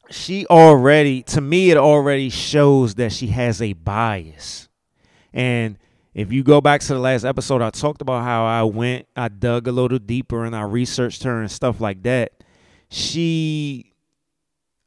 she 0.09 0.45
already 0.47 1.23
to 1.23 1.39
me 1.39 1.71
it 1.71 1.77
already 1.77 2.29
shows 2.29 2.95
that 2.95 3.13
she 3.13 3.27
has 3.27 3.61
a 3.61 3.71
bias. 3.71 4.67
And 5.31 5.77
if 6.13 6.31
you 6.31 6.43
go 6.43 6.61
back 6.61 6.81
to 6.81 6.93
the 6.93 6.99
last 6.99 7.23
episode, 7.23 7.61
I 7.61 7.71
talked 7.71 8.01
about 8.01 8.23
how 8.23 8.45
I 8.45 8.63
went, 8.63 9.07
I 9.15 9.29
dug 9.29 9.67
a 9.67 9.71
little 9.71 9.99
deeper 9.99 10.45
and 10.45 10.55
I 10.55 10.61
researched 10.61 11.23
her 11.23 11.41
and 11.41 11.51
stuff 11.51 11.81
like 11.81 12.03
that. 12.03 12.31
She, 12.89 13.93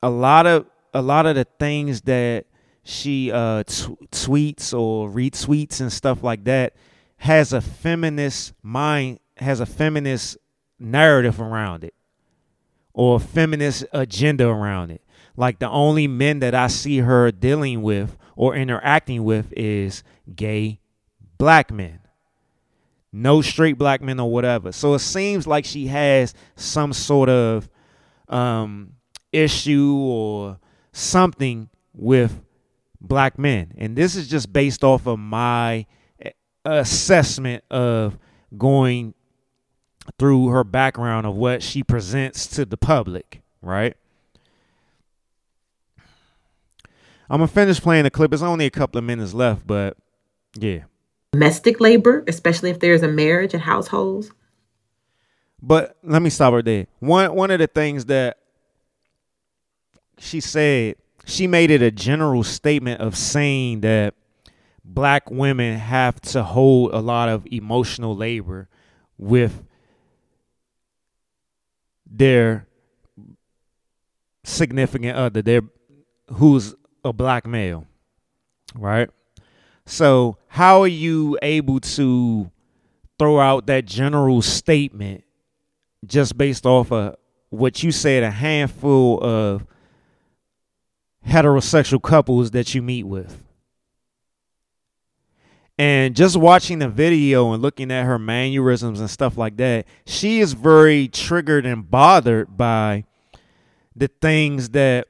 a 0.02 0.10
lot 0.10 0.46
of 0.46 0.66
a 0.94 1.02
lot 1.02 1.26
of 1.26 1.34
the 1.34 1.46
things 1.58 2.02
that 2.02 2.46
she 2.84 3.32
uh, 3.32 3.64
t- 3.64 3.96
tweets 4.12 4.72
or 4.72 5.10
retweets 5.10 5.80
and 5.80 5.92
stuff 5.92 6.22
like 6.22 6.44
that 6.44 6.74
has 7.18 7.52
a 7.52 7.60
feminist 7.60 8.54
mind, 8.62 9.18
has 9.38 9.58
a 9.58 9.66
feminist 9.66 10.38
narrative 10.78 11.40
around 11.40 11.82
it, 11.82 11.94
or 12.94 13.16
a 13.16 13.20
feminist 13.20 13.84
agenda 13.92 14.46
around 14.46 14.90
it. 14.90 15.02
Like 15.36 15.58
the 15.58 15.68
only 15.68 16.06
men 16.06 16.38
that 16.38 16.54
I 16.54 16.68
see 16.68 16.98
her 16.98 17.32
dealing 17.32 17.82
with 17.82 18.16
or 18.36 18.54
interacting 18.54 19.24
with 19.24 19.52
is 19.54 20.04
gay 20.34 20.80
black 21.38 21.70
men. 21.70 22.00
No 23.12 23.40
straight 23.40 23.78
black 23.78 24.02
men 24.02 24.20
or 24.20 24.30
whatever. 24.30 24.72
So 24.72 24.94
it 24.94 24.98
seems 24.98 25.46
like 25.46 25.64
she 25.64 25.86
has 25.86 26.34
some 26.54 26.92
sort 26.92 27.28
of 27.28 27.68
um, 28.28 28.94
issue 29.32 29.96
or 29.96 30.58
something 30.92 31.68
with 31.94 32.42
black 33.00 33.38
men. 33.38 33.72
And 33.78 33.96
this 33.96 34.16
is 34.16 34.28
just 34.28 34.52
based 34.52 34.84
off 34.84 35.06
of 35.06 35.18
my 35.18 35.86
eh, 36.20 36.30
assessment 36.64 37.64
of 37.70 38.18
going 38.56 39.14
through 40.18 40.48
her 40.48 40.64
background 40.64 41.26
of 41.26 41.34
what 41.34 41.62
she 41.62 41.82
presents 41.82 42.46
to 42.48 42.64
the 42.64 42.76
public, 42.76 43.42
right? 43.62 43.96
I'm 47.28 47.38
gonna 47.38 47.48
finish 47.48 47.80
playing 47.80 48.04
the 48.04 48.10
clip. 48.10 48.32
It's 48.32 48.42
only 48.42 48.66
a 48.66 48.70
couple 48.70 48.98
of 48.98 49.04
minutes 49.04 49.34
left, 49.34 49.66
but 49.66 49.96
yeah. 50.56 50.84
Domestic 51.36 51.80
labor, 51.80 52.24
especially 52.26 52.70
if 52.70 52.80
there's 52.80 53.02
a 53.02 53.08
marriage 53.08 53.52
and 53.52 53.62
households. 53.62 54.30
But 55.60 55.98
let 56.02 56.22
me 56.22 56.30
stop 56.30 56.54
right 56.54 56.64
there. 56.64 56.86
One 56.98 57.34
one 57.34 57.50
of 57.50 57.58
the 57.58 57.66
things 57.66 58.06
that 58.06 58.38
she 60.18 60.40
said, 60.40 60.96
she 61.26 61.46
made 61.46 61.70
it 61.70 61.82
a 61.82 61.90
general 61.90 62.42
statement 62.42 63.02
of 63.02 63.18
saying 63.18 63.82
that 63.82 64.14
black 64.82 65.30
women 65.30 65.78
have 65.78 66.22
to 66.22 66.42
hold 66.42 66.94
a 66.94 67.00
lot 67.00 67.28
of 67.28 67.46
emotional 67.50 68.16
labor 68.16 68.70
with 69.18 69.62
their 72.10 72.66
significant 74.42 75.18
other, 75.18 75.42
their 75.42 75.60
who's 76.32 76.74
a 77.04 77.12
black 77.12 77.46
male, 77.46 77.86
right? 78.74 79.10
So, 79.86 80.36
how 80.48 80.82
are 80.82 80.88
you 80.88 81.38
able 81.42 81.78
to 81.80 82.50
throw 83.18 83.38
out 83.38 83.66
that 83.68 83.86
general 83.86 84.42
statement 84.42 85.22
just 86.04 86.36
based 86.36 86.66
off 86.66 86.90
of 86.90 87.16
what 87.50 87.82
you 87.82 87.92
said 87.92 88.24
a 88.24 88.30
handful 88.30 89.22
of 89.22 89.64
heterosexual 91.26 92.02
couples 92.02 92.50
that 92.50 92.74
you 92.74 92.82
meet 92.82 93.04
with? 93.04 93.42
And 95.78 96.16
just 96.16 96.36
watching 96.36 96.80
the 96.80 96.88
video 96.88 97.52
and 97.52 97.62
looking 97.62 97.92
at 97.92 98.06
her 98.06 98.18
mannerisms 98.18 98.98
and 98.98 99.10
stuff 99.10 99.36
like 99.36 99.56
that, 99.58 99.86
she 100.04 100.40
is 100.40 100.54
very 100.54 101.06
triggered 101.06 101.64
and 101.64 101.88
bothered 101.88 102.56
by 102.56 103.04
the 103.94 104.08
things 104.08 104.70
that 104.70 105.06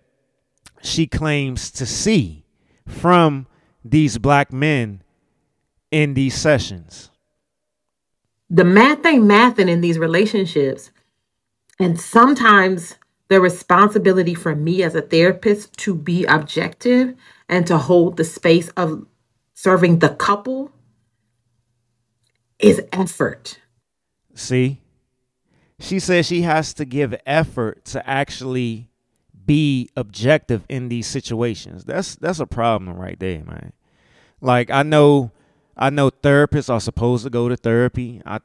she 0.82 1.06
claims 1.06 1.70
to 1.70 1.86
see 1.86 2.44
from 2.86 3.46
these 3.90 4.18
black 4.18 4.52
men 4.52 5.02
in 5.90 6.14
these 6.14 6.34
sessions. 6.34 7.10
The 8.48 8.64
math 8.64 9.04
ain't 9.04 9.24
mathing 9.24 9.68
in 9.68 9.80
these 9.80 9.98
relationships. 9.98 10.90
And 11.78 12.00
sometimes 12.00 12.96
the 13.28 13.40
responsibility 13.40 14.34
for 14.34 14.54
me 14.54 14.82
as 14.82 14.94
a 14.94 15.02
therapist 15.02 15.76
to 15.78 15.94
be 15.94 16.24
objective 16.24 17.14
and 17.48 17.66
to 17.66 17.78
hold 17.78 18.16
the 18.16 18.24
space 18.24 18.68
of 18.70 19.06
serving 19.54 19.98
the 19.98 20.10
couple 20.10 20.70
is 22.58 22.82
effort. 22.92 23.60
See? 24.34 24.80
She 25.78 25.98
says 25.98 26.26
she 26.26 26.42
has 26.42 26.72
to 26.74 26.84
give 26.84 27.14
effort 27.26 27.84
to 27.86 28.08
actually 28.08 28.88
be 29.46 29.88
objective 29.96 30.64
in 30.68 30.88
these 30.88 31.06
situations. 31.06 31.84
That's 31.84 32.16
that's 32.16 32.40
a 32.40 32.46
problem 32.46 32.96
right 32.96 33.18
there, 33.18 33.44
man. 33.44 33.72
Like 34.40 34.70
I 34.70 34.82
know 34.82 35.30
I 35.76 35.90
know 35.90 36.10
therapists 36.10 36.70
are 36.70 36.80
supposed 36.80 37.24
to 37.24 37.30
go 37.30 37.48
to 37.48 37.56
therapy. 37.56 38.22
I 38.26 38.40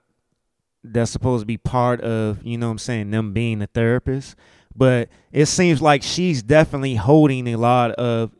that's 0.83 1.11
supposed 1.11 1.43
to 1.43 1.45
be 1.45 1.57
part 1.57 2.01
of, 2.01 2.43
you 2.43 2.57
know 2.57 2.67
what 2.67 2.73
I'm 2.73 2.77
saying, 2.79 3.11
them 3.11 3.33
being 3.33 3.61
a 3.61 3.67
therapist. 3.67 4.35
But 4.75 5.09
it 5.31 5.45
seems 5.45 5.81
like 5.81 6.01
she's 6.01 6.41
definitely 6.41 6.95
holding 6.95 7.47
a 7.47 7.57
lot 7.57 7.91
of 7.91 8.31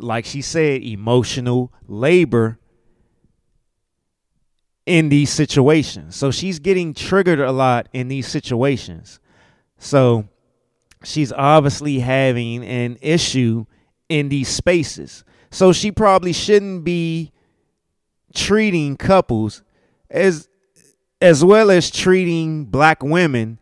like 0.00 0.24
she 0.24 0.42
said, 0.42 0.82
emotional 0.82 1.72
labor 1.86 2.58
in 4.86 5.08
these 5.08 5.30
situations. 5.30 6.16
So 6.16 6.30
she's 6.30 6.58
getting 6.58 6.94
triggered 6.94 7.40
a 7.40 7.52
lot 7.52 7.88
in 7.92 8.08
these 8.08 8.26
situations. 8.26 9.20
So 9.78 10.28
she's 11.04 11.32
obviously 11.32 12.00
having 12.00 12.64
an 12.64 12.98
issue 13.00 13.66
in 14.08 14.28
these 14.28 14.48
spaces. 14.48 15.24
So 15.50 15.72
she 15.72 15.92
probably 15.92 16.32
shouldn't 16.32 16.84
be 16.84 17.32
treating 18.34 18.96
couples 18.96 19.62
as 20.10 20.48
as 21.20 21.44
well 21.44 21.70
as 21.70 21.90
treating 21.90 22.66
black 22.66 23.02
women 23.02 23.58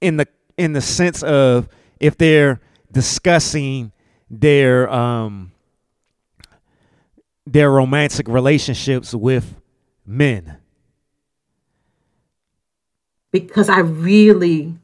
in 0.00 0.16
the 0.16 0.26
in 0.56 0.72
the 0.72 0.80
sense 0.80 1.22
of 1.22 1.68
if 2.00 2.16
they're 2.16 2.60
discussing 2.90 3.92
their 4.30 4.90
um 4.90 5.52
their 7.46 7.70
romantic 7.70 8.28
relationships 8.28 9.14
with 9.14 9.60
men 10.06 10.58
because 13.32 13.68
I 13.68 13.80
really 13.80 14.74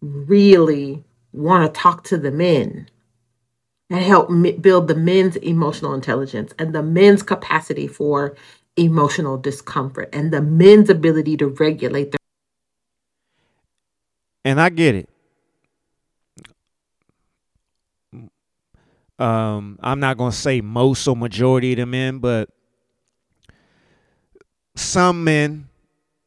really 0.00 1.04
want 1.32 1.72
to 1.72 1.80
talk 1.80 2.04
to 2.04 2.16
the 2.16 2.30
men 2.30 2.88
and 3.90 4.02
help 4.02 4.30
build 4.60 4.88
the 4.88 4.94
men's 4.94 5.36
emotional 5.36 5.94
intelligence 5.94 6.52
and 6.58 6.74
the 6.74 6.82
men's 6.82 7.22
capacity 7.22 7.86
for 7.86 8.36
emotional 8.76 9.36
discomfort 9.36 10.08
and 10.12 10.32
the 10.32 10.42
men's 10.42 10.88
ability 10.88 11.36
to 11.36 11.48
regulate 11.48 12.12
their 12.12 12.18
and 14.44 14.60
I 14.60 14.70
get 14.70 14.94
it. 14.94 15.08
Um, 19.18 19.78
I'm 19.82 19.98
not 19.98 20.16
gonna 20.16 20.32
say 20.32 20.60
most 20.60 21.06
or 21.08 21.16
majority 21.16 21.72
of 21.72 21.78
the 21.78 21.86
men, 21.86 22.18
but 22.18 22.48
some 24.76 25.24
men 25.24 25.67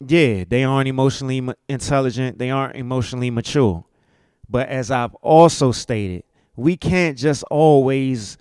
yeah, 0.07 0.43
they 0.47 0.63
aren't 0.63 0.87
emotionally 0.87 1.47
intelligent, 1.69 2.37
they 2.39 2.49
aren't 2.49 2.75
emotionally 2.75 3.29
mature. 3.29 3.83
But 4.49 4.67
as 4.69 4.91
I've 4.91 5.13
also 5.15 5.71
stated, 5.71 6.23
we 6.55 6.75
can't 6.75 7.17
just 7.17 7.43
always 7.49 8.37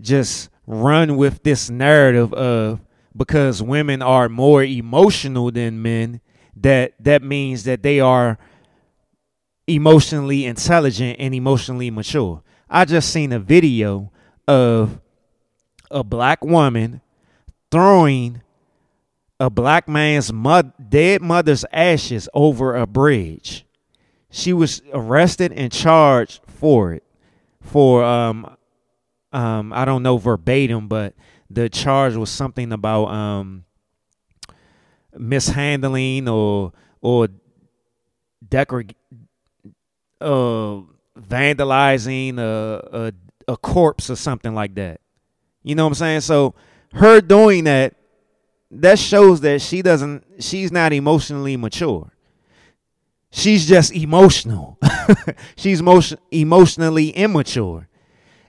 just 0.00 0.50
run 0.66 1.16
with 1.16 1.42
this 1.42 1.70
narrative 1.70 2.32
of 2.34 2.80
because 3.16 3.62
women 3.62 4.02
are 4.02 4.28
more 4.28 4.62
emotional 4.62 5.50
than 5.50 5.82
men 5.82 6.20
that 6.56 6.92
that 7.00 7.22
means 7.22 7.64
that 7.64 7.82
they 7.82 8.00
are 8.00 8.38
emotionally 9.66 10.44
intelligent 10.44 11.16
and 11.18 11.34
emotionally 11.34 11.90
mature. 11.90 12.42
I 12.70 12.84
just 12.84 13.10
seen 13.10 13.32
a 13.32 13.38
video 13.38 14.12
of 14.46 15.00
a 15.90 16.04
black 16.04 16.44
woman 16.44 17.00
throwing 17.70 18.42
a 19.40 19.48
black 19.48 19.88
man's 19.88 20.32
dead 20.88 21.22
mother's 21.22 21.64
ashes 21.72 22.28
over 22.34 22.76
a 22.76 22.86
bridge. 22.86 23.64
She 24.30 24.52
was 24.52 24.82
arrested 24.92 25.52
and 25.52 25.72
charged 25.72 26.40
for 26.46 26.92
it. 26.92 27.04
For 27.62 28.02
um 28.04 28.56
um 29.32 29.72
I 29.72 29.84
don't 29.84 30.02
know 30.02 30.18
verbatim, 30.18 30.88
but 30.88 31.14
the 31.50 31.68
charge 31.68 32.14
was 32.14 32.30
something 32.30 32.72
about 32.72 33.06
um 33.06 33.64
mishandling 35.16 36.28
or 36.28 36.72
or 37.00 37.28
decor 38.46 38.84
uh 40.20 40.80
vandalizing 41.18 42.38
a, 42.38 43.12
a 43.48 43.52
a 43.52 43.56
corpse 43.56 44.10
or 44.10 44.16
something 44.16 44.54
like 44.54 44.74
that. 44.74 45.00
You 45.62 45.74
know 45.74 45.84
what 45.84 45.90
I'm 45.90 45.94
saying? 45.94 46.20
So 46.22 46.54
her 46.92 47.20
doing 47.20 47.64
that 47.64 47.94
that 48.70 48.98
shows 48.98 49.40
that 49.40 49.62
she 49.62 49.82
doesn't 49.82 50.24
she's 50.42 50.70
not 50.70 50.92
emotionally 50.92 51.56
mature. 51.56 52.12
She's 53.30 53.66
just 53.68 53.94
emotional. 53.94 54.78
She's 55.56 55.80
emotion, 55.80 56.18
emotionally 56.30 57.10
immature. 57.10 57.88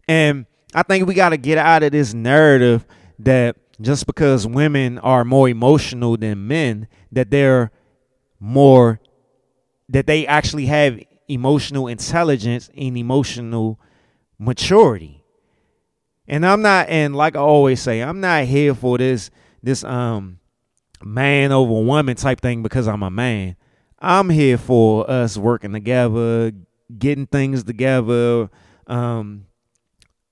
And 0.08 0.46
i 0.74 0.84
think 0.84 1.08
we 1.08 1.16
got 1.16 1.30
to 1.30 1.38
get 1.38 1.58
out 1.58 1.84
of 1.84 1.92
this 1.92 2.14
narrative 2.14 2.86
that 3.18 3.56
just 3.82 4.06
because 4.06 4.46
women 4.46 5.00
are 5.00 5.26
more 5.26 5.50
emotional 5.50 6.16
than 6.16 6.48
men 6.48 6.88
that 7.12 7.32
they're 7.32 7.72
more 8.40 9.00
that 9.88 10.06
they 10.06 10.28
actually 10.28 10.68
have 10.68 11.02
emotional 11.28 11.88
intelligence 11.88 12.70
and 12.78 12.98
emotional 12.98 13.80
maturity. 14.38 15.24
And 16.28 16.46
i'm 16.46 16.62
not 16.62 16.88
and 16.90 17.16
like 17.16 17.36
i 17.36 17.40
always 17.40 17.82
say 17.82 18.02
i'm 18.02 18.20
not 18.22 18.46
here 18.46 18.76
for 18.76 18.98
this 18.98 19.32
this 19.62 19.84
um 19.84 20.40
man 21.04 21.52
over 21.52 21.82
woman 21.82 22.16
type 22.16 22.42
thing 22.42 22.64
because 22.64 22.88
I'm 22.88 23.04
a 23.04 23.10
man. 23.10 23.56
I'm 24.00 24.30
here 24.30 24.58
for 24.58 25.10
us 25.10 25.38
working 25.38 25.74
together, 25.74 26.52
getting 26.98 27.28
things 27.28 27.64
together, 27.64 28.50
um, 28.88 29.46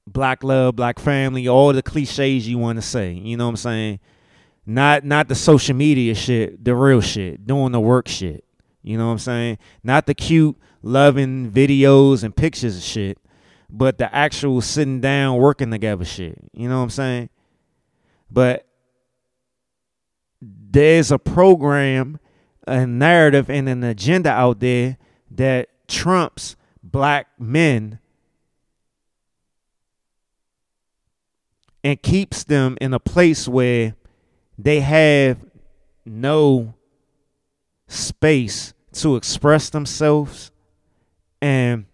black 0.06 0.44
love, 0.44 0.76
black 0.76 1.00
family, 1.00 1.48
all 1.48 1.74
the 1.74 1.82
cliches 1.82 2.48
you 2.48 2.58
want 2.58 2.78
to 2.78 2.82
say. 2.82 3.12
You 3.12 3.36
know 3.38 3.46
what 3.46 3.52
I'm 3.52 3.58
saying? 3.58 4.00
Not 4.66 5.06
not 5.06 5.28
the 5.28 5.36
social 5.36 5.76
media 5.76 6.16
shit, 6.16 6.64
the 6.64 6.76
real 6.76 7.02
shit, 7.02 7.46
doing 7.46 7.72
the 7.72 7.80
work 7.80 8.08
shit. 8.08 8.44
You 8.84 8.98
know 8.98 9.08
what 9.08 9.14
I'm 9.14 9.20
saying? 9.20 9.58
Not 9.84 10.06
the 10.06 10.14
cute 10.14 10.58
loving 10.82 11.52
videos 11.52 12.24
and 12.24 12.36
pictures 12.36 12.78
of 12.78 12.84
shit, 12.84 13.18
but 13.70 13.98
the 13.98 14.14
actual 14.14 14.62
sitting 14.62 15.02
down 15.02 15.38
working 15.38 15.72
together 15.72 16.06
shit. 16.06 16.38
You 16.54 16.70
know 16.70 16.78
what 16.78 16.84
I'm 16.84 16.90
saying? 16.90 17.30
But 18.32 18.67
there's 20.78 21.12
a 21.12 21.18
program, 21.18 22.20
a 22.68 22.86
narrative, 22.86 23.50
and 23.50 23.68
an 23.68 23.84
agenda 23.84 24.30
out 24.30 24.60
there 24.60 24.96
that 25.32 25.70
trumps 25.88 26.56
black 26.84 27.28
men 27.40 27.98
and 31.84 32.00
keeps 32.04 32.44
them 32.44 32.78
in 32.80 32.94
a 32.94 33.00
place 33.00 33.48
where 33.48 33.96
they 34.56 34.82
have 34.82 35.44
no 36.06 36.76
space 37.88 38.76
to 38.92 39.16
express 39.16 39.72
themselves. 39.72 40.52
And 41.42 41.86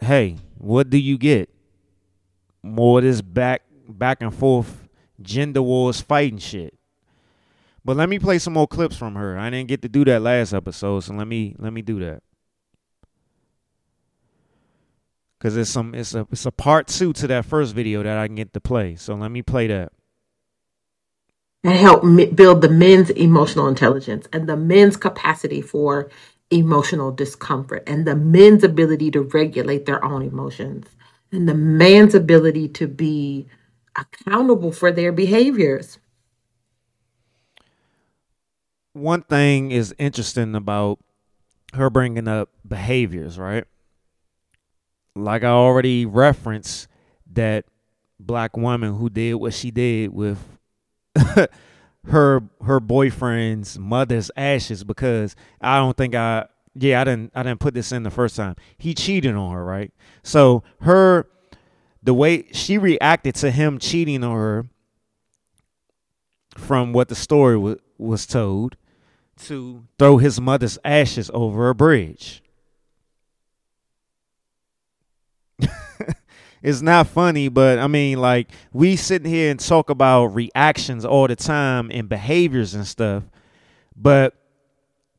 hey 0.00 0.36
what 0.58 0.90
do 0.90 0.98
you 0.98 1.16
get? 1.16 1.48
More 2.62 2.98
of 2.98 3.04
this 3.04 3.22
back 3.22 3.62
back 3.88 4.20
and 4.20 4.34
forth 4.34 4.83
gender 5.24 5.62
wars 5.62 6.00
fighting 6.00 6.38
shit 6.38 6.74
but 7.84 7.96
let 7.96 8.08
me 8.08 8.18
play 8.18 8.38
some 8.38 8.52
more 8.52 8.68
clips 8.68 8.96
from 8.96 9.14
her 9.14 9.38
i 9.38 9.50
didn't 9.50 9.68
get 9.68 9.82
to 9.82 9.88
do 9.88 10.04
that 10.04 10.22
last 10.22 10.52
episode 10.52 11.00
so 11.00 11.14
let 11.14 11.26
me 11.26 11.56
let 11.58 11.72
me 11.72 11.82
do 11.82 11.98
that 11.98 12.22
because 15.44 15.58
it's 15.58 15.68
some 15.68 15.94
it's 15.94 16.14
a 16.14 16.26
it's 16.32 16.46
a 16.46 16.50
part 16.50 16.86
two 16.86 17.12
to 17.12 17.26
that 17.26 17.44
first 17.44 17.74
video 17.74 18.02
that 18.02 18.16
I 18.16 18.26
can 18.26 18.34
get 18.34 18.54
to 18.54 18.60
play. 18.62 18.96
So 18.96 19.14
let 19.14 19.30
me 19.30 19.42
play 19.42 19.66
that. 19.66 19.92
And 21.62 21.74
help 21.74 22.02
build 22.34 22.62
the 22.62 22.70
men's 22.70 23.10
emotional 23.10 23.68
intelligence 23.68 24.26
and 24.32 24.48
the 24.48 24.56
men's 24.56 24.96
capacity 24.96 25.60
for 25.60 26.10
emotional 26.50 27.12
discomfort 27.12 27.82
and 27.86 28.06
the 28.06 28.16
men's 28.16 28.64
ability 28.64 29.10
to 29.10 29.20
regulate 29.20 29.84
their 29.84 30.02
own 30.02 30.22
emotions 30.22 30.86
and 31.30 31.46
the 31.46 31.54
man's 31.54 32.14
ability 32.14 32.68
to 32.68 32.86
be 32.86 33.46
accountable 33.96 34.72
for 34.72 34.92
their 34.92 35.12
behaviors. 35.12 35.98
One 38.92 39.22
thing 39.22 39.70
is 39.72 39.94
interesting 39.98 40.54
about 40.54 40.98
her 41.74 41.90
bringing 41.90 42.28
up 42.28 42.50
behaviors, 42.66 43.38
right? 43.38 43.64
like 45.16 45.44
I 45.44 45.48
already 45.48 46.06
referenced, 46.06 46.88
that 47.32 47.64
black 48.20 48.56
woman 48.56 48.94
who 48.94 49.10
did 49.10 49.34
what 49.34 49.54
she 49.54 49.70
did 49.70 50.12
with 50.12 50.38
her 52.06 52.42
her 52.62 52.80
boyfriend's 52.80 53.78
mother's 53.78 54.30
ashes 54.36 54.84
because 54.84 55.34
I 55.60 55.78
don't 55.78 55.96
think 55.96 56.14
I 56.14 56.46
yeah 56.76 57.00
I 57.00 57.04
didn't 57.04 57.32
I 57.34 57.42
didn't 57.42 57.58
put 57.58 57.74
this 57.74 57.90
in 57.90 58.04
the 58.04 58.10
first 58.10 58.36
time 58.36 58.54
he 58.78 58.94
cheated 58.94 59.34
on 59.34 59.52
her 59.52 59.64
right 59.64 59.92
so 60.22 60.62
her 60.82 61.26
the 62.04 62.14
way 62.14 62.44
she 62.52 62.78
reacted 62.78 63.34
to 63.36 63.50
him 63.50 63.78
cheating 63.78 64.22
on 64.22 64.36
her 64.36 64.66
from 66.56 66.92
what 66.92 67.08
the 67.08 67.14
story 67.14 67.56
w- 67.56 67.80
was 67.98 68.26
told 68.26 68.76
to 69.46 69.84
throw 69.98 70.18
his 70.18 70.40
mother's 70.40 70.78
ashes 70.84 71.30
over 71.34 71.68
a 71.68 71.74
bridge. 71.74 72.42
It's 76.64 76.80
not 76.80 77.08
funny, 77.08 77.48
but 77.48 77.78
I 77.78 77.88
mean, 77.88 78.18
like 78.18 78.50
we 78.72 78.96
sit 78.96 79.26
here 79.26 79.50
and 79.50 79.60
talk 79.60 79.90
about 79.90 80.28
reactions 80.28 81.04
all 81.04 81.28
the 81.28 81.36
time 81.36 81.90
and 81.92 82.08
behaviors 82.08 82.74
and 82.74 82.86
stuff, 82.86 83.22
but 83.94 84.34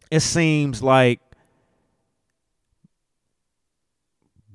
it 0.10 0.22
seems 0.22 0.82
like 0.82 1.20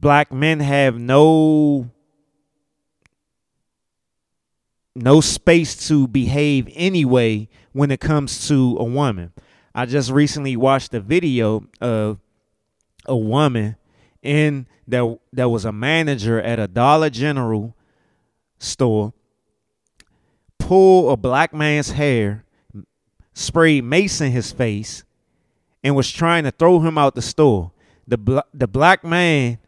black 0.00 0.32
men 0.32 0.58
have 0.58 0.98
no 0.98 1.88
no 4.94 5.20
space 5.20 5.88
to 5.88 6.08
behave 6.08 6.68
anyway 6.74 7.48
when 7.72 7.90
it 7.90 8.00
comes 8.00 8.48
to 8.48 8.76
a 8.78 8.84
woman. 8.84 9.32
I 9.74 9.86
just 9.86 10.10
recently 10.10 10.56
watched 10.56 10.92
a 10.94 11.00
video 11.00 11.64
of 11.80 12.18
a 13.06 13.16
woman 13.16 13.76
in 14.22 14.66
there 14.86 15.16
there 15.32 15.48
was 15.48 15.64
a 15.64 15.72
manager 15.72 16.40
at 16.40 16.58
a 16.58 16.66
Dollar 16.66 17.10
General 17.10 17.74
store 18.58 19.14
pull 20.70 21.10
a 21.10 21.16
black 21.16 21.52
man's 21.52 21.90
hair, 21.90 22.44
sprayed 23.32 23.82
mace 23.82 24.20
in 24.20 24.30
his 24.30 24.52
face, 24.52 25.02
and 25.82 25.96
was 25.96 26.08
trying 26.08 26.44
to 26.44 26.52
throw 26.52 26.78
him 26.78 26.96
out 26.96 27.16
the 27.16 27.22
store. 27.22 27.72
The 28.06 28.16
bl- 28.16 28.38
the 28.54 28.68
black 28.68 29.02
man 29.02 29.58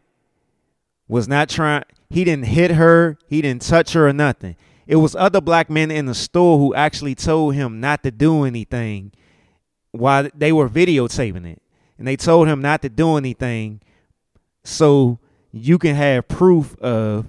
was 1.09 1.27
not 1.27 1.49
trying. 1.49 1.83
He 2.09 2.23
didn't 2.23 2.45
hit 2.45 2.71
her. 2.71 3.17
He 3.27 3.41
didn't 3.41 3.63
touch 3.63 3.91
her 3.91 4.07
or 4.07 4.13
nothing. 4.13 4.55
It 4.87 4.97
was 4.97 5.15
other 5.15 5.41
black 5.41 5.69
men 5.69 5.91
in 5.91 6.05
the 6.05 6.15
store 6.15 6.57
who 6.57 6.73
actually 6.75 7.15
told 7.15 7.55
him 7.55 7.79
not 7.79 8.03
to 8.03 8.11
do 8.11 8.43
anything 8.43 9.11
while 9.91 10.27
they 10.35 10.51
were 10.51 10.67
videotaping 10.67 11.45
it. 11.45 11.61
And 11.97 12.07
they 12.07 12.15
told 12.15 12.47
him 12.47 12.61
not 12.61 12.81
to 12.81 12.89
do 12.89 13.15
anything 13.15 13.81
so 14.63 15.19
you 15.51 15.77
can 15.77 15.95
have 15.95 16.27
proof 16.27 16.75
of, 16.79 17.27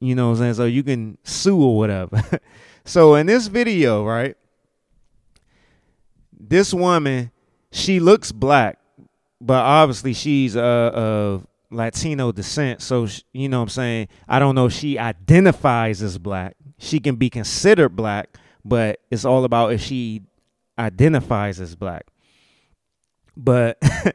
you 0.00 0.14
know 0.14 0.26
what 0.26 0.34
I'm 0.34 0.38
saying? 0.38 0.54
So 0.54 0.64
you 0.66 0.82
can 0.82 1.18
sue 1.24 1.60
or 1.60 1.76
whatever. 1.76 2.22
so 2.84 3.14
in 3.14 3.26
this 3.26 3.46
video, 3.46 4.04
right, 4.04 4.36
this 6.38 6.72
woman, 6.72 7.30
she 7.72 7.98
looks 7.98 8.30
black, 8.30 8.78
but 9.40 9.62
obviously 9.62 10.12
she's 10.12 10.56
uh, 10.56 10.90
of 10.94 11.46
Latino 11.70 12.32
descent. 12.32 12.82
So, 12.82 13.08
you 13.32 13.48
know 13.48 13.58
what 13.58 13.64
I'm 13.64 13.68
saying? 13.70 14.08
I 14.28 14.38
don't 14.38 14.54
know 14.54 14.66
if 14.66 14.72
she 14.72 14.98
identifies 14.98 16.02
as 16.02 16.18
black. 16.18 16.56
She 16.78 17.00
can 17.00 17.16
be 17.16 17.30
considered 17.30 17.96
black, 17.96 18.36
but 18.64 19.00
it's 19.10 19.24
all 19.24 19.44
about 19.44 19.72
if 19.72 19.80
she 19.80 20.22
identifies 20.78 21.60
as 21.60 21.74
black. 21.74 22.06
But 23.36 23.78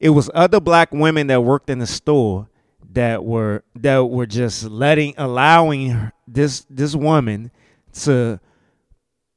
it 0.00 0.10
was 0.10 0.30
other 0.34 0.60
black 0.60 0.92
women 0.92 1.28
that 1.28 1.42
worked 1.42 1.70
in 1.70 1.78
the 1.78 1.86
store 1.86 2.48
that 2.92 3.24
were 3.24 3.64
that 3.76 4.04
were 4.04 4.26
just 4.26 4.64
letting 4.64 5.14
allowing 5.16 6.12
this 6.28 6.66
this 6.70 6.94
woman 6.94 7.50
to 7.92 8.38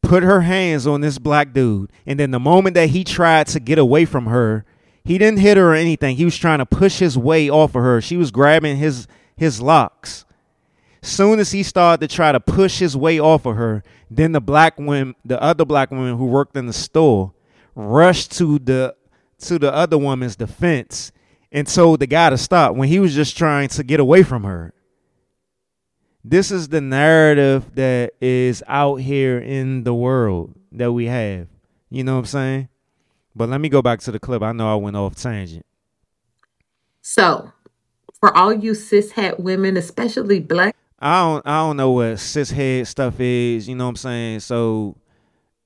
put 0.03 0.23
her 0.23 0.41
hands 0.41 0.85
on 0.85 1.01
this 1.01 1.17
black 1.17 1.53
dude. 1.53 1.91
And 2.05 2.19
then 2.19 2.31
the 2.31 2.39
moment 2.39 2.75
that 2.75 2.89
he 2.89 3.03
tried 3.03 3.47
to 3.47 3.59
get 3.59 3.77
away 3.77 4.05
from 4.05 4.27
her 4.27 4.65
he 5.07 5.17
didn't 5.17 5.39
hit 5.39 5.55
her 5.55 5.71
or 5.71 5.73
anything. 5.73 6.17
He 6.17 6.25
was 6.25 6.37
trying 6.37 6.59
to 6.59 6.65
push 6.65 6.99
his 6.99 7.17
way 7.17 7.49
off 7.49 7.75
of 7.75 7.81
her. 7.81 8.01
She 8.01 8.17
was 8.17 8.29
grabbing 8.29 8.75
his 8.75 9.07
his 9.37 9.61
locks 9.61 10.25
soon 11.09 11.39
as 11.39 11.51
he 11.51 11.63
started 11.63 12.07
to 12.07 12.13
try 12.13 12.31
to 12.31 12.39
push 12.39 12.79
his 12.79 12.95
way 12.95 13.19
off 13.19 13.45
of 13.45 13.55
her 13.55 13.83
then 14.09 14.31
the 14.31 14.41
black 14.41 14.77
woman 14.77 15.15
the 15.25 15.41
other 15.41 15.65
black 15.65 15.91
woman 15.91 16.17
who 16.17 16.25
worked 16.25 16.55
in 16.55 16.65
the 16.65 16.73
store 16.73 17.33
rushed 17.75 18.31
to 18.31 18.59
the 18.59 18.95
to 19.39 19.59
the 19.59 19.71
other 19.71 19.97
woman's 19.97 20.35
defense 20.35 21.11
and 21.51 21.67
told 21.67 21.99
the 21.99 22.07
guy 22.07 22.29
to 22.29 22.37
stop 22.37 22.75
when 22.75 22.89
he 22.89 22.99
was 22.99 23.13
just 23.13 23.37
trying 23.37 23.69
to 23.69 23.83
get 23.83 23.99
away 23.99 24.23
from 24.23 24.43
her. 24.43 24.73
This 26.23 26.51
is 26.51 26.69
the 26.69 26.81
narrative 26.81 27.75
that 27.75 28.13
is 28.19 28.63
out 28.67 28.95
here 28.95 29.37
in 29.37 29.83
the 29.83 29.93
world 29.93 30.55
that 30.73 30.91
we 30.91 31.05
have. 31.05 31.47
You 31.89 32.03
know 32.03 32.15
what 32.15 32.19
I'm 32.19 32.25
saying? 32.25 32.69
But 33.35 33.49
let 33.49 33.61
me 33.61 33.69
go 33.69 33.81
back 33.81 34.01
to 34.01 34.11
the 34.11 34.19
clip. 34.19 34.41
I 34.41 34.51
know 34.51 34.71
I 34.71 34.75
went 34.75 34.97
off 34.97 35.15
tangent. 35.15 35.65
So, 37.01 37.53
for 38.19 38.35
all 38.35 38.51
you 38.51 38.71
cishet 38.71 39.39
women, 39.39 39.77
especially 39.77 40.41
black, 40.41 40.75
I 40.99 41.21
don't 41.21 41.47
I 41.47 41.59
don't 41.59 41.77
know 41.77 41.91
what 41.91 42.15
cishet 42.15 42.87
stuff 42.87 43.19
is. 43.19 43.69
You 43.69 43.75
know 43.75 43.85
what 43.85 43.89
I'm 43.91 43.95
saying? 43.97 44.39
So, 44.41 44.97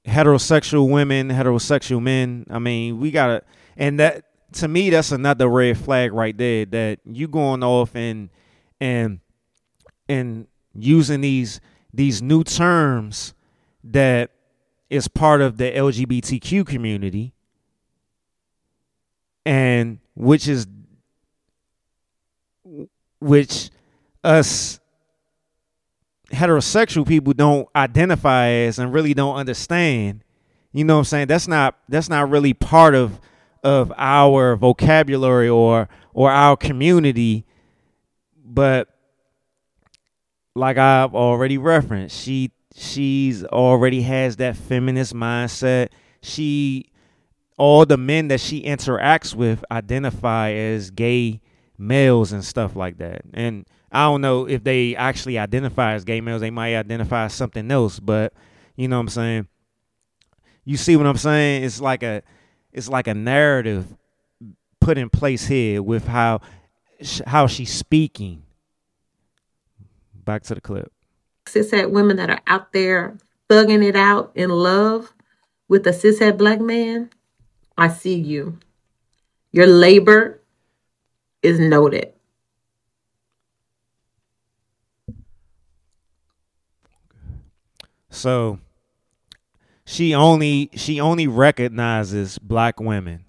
heterosexual 0.05 0.89
women, 0.89 1.29
heterosexual 1.29 2.01
men. 2.01 2.45
I 2.49 2.59
mean, 2.59 2.99
we 2.99 3.11
gotta 3.11 3.43
and 3.77 3.99
that 3.99 4.25
to 4.53 4.67
me 4.67 4.89
that's 4.89 5.11
another 5.11 5.47
red 5.47 5.77
flag 5.77 6.11
right 6.11 6.37
there 6.37 6.65
that 6.65 6.99
you 7.05 7.27
going 7.27 7.63
off 7.63 7.95
and 7.95 8.29
and 8.81 9.19
and 10.09 10.47
using 10.73 11.21
these 11.21 11.61
these 11.93 12.21
new 12.21 12.43
terms 12.43 13.33
that 13.83 14.31
is 14.89 15.07
part 15.07 15.39
of 15.39 15.57
the 15.57 15.71
LGBTQ 15.71 16.65
community 16.67 17.33
and 19.45 19.99
which 20.15 20.47
is 20.47 20.67
which 23.19 23.69
us 24.23 24.80
heterosexual 26.31 27.07
people 27.07 27.33
don't 27.33 27.67
identify 27.75 28.47
as 28.47 28.79
and 28.79 28.93
really 28.93 29.13
don't 29.13 29.35
understand. 29.35 30.23
You 30.71 30.85
know 30.85 30.95
what 30.95 30.99
I'm 30.99 31.05
saying? 31.05 31.27
That's 31.27 31.47
not 31.47 31.77
that's 31.89 32.09
not 32.09 32.29
really 32.29 32.53
part 32.53 32.95
of 32.95 33.19
of 33.63 33.91
our 33.97 34.55
vocabulary 34.55 35.49
or 35.49 35.89
or 36.13 36.31
our 36.31 36.57
community. 36.57 37.45
But 38.43 38.87
like 40.55 40.77
I've 40.77 41.13
already 41.13 41.57
referenced 41.57 42.17
she 42.17 42.51
she's 42.75 43.43
already 43.45 44.01
has 44.03 44.37
that 44.37 44.55
feminist 44.55 45.13
mindset. 45.13 45.89
She 46.21 46.91
all 47.57 47.85
the 47.85 47.97
men 47.97 48.29
that 48.29 48.39
she 48.39 48.63
interacts 48.63 49.35
with 49.35 49.63
identify 49.71 50.51
as 50.51 50.89
gay 50.89 51.41
males 51.77 52.31
and 52.31 52.43
stuff 52.43 52.75
like 52.75 52.97
that. 52.97 53.21
And 53.33 53.65
I 53.91 54.05
don't 54.05 54.21
know 54.21 54.47
if 54.47 54.63
they 54.63 54.95
actually 54.95 55.37
identify 55.37 55.93
as 55.93 56.05
gay 56.05 56.21
males. 56.21 56.41
They 56.41 56.49
might 56.49 56.75
identify 56.75 57.25
as 57.25 57.33
something 57.33 57.69
else, 57.69 57.99
but 57.99 58.33
you 58.75 58.87
know 58.87 58.97
what 58.97 59.01
I'm 59.01 59.09
saying. 59.09 59.47
You 60.63 60.77
see 60.77 60.95
what 60.95 61.07
I'm 61.07 61.17
saying? 61.17 61.63
It's 61.63 61.81
like 61.81 62.03
a, 62.03 62.23
it's 62.71 62.87
like 62.87 63.07
a 63.07 63.13
narrative 63.13 63.85
put 64.79 64.97
in 64.97 65.09
place 65.09 65.45
here 65.45 65.83
with 65.83 66.07
how, 66.07 66.39
how 67.25 67.47
she's 67.47 67.73
speaking. 67.73 68.43
Back 70.23 70.43
to 70.43 70.55
the 70.55 70.61
clip. 70.61 70.91
Cishet 71.47 71.91
women 71.91 72.15
that 72.17 72.29
are 72.29 72.41
out 72.47 72.71
there 72.71 73.17
thugging 73.49 73.83
it 73.83 73.95
out 73.95 74.31
in 74.35 74.49
love 74.49 75.13
with 75.67 75.85
a 75.85 75.91
cishet 75.91 76.37
black 76.37 76.61
man. 76.61 77.09
I 77.77 77.89
see 77.89 78.15
you. 78.15 78.59
Your 79.51 79.67
labor 79.67 80.39
is 81.41 81.59
noted. 81.59 82.13
So 88.11 88.59
she 89.85 90.13
only 90.13 90.69
she 90.75 90.99
only 90.99 91.27
recognizes 91.27 92.37
black 92.37 92.79
women. 92.79 93.25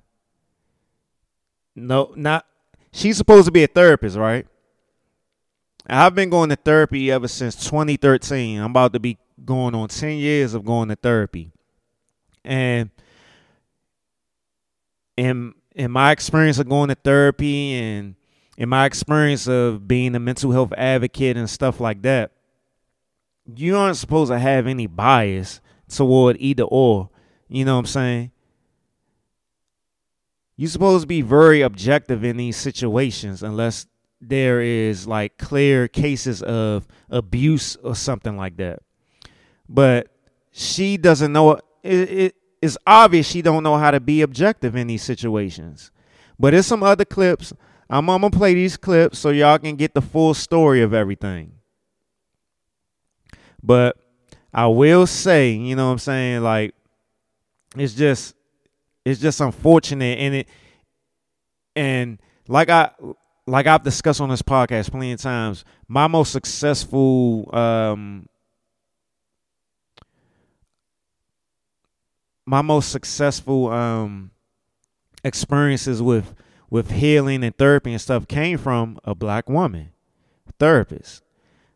No, 1.74 2.12
not 2.14 2.44
she's 2.92 3.16
supposed 3.16 3.46
to 3.46 3.52
be 3.52 3.64
a 3.64 3.68
therapist, 3.68 4.16
right? 4.16 4.46
I've 5.88 6.14
been 6.14 6.30
going 6.30 6.50
to 6.50 6.56
therapy 6.56 7.10
ever 7.10 7.28
since 7.28 7.56
2013. 7.64 8.60
I'm 8.60 8.70
about 8.70 8.92
to 8.92 9.00
be 9.00 9.18
going 9.44 9.74
on 9.74 9.88
10 9.88 10.18
years 10.18 10.54
of 10.54 10.64
going 10.64 10.88
to 10.90 10.96
therapy. 10.96 11.52
And 12.44 12.90
in 15.16 15.54
in 15.74 15.90
my 15.90 16.10
experience 16.10 16.58
of 16.58 16.68
going 16.68 16.88
to 16.88 16.94
therapy 16.96 17.74
and 17.74 18.14
in 18.58 18.68
my 18.68 18.84
experience 18.84 19.48
of 19.48 19.88
being 19.88 20.14
a 20.14 20.20
mental 20.20 20.50
health 20.50 20.72
advocate 20.76 21.36
and 21.36 21.48
stuff 21.48 21.80
like 21.80 22.02
that, 22.02 22.32
you 23.56 23.76
aren't 23.76 23.96
supposed 23.96 24.30
to 24.30 24.38
have 24.38 24.66
any 24.66 24.86
bias 24.86 25.60
toward 25.88 26.36
either 26.38 26.64
or. 26.64 27.10
You 27.48 27.64
know 27.64 27.74
what 27.74 27.80
I'm 27.80 27.86
saying? 27.86 28.30
You're 30.56 30.70
supposed 30.70 31.02
to 31.02 31.06
be 31.06 31.22
very 31.22 31.62
objective 31.62 32.24
in 32.24 32.36
these 32.36 32.56
situations 32.56 33.42
unless 33.42 33.86
there 34.20 34.60
is 34.60 35.06
like 35.06 35.36
clear 35.36 35.88
cases 35.88 36.42
of 36.42 36.86
abuse 37.10 37.76
or 37.76 37.94
something 37.94 38.36
like 38.36 38.56
that. 38.58 38.80
But 39.68 40.08
she 40.52 40.96
doesn't 40.96 41.32
know 41.32 41.52
it, 41.52 41.62
it 41.82 42.34
it's 42.60 42.78
obvious 42.86 43.26
she 43.26 43.42
don't 43.42 43.64
know 43.64 43.76
how 43.76 43.90
to 43.90 43.98
be 43.98 44.22
objective 44.22 44.76
in 44.76 44.86
these 44.86 45.02
situations. 45.02 45.90
But 46.38 46.52
there's 46.52 46.66
some 46.66 46.82
other 46.82 47.04
clips. 47.04 47.52
I'm, 47.90 48.08
I'm 48.08 48.20
gonna 48.20 48.30
play 48.30 48.54
these 48.54 48.76
clips 48.76 49.18
so 49.18 49.30
y'all 49.30 49.58
can 49.58 49.76
get 49.76 49.94
the 49.94 50.00
full 50.00 50.34
story 50.34 50.80
of 50.82 50.94
everything. 50.94 51.54
But 53.62 53.96
I 54.52 54.66
will 54.66 55.06
say, 55.06 55.50
you 55.50 55.76
know 55.76 55.86
what 55.86 55.92
I'm 55.92 55.98
saying, 55.98 56.42
like 56.42 56.74
it's 57.76 57.94
just 57.94 58.34
it's 59.04 59.20
just 59.20 59.40
unfortunate 59.40 60.18
and 60.18 60.34
it 60.34 60.48
and 61.74 62.18
like 62.48 62.68
I 62.68 62.90
like 63.46 63.66
I've 63.66 63.82
discussed 63.82 64.20
on 64.20 64.28
this 64.28 64.42
podcast 64.42 64.90
plenty 64.90 65.12
of 65.12 65.20
times, 65.20 65.64
my 65.88 66.06
most 66.06 66.32
successful 66.32 67.48
um 67.54 68.28
my 72.44 72.62
most 72.62 72.90
successful 72.90 73.68
um 73.70 74.30
experiences 75.24 76.02
with 76.02 76.34
with 76.68 76.90
healing 76.90 77.44
and 77.44 77.56
therapy 77.56 77.92
and 77.92 78.00
stuff 78.00 78.26
came 78.26 78.58
from 78.58 78.98
a 79.04 79.14
black 79.14 79.48
woman 79.48 79.90
therapist. 80.58 81.22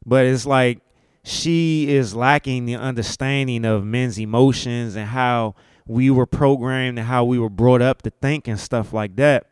But 0.05 0.27
it's 0.27 0.47
like 0.47 0.81
she 1.27 1.89
is 1.89 2.15
lacking 2.15 2.67
the 2.67 2.77
understanding 2.77 3.65
of 3.65 3.85
men's 3.85 4.17
emotions 4.17 4.95
and 4.95 5.09
how 5.09 5.57
we 5.85 6.09
were 6.09 6.25
programmed 6.25 7.01
and 7.01 7.09
how 7.09 7.25
we 7.25 7.37
were 7.37 7.51
brought 7.51 7.83
up 7.83 8.03
to 8.03 8.11
think 8.11 8.47
and 8.47 8.61
stuff 8.61 8.93
like 8.93 9.17
that. 9.17 9.51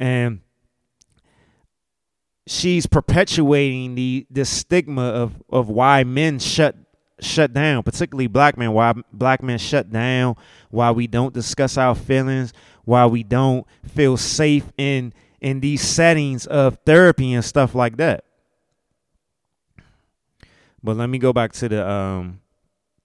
And 0.00 0.40
she's 2.44 2.86
perpetuating 2.86 3.94
the 3.94 4.26
this 4.30 4.50
stigma 4.50 5.02
of 5.02 5.40
of 5.48 5.68
why 5.68 6.02
men 6.02 6.40
shut 6.40 6.74
shut 7.20 7.52
down, 7.52 7.84
particularly 7.84 8.26
black 8.26 8.58
men, 8.58 8.72
why 8.72 8.92
black 9.12 9.44
men 9.44 9.58
shut 9.58 9.92
down, 9.92 10.34
why 10.70 10.90
we 10.90 11.06
don't 11.06 11.32
discuss 11.32 11.78
our 11.78 11.94
feelings, 11.94 12.52
why 12.84 13.06
we 13.06 13.22
don't 13.22 13.64
feel 13.86 14.16
safe 14.16 14.72
in 14.76 15.14
in 15.40 15.60
these 15.60 15.82
settings 15.82 16.46
of 16.46 16.78
therapy 16.84 17.32
and 17.32 17.44
stuff 17.44 17.76
like 17.76 17.96
that. 17.96 18.25
But 20.86 20.96
let 20.98 21.08
me 21.08 21.18
go 21.18 21.32
back 21.32 21.52
to 21.54 21.68
the 21.68 21.88
um 21.90 22.42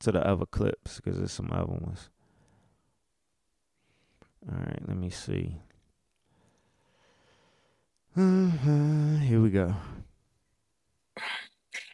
to 0.02 0.12
the 0.12 0.24
other 0.26 0.46
clips 0.46 0.98
because 0.98 1.18
there's 1.18 1.32
some 1.32 1.50
other 1.52 1.66
ones. 1.66 2.10
All 4.48 4.60
right, 4.60 4.88
let 4.88 4.98
me 4.98 5.10
see. 5.10 5.56
Here 8.16 9.42
we 9.42 9.50
go. 9.50 9.74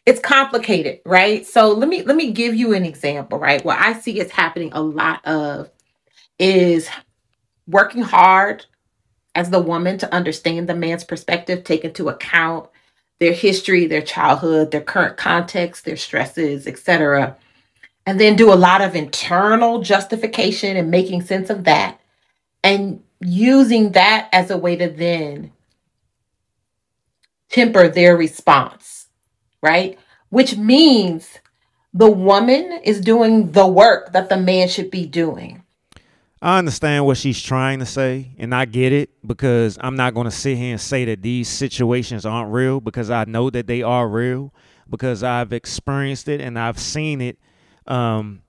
It's 0.04 0.20
complicated, 0.20 1.00
right? 1.06 1.46
So 1.46 1.72
let 1.72 1.88
me 1.88 2.02
let 2.02 2.16
me 2.16 2.32
give 2.32 2.54
you 2.54 2.74
an 2.74 2.84
example, 2.84 3.38
right? 3.38 3.64
What 3.64 3.78
I 3.78 3.94
see 3.94 4.20
is 4.20 4.30
happening 4.30 4.70
a 4.74 4.82
lot 4.82 5.26
of 5.26 5.70
is 6.38 6.90
working 7.66 8.02
hard 8.02 8.66
as 9.34 9.48
the 9.48 9.60
woman 9.60 9.96
to 9.98 10.14
understand 10.14 10.68
the 10.68 10.74
man's 10.74 11.04
perspective, 11.04 11.64
take 11.64 11.82
into 11.82 12.10
account 12.10 12.68
their 13.20 13.32
history, 13.32 13.86
their 13.86 14.02
childhood, 14.02 14.70
their 14.70 14.80
current 14.80 15.16
context, 15.16 15.84
their 15.84 15.96
stresses, 15.96 16.66
etc. 16.66 17.36
And 18.06 18.20
then 18.20 18.36
do 18.36 18.52
a 18.52 18.54
lot 18.54 18.80
of 18.80 18.94
internal 18.94 19.82
justification 19.82 20.76
and 20.76 20.90
making 20.90 21.22
sense 21.22 21.50
of 21.50 21.64
that 21.64 22.00
and 22.62 23.02
using 23.20 23.92
that 23.92 24.28
as 24.32 24.50
a 24.50 24.56
way 24.56 24.76
to 24.76 24.88
then 24.88 25.52
temper 27.48 27.88
their 27.88 28.16
response, 28.16 29.08
right? 29.62 29.98
Which 30.30 30.56
means 30.56 31.38
the 31.92 32.10
woman 32.10 32.80
is 32.84 33.00
doing 33.00 33.52
the 33.52 33.66
work 33.66 34.12
that 34.12 34.28
the 34.28 34.36
man 34.36 34.68
should 34.68 34.90
be 34.90 35.06
doing. 35.06 35.64
I 36.40 36.58
understand 36.58 37.04
what 37.04 37.16
she's 37.16 37.42
trying 37.42 37.80
to 37.80 37.86
say, 37.86 38.30
and 38.38 38.54
I 38.54 38.64
get 38.64 38.92
it 38.92 39.10
because 39.26 39.76
I'm 39.80 39.96
not 39.96 40.14
going 40.14 40.26
to 40.26 40.30
sit 40.30 40.56
here 40.56 40.70
and 40.70 40.80
say 40.80 41.04
that 41.06 41.20
these 41.22 41.48
situations 41.48 42.24
aren't 42.24 42.52
real 42.52 42.80
because 42.80 43.10
I 43.10 43.24
know 43.24 43.50
that 43.50 43.66
they 43.66 43.82
are 43.82 44.08
real 44.08 44.54
because 44.88 45.24
I've 45.24 45.52
experienced 45.52 46.28
it 46.28 46.40
and 46.40 46.56
I've 46.56 46.78
seen 46.78 47.20
it 47.20 47.38
um, 47.88 48.42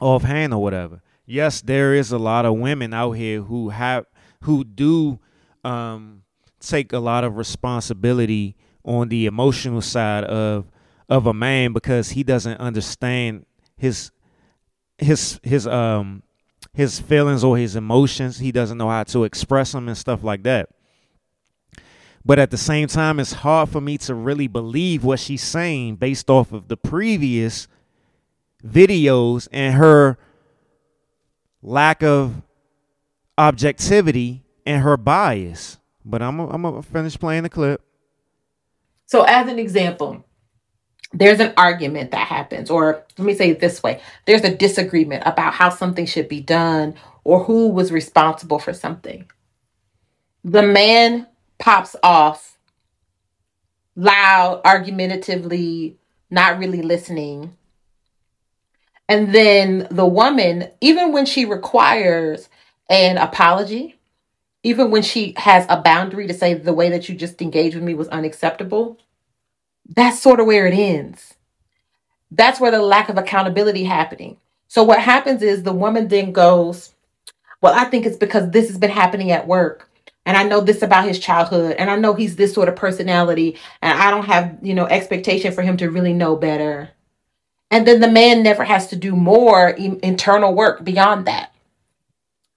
offhand 0.00 0.52
or 0.52 0.60
whatever. 0.60 1.02
Yes, 1.24 1.60
there 1.60 1.94
is 1.94 2.10
a 2.10 2.18
lot 2.18 2.44
of 2.44 2.58
women 2.58 2.92
out 2.92 3.12
here 3.12 3.42
who 3.42 3.68
have 3.68 4.06
who 4.42 4.64
do 4.64 5.20
um, 5.62 6.22
take 6.58 6.92
a 6.92 6.98
lot 6.98 7.22
of 7.22 7.36
responsibility 7.36 8.56
on 8.84 9.08
the 9.08 9.26
emotional 9.26 9.82
side 9.82 10.24
of 10.24 10.66
of 11.08 11.26
a 11.26 11.34
man 11.34 11.72
because 11.72 12.10
he 12.10 12.24
doesn't 12.24 12.58
understand 12.58 13.46
his 13.76 14.10
his 14.98 15.38
his 15.44 15.66
um 15.68 16.22
his 16.72 17.00
feelings 17.00 17.44
or 17.44 17.56
his 17.56 17.76
emotions. 17.76 18.38
He 18.38 18.52
doesn't 18.52 18.78
know 18.78 18.88
how 18.88 19.04
to 19.04 19.24
express 19.24 19.72
them 19.72 19.88
and 19.88 19.96
stuff 19.96 20.22
like 20.22 20.42
that. 20.44 20.68
But 22.24 22.38
at 22.38 22.50
the 22.50 22.58
same 22.58 22.86
time, 22.86 23.18
it's 23.18 23.32
hard 23.32 23.70
for 23.70 23.80
me 23.80 23.96
to 23.98 24.14
really 24.14 24.46
believe 24.46 25.04
what 25.04 25.20
she's 25.20 25.42
saying 25.42 25.96
based 25.96 26.28
off 26.28 26.52
of 26.52 26.68
the 26.68 26.76
previous 26.76 27.66
videos 28.64 29.48
and 29.52 29.74
her 29.74 30.18
lack 31.62 32.02
of 32.02 32.42
objectivity 33.38 34.44
and 34.66 34.82
her 34.82 34.96
bias. 34.96 35.78
But 36.04 36.22
I'm 36.22 36.40
I'm 36.40 36.62
gonna 36.62 36.82
finish 36.82 37.18
playing 37.18 37.44
the 37.44 37.48
clip. 37.48 37.82
So, 39.06 39.22
as 39.22 39.48
an 39.48 39.58
example, 39.58 40.24
there's 41.12 41.40
an 41.40 41.52
argument 41.56 42.12
that 42.12 42.26
happens, 42.26 42.70
or 42.70 43.04
let 43.18 43.24
me 43.24 43.34
say 43.34 43.50
it 43.50 43.60
this 43.60 43.82
way 43.82 44.00
there's 44.26 44.44
a 44.44 44.54
disagreement 44.54 45.22
about 45.26 45.54
how 45.54 45.68
something 45.70 46.06
should 46.06 46.28
be 46.28 46.40
done 46.40 46.94
or 47.24 47.44
who 47.44 47.68
was 47.68 47.92
responsible 47.92 48.58
for 48.58 48.72
something. 48.72 49.28
The 50.44 50.62
man 50.62 51.26
pops 51.58 51.96
off 52.02 52.58
loud, 53.96 54.62
argumentatively, 54.64 55.98
not 56.30 56.58
really 56.58 56.82
listening. 56.82 57.56
And 59.08 59.34
then 59.34 59.88
the 59.90 60.06
woman, 60.06 60.70
even 60.80 61.12
when 61.12 61.26
she 61.26 61.44
requires 61.44 62.48
an 62.88 63.18
apology, 63.18 63.96
even 64.62 64.90
when 64.90 65.02
she 65.02 65.34
has 65.36 65.66
a 65.68 65.80
boundary 65.80 66.26
to 66.28 66.34
say 66.34 66.54
the 66.54 66.72
way 66.72 66.90
that 66.90 67.08
you 67.08 67.14
just 67.14 67.42
engaged 67.42 67.74
with 67.74 67.84
me 67.84 67.94
was 67.94 68.08
unacceptable, 68.08 68.98
that's 69.94 70.20
sort 70.20 70.40
of 70.40 70.46
where 70.46 70.66
it 70.66 70.74
ends. 70.74 71.34
That's 72.30 72.60
where 72.60 72.70
the 72.70 72.82
lack 72.82 73.08
of 73.08 73.18
accountability 73.18 73.84
happening. 73.84 74.36
So 74.68 74.82
what 74.84 75.00
happens 75.00 75.42
is 75.42 75.62
the 75.62 75.72
woman 75.72 76.08
then 76.08 76.32
goes, 76.32 76.94
"Well, 77.60 77.74
I 77.74 77.84
think 77.84 78.06
it's 78.06 78.16
because 78.16 78.50
this 78.50 78.68
has 78.68 78.78
been 78.78 78.90
happening 78.90 79.30
at 79.32 79.46
work 79.46 79.90
and 80.26 80.36
I 80.36 80.44
know 80.44 80.60
this 80.60 80.82
about 80.82 81.08
his 81.08 81.18
childhood, 81.18 81.76
and 81.78 81.90
I 81.90 81.96
know 81.96 82.14
he's 82.14 82.36
this 82.36 82.52
sort 82.52 82.68
of 82.68 82.76
personality, 82.76 83.56
and 83.82 83.98
I 83.98 84.10
don't 84.10 84.26
have, 84.26 84.58
you 84.62 84.74
know, 84.74 84.86
expectation 84.86 85.52
for 85.52 85.62
him 85.62 85.76
to 85.78 85.90
really 85.90 86.12
know 86.12 86.36
better. 86.36 86.90
And 87.70 87.86
then 87.86 88.00
the 88.00 88.10
man 88.10 88.42
never 88.42 88.64
has 88.64 88.88
to 88.88 88.96
do 88.96 89.16
more 89.16 89.70
in- 89.70 90.00
internal 90.02 90.54
work 90.54 90.84
beyond 90.84 91.26
that. 91.26 91.52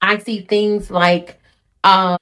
I 0.02 0.18
see 0.18 0.42
things 0.42 0.92
like 0.92 1.40
um 1.84 2.18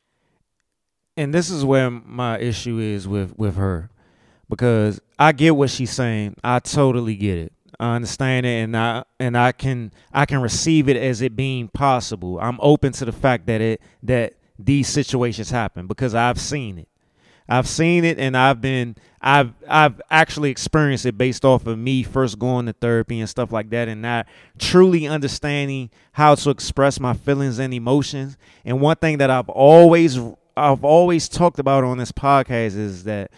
and 1.17 1.33
this 1.33 1.49
is 1.49 1.65
where 1.65 1.89
my 1.89 2.39
issue 2.39 2.79
is 2.79 3.07
with 3.07 3.37
with 3.37 3.55
her 3.55 3.89
because 4.51 4.99
I 5.17 5.31
get 5.31 5.55
what 5.55 5.69
she's 5.71 5.91
saying. 5.91 6.35
I 6.43 6.59
totally 6.59 7.15
get 7.15 7.37
it. 7.37 7.53
I 7.79 7.95
understand 7.95 8.45
it 8.45 8.49
and 8.49 8.77
I 8.77 9.03
and 9.19 9.35
I 9.35 9.53
can 9.53 9.91
I 10.13 10.27
can 10.27 10.41
receive 10.41 10.87
it 10.87 10.97
as 10.97 11.21
it 11.21 11.35
being 11.35 11.69
possible. 11.69 12.39
I'm 12.39 12.59
open 12.61 12.91
to 12.93 13.05
the 13.05 13.11
fact 13.11 13.47
that 13.47 13.61
it 13.61 13.81
that 14.03 14.33
these 14.59 14.87
situations 14.87 15.49
happen 15.49 15.87
because 15.87 16.13
I've 16.13 16.39
seen 16.39 16.77
it. 16.77 16.89
I've 17.49 17.67
seen 17.67 18.05
it 18.05 18.19
and 18.19 18.37
I've 18.37 18.61
been 18.61 18.97
I've 19.21 19.53
I've 19.67 19.99
actually 20.11 20.51
experienced 20.51 21.05
it 21.05 21.17
based 21.17 21.43
off 21.43 21.65
of 21.65 21.79
me 21.79 22.03
first 22.03 22.37
going 22.37 22.67
to 22.67 22.73
therapy 22.73 23.19
and 23.19 23.29
stuff 23.29 23.51
like 23.51 23.71
that 23.71 23.87
and 23.87 24.01
not 24.01 24.27
truly 24.59 25.07
understanding 25.07 25.89
how 26.11 26.35
to 26.35 26.49
express 26.49 26.99
my 26.99 27.13
feelings 27.13 27.57
and 27.57 27.73
emotions. 27.73 28.37
And 28.63 28.79
one 28.81 28.97
thing 28.97 29.17
that 29.19 29.31
I've 29.31 29.49
always 29.49 30.19
I've 30.57 30.83
always 30.83 31.29
talked 31.29 31.57
about 31.57 31.83
on 31.83 31.97
this 31.97 32.11
podcast 32.11 32.77
is 32.77 33.05
that 33.05 33.31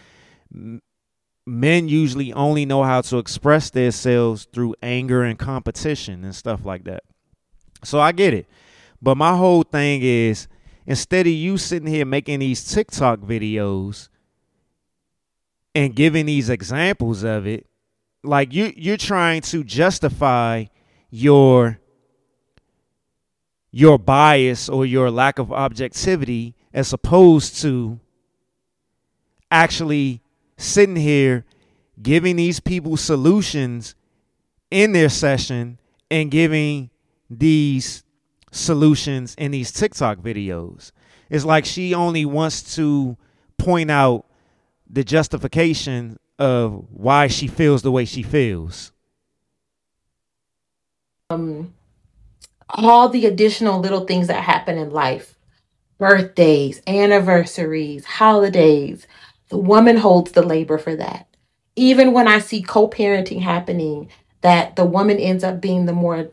men 1.45 1.87
usually 1.87 2.31
only 2.33 2.65
know 2.65 2.83
how 2.83 3.01
to 3.01 3.17
express 3.17 3.69
themselves 3.69 4.47
through 4.53 4.75
anger 4.81 5.23
and 5.23 5.37
competition 5.37 6.23
and 6.23 6.35
stuff 6.35 6.65
like 6.65 6.85
that. 6.85 7.03
So 7.83 7.99
I 7.99 8.11
get 8.11 8.33
it. 8.33 8.47
But 9.01 9.15
my 9.15 9.35
whole 9.35 9.63
thing 9.63 10.01
is 10.01 10.47
instead 10.85 11.27
of 11.27 11.33
you 11.33 11.57
sitting 11.57 11.87
here 11.87 12.05
making 12.05 12.39
these 12.39 12.63
TikTok 12.63 13.19
videos 13.19 14.07
and 15.75 15.95
giving 15.95 16.25
these 16.25 16.49
examples 16.49 17.23
of 17.23 17.45
it, 17.45 17.67
like 18.23 18.53
you 18.53 18.71
you're 18.77 18.95
trying 18.95 19.41
to 19.41 19.63
justify 19.65 20.65
your 21.09 21.79
your 23.71 23.99
bias 23.99 24.69
or 24.69 24.85
your 24.85 25.11
lack 25.11 25.39
of 25.39 25.51
objectivity 25.51 26.55
as 26.73 26.93
opposed 26.93 27.61
to 27.61 27.99
actually 29.51 30.22
sitting 30.57 30.95
here 30.95 31.45
giving 32.01 32.35
these 32.35 32.59
people 32.59 32.97
solutions 32.97 33.95
in 34.71 34.91
their 34.93 35.09
session 35.09 35.77
and 36.09 36.31
giving 36.31 36.89
these 37.29 38.03
solutions 38.51 39.35
in 39.35 39.51
these 39.51 39.71
TikTok 39.71 40.19
videos. 40.19 40.91
It's 41.29 41.45
like 41.45 41.65
she 41.65 41.93
only 41.93 42.25
wants 42.25 42.75
to 42.75 43.17
point 43.57 43.89
out 43.89 44.25
the 44.89 45.03
justification 45.03 46.17
of 46.37 46.85
why 46.91 47.27
she 47.27 47.47
feels 47.47 47.81
the 47.81 47.91
way 47.91 48.05
she 48.05 48.23
feels. 48.23 48.91
Um, 51.29 51.73
all 52.69 53.09
the 53.09 53.25
additional 53.25 53.79
little 53.79 54.05
things 54.05 54.27
that 54.27 54.43
happen 54.43 54.77
in 54.77 54.91
life 54.91 55.35
birthdays, 55.99 56.81
anniversaries, 56.85 58.03
holidays. 58.03 59.07
The 59.49 59.57
woman 59.57 59.97
holds 59.97 60.31
the 60.31 60.41
labor 60.41 60.77
for 60.77 60.95
that. 60.95 61.27
Even 61.75 62.13
when 62.13 62.27
I 62.27 62.39
see 62.39 62.61
co 62.61 62.87
parenting 62.87 63.41
happening, 63.41 64.09
that 64.41 64.75
the 64.75 64.85
woman 64.85 65.17
ends 65.17 65.43
up 65.43 65.61
being 65.61 65.85
the 65.85 65.93
more 65.93 66.29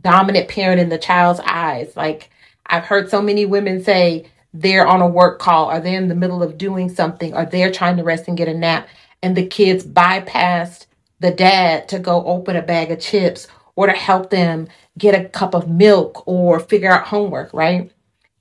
dominant 0.00 0.48
parent 0.48 0.80
in 0.80 0.88
the 0.88 0.98
child's 0.98 1.40
eyes. 1.44 1.96
Like 1.96 2.30
I've 2.66 2.84
heard 2.84 3.10
so 3.10 3.20
many 3.20 3.44
women 3.44 3.82
say 3.82 4.26
they're 4.54 4.86
on 4.86 5.02
a 5.02 5.06
work 5.06 5.38
call 5.38 5.70
or 5.70 5.80
they're 5.80 5.98
in 5.98 6.08
the 6.08 6.14
middle 6.14 6.42
of 6.42 6.58
doing 6.58 6.88
something 6.88 7.34
or 7.34 7.44
they're 7.44 7.70
trying 7.70 7.96
to 7.96 8.04
rest 8.04 8.28
and 8.28 8.36
get 8.36 8.48
a 8.48 8.54
nap 8.54 8.88
and 9.22 9.36
the 9.36 9.46
kids 9.46 9.84
bypassed 9.84 10.86
the 11.20 11.30
dad 11.30 11.88
to 11.88 11.98
go 11.98 12.24
open 12.24 12.56
a 12.56 12.62
bag 12.62 12.90
of 12.90 13.00
chips 13.00 13.46
or 13.76 13.86
to 13.86 13.92
help 13.92 14.30
them 14.30 14.68
get 14.98 15.14
a 15.14 15.28
cup 15.28 15.54
of 15.54 15.68
milk 15.68 16.26
or 16.26 16.58
figure 16.58 16.90
out 16.90 17.06
homework, 17.06 17.52
right? 17.52 17.90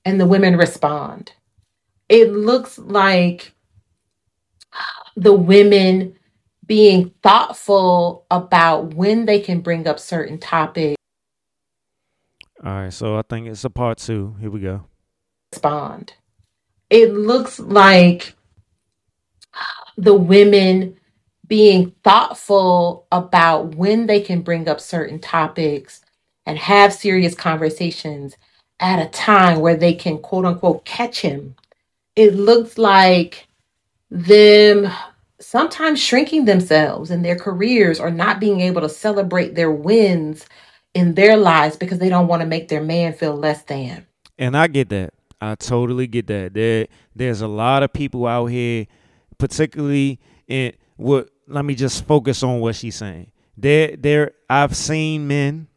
And 0.06 0.20
the 0.20 0.26
women 0.26 0.56
respond. 0.56 1.34
It 2.08 2.32
looks 2.32 2.80
like 2.80 3.54
the 5.22 5.34
women 5.34 6.16
being 6.66 7.12
thoughtful 7.24 8.26
about 8.30 8.94
when 8.94 9.26
they 9.26 9.40
can 9.40 9.60
bring 9.62 9.88
up 9.88 10.00
certain 10.00 10.38
topics 10.38 11.00
all 12.64 12.74
right, 12.74 12.94
so 12.94 13.18
I 13.18 13.22
think 13.22 13.48
it's 13.48 13.64
a 13.64 13.70
part 13.70 14.00
two. 14.00 14.36
Here 14.42 14.50
we 14.50 14.60
go. 14.60 14.84
Respond. 15.54 16.14
It 16.90 17.14
looks 17.14 17.60
like 17.60 18.36
the 19.98 20.14
women 20.14 20.98
being 21.48 21.94
thoughtful 22.04 23.08
about 23.12 23.76
when 23.76 24.08
they 24.08 24.20
can 24.20 24.42
bring 24.42 24.68
up 24.68 24.82
certain 24.82 25.20
topics 25.20 26.02
and 26.46 26.58
have 26.58 26.94
serious 26.94 27.34
conversations 27.34 28.36
at 28.80 29.00
a 29.00 29.10
time 29.10 29.62
where 29.62 29.78
they 29.78 29.94
can 29.94 30.18
quote 30.18 30.46
unquote 30.46 30.84
catch 30.84 31.22
him. 31.22 31.56
It 32.16 32.36
looks 32.36 32.78
like 32.78 33.48
them 34.12 34.92
sometimes 35.40 36.02
shrinking 36.02 36.46
themselves 36.46 37.12
in 37.12 37.22
their 37.22 37.36
careers 37.36 38.00
or 38.00 38.12
not 38.12 38.40
being 38.40 38.62
able 38.62 38.82
to 38.82 38.90
celebrate 38.90 39.56
their 39.56 39.72
wins 39.72 40.46
in 40.94 41.16
their 41.16 41.38
lives 41.38 41.78
because 41.78 42.00
they 42.00 42.10
don't 42.10 42.28
want 42.28 42.42
to 42.42 42.48
make 42.48 42.68
their 42.68 42.84
man 42.84 43.14
feel 43.14 43.36
less 43.36 43.64
than. 43.64 44.06
And 44.38 44.58
I 44.58 44.68
get 44.68 44.90
that. 44.90 45.14
I 45.42 45.56
totally 45.56 46.08
get 46.08 46.28
that. 46.28 46.54
There 46.54 46.88
there's 47.16 47.42
a 47.42 47.48
lot 47.48 47.84
of 47.84 47.94
people 47.94 48.28
out 48.28 48.48
here, 48.48 48.88
particularly 49.38 50.20
in 50.48 50.74
what 50.98 51.30
let 51.48 51.66
me 51.66 51.76
just 51.76 52.06
focus 52.06 52.44
on 52.44 52.60
what 52.60 52.76
she's 52.76 52.96
saying. 52.96 53.32
There 53.58 53.96
there 53.96 54.32
I've 54.50 54.76
seen 54.76 55.28
men 55.28 55.68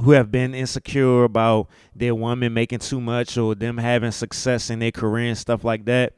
who 0.00 0.12
have 0.12 0.30
been 0.30 0.54
insecure 0.54 1.24
about 1.24 1.68
their 1.94 2.14
woman 2.14 2.52
making 2.52 2.80
too 2.80 3.00
much 3.00 3.38
or 3.38 3.54
them 3.54 3.78
having 3.78 4.10
success 4.10 4.70
in 4.70 4.80
their 4.80 4.90
career 4.90 5.28
and 5.28 5.38
stuff 5.38 5.64
like 5.64 5.84
that. 5.84 6.14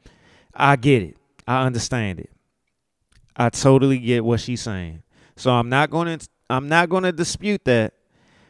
I 0.53 0.75
get 0.75 1.03
it. 1.03 1.17
I 1.47 1.65
understand 1.65 2.19
it. 2.19 2.31
I 3.37 3.49
totally 3.49 3.99
get 3.99 4.25
what 4.25 4.41
she's 4.41 4.61
saying. 4.61 5.03
So 5.35 5.51
I'm 5.51 5.69
not 5.69 5.91
going 5.91 6.17
to 6.17 6.27
I'm 6.49 6.67
not 6.67 6.89
going 6.89 7.03
to 7.03 7.11
dispute 7.11 7.63
that. 7.65 7.93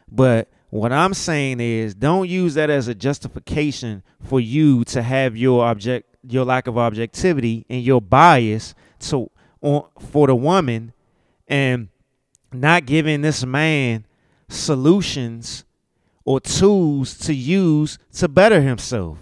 But 0.09 0.49
what 0.69 0.91
I'm 0.93 1.13
saying 1.13 1.59
is 1.59 1.93
don't 1.93 2.29
use 2.29 2.53
that 2.53 2.69
as 2.69 2.87
a 2.87 2.95
justification 2.95 4.03
for 4.23 4.39
you 4.39 4.85
to 4.85 5.01
have 5.01 5.35
your 5.35 5.65
object 5.65 6.15
your 6.29 6.45
lack 6.45 6.67
of 6.67 6.77
objectivity 6.77 7.65
and 7.69 7.83
your 7.83 8.01
bias 8.01 8.73
to 8.99 9.29
on 9.61 9.83
for 9.99 10.27
the 10.27 10.35
woman 10.35 10.93
and 11.47 11.89
not 12.51 12.85
giving 12.85 13.21
this 13.21 13.45
man 13.45 14.05
solutions 14.49 15.65
or 16.25 16.39
tools 16.39 17.17
to 17.17 17.33
use 17.33 17.97
to 18.11 18.27
better 18.27 18.61
himself. 18.61 19.17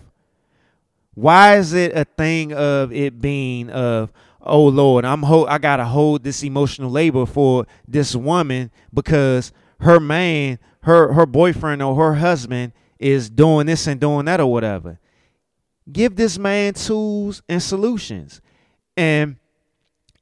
Why 1.13 1.57
is 1.57 1.73
it 1.73 1.95
a 1.95 2.05
thing 2.05 2.53
of 2.53 2.91
it 2.91 3.21
being 3.21 3.69
of 3.69 4.11
oh 4.45 4.65
Lord, 4.65 5.05
I'm 5.05 5.23
ho- 5.23 5.45
I 5.45 5.57
gotta 5.57 5.85
hold 5.85 6.23
this 6.23 6.43
emotional 6.43 6.89
labor 6.89 7.26
for 7.26 7.65
this 7.88 8.15
woman 8.15 8.72
because 8.93 9.51
her 9.80 9.99
man 9.99 10.59
her 10.81 11.13
her 11.13 11.26
boyfriend 11.26 11.81
or 11.81 11.95
her 11.95 12.15
husband 12.15 12.73
is 12.99 13.30
doing 13.30 13.65
this 13.67 13.88
and 13.88 13.99
doing 13.99 14.26
that 14.26 14.39
or 14.39 14.51
whatever. 14.51 14.99
Give 15.91 16.15
this 16.15 16.38
man 16.38 16.73
tools 16.73 17.41
and 17.47 17.61
solutions. 17.61 18.41
And 18.97 19.38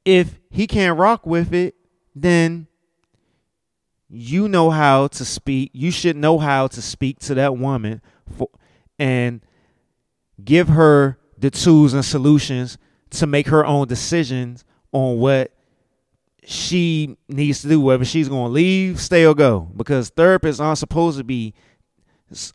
if 0.04 0.38
he 0.50 0.66
can't 0.66 0.98
rock 0.98 1.24
with 1.26 1.54
it, 1.54 1.74
then 2.14 2.66
you 4.08 4.48
know 4.48 4.70
how 4.70 5.06
to 5.08 5.24
speak. 5.24 5.70
You 5.72 5.90
should 5.90 6.16
know 6.16 6.38
how 6.38 6.66
to 6.68 6.82
speak 6.82 7.18
to 7.20 7.34
that 7.34 7.56
woman 7.56 8.02
for, 8.36 8.48
and 8.98 9.40
give 10.42 10.68
her 10.68 11.18
the 11.38 11.50
tools 11.50 11.94
and 11.94 12.04
solutions 12.04 12.78
to 13.14 13.26
make 13.26 13.48
her 13.48 13.64
own 13.64 13.88
decisions 13.88 14.64
on 14.92 15.18
what 15.18 15.52
she 16.44 17.16
needs 17.28 17.62
to 17.62 17.68
do, 17.68 17.80
whether 17.80 18.04
she's 18.04 18.28
going 18.28 18.48
to 18.48 18.52
leave, 18.52 19.00
stay, 19.00 19.24
or 19.24 19.34
go. 19.34 19.70
Because 19.76 20.10
therapists 20.10 20.60
aren't 20.60 20.78
supposed 20.78 21.18
to 21.18 21.24
be 21.24 21.54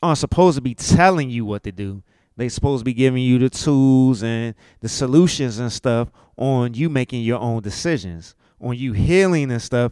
aren't 0.02 0.18
supposed 0.18 0.56
to 0.58 0.62
be 0.62 0.76
telling 0.76 1.30
you 1.30 1.46
what 1.46 1.64
to 1.64 1.72
do. 1.72 2.04
They're 2.36 2.50
supposed 2.50 2.82
to 2.82 2.86
be 2.86 2.94
giving 2.94 3.22
you 3.22 3.38
the 3.38 3.50
tools 3.50 4.24
and 4.24 4.56
the 4.80 4.90
solutions 4.90 5.60
and 5.60 5.72
stuff 5.72 6.10
on 6.38 6.74
you 6.74 6.90
making 6.90 7.24
your 7.24 7.40
own 7.40 7.62
decisions, 7.62 8.36
on 8.62 8.78
you 8.78 8.94
healing 8.94 9.52
and 9.52 9.62
stuff, 9.62 9.92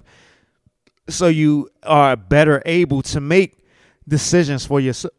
so 1.10 1.28
you 1.28 1.70
are 1.84 2.16
better 2.16 2.62
able 2.66 3.02
to 3.02 3.20
make 3.20 3.66
decisions 4.08 4.66
for 4.66 4.80
yourself. 4.80 5.14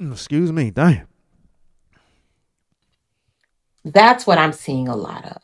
Mm, 0.00 0.12
excuse 0.12 0.52
me, 0.52 0.70
damn. 0.70 1.06
That's 3.86 4.26
what 4.26 4.36
I'm 4.36 4.52
seeing 4.52 4.88
a 4.88 4.96
lot 4.96 5.24
of. 5.24 5.40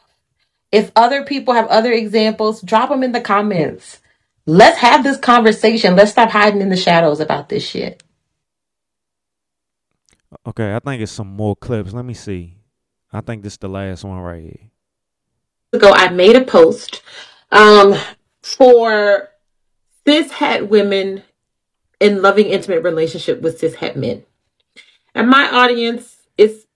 If 0.73 0.91
other 0.97 1.25
people 1.25 1.55
have 1.55 1.69
other 1.69 1.93
examples, 1.93 2.61
drop 2.61 2.89
them 2.89 3.05
in 3.05 3.13
the 3.13 3.21
comments. 3.21 4.01
Let's 4.47 4.79
have 4.79 5.05
this 5.05 5.17
conversation. 5.17 5.95
Let's 5.95 6.11
stop 6.11 6.31
hiding 6.31 6.61
in 6.61 6.69
the 6.69 6.77
shadows 6.77 7.21
about 7.21 7.49
this 7.49 7.65
shit. 7.65 8.03
Okay, 10.45 10.75
I 10.75 10.81
think 10.81 11.03
it's 11.03 11.13
some 11.13 11.29
more 11.29 11.55
clips. 11.55 11.93
Let 11.93 12.05
me 12.05 12.15
see. 12.15 12.57
I 13.13 13.21
think 13.21 13.45
this 13.45 13.53
is 13.53 13.59
the 13.59 13.69
last 13.69 14.03
one 14.03 14.19
right 14.19 14.43
here. 14.43 14.71
Ago, 15.73 15.93
I 15.95 16.09
made 16.11 16.35
a 16.35 16.45
post 16.45 17.01
um, 17.53 17.95
for 18.43 19.29
cis 20.05 20.33
het 20.33 20.69
women 20.69 21.23
in 22.01 22.23
loving 22.23 22.47
intimate 22.47 22.83
relationship 22.83 23.41
with 23.41 23.61
cis 23.61 23.77
het 23.77 23.95
men, 23.95 24.25
and 25.15 25.29
my 25.29 25.49
audience 25.49 26.17
is. 26.37 26.67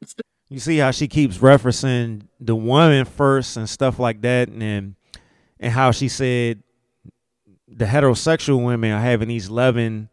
You 0.49 0.61
see 0.61 0.79
how 0.79 0.93
she 0.93 1.09
keeps 1.09 1.39
referencing 1.39 2.23
the 2.39 2.55
woman 2.55 3.05
first 3.05 3.57
and 3.57 3.69
stuff 3.69 3.99
like 3.99 4.23
that, 4.23 4.49
and 4.49 4.95
and 5.59 5.73
how 5.73 5.91
she 5.91 6.09
said 6.09 6.63
the 7.69 7.85
heterosexual 7.85 8.65
women 8.65 8.93
are 8.93 9.01
having 9.01 9.29
these 9.29 9.51
loving 9.51 10.09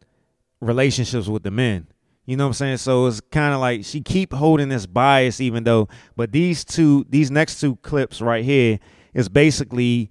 relationships 0.60 1.28
with 1.28 1.44
the 1.44 1.52
men. 1.52 1.88
You 2.26 2.38
know 2.38 2.46
what 2.46 2.50
I'm 2.50 2.54
saying? 2.54 2.78
So 2.78 3.06
it's 3.08 3.20
kind 3.20 3.54
of 3.54 3.60
like 3.60 3.84
she 3.84 4.02
keep 4.02 4.34
holding 4.34 4.70
this 4.70 4.86
bias, 4.86 5.42
even 5.42 5.66
though. 5.66 5.90
But 6.16 6.32
these 6.32 6.64
two, 6.64 7.06
these 7.10 7.30
next 7.30 7.60
two 7.60 7.76
clips 7.78 8.22
right 8.22 8.46
here 8.46 8.80
is 9.14 9.28
basically 9.28 10.10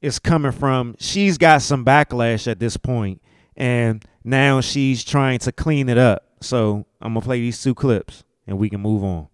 it's 0.00 0.18
coming 0.18 0.52
from. 0.52 0.96
She's 0.98 1.38
got 1.38 1.62
some 1.62 1.84
backlash 1.84 2.46
at 2.50 2.60
this 2.60 2.76
point, 2.76 3.20
and 3.56 4.04
now 4.24 4.60
she's 4.60 5.04
trying 5.04 5.40
to 5.40 5.52
clean 5.52 5.88
it 5.88 5.98
up. 5.98 6.24
So 6.40 6.86
I'm 7.00 7.14
gonna 7.14 7.24
play 7.24 7.40
these 7.40 7.60
two 7.60 7.74
clips, 7.74 8.24
and 8.46 8.56
we 8.56 8.70
can 8.70 8.80
move 8.80 9.02
on. 9.02 9.28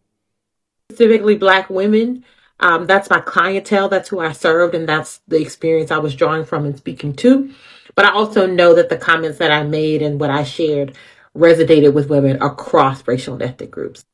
Specifically, 0.90 1.36
black 1.36 1.69
women. 1.69 2.24
Um, 2.60 2.86
that's 2.86 3.10
my 3.10 3.20
clientele. 3.20 3.90
That's 3.90 4.09
who 4.09 4.20
I 4.20 4.32
served, 4.32 4.74
and 4.74 4.89
that's 4.89 5.20
the 5.28 5.40
experience 5.40 5.90
I 5.90 5.98
was 5.98 6.15
drawing 6.15 6.47
from 6.47 6.65
and 6.65 6.78
speaking 6.78 7.15
to. 7.16 7.52
But 7.94 8.06
I 8.06 8.12
also 8.12 8.47
know 8.47 8.74
that 8.74 8.89
the 8.89 8.97
comments 8.97 9.39
that 9.39 9.51
I 9.51 9.65
made 9.65 10.01
and 10.01 10.19
what 10.19 10.31
I 10.31 10.44
shared 10.44 10.97
resonated 11.36 11.93
with 11.93 12.09
women 12.09 12.40
across 12.43 13.06
racial 13.06 13.35
and 13.35 13.43
ethnic 13.43 13.70
groups. 13.70 14.06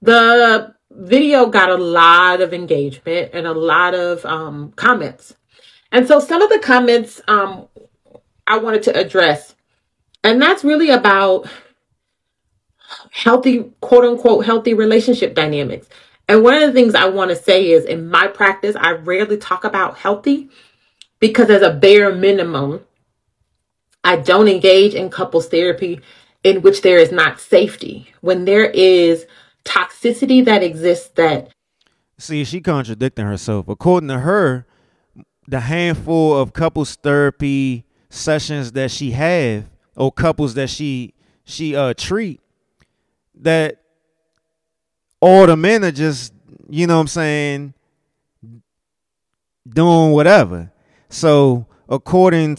The 0.00 0.74
video 0.90 1.46
got 1.46 1.70
a 1.70 1.76
lot 1.76 2.40
of 2.40 2.54
engagement 2.54 3.30
and 3.34 3.46
a 3.46 3.52
lot 3.52 3.94
of 3.94 4.24
um, 4.24 4.72
comments. 4.76 5.34
And 5.90 6.06
so 6.06 6.20
some 6.20 6.40
of 6.40 6.50
the 6.50 6.60
comments 6.60 7.20
um, 7.26 7.68
I 8.46 8.58
wanted 8.58 8.84
to 8.84 8.96
address, 8.96 9.56
and 10.22 10.40
that's 10.40 10.62
really 10.62 10.90
about 10.90 11.48
healthy, 13.10 13.64
quote 13.80 14.04
unquote, 14.04 14.44
healthy 14.44 14.74
relationship 14.74 15.34
dynamics. 15.34 15.88
And 16.28 16.42
one 16.42 16.54
of 16.54 16.62
the 16.62 16.72
things 16.72 16.94
I 16.94 17.08
want 17.08 17.30
to 17.30 17.36
say 17.36 17.70
is 17.70 17.84
in 17.84 18.08
my 18.08 18.26
practice, 18.26 18.76
I 18.76 18.92
rarely 18.92 19.38
talk 19.38 19.64
about 19.64 19.96
healthy 19.96 20.50
because, 21.20 21.48
as 21.50 21.62
a 21.62 21.72
bare 21.72 22.14
minimum, 22.14 22.80
I 24.04 24.16
don't 24.16 24.48
engage 24.48 24.94
in 24.94 25.10
couples 25.10 25.48
therapy 25.48 26.00
in 26.44 26.62
which 26.62 26.82
there 26.82 26.98
is 26.98 27.10
not 27.10 27.40
safety. 27.40 28.12
When 28.20 28.44
there 28.44 28.66
is 28.70 29.26
toxicity 29.64 30.44
that 30.44 30.62
exists 30.62 31.08
that 31.16 31.50
See, 32.18 32.44
she 32.44 32.60
contradicting 32.60 33.26
herself. 33.26 33.68
According 33.68 34.08
to 34.08 34.18
her, 34.18 34.66
the 35.46 35.60
handful 35.60 36.36
of 36.36 36.52
couples 36.52 36.96
therapy 36.96 37.84
sessions 38.10 38.72
that 38.72 38.90
she 38.90 39.12
have 39.12 39.70
or 39.96 40.10
couples 40.10 40.54
that 40.54 40.68
she 40.68 41.14
she 41.44 41.76
uh 41.76 41.94
treat 41.96 42.40
that 43.42 43.82
all 45.20 45.46
the 45.46 45.56
men 45.56 45.84
are 45.84 45.90
just, 45.90 46.32
you 46.68 46.86
know 46.86 46.96
what 46.96 47.02
I'm 47.02 47.08
saying, 47.08 47.74
doing 49.68 50.12
whatever. 50.12 50.72
So 51.08 51.66
according 51.88 52.58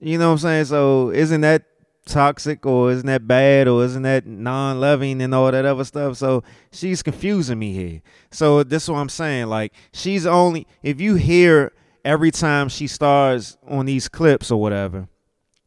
you 0.00 0.18
know 0.18 0.28
what 0.28 0.32
I'm 0.32 0.38
saying? 0.38 0.64
So 0.66 1.10
isn't 1.10 1.40
that 1.40 1.64
toxic 2.06 2.64
or 2.64 2.90
isn't 2.92 3.06
that 3.06 3.26
bad 3.26 3.68
or 3.68 3.84
isn't 3.84 4.02
that 4.02 4.26
non-loving 4.26 5.20
and 5.20 5.34
all 5.34 5.50
that 5.50 5.64
other 5.64 5.84
stuff? 5.84 6.16
So 6.16 6.42
she's 6.70 7.02
confusing 7.02 7.58
me 7.58 7.72
here. 7.72 8.00
So 8.30 8.62
this 8.62 8.84
is 8.84 8.90
what 8.90 8.98
I'm 8.98 9.08
saying. 9.08 9.46
Like 9.46 9.72
she's 9.92 10.26
only 10.26 10.66
if 10.82 11.00
you 11.00 11.16
hear 11.16 11.72
every 12.04 12.30
time 12.30 12.68
she 12.68 12.86
starts 12.86 13.56
on 13.66 13.86
these 13.86 14.08
clips 14.08 14.50
or 14.50 14.60
whatever, 14.60 15.08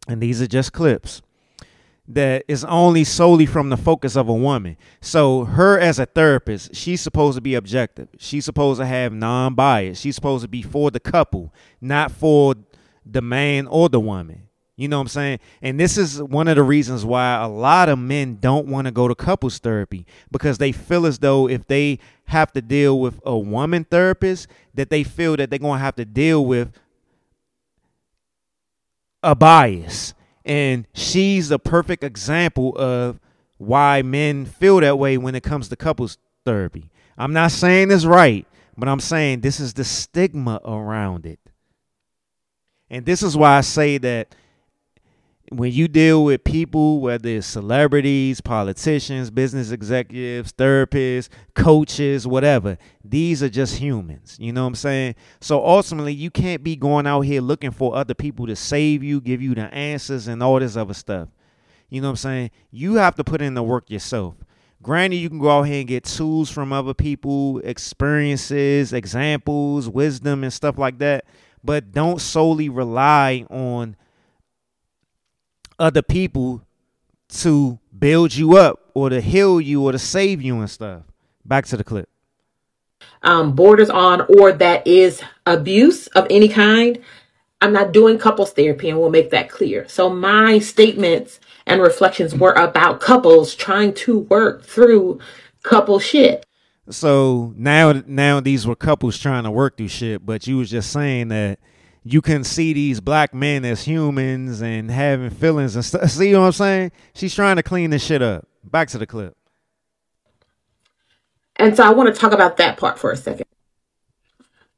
and 0.07 0.21
these 0.21 0.41
are 0.41 0.47
just 0.47 0.73
clips 0.73 1.21
that 2.15 2.43
is 2.47 2.63
only 2.65 3.03
solely 3.03 3.45
from 3.45 3.69
the 3.69 3.77
focus 3.77 4.15
of 4.15 4.27
a 4.27 4.33
woman. 4.33 4.77
So 5.01 5.45
her 5.45 5.79
as 5.79 5.99
a 5.99 6.05
therapist, 6.05 6.75
she's 6.75 7.01
supposed 7.01 7.35
to 7.35 7.41
be 7.41 7.55
objective. 7.55 8.09
She's 8.17 8.45
supposed 8.45 8.79
to 8.79 8.85
have 8.85 9.13
non-bias. 9.13 9.99
She's 9.99 10.15
supposed 10.15 10.43
to 10.43 10.47
be 10.47 10.61
for 10.61 10.91
the 10.91 10.99
couple, 10.99 11.53
not 11.79 12.11
for 12.11 12.55
the 13.05 13.21
man 13.21 13.67
or 13.67 13.89
the 13.89 13.99
woman. 13.99 14.47
You 14.77 14.87
know 14.87 14.97
what 14.97 15.03
I'm 15.03 15.07
saying? 15.09 15.39
And 15.61 15.79
this 15.79 15.97
is 15.97 16.21
one 16.21 16.47
of 16.47 16.55
the 16.55 16.63
reasons 16.63 17.05
why 17.05 17.35
a 17.35 17.47
lot 17.47 17.87
of 17.87 17.99
men 17.99 18.37
don't 18.41 18.67
want 18.67 18.85
to 18.85 18.91
go 18.91 19.07
to 19.07 19.13
couples 19.13 19.59
therapy 19.59 20.07
because 20.31 20.57
they 20.57 20.71
feel 20.71 21.05
as 21.05 21.19
though 21.19 21.47
if 21.47 21.67
they 21.67 21.99
have 22.25 22.51
to 22.53 22.61
deal 22.61 22.99
with 22.99 23.19
a 23.23 23.37
woman 23.37 23.83
therapist, 23.83 24.47
that 24.73 24.89
they 24.89 25.03
feel 25.03 25.35
that 25.37 25.49
they're 25.49 25.59
going 25.59 25.77
to 25.77 25.83
have 25.83 25.95
to 25.97 26.05
deal 26.05 26.45
with 26.45 26.71
a 29.21 29.35
bias. 29.35 30.15
And 30.45 30.87
she's 30.93 31.49
the 31.49 31.59
perfect 31.59 32.03
example 32.03 32.75
of 32.77 33.19
why 33.57 34.01
men 34.01 34.45
feel 34.45 34.79
that 34.79 34.97
way 34.97 35.17
when 35.17 35.35
it 35.35 35.43
comes 35.43 35.69
to 35.69 35.75
couples 35.75 36.17
therapy. 36.45 36.89
I'm 37.17 37.33
not 37.33 37.51
saying 37.51 37.89
this 37.89 38.05
right, 38.05 38.47
but 38.77 38.89
I'm 38.89 38.99
saying 38.99 39.41
this 39.41 39.59
is 39.59 39.73
the 39.73 39.83
stigma 39.83 40.59
around 40.65 41.25
it. 41.25 41.39
And 42.89 43.05
this 43.05 43.21
is 43.21 43.37
why 43.37 43.57
I 43.57 43.61
say 43.61 43.97
that 43.99 44.35
when 45.51 45.73
you 45.73 45.89
deal 45.89 46.23
with 46.23 46.45
people, 46.45 47.01
whether 47.01 47.27
it's 47.27 47.45
celebrities, 47.45 48.39
politicians, 48.39 49.29
business 49.29 49.71
executives, 49.71 50.53
therapists, 50.53 51.27
coaches, 51.55 52.25
whatever, 52.25 52.77
these 53.03 53.43
are 53.43 53.49
just 53.49 53.75
humans. 53.75 54.37
You 54.39 54.53
know 54.53 54.61
what 54.63 54.69
I'm 54.69 54.75
saying? 54.75 55.15
So 55.41 55.65
ultimately, 55.65 56.13
you 56.13 56.31
can't 56.31 56.63
be 56.63 56.77
going 56.77 57.05
out 57.05 57.21
here 57.21 57.41
looking 57.41 57.71
for 57.71 57.95
other 57.95 58.13
people 58.13 58.47
to 58.47 58.55
save 58.55 59.03
you, 59.03 59.19
give 59.19 59.41
you 59.41 59.53
the 59.53 59.73
answers, 59.73 60.29
and 60.29 60.41
all 60.41 60.57
this 60.59 60.77
other 60.77 60.93
stuff. 60.93 61.27
You 61.89 61.99
know 61.99 62.07
what 62.07 62.11
I'm 62.11 62.17
saying? 62.17 62.51
You 62.71 62.95
have 62.95 63.15
to 63.15 63.23
put 63.25 63.41
in 63.41 63.53
the 63.53 63.63
work 63.63 63.89
yourself. 63.89 64.35
Granted, 64.81 65.17
you 65.17 65.29
can 65.29 65.39
go 65.39 65.51
out 65.51 65.63
here 65.63 65.79
and 65.79 65.87
get 65.87 66.05
tools 66.05 66.49
from 66.49 66.71
other 66.71 66.93
people, 66.93 67.59
experiences, 67.59 68.93
examples, 68.93 69.89
wisdom, 69.89 70.43
and 70.43 70.53
stuff 70.53 70.77
like 70.77 70.97
that 70.99 71.25
but 71.63 71.91
don't 71.91 72.19
solely 72.19 72.69
rely 72.69 73.45
on 73.49 73.95
other 75.81 76.03
people 76.03 76.61
to 77.27 77.79
build 77.97 78.35
you 78.35 78.55
up 78.55 78.91
or 78.93 79.09
to 79.09 79.19
heal 79.19 79.59
you 79.59 79.83
or 79.83 79.91
to 79.91 79.99
save 79.99 80.41
you 80.41 80.59
and 80.59 80.69
stuff. 80.69 81.01
Back 81.43 81.65
to 81.67 81.77
the 81.77 81.83
clip. 81.83 82.07
Um, 83.23 83.53
borders 83.55 83.89
on 83.89 84.21
or 84.37 84.51
that 84.51 84.85
is 84.85 85.21
abuse 85.45 86.07
of 86.07 86.27
any 86.29 86.47
kind. 86.47 86.99
I'm 87.61 87.73
not 87.73 87.93
doing 87.93 88.19
couples 88.19 88.51
therapy 88.53 88.89
and 88.89 88.99
we'll 88.99 89.09
make 89.09 89.31
that 89.31 89.49
clear. 89.49 89.87
So 89.87 90.09
my 90.09 90.59
statements 90.59 91.39
and 91.65 91.81
reflections 91.81 92.35
were 92.35 92.53
about 92.53 92.99
couples 92.99 93.55
trying 93.55 93.93
to 93.95 94.19
work 94.19 94.63
through 94.63 95.19
couple 95.63 95.99
shit. 95.99 96.45
So 96.89 97.53
now, 97.55 98.03
now 98.05 98.39
these 98.39 98.67
were 98.67 98.75
couples 98.75 99.17
trying 99.17 99.43
to 99.43 99.51
work 99.51 99.77
through 99.77 99.87
shit, 99.89 100.25
but 100.25 100.45
you 100.47 100.57
was 100.57 100.69
just 100.69 100.91
saying 100.91 101.29
that 101.29 101.59
you 102.03 102.21
can 102.21 102.43
see 102.43 102.73
these 102.73 102.99
black 102.99 103.33
men 103.33 103.63
as 103.63 103.83
humans 103.83 104.61
and 104.61 104.89
having 104.89 105.29
feelings 105.29 105.75
and 105.75 105.85
stuff. 105.85 106.09
See 106.09 106.33
what 106.33 106.41
I'm 106.41 106.51
saying? 106.51 106.91
She's 107.13 107.35
trying 107.35 107.57
to 107.57 107.63
clean 107.63 107.91
this 107.91 108.03
shit 108.03 108.21
up. 108.21 108.47
Back 108.63 108.89
to 108.89 108.97
the 108.97 109.05
clip. 109.05 109.35
And 111.57 111.75
so 111.75 111.83
I 111.83 111.91
want 111.91 112.13
to 112.13 112.19
talk 112.19 112.31
about 112.31 112.57
that 112.57 112.77
part 112.77 112.97
for 112.97 113.11
a 113.11 113.17
second. 113.17 113.45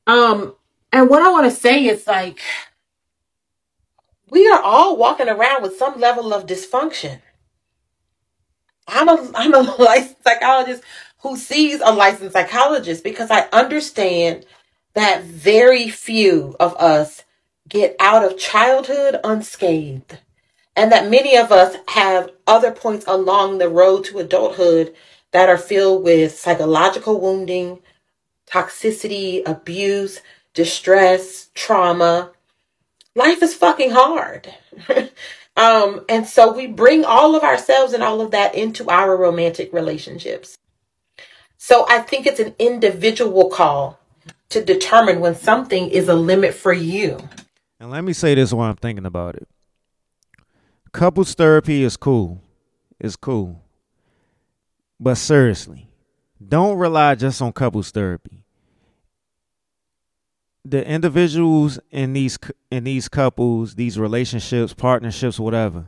Um, 0.06 0.56
and 0.92 1.10
what 1.10 1.22
I 1.22 1.32
want 1.32 1.46
to 1.46 1.52
say 1.52 1.86
is 1.86 2.06
like, 2.08 2.42
we 4.30 4.50
are 4.50 4.62
all 4.62 4.98
walking 4.98 5.30
around 5.30 5.62
with 5.62 5.78
some 5.78 6.00
level 6.00 6.34
of 6.34 6.46
dysfunction. 6.46 7.22
I'm 8.88 9.08
a 9.08 9.32
I'm 9.36 9.54
a 9.54 9.62
licensed 9.62 10.24
psychologist 10.24 10.84
who 11.20 11.38
sees 11.38 11.80
a 11.80 11.94
licensed 11.94 12.34
psychologist 12.34 13.04
because 13.04 13.32
I 13.32 13.48
understand 13.54 14.46
that 14.94 15.24
very 15.24 15.90
few 15.90 16.56
of 16.60 16.76
us 16.76 17.24
get 17.68 17.96
out 18.00 18.24
of 18.24 18.38
childhood 18.38 19.20
unscathed, 19.24 20.20
and 20.76 20.92
that 20.92 21.10
many 21.10 21.38
of 21.38 21.52
us 21.52 21.78
have 21.90 22.32
other 22.46 22.72
points 22.72 23.06
along 23.08 23.58
the 23.58 23.70
road 23.70 24.04
to 24.06 24.20
adulthood 24.20 24.94
that 25.32 25.50
are 25.50 25.58
filled 25.58 26.04
with 26.04 26.38
psychological 26.38 27.20
wounding, 27.20 27.80
toxicity, 28.50 29.42
abuse, 29.48 30.22
distress, 30.54 31.50
trauma. 31.56 32.32
Life 33.16 33.42
is 33.42 33.56
fucking 33.56 33.92
hard. 33.92 34.54
um, 35.58 36.06
and 36.08 36.28
so 36.28 36.54
we 36.54 36.68
bring 36.68 37.04
all 37.06 37.36
of 37.36 37.44
ourselves 37.44 37.94
and 37.94 38.04
all 38.04 38.22
of 38.22 38.32
that 38.32 38.54
into 38.54 38.90
our 38.90 39.18
romantic 39.18 39.74
relationships. 39.74 40.58
So 41.58 41.86
I 41.88 42.00
think 42.00 42.28
it's 42.28 42.40
an 42.40 42.56
individual 42.60 43.50
call 43.50 44.00
to 44.54 44.64
determine 44.64 45.20
when 45.20 45.36
something 45.36 45.90
is 45.90 46.08
a 46.08 46.16
limit 46.16 46.54
for 46.54 46.74
you. 46.74 47.18
And 47.80 47.92
let 47.92 48.04
me 48.04 48.14
say 48.14 48.36
this 48.36 48.54
while 48.54 48.70
I'm 48.70 48.76
thinking 48.76 49.06
about 49.06 49.36
it. 49.36 49.48
Couples 50.92 51.34
therapy 51.34 51.84
is 51.84 51.98
cool. 51.98 52.42
It's 53.00 53.16
cool. 53.16 53.62
But 55.00 55.16
seriously, 55.16 55.90
don't 56.48 56.78
rely 56.78 57.16
just 57.16 57.42
on 57.42 57.52
couples 57.52 57.92
therapy. 57.92 58.44
The 60.64 60.88
individuals 60.88 61.80
in 61.92 62.14
these 62.14 62.38
in 62.72 62.86
these 62.86 63.10
couples, 63.10 63.76
these 63.76 64.00
relationships, 64.00 64.74
partnerships, 64.74 65.38
whatever, 65.40 65.88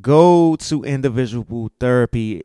go 0.00 0.56
to 0.56 0.82
individual 0.82 1.70
therapy 1.78 2.42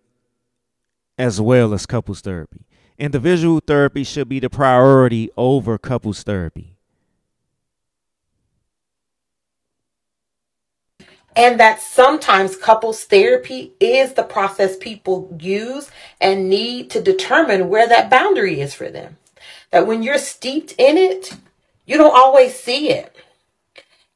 as 1.17 1.41
well 1.41 1.73
as 1.73 1.85
couples 1.85 2.21
therapy. 2.21 2.65
Individual 3.01 3.59
therapy 3.65 4.03
should 4.03 4.29
be 4.29 4.39
the 4.39 4.47
priority 4.47 5.31
over 5.35 5.79
couples 5.79 6.21
therapy. 6.21 6.77
and 11.35 11.59
that 11.59 11.81
sometimes 11.81 12.57
couples 12.57 13.05
therapy 13.05 13.71
is 13.79 14.13
the 14.13 14.23
process 14.23 14.75
people 14.75 15.35
use 15.39 15.89
and 16.19 16.49
need 16.49 16.89
to 16.91 17.01
determine 17.01 17.69
where 17.69 17.87
that 17.87 18.09
boundary 18.09 18.59
is 18.59 18.73
for 18.73 18.89
them. 18.89 19.17
That 19.71 19.87
when 19.87 20.03
you're 20.03 20.17
steeped 20.17 20.73
in 20.77 20.97
it, 20.97 21.33
you 21.85 21.97
don't 21.97 22.15
always 22.15 22.53
see 22.53 22.89
it. 22.89 23.15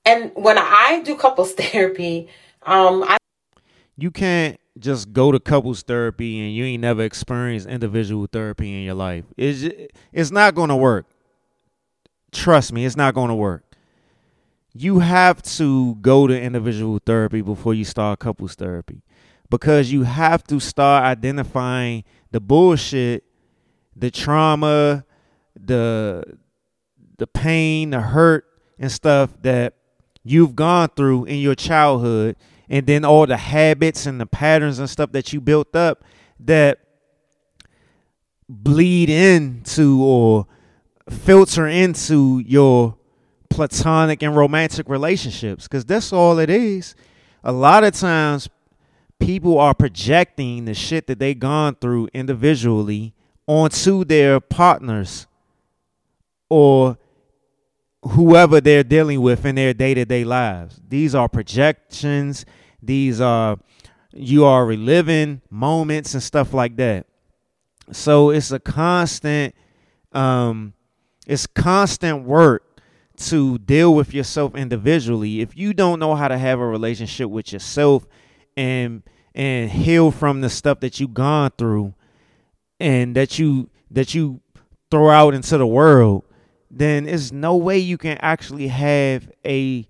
And 0.06 0.32
when 0.36 0.58
I 0.58 1.02
do 1.06 1.16
couples 1.16 1.54
therapy, 1.58 2.28
um, 2.64 3.04
I 3.04 3.18
you 3.98 4.12
can't 4.12 4.60
just 4.80 5.14
go 5.14 5.32
to 5.32 5.40
couples 5.40 5.84
therapy 5.84 6.40
and 6.40 6.54
you 6.54 6.66
ain't 6.66 6.82
never 6.82 7.04
experienced 7.04 7.68
individual 7.68 8.28
therapy 8.32 8.74
in 8.74 8.84
your 8.84 8.96
life. 8.96 9.26
It's 9.38 9.92
it's 10.12 10.32
not 10.32 10.56
going 10.56 10.70
to 10.70 10.76
work. 10.76 11.06
Trust 12.32 12.74
me, 12.74 12.86
it's 12.86 12.98
not 12.98 13.14
going 13.14 13.30
to 13.30 13.36
work 13.36 13.66
you 14.78 15.00
have 15.00 15.42
to 15.42 15.96
go 15.96 16.28
to 16.28 16.40
individual 16.40 17.00
therapy 17.06 17.42
before 17.42 17.74
you 17.74 17.86
start 17.86 18.20
couples 18.20 18.56
therapy 18.56 19.02
because 19.50 19.90
you 19.90 20.04
have 20.04 20.44
to 20.44 20.60
start 20.60 21.06
identifying 21.06 22.04
the 22.32 22.42
bullshit, 22.42 23.24
the 23.96 24.12
trauma, 24.12 25.06
the 25.58 26.38
the 27.18 27.26
pain, 27.26 27.92
the 27.92 28.02
hurt 28.02 28.46
and 28.78 28.92
stuff 28.92 29.32
that 29.44 29.76
you've 30.26 30.58
gone 30.58 30.90
through 30.90 31.24
in 31.24 31.38
your 31.38 31.56
childhood 31.56 32.36
and 32.70 32.88
then 32.88 33.06
all 33.06 33.26
the 33.26 33.38
habits 33.38 34.06
and 34.06 34.20
the 34.20 34.26
patterns 34.26 34.80
and 34.80 34.90
stuff 34.90 35.12
that 35.12 35.34
you 35.34 35.42
built 35.42 35.76
up 35.76 36.04
that 36.40 36.80
bleed 38.48 39.10
into 39.10 40.04
or 40.04 40.48
filter 41.10 41.68
into 41.68 42.40
your 42.46 42.98
platonic 43.50 44.22
and 44.22 44.36
romantic 44.36 44.90
relationships 44.90 45.64
because 45.64 45.86
that's 45.86 46.12
all 46.12 46.40
it 46.40 46.50
is. 46.50 46.96
A 47.44 47.52
lot 47.52 47.84
of 47.84 47.94
times 47.94 48.50
people 49.20 49.60
are 49.60 49.74
projecting 49.74 50.66
the 50.66 50.74
shit 50.74 51.08
that 51.08 51.20
they've 51.20 51.38
gone 51.38 51.76
through 51.76 52.10
individually 52.14 53.14
onto 53.48 54.04
their 54.04 54.40
partners 54.40 55.28
or 56.50 56.98
whoever 58.10 58.62
they're 58.62 58.84
dealing 58.84 59.22
with 59.22 59.46
in 59.46 59.56
their 59.56 59.74
day-to-day 59.74 60.24
lives. 60.24 60.80
These 60.88 61.16
are 61.16 61.28
projections, 61.28 62.46
these 62.82 63.20
are 63.20 63.58
you 64.14 64.46
are 64.46 64.66
reliving 64.66 65.42
moments 65.50 66.14
and 66.14 66.24
stuff 66.24 66.54
like 66.54 66.78
that. 66.78 67.06
So 67.92 68.30
it's 68.30 68.52
a 68.52 68.60
constant 68.60 69.56
um 70.14 70.74
it's 71.28 71.48
constant 71.48 72.24
work 72.24 72.80
to 73.18 73.58
deal 73.60 73.94
with 73.94 74.14
yourself 74.14 74.56
individually 74.56 75.42
if 75.42 75.56
you 75.58 75.74
don't 75.74 76.00
know 76.00 76.16
how 76.16 76.28
to 76.28 76.38
have 76.38 76.60
a 76.60 76.66
relationship 76.66 77.30
with 77.30 77.52
yourself 77.52 78.06
and 78.56 79.04
and 79.34 79.70
heal 79.70 80.12
from 80.12 80.42
the 80.42 80.50
stuff 80.50 80.80
that 80.82 81.00
you've 81.00 81.14
gone 81.14 81.52
through 81.58 81.94
and 82.80 83.16
that 83.16 83.40
you 83.40 83.70
that 83.92 84.14
you 84.14 84.42
throw 84.92 85.10
out 85.10 85.34
into 85.34 85.58
the 85.58 85.68
world 85.68 86.24
then 86.76 87.06
there's 87.06 87.32
no 87.32 87.56
way 87.56 87.78
you 87.78 87.98
can 87.98 88.18
actually 88.20 88.68
have 88.68 89.32
a, 89.46 89.88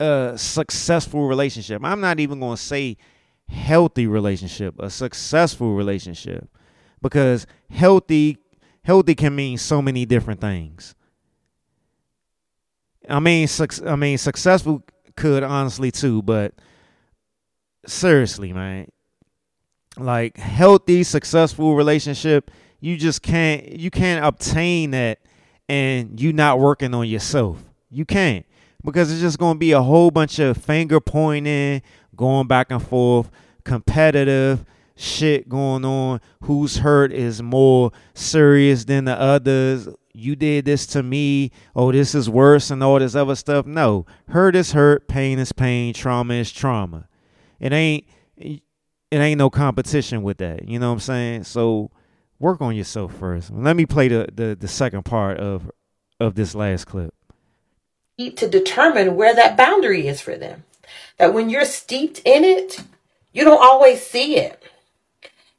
a 0.00 0.34
successful 0.36 1.26
relationship. 1.28 1.82
I'm 1.84 2.00
not 2.00 2.20
even 2.20 2.40
going 2.40 2.56
to 2.56 2.62
say 2.62 2.96
healthy 3.48 4.06
relationship 4.06 4.74
a 4.78 4.90
successful 4.90 5.74
relationship 5.74 6.46
because 7.00 7.46
healthy 7.70 8.36
healthy 8.82 9.14
can 9.14 9.34
mean 9.34 9.56
so 9.56 9.80
many 9.80 10.04
different 10.04 10.40
things. 10.40 10.94
I 13.08 13.20
mean, 13.20 13.48
I 13.86 13.96
mean, 13.96 14.18
successful 14.18 14.84
could 15.16 15.42
honestly 15.42 15.90
too, 15.90 16.22
but 16.22 16.54
seriously, 17.86 18.52
man, 18.52 18.88
like 19.96 20.36
healthy, 20.36 21.02
successful 21.04 21.74
relationship, 21.74 22.50
you 22.80 22.96
just 22.96 23.22
can't 23.22 23.66
you 23.66 23.90
can't 23.90 24.24
obtain 24.24 24.90
that, 24.90 25.20
and 25.68 26.20
you 26.20 26.32
not 26.32 26.58
working 26.58 26.94
on 26.94 27.08
yourself. 27.08 27.62
You 27.90 28.04
can't 28.04 28.44
because 28.84 29.10
it's 29.10 29.20
just 29.20 29.38
gonna 29.38 29.58
be 29.58 29.72
a 29.72 29.82
whole 29.82 30.10
bunch 30.10 30.38
of 30.38 30.56
finger 30.56 31.00
pointing, 31.00 31.82
going 32.16 32.46
back 32.46 32.70
and 32.70 32.82
forth, 32.82 33.30
competitive 33.64 34.64
shit 34.96 35.48
going 35.48 35.84
on. 35.84 36.20
Whose 36.42 36.78
hurt 36.78 37.12
is 37.12 37.42
more 37.42 37.92
serious 38.14 38.84
than 38.84 39.04
the 39.04 39.18
others? 39.18 39.88
you 40.18 40.34
did 40.34 40.64
this 40.64 40.84
to 40.86 41.02
me, 41.02 41.52
oh, 41.76 41.92
this 41.92 42.14
is 42.14 42.28
worse, 42.28 42.70
and 42.70 42.82
all 42.82 42.98
this 42.98 43.14
other 43.14 43.36
stuff. 43.36 43.66
No, 43.66 44.04
hurt 44.28 44.56
is 44.56 44.72
hurt, 44.72 45.06
pain 45.08 45.38
is 45.38 45.52
pain, 45.52 45.94
trauma 45.94 46.34
is 46.34 46.50
trauma. 46.50 47.08
It 47.60 47.72
ain't 47.72 48.04
it 48.36 48.62
ain't 49.10 49.38
no 49.38 49.48
competition 49.48 50.22
with 50.22 50.38
that. 50.38 50.68
You 50.68 50.78
know 50.78 50.88
what 50.88 50.94
I'm 50.94 51.00
saying? 51.00 51.44
So 51.44 51.90
work 52.38 52.60
on 52.60 52.74
yourself 52.76 53.14
first. 53.14 53.50
Let 53.50 53.76
me 53.76 53.86
play 53.86 54.08
the 54.08 54.28
the, 54.32 54.56
the 54.58 54.68
second 54.68 55.04
part 55.04 55.38
of 55.38 55.70
of 56.20 56.34
this 56.34 56.54
last 56.54 56.86
clip. 56.86 57.14
To 58.18 58.48
determine 58.48 59.16
where 59.16 59.34
that 59.34 59.56
boundary 59.56 60.08
is 60.08 60.20
for 60.20 60.36
them. 60.36 60.64
That 61.18 61.32
when 61.34 61.50
you're 61.50 61.64
steeped 61.64 62.20
in 62.24 62.42
it, 62.44 62.82
you 63.32 63.44
don't 63.44 63.62
always 63.62 64.04
see 64.04 64.36
it. 64.36 64.62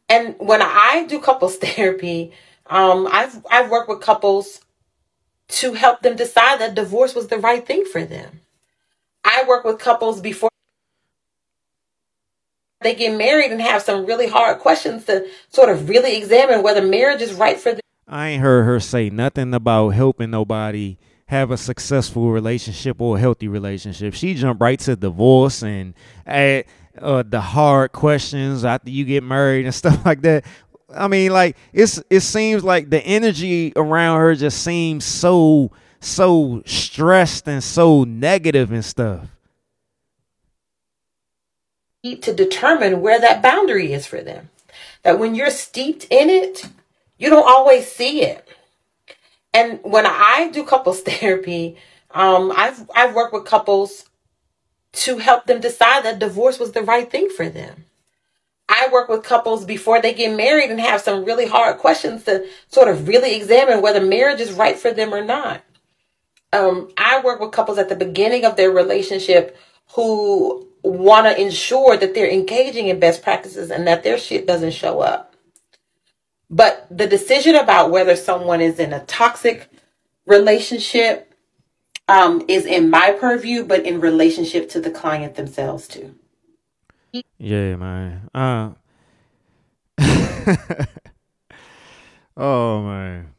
And 0.10 0.35
when 0.39 0.61
I 0.61 1.06
do 1.07 1.19
couples 1.19 1.57
therapy, 1.61 2.34
um, 2.68 3.07
I've 3.11 3.45
I've 3.49 3.69
worked 3.69 3.89
with 3.89 4.01
couples 4.01 4.61
to 5.49 5.73
help 5.73 6.01
them 6.01 6.15
decide 6.15 6.60
that 6.60 6.76
divorce 6.76 7.15
was 7.15 7.27
the 7.27 7.39
right 7.39 7.65
thing 7.65 7.85
for 7.85 8.03
them. 8.03 8.41
I 9.23 9.43
work 9.47 9.64
with 9.64 9.80
couples 9.80 10.22
before 10.22 10.48
they 12.81 12.95
get 12.95 13.18
married 13.18 13.51
and 13.51 13.61
have 13.61 13.81
some 13.81 14.06
really 14.06 14.27
hard 14.27 14.60
questions 14.60 15.06
to 15.06 15.27
sort 15.49 15.69
of 15.69 15.89
really 15.89 16.18
examine 16.18 16.64
whether 16.64 16.81
marriage 16.81 17.22
is 17.22 17.34
right 17.34 17.60
for 17.60 17.72
them. 17.72 17.81
I 18.07 18.30
ain't 18.30 18.41
heard 18.41 18.64
her 18.64 18.80
say 18.80 19.10
nothing 19.10 19.53
about 19.53 19.89
helping 19.89 20.31
nobody 20.31 20.97
have 21.27 21.51
a 21.51 21.57
successful 21.57 22.31
relationship 22.31 22.99
or 22.99 23.18
a 23.18 23.19
healthy 23.19 23.47
relationship. 23.47 24.15
She 24.15 24.34
jumped 24.34 24.61
right 24.61 24.80
to 24.80 24.95
divorce 24.95 25.61
and 25.61 25.93
uh, 26.26 26.64
the 26.97 27.41
hard 27.41 27.91
questions 27.91 28.65
after 28.65 28.89
you 28.89 29.06
get 29.06 29.23
married 29.23 29.65
and 29.65 29.76
stuff 29.76 30.03
like 30.06 30.22
that. 30.22 30.45
I 30.91 31.07
mean, 31.07 31.31
like 31.31 31.56
it's 31.72 32.01
it 32.10 32.22
seems 32.22 32.64
like 32.64 32.89
the 32.89 32.99
energy 33.01 33.73
around 33.76 34.19
her 34.22 34.34
just 34.34 34.64
seems 34.64 35.06
so 35.06 35.72
so 35.99 36.64
stressed 36.65 37.47
and 37.47 37.64
so 37.64 38.06
negative 38.06 38.72
and 38.72 38.84
stuff. 38.84 39.27
To 42.03 42.34
determine 42.34 43.01
where 43.01 43.19
that 43.19 43.41
boundary 43.41 43.91
is 43.91 44.05
for 44.05 44.21
them. 44.21 44.49
That 45.03 45.19
when 45.19 45.35
you're 45.35 45.49
steeped 45.49 46.07
in 46.09 46.30
it, 46.30 46.65
you 47.17 47.30
don't 47.30 47.47
always 47.47 47.91
see 47.91 48.23
it. 48.23 48.47
And 49.53 49.80
when 49.84 50.05
I 50.05 50.49
do 50.53 50.63
couples 50.63 51.01
therapy, 51.05 51.77
um, 52.11 52.53
I've 52.55 52.89
I've 52.95 53.15
worked 53.15 53.34
with 53.34 53.45
couples 53.45 54.05
to 54.93 55.17
help 55.17 55.45
them 55.45 55.59
decide 55.59 56.03
that 56.03 56.19
divorce 56.19 56.57
was 56.57 56.71
the 56.71 56.81
right 56.81 57.09
thing 57.09 57.30
for 57.30 57.49
them. 57.49 57.85
I 58.69 58.88
work 58.91 59.09
with 59.09 59.23
couples 59.23 59.65
before 59.65 60.01
they 60.01 60.13
get 60.13 60.38
married 60.38 60.69
and 60.69 60.80
have 60.80 61.01
some 61.01 61.26
really 61.26 61.47
hard 61.47 61.80
questions 61.80 62.23
to 62.26 62.47
sort 62.69 62.88
of 62.88 63.07
really 63.07 63.35
examine 63.35 63.81
whether 63.81 63.99
marriage 63.99 64.39
is 64.39 64.53
right 64.53 64.77
for 64.77 64.91
them 64.91 65.13
or 65.13 65.23
not. 65.23 65.61
Um, 66.53 66.91
I 66.97 67.21
work 67.21 67.39
with 67.39 67.51
couples 67.51 67.77
at 67.77 67.89
the 67.89 67.95
beginning 67.95 68.45
of 68.45 68.55
their 68.55 68.71
relationship 68.71 69.57
who 69.93 70.69
want 70.84 71.26
to 71.26 71.41
ensure 71.41 71.97
that 71.97 72.14
they're 72.14 72.30
engaging 72.30 72.88
in 72.88 72.99
best 72.99 73.22
practices 73.22 73.72
and 73.72 73.88
that 73.88 74.03
their 74.03 74.18
shit 74.18 74.47
doesn't 74.47 74.72
show 74.72 75.01
up. 75.01 75.35
But 76.49 76.88
the 76.89 77.07
decision 77.07 77.56
about 77.56 77.91
whether 77.91 78.15
someone 78.15 78.61
is 78.61 78.80
in 78.80 78.93
a 78.93 79.06
toxic 79.06 79.69
relationship 80.26 81.34
um, 82.07 82.43
is 82.47 82.65
in 82.65 82.89
my 82.89 83.11
purview, 83.11 83.64
but 83.64 83.85
in 83.85 84.01
relationship 84.01 84.69
to 84.69 84.81
the 84.81 84.89
client 84.89 85.35
themselves 85.35 85.88
too. 85.88 86.15
Yeah, 87.38 87.76
man. 87.76 88.30
Uh, 88.34 88.72
oh 92.38 92.81
man. 92.84 93.34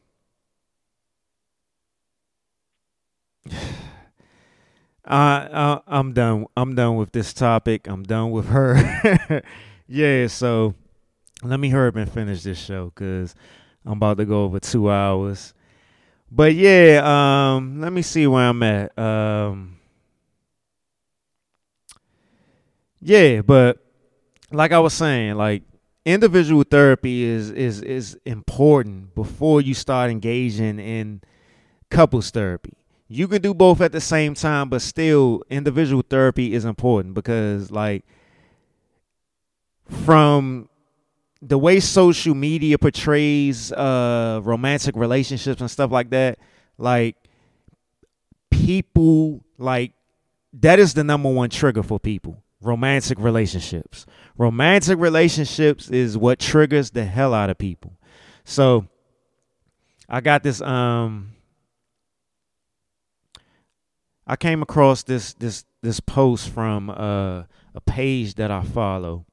I, 5.10 5.80
I 5.88 5.98
am 5.98 6.12
done. 6.12 6.46
I'm 6.56 6.74
done 6.74 6.96
with 6.96 7.12
this 7.12 7.32
topic. 7.32 7.88
I'm 7.88 8.04
done 8.04 8.30
with 8.30 8.46
her. 8.46 9.42
yeah. 9.88 10.26
So 10.28 10.74
let 11.42 11.58
me 11.58 11.70
hurry 11.70 11.88
up 11.88 11.96
and 11.96 12.10
finish 12.10 12.42
this 12.42 12.58
show 12.58 12.86
because 12.94 13.34
I'm 13.84 13.92
about 13.92 14.18
to 14.18 14.24
go 14.24 14.44
over 14.44 14.60
two 14.60 14.90
hours. 14.90 15.52
But 16.30 16.54
yeah, 16.54 17.00
um, 17.02 17.80
let 17.80 17.92
me 17.92 18.02
see 18.02 18.26
where 18.26 18.48
I'm 18.48 18.62
at. 18.62 18.96
Um, 18.96 19.78
yeah, 23.00 23.40
but 23.42 23.78
like 24.52 24.70
I 24.70 24.78
was 24.78 24.94
saying, 24.94 25.34
like 25.34 25.64
individual 26.04 26.62
therapy 26.62 27.24
is 27.24 27.50
is 27.50 27.82
is 27.82 28.18
important 28.24 29.14
before 29.16 29.60
you 29.60 29.74
start 29.74 30.10
engaging 30.10 30.78
in 30.78 31.22
couples 31.90 32.30
therapy. 32.30 32.74
You 33.12 33.26
can 33.26 33.42
do 33.42 33.52
both 33.52 33.80
at 33.80 33.90
the 33.90 34.00
same 34.00 34.34
time, 34.34 34.68
but 34.68 34.80
still 34.82 35.42
individual 35.50 36.04
therapy 36.08 36.54
is 36.54 36.64
important 36.64 37.12
because 37.12 37.72
like 37.72 38.04
from 40.04 40.68
the 41.42 41.58
way 41.58 41.80
social 41.80 42.36
media 42.36 42.78
portrays 42.78 43.72
uh 43.72 44.40
romantic 44.44 44.94
relationships 44.94 45.60
and 45.60 45.68
stuff 45.68 45.90
like 45.90 46.10
that, 46.10 46.38
like 46.78 47.16
people 48.52 49.44
like 49.58 49.92
that 50.52 50.78
is 50.78 50.94
the 50.94 51.02
number 51.02 51.32
one 51.32 51.50
trigger 51.50 51.82
for 51.82 51.98
people. 51.98 52.44
Romantic 52.60 53.18
relationships. 53.18 54.06
Romantic 54.38 55.00
relationships 55.00 55.90
is 55.90 56.16
what 56.16 56.38
triggers 56.38 56.92
the 56.92 57.04
hell 57.04 57.34
out 57.34 57.50
of 57.50 57.58
people. 57.58 57.92
So 58.44 58.86
I 60.08 60.20
got 60.20 60.44
this 60.44 60.60
um 60.60 61.32
I 64.30 64.36
came 64.36 64.62
across 64.62 65.02
this 65.02 65.34
this 65.34 65.64
this 65.82 65.98
post 65.98 66.50
from 66.50 66.88
uh, 66.88 67.42
a 67.74 67.80
page 67.84 68.36
that 68.36 68.52
I 68.52 68.62
follow 68.62 69.26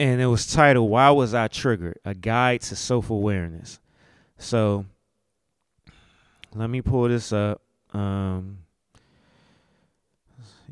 and 0.00 0.20
it 0.20 0.26
was 0.26 0.52
titled 0.52 0.90
"Why 0.90 1.08
Was 1.10 1.34
I 1.34 1.46
Triggered? 1.46 2.00
A 2.04 2.14
Guide 2.14 2.62
to 2.62 2.74
Self 2.74 3.10
Awareness." 3.10 3.78
So, 4.38 4.86
let 6.52 6.68
me 6.68 6.82
pull 6.82 7.08
this 7.08 7.32
up. 7.32 7.62
Um, 7.92 8.58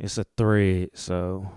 it's 0.01 0.19
a 0.19 0.25
thread, 0.37 0.91
so 0.95 1.53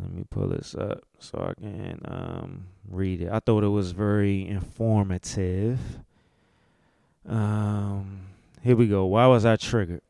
let 0.00 0.10
me 0.10 0.24
pull 0.30 0.48
this 0.48 0.74
up 0.74 1.02
so 1.18 1.38
I 1.38 1.60
can 1.60 2.00
um, 2.06 2.66
read 2.88 3.20
it. 3.20 3.28
I 3.30 3.40
thought 3.40 3.62
it 3.62 3.68
was 3.68 3.92
very 3.92 4.48
informative. 4.48 5.78
Um, 7.28 8.20
here 8.62 8.74
we 8.74 8.88
go. 8.88 9.04
Why 9.06 9.26
was 9.26 9.44
I 9.44 9.56
triggered? 9.56 10.02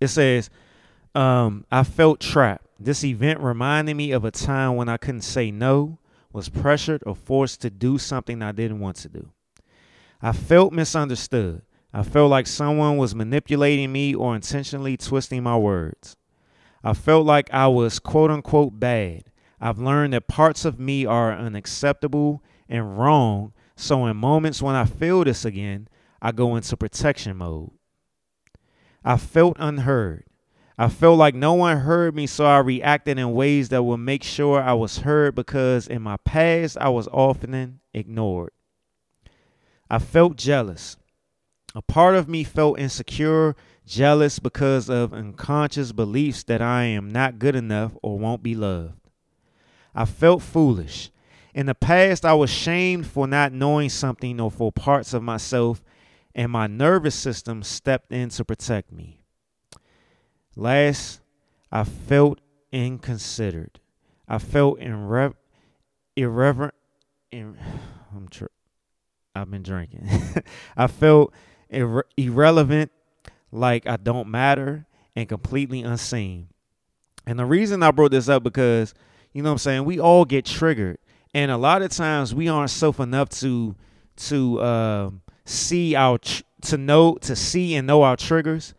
It 0.00 0.08
says, 0.08 0.48
um, 1.14 1.66
I 1.70 1.82
felt 1.82 2.20
trapped. 2.20 2.66
This 2.78 3.04
event 3.04 3.40
reminded 3.40 3.94
me 3.94 4.12
of 4.12 4.24
a 4.24 4.30
time 4.30 4.76
when 4.76 4.88
I 4.88 4.96
couldn't 4.96 5.22
say 5.22 5.50
no, 5.50 5.98
was 6.32 6.48
pressured 6.48 7.02
or 7.04 7.14
forced 7.14 7.60
to 7.62 7.70
do 7.70 7.98
something 7.98 8.40
I 8.40 8.52
didn't 8.52 8.80
want 8.80 8.96
to 8.98 9.08
do. 9.08 9.30
I 10.22 10.32
felt 10.32 10.72
misunderstood. 10.72 11.62
I 11.92 12.04
felt 12.04 12.30
like 12.30 12.46
someone 12.46 12.96
was 12.96 13.14
manipulating 13.14 13.90
me 13.90 14.14
or 14.14 14.34
intentionally 14.36 14.96
twisting 14.96 15.42
my 15.42 15.56
words. 15.56 16.16
I 16.84 16.94
felt 16.94 17.26
like 17.26 17.52
I 17.52 17.66
was 17.66 17.98
quote 17.98 18.30
unquote 18.30 18.78
bad. 18.78 19.24
I've 19.60 19.78
learned 19.78 20.14
that 20.14 20.28
parts 20.28 20.64
of 20.64 20.78
me 20.78 21.04
are 21.04 21.32
unacceptable 21.32 22.42
and 22.68 22.98
wrong, 22.98 23.52
so 23.76 24.06
in 24.06 24.16
moments 24.16 24.62
when 24.62 24.74
I 24.74 24.84
feel 24.84 25.24
this 25.24 25.44
again, 25.44 25.88
I 26.22 26.32
go 26.32 26.56
into 26.56 26.76
protection 26.76 27.36
mode. 27.36 27.70
I 29.04 29.16
felt 29.16 29.56
unheard. 29.58 30.24
I 30.76 30.88
felt 30.88 31.18
like 31.18 31.34
no 31.34 31.54
one 31.54 31.78
heard 31.78 32.14
me, 32.14 32.26
so 32.26 32.46
I 32.46 32.58
reacted 32.58 33.18
in 33.18 33.32
ways 33.32 33.68
that 33.68 33.82
would 33.82 33.98
make 33.98 34.22
sure 34.22 34.62
I 34.62 34.72
was 34.72 34.98
heard 34.98 35.34
because 35.34 35.86
in 35.86 36.02
my 36.02 36.16
past 36.18 36.78
I 36.78 36.88
was 36.88 37.08
often 37.08 37.80
ignored. 37.92 38.52
I 39.90 39.98
felt 39.98 40.36
jealous. 40.36 40.96
A 41.74 41.82
part 41.82 42.14
of 42.14 42.28
me 42.28 42.44
felt 42.44 42.78
insecure, 42.78 43.54
jealous 43.86 44.38
because 44.38 44.88
of 44.88 45.12
unconscious 45.12 45.92
beliefs 45.92 46.44
that 46.44 46.62
I 46.62 46.84
am 46.84 47.10
not 47.10 47.38
good 47.38 47.56
enough 47.56 47.92
or 48.02 48.18
won't 48.18 48.42
be 48.42 48.54
loved. 48.54 49.00
I 49.94 50.04
felt 50.04 50.42
foolish. 50.42 51.10
In 51.54 51.66
the 51.66 51.74
past, 51.74 52.24
I 52.24 52.34
was 52.34 52.50
shamed 52.50 53.06
for 53.06 53.26
not 53.26 53.52
knowing 53.52 53.88
something 53.88 54.40
or 54.40 54.50
for 54.50 54.72
parts 54.72 55.12
of 55.12 55.22
myself, 55.22 55.82
and 56.34 56.50
my 56.50 56.66
nervous 56.66 57.14
system 57.14 57.62
stepped 57.62 58.12
in 58.12 58.28
to 58.30 58.44
protect 58.44 58.92
me. 58.92 59.20
Last, 60.56 61.20
I 61.72 61.84
felt 61.84 62.40
inconsidered. 62.72 63.80
I 64.28 64.38
felt 64.38 64.78
irre- 64.80 65.34
irreverent. 66.16 66.74
Ir- 67.32 67.56
I'm 68.14 68.28
tr- 68.28 68.46
I've 69.34 69.50
been 69.50 69.62
drinking. 69.62 70.08
I 70.76 70.86
felt 70.86 71.32
ir- 71.68 72.04
irrelevant, 72.16 72.90
like 73.52 73.86
I 73.86 73.96
don't 73.96 74.28
matter, 74.28 74.86
and 75.16 75.28
completely 75.28 75.82
unseen. 75.82 76.48
And 77.26 77.38
the 77.38 77.44
reason 77.44 77.82
I 77.82 77.90
brought 77.90 78.10
this 78.10 78.28
up 78.28 78.42
because 78.42 78.94
you 79.32 79.42
know 79.42 79.50
what 79.50 79.54
I'm 79.54 79.58
saying 79.58 79.84
we 79.84 80.00
all 80.00 80.24
get 80.24 80.44
triggered, 80.44 80.98
and 81.34 81.50
a 81.50 81.56
lot 81.56 81.82
of 81.82 81.90
times 81.90 82.34
we 82.34 82.48
aren't 82.48 82.70
self 82.70 82.98
enough 82.98 83.28
to 83.40 83.76
to 84.16 84.60
uh, 84.60 85.10
see 85.50 85.94
our 85.94 86.18
tr- 86.18 86.42
to 86.62 86.76
know 86.76 87.14
to 87.16 87.34
see 87.34 87.74
and 87.74 87.86
know 87.86 88.02
our 88.02 88.16
triggers 88.16 88.74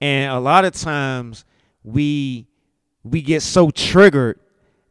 and 0.00 0.32
a 0.32 0.38
lot 0.38 0.64
of 0.64 0.72
times 0.72 1.44
we 1.82 2.46
we 3.04 3.20
get 3.22 3.42
so 3.42 3.70
triggered 3.70 4.40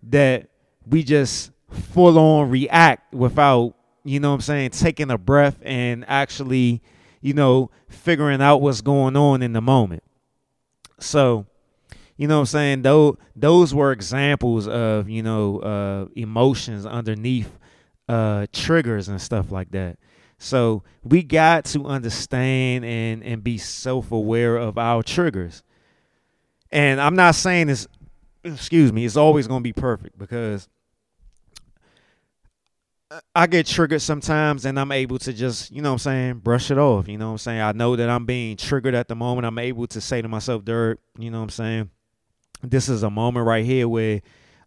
that 0.03 0.47
we 0.87 1.03
just 1.03 1.51
full 1.71 2.19
on 2.19 2.49
react 2.49 3.13
without, 3.13 3.73
you 4.03 4.19
know 4.19 4.29
what 4.29 4.35
I'm 4.35 4.41
saying, 4.41 4.69
taking 4.71 5.09
a 5.09 5.17
breath 5.17 5.57
and 5.63 6.05
actually, 6.07 6.81
you 7.21 7.33
know, 7.33 7.71
figuring 7.87 8.41
out 8.41 8.57
what's 8.57 8.81
going 8.81 9.17
on 9.17 9.41
in 9.41 9.53
the 9.53 9.61
moment. 9.61 10.03
So, 10.99 11.47
you 12.15 12.27
know 12.27 12.35
what 12.35 12.41
I'm 12.41 12.45
saying? 12.47 12.81
Those 12.83 13.17
those 13.35 13.73
were 13.73 13.91
examples 13.91 14.67
of, 14.67 15.09
you 15.09 15.23
know, 15.23 15.59
uh, 15.59 16.05
emotions 16.15 16.85
underneath 16.85 17.51
uh, 18.07 18.45
triggers 18.53 19.09
and 19.09 19.19
stuff 19.19 19.51
like 19.51 19.71
that. 19.71 19.97
So 20.37 20.83
we 21.03 21.23
got 21.23 21.65
to 21.65 21.85
understand 21.85 22.85
and 22.85 23.23
and 23.23 23.43
be 23.43 23.57
self-aware 23.57 24.57
of 24.57 24.77
our 24.77 25.03
triggers. 25.03 25.63
And 26.71 26.99
I'm 26.99 27.15
not 27.15 27.35
saying 27.35 27.67
this 27.67 27.87
excuse 28.43 28.91
me, 28.91 29.05
it's 29.05 29.17
always 29.17 29.47
going 29.47 29.61
to 29.61 29.63
be 29.63 29.73
perfect 29.73 30.17
because 30.17 30.67
I 33.35 33.47
get 33.47 33.67
triggered 33.67 34.01
sometimes 34.01 34.65
and 34.65 34.79
I'm 34.79 34.91
able 34.91 35.19
to 35.19 35.33
just, 35.33 35.71
you 35.71 35.81
know 35.81 35.89
what 35.89 35.93
I'm 35.93 35.99
saying, 35.99 36.33
brush 36.39 36.71
it 36.71 36.77
off. 36.77 37.07
You 37.07 37.17
know 37.17 37.27
what 37.27 37.33
I'm 37.33 37.37
saying? 37.37 37.61
I 37.61 37.71
know 37.71 37.95
that 37.95 38.09
I'm 38.09 38.25
being 38.25 38.57
triggered 38.57 38.95
at 38.95 39.07
the 39.07 39.15
moment. 39.15 39.45
I'm 39.45 39.59
able 39.59 39.87
to 39.87 40.01
say 40.01 40.21
to 40.21 40.27
myself, 40.27 40.65
Dirt, 40.65 40.99
you 41.17 41.29
know 41.29 41.37
what 41.37 41.43
I'm 41.43 41.49
saying? 41.49 41.89
This 42.63 42.89
is 42.89 43.03
a 43.03 43.09
moment 43.09 43.45
right 43.45 43.65
here 43.65 43.87
where 43.87 44.21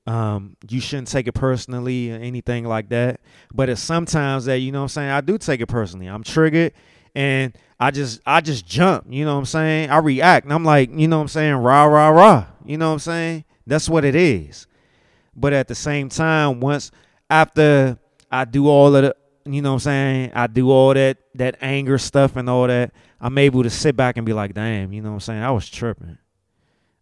um, 0.06 0.56
you 0.68 0.80
shouldn't 0.80 1.08
take 1.08 1.26
it 1.26 1.32
personally 1.32 2.12
or 2.12 2.16
anything 2.16 2.64
like 2.64 2.88
that. 2.90 3.20
But 3.52 3.68
it's 3.68 3.80
sometimes 3.80 4.44
that, 4.44 4.58
you 4.58 4.72
know 4.72 4.80
what 4.80 4.84
I'm 4.84 4.88
saying, 4.88 5.10
I 5.10 5.20
do 5.20 5.38
take 5.38 5.60
it 5.60 5.66
personally. 5.66 6.06
I'm 6.06 6.22
triggered 6.22 6.72
and 7.14 7.56
I 7.80 7.90
just 7.90 8.20
I 8.26 8.40
just 8.40 8.66
jump, 8.66 9.06
you 9.08 9.24
know 9.24 9.34
what 9.34 9.40
I'm 9.40 9.46
saying? 9.46 9.90
I 9.90 9.98
react. 9.98 10.44
And 10.44 10.52
I'm 10.52 10.64
like, 10.64 10.90
you 10.92 11.08
know 11.08 11.16
what 11.16 11.22
I'm 11.22 11.28
saying, 11.28 11.54
rah, 11.54 11.84
rah, 11.84 12.10
rah. 12.10 12.46
You 12.64 12.78
know 12.78 12.88
what 12.88 12.94
I'm 12.94 12.98
saying? 13.00 13.44
That's 13.66 13.88
what 13.88 14.04
it 14.04 14.14
is. 14.14 14.66
But 15.34 15.52
at 15.52 15.66
the 15.66 15.74
same 15.74 16.08
time, 16.08 16.60
once 16.60 16.90
after 17.28 17.98
I 18.30 18.44
do 18.44 18.68
all 18.68 18.94
of 18.94 19.02
the 19.02 19.16
you 19.44 19.62
know 19.62 19.70
what 19.70 19.74
I'm 19.74 19.80
saying, 19.80 20.32
I 20.34 20.46
do 20.46 20.70
all 20.70 20.94
that 20.94 21.18
that 21.34 21.56
anger 21.60 21.98
stuff 21.98 22.36
and 22.36 22.48
all 22.50 22.66
that, 22.66 22.92
I'm 23.20 23.38
able 23.38 23.62
to 23.62 23.70
sit 23.70 23.96
back 23.96 24.16
and 24.16 24.26
be 24.26 24.32
like, 24.32 24.54
damn, 24.54 24.92
you 24.92 25.02
know 25.02 25.10
what 25.10 25.14
I'm 25.14 25.20
saying? 25.20 25.42
I 25.42 25.50
was 25.50 25.68
tripping. 25.68 26.18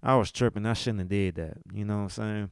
I 0.02 0.16
was 0.16 0.30
tripping. 0.30 0.66
I 0.66 0.74
shouldn't 0.74 1.00
have 1.00 1.08
did 1.08 1.34
that. 1.36 1.56
You 1.72 1.84
know 1.84 1.96
what 1.96 2.02
I'm 2.02 2.08
saying? 2.10 2.50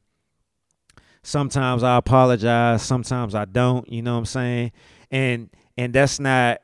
Sometimes 1.23 1.83
I 1.83 1.97
apologize, 1.97 2.83
sometimes 2.83 3.33
I 3.33 3.45
don't, 3.45 3.89
you 3.89 4.01
know 4.01 4.13
what 4.13 4.19
I'm 4.19 4.25
saying? 4.25 4.71
And 5.09 5.49
and 5.77 5.93
that's 5.93 6.19
not 6.19 6.59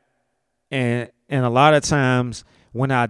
and 0.70 1.10
and 1.30 1.46
a 1.46 1.50
lot 1.50 1.74
of 1.74 1.84
times 1.84 2.44
when 2.74 2.92
I 2.92 3.08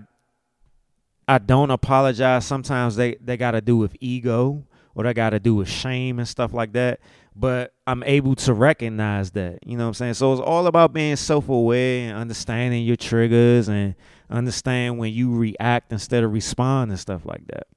I 1.28 1.40
don't 1.40 1.72
apologize, 1.72 2.46
sometimes 2.46 2.96
they 2.96 3.16
they 3.16 3.36
got 3.36 3.52
to 3.52 3.62
do 3.62 3.78
with 3.78 3.96
ego 4.00 4.64
or 4.94 5.04
they 5.04 5.14
got 5.14 5.32
to 5.32 5.40
do 5.40 5.56
with 5.56 5.70
shame 5.70 6.20
and 6.20 6.28
stuff 6.28 6.54
like 6.54 6.74
that. 6.74 7.00
But 7.36 7.74
I'm 7.88 8.04
able 8.04 8.36
to 8.36 8.54
recognize 8.54 9.32
that, 9.32 9.66
you 9.66 9.78
know 9.78 9.86
what 9.86 9.90
I'm 9.90 9.94
saying? 9.94 10.16
So 10.16 10.34
it's 10.34 10.42
all 10.42 10.68
about 10.68 10.94
being 10.94 11.16
self-aware 11.16 12.10
and 12.10 12.18
understanding 12.18 12.84
your 12.84 12.98
triggers 12.98 13.70
and 13.70 13.96
understand 14.30 14.98
when 14.98 15.14
you 15.14 15.36
react 15.36 15.92
instead 15.94 16.24
of 16.24 16.34
respond 16.34 16.92
and 16.92 17.00
stuff 17.00 17.26
like 17.26 17.48
that. 17.48 17.68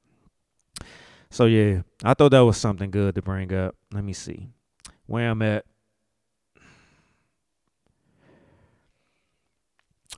So 1.32 1.46
yeah, 1.46 1.82
I 2.04 2.14
thought 2.14 2.30
that 2.30 2.40
was 2.40 2.56
something 2.56 2.90
good 2.90 3.16
to 3.16 3.22
bring 3.22 3.52
up. 3.52 3.74
Let 3.92 4.04
me 4.04 4.12
see 4.12 4.50
where 5.06 5.28
I'm 5.28 5.42
at. 5.42 5.64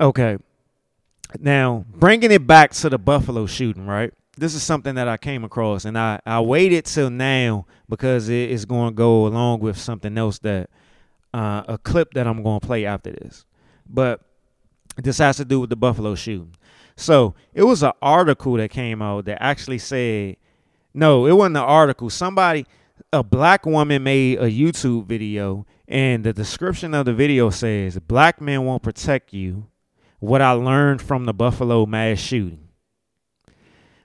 Okay. 0.01 0.37
Now, 1.41 1.87
bringing 1.89 2.31
it 2.31 2.47
back 2.47 2.73
to 2.73 2.91
the 2.91 2.99
Buffalo 2.99 3.47
shooting, 3.47 3.87
right? 3.87 4.13
this 4.37 4.55
is 4.55 4.63
something 4.63 4.95
that 4.97 5.09
I 5.09 5.17
came 5.17 5.45
across, 5.45 5.85
and 5.85 5.99
I 5.99 6.21
I 6.27 6.41
waited 6.41 6.85
till 6.85 7.11
now 7.11 7.67
because 7.89 8.29
it 8.29 8.51
is 8.51 8.65
going 8.65 8.91
to 8.91 8.95
go 8.95 9.27
along 9.27 9.61
with 9.61 9.79
something 9.79 10.17
else 10.19 10.39
that 10.41 10.71
uh, 11.33 11.63
a 11.69 11.79
clip 11.79 12.15
that 12.15 12.27
I'm 12.27 12.43
going 12.43 12.61
to 12.61 12.67
play 12.67 12.87
after 12.87 13.13
this, 13.13 13.45
but 13.89 14.21
this 14.97 15.19
has 15.19 15.37
to 15.39 15.45
do 15.45 15.61
with 15.61 15.71
the 15.71 15.77
Buffalo 15.77 16.15
shooting. 16.15 16.55
So 16.97 17.35
it 17.53 17.65
was 17.65 17.83
an 17.83 17.93
article 18.01 18.55
that 18.55 18.71
came 18.71 19.03
out 19.03 19.25
that 19.25 19.43
actually 19.43 19.79
said, 19.79 20.37
no, 20.95 21.27
it 21.27 21.33
wasn't 21.33 21.57
an 21.57 21.65
article. 21.65 22.09
Somebody, 22.09 22.67
a 23.13 23.23
black 23.23 23.67
woman 23.67 24.05
made 24.05 24.39
a 24.39 24.51
YouTube 24.51 25.07
video, 25.07 25.67
and 25.89 26.25
the 26.25 26.33
description 26.33 26.95
of 26.95 27.05
the 27.05 27.13
video 27.13 27.51
says, 27.51 27.99
"Black 27.99 28.41
men 28.41 28.65
won't 28.65 28.83
protect 28.83 29.33
you." 29.33 29.67
What 30.21 30.41
I 30.41 30.53
learned 30.53 31.03
from 31.03 31.27
the 31.27 31.35
Buffalo 31.35 31.85
mass 31.85 32.19
shooting. 32.19 32.69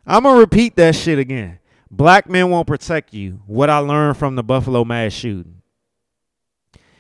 I'm 0.06 0.24
gonna 0.24 0.40
repeat 0.40 0.76
that 0.76 0.96
shit 0.96 1.20
again. 1.20 1.60
Black 1.90 2.30
men 2.30 2.50
won't 2.50 2.68
protect 2.68 3.14
you. 3.14 3.42
What 3.46 3.70
I 3.70 3.78
learned 3.78 4.18
from 4.18 4.36
the 4.36 4.44
Buffalo 4.44 4.84
mass 4.84 5.14
shooting. 5.14 5.62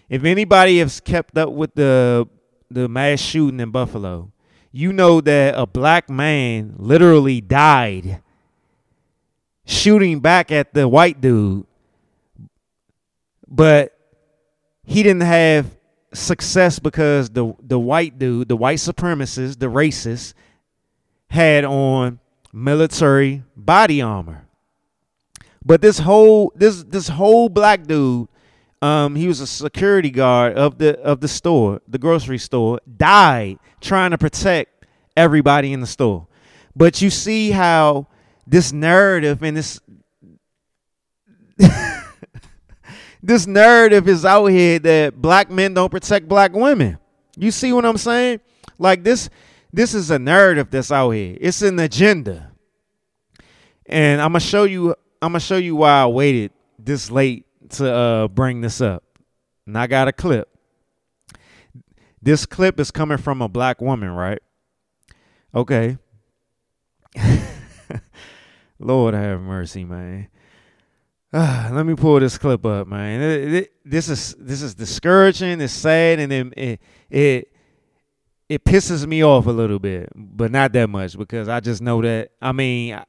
If 0.07 0.24
anybody 0.24 0.80
has 0.80 0.99
kept 0.99 1.38
up 1.38 1.52
with 1.52 1.76
the 1.76 2.28
the 2.72 2.88
mass 2.88 3.20
shooting 3.20 3.60
in 3.60 3.72
Buffalo, 3.72 4.32
you 4.72 4.94
know 4.94 5.22
that 5.22 5.56
a 5.57 5.66
black 5.66 6.10
man 6.10 6.76
literally 6.78 7.41
died 7.41 8.22
shooting 9.70 10.20
back 10.20 10.52
at 10.52 10.74
the 10.74 10.88
white 10.88 11.22
dude, 11.22 11.66
but 13.48 13.96
he 14.84 15.04
didn't 15.04 15.22
have 15.22 15.78
success 16.12 16.80
because 16.80 17.30
the 17.30 17.54
the 17.62 17.80
white 17.80 18.18
dude, 18.18 18.50
the 18.50 18.56
white 18.56 18.80
supremacists, 18.80 19.60
the 19.60 19.68
racists, 19.68 20.34
had 21.30 21.64
on 21.64 22.20
military 22.52 23.44
body 23.56 24.02
armor. 24.02 24.48
But 25.64 25.82
this 25.82 26.00
whole 26.00 26.52
this 26.56 26.84
this 26.84 27.08
whole 27.08 27.48
black 27.48 27.86
dude, 27.86 28.28
um, 28.82 29.16
he 29.16 29.28
was 29.28 29.40
a 29.40 29.48
security 29.48 30.10
guard 30.10 30.58
of 30.58 30.80
the 30.80 31.00
of 31.02 31.22
the 31.22 31.28
store, 31.28 31.82
the 31.88 32.00
grocery 32.00 32.40
store, 32.40 32.80
died 32.98 33.60
trying 33.82 34.12
to 34.12 34.18
protect 34.18 34.88
everybody 35.16 35.74
in 35.74 35.80
the 35.80 35.88
store. 35.88 36.26
But 36.76 37.04
you 37.04 37.12
see 37.12 37.52
how 37.52 38.08
this 38.50 38.74
narrative 38.74 39.44
and 39.44 39.56
this 39.56 39.80
this 43.22 43.46
narrative 43.46 44.08
is 44.08 44.26
out 44.26 44.48
here 44.48 44.80
that 44.80 45.22
black 45.22 45.52
men 45.52 45.76
don't 45.76 45.92
protect 45.92 46.28
black 46.28 46.54
women. 46.54 46.98
You 47.38 47.52
see 47.52 47.72
what 47.74 47.86
I'm 47.86 47.98
saying? 47.98 48.40
Like 48.80 49.04
this 49.04 49.30
this 49.72 49.94
is 49.94 50.10
a 50.10 50.18
narrative 50.18 50.72
that's 50.72 50.92
out 50.92 51.12
here. 51.12 51.38
It's 51.40 51.62
an 51.62 51.78
agenda. 51.78 52.52
And 53.86 54.20
I'm 54.20 54.30
gonna 54.30 54.40
show 54.40 54.64
you 54.64 54.96
I'm 55.22 55.34
gonna 55.34 55.40
show 55.40 55.58
you 55.58 55.76
why 55.76 56.02
I 56.02 56.08
waited 56.08 56.52
this 56.80 57.12
late 57.12 57.46
to 57.72 57.94
uh, 57.94 58.28
bring 58.30 58.62
this 58.62 58.82
up. 58.82 59.04
And 59.68 59.78
I 59.78 59.86
got 59.86 60.08
a 60.08 60.12
clip. 60.12 60.50
This 62.20 62.48
clip 62.48 62.80
is 62.80 62.90
coming 62.90 63.20
from 63.20 63.44
a 63.44 63.48
black 63.48 63.80
woman, 63.80 64.10
right? 64.10 64.40
Okay. 65.54 66.00
Lord 68.80 69.14
have 69.14 69.42
mercy, 69.42 69.84
man. 69.84 70.30
Uh, 71.32 71.70
let 71.72 71.86
me 71.86 71.94
pull 71.96 72.20
this 72.20 72.38
clip 72.38 72.66
up, 72.66 72.88
man. 72.88 73.22
It, 73.22 73.54
it, 73.54 73.74
this 73.86 74.10
is 74.10 74.36
this 74.40 74.62
is 74.62 74.74
discouraging. 74.74 75.62
It's 75.62 75.74
sad, 75.74 76.20
and 76.20 76.34
it, 76.34 76.54
it 76.58 76.82
it 77.10 77.54
it 78.48 78.64
pisses 78.64 79.06
me 79.06 79.24
off 79.24 79.46
a 79.46 79.52
little 79.52 79.78
bit, 79.78 80.10
but 80.16 80.50
not 80.52 80.74
that 80.74 80.90
much 80.90 81.18
because 81.18 81.48
I 81.48 81.60
just 81.60 81.82
know 81.82 82.02
that. 82.02 82.32
I 82.42 82.52
mean, 82.52 83.00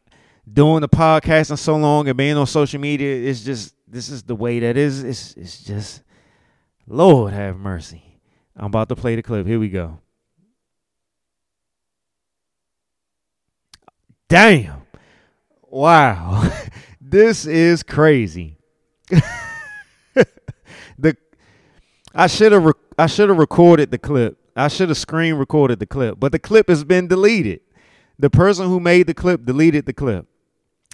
doing 0.52 0.82
the 0.82 0.88
podcast 0.88 1.48
and 1.48 1.58
so 1.58 1.76
long 1.76 2.08
and 2.08 2.16
being 2.16 2.36
on 2.36 2.46
social 2.46 2.80
media, 2.80 3.30
it's 3.30 3.42
just 3.42 3.74
this 3.88 4.10
is 4.10 4.22
the 4.22 4.34
way 4.34 4.60
that 4.60 4.76
is. 4.76 5.02
It's 5.02 5.34
it's 5.34 5.64
just 5.64 6.02
Lord 6.86 7.32
have 7.32 7.56
mercy. 7.56 8.02
I'm 8.54 8.66
about 8.66 8.90
to 8.90 8.96
play 8.96 9.16
the 9.16 9.22
clip. 9.22 9.46
Here 9.46 9.58
we 9.58 9.70
go. 9.70 9.98
Damn. 14.28 14.79
Wow. 15.70 16.50
this 17.00 17.46
is 17.46 17.82
crazy. 17.82 18.58
the 20.98 21.16
I 22.12 22.26
should 22.26 22.52
have 22.52 22.64
re- 22.64 22.72
I 22.98 23.06
should 23.06 23.28
have 23.28 23.38
recorded 23.38 23.90
the 23.90 23.98
clip. 23.98 24.36
I 24.56 24.68
should 24.68 24.88
have 24.88 24.98
screen 24.98 25.34
recorded 25.34 25.78
the 25.78 25.86
clip, 25.86 26.18
but 26.18 26.32
the 26.32 26.38
clip 26.40 26.68
has 26.68 26.82
been 26.84 27.06
deleted. 27.06 27.60
The 28.18 28.30
person 28.30 28.66
who 28.66 28.80
made 28.80 29.06
the 29.06 29.14
clip 29.14 29.46
deleted 29.46 29.86
the 29.86 29.92
clip. 29.92 30.26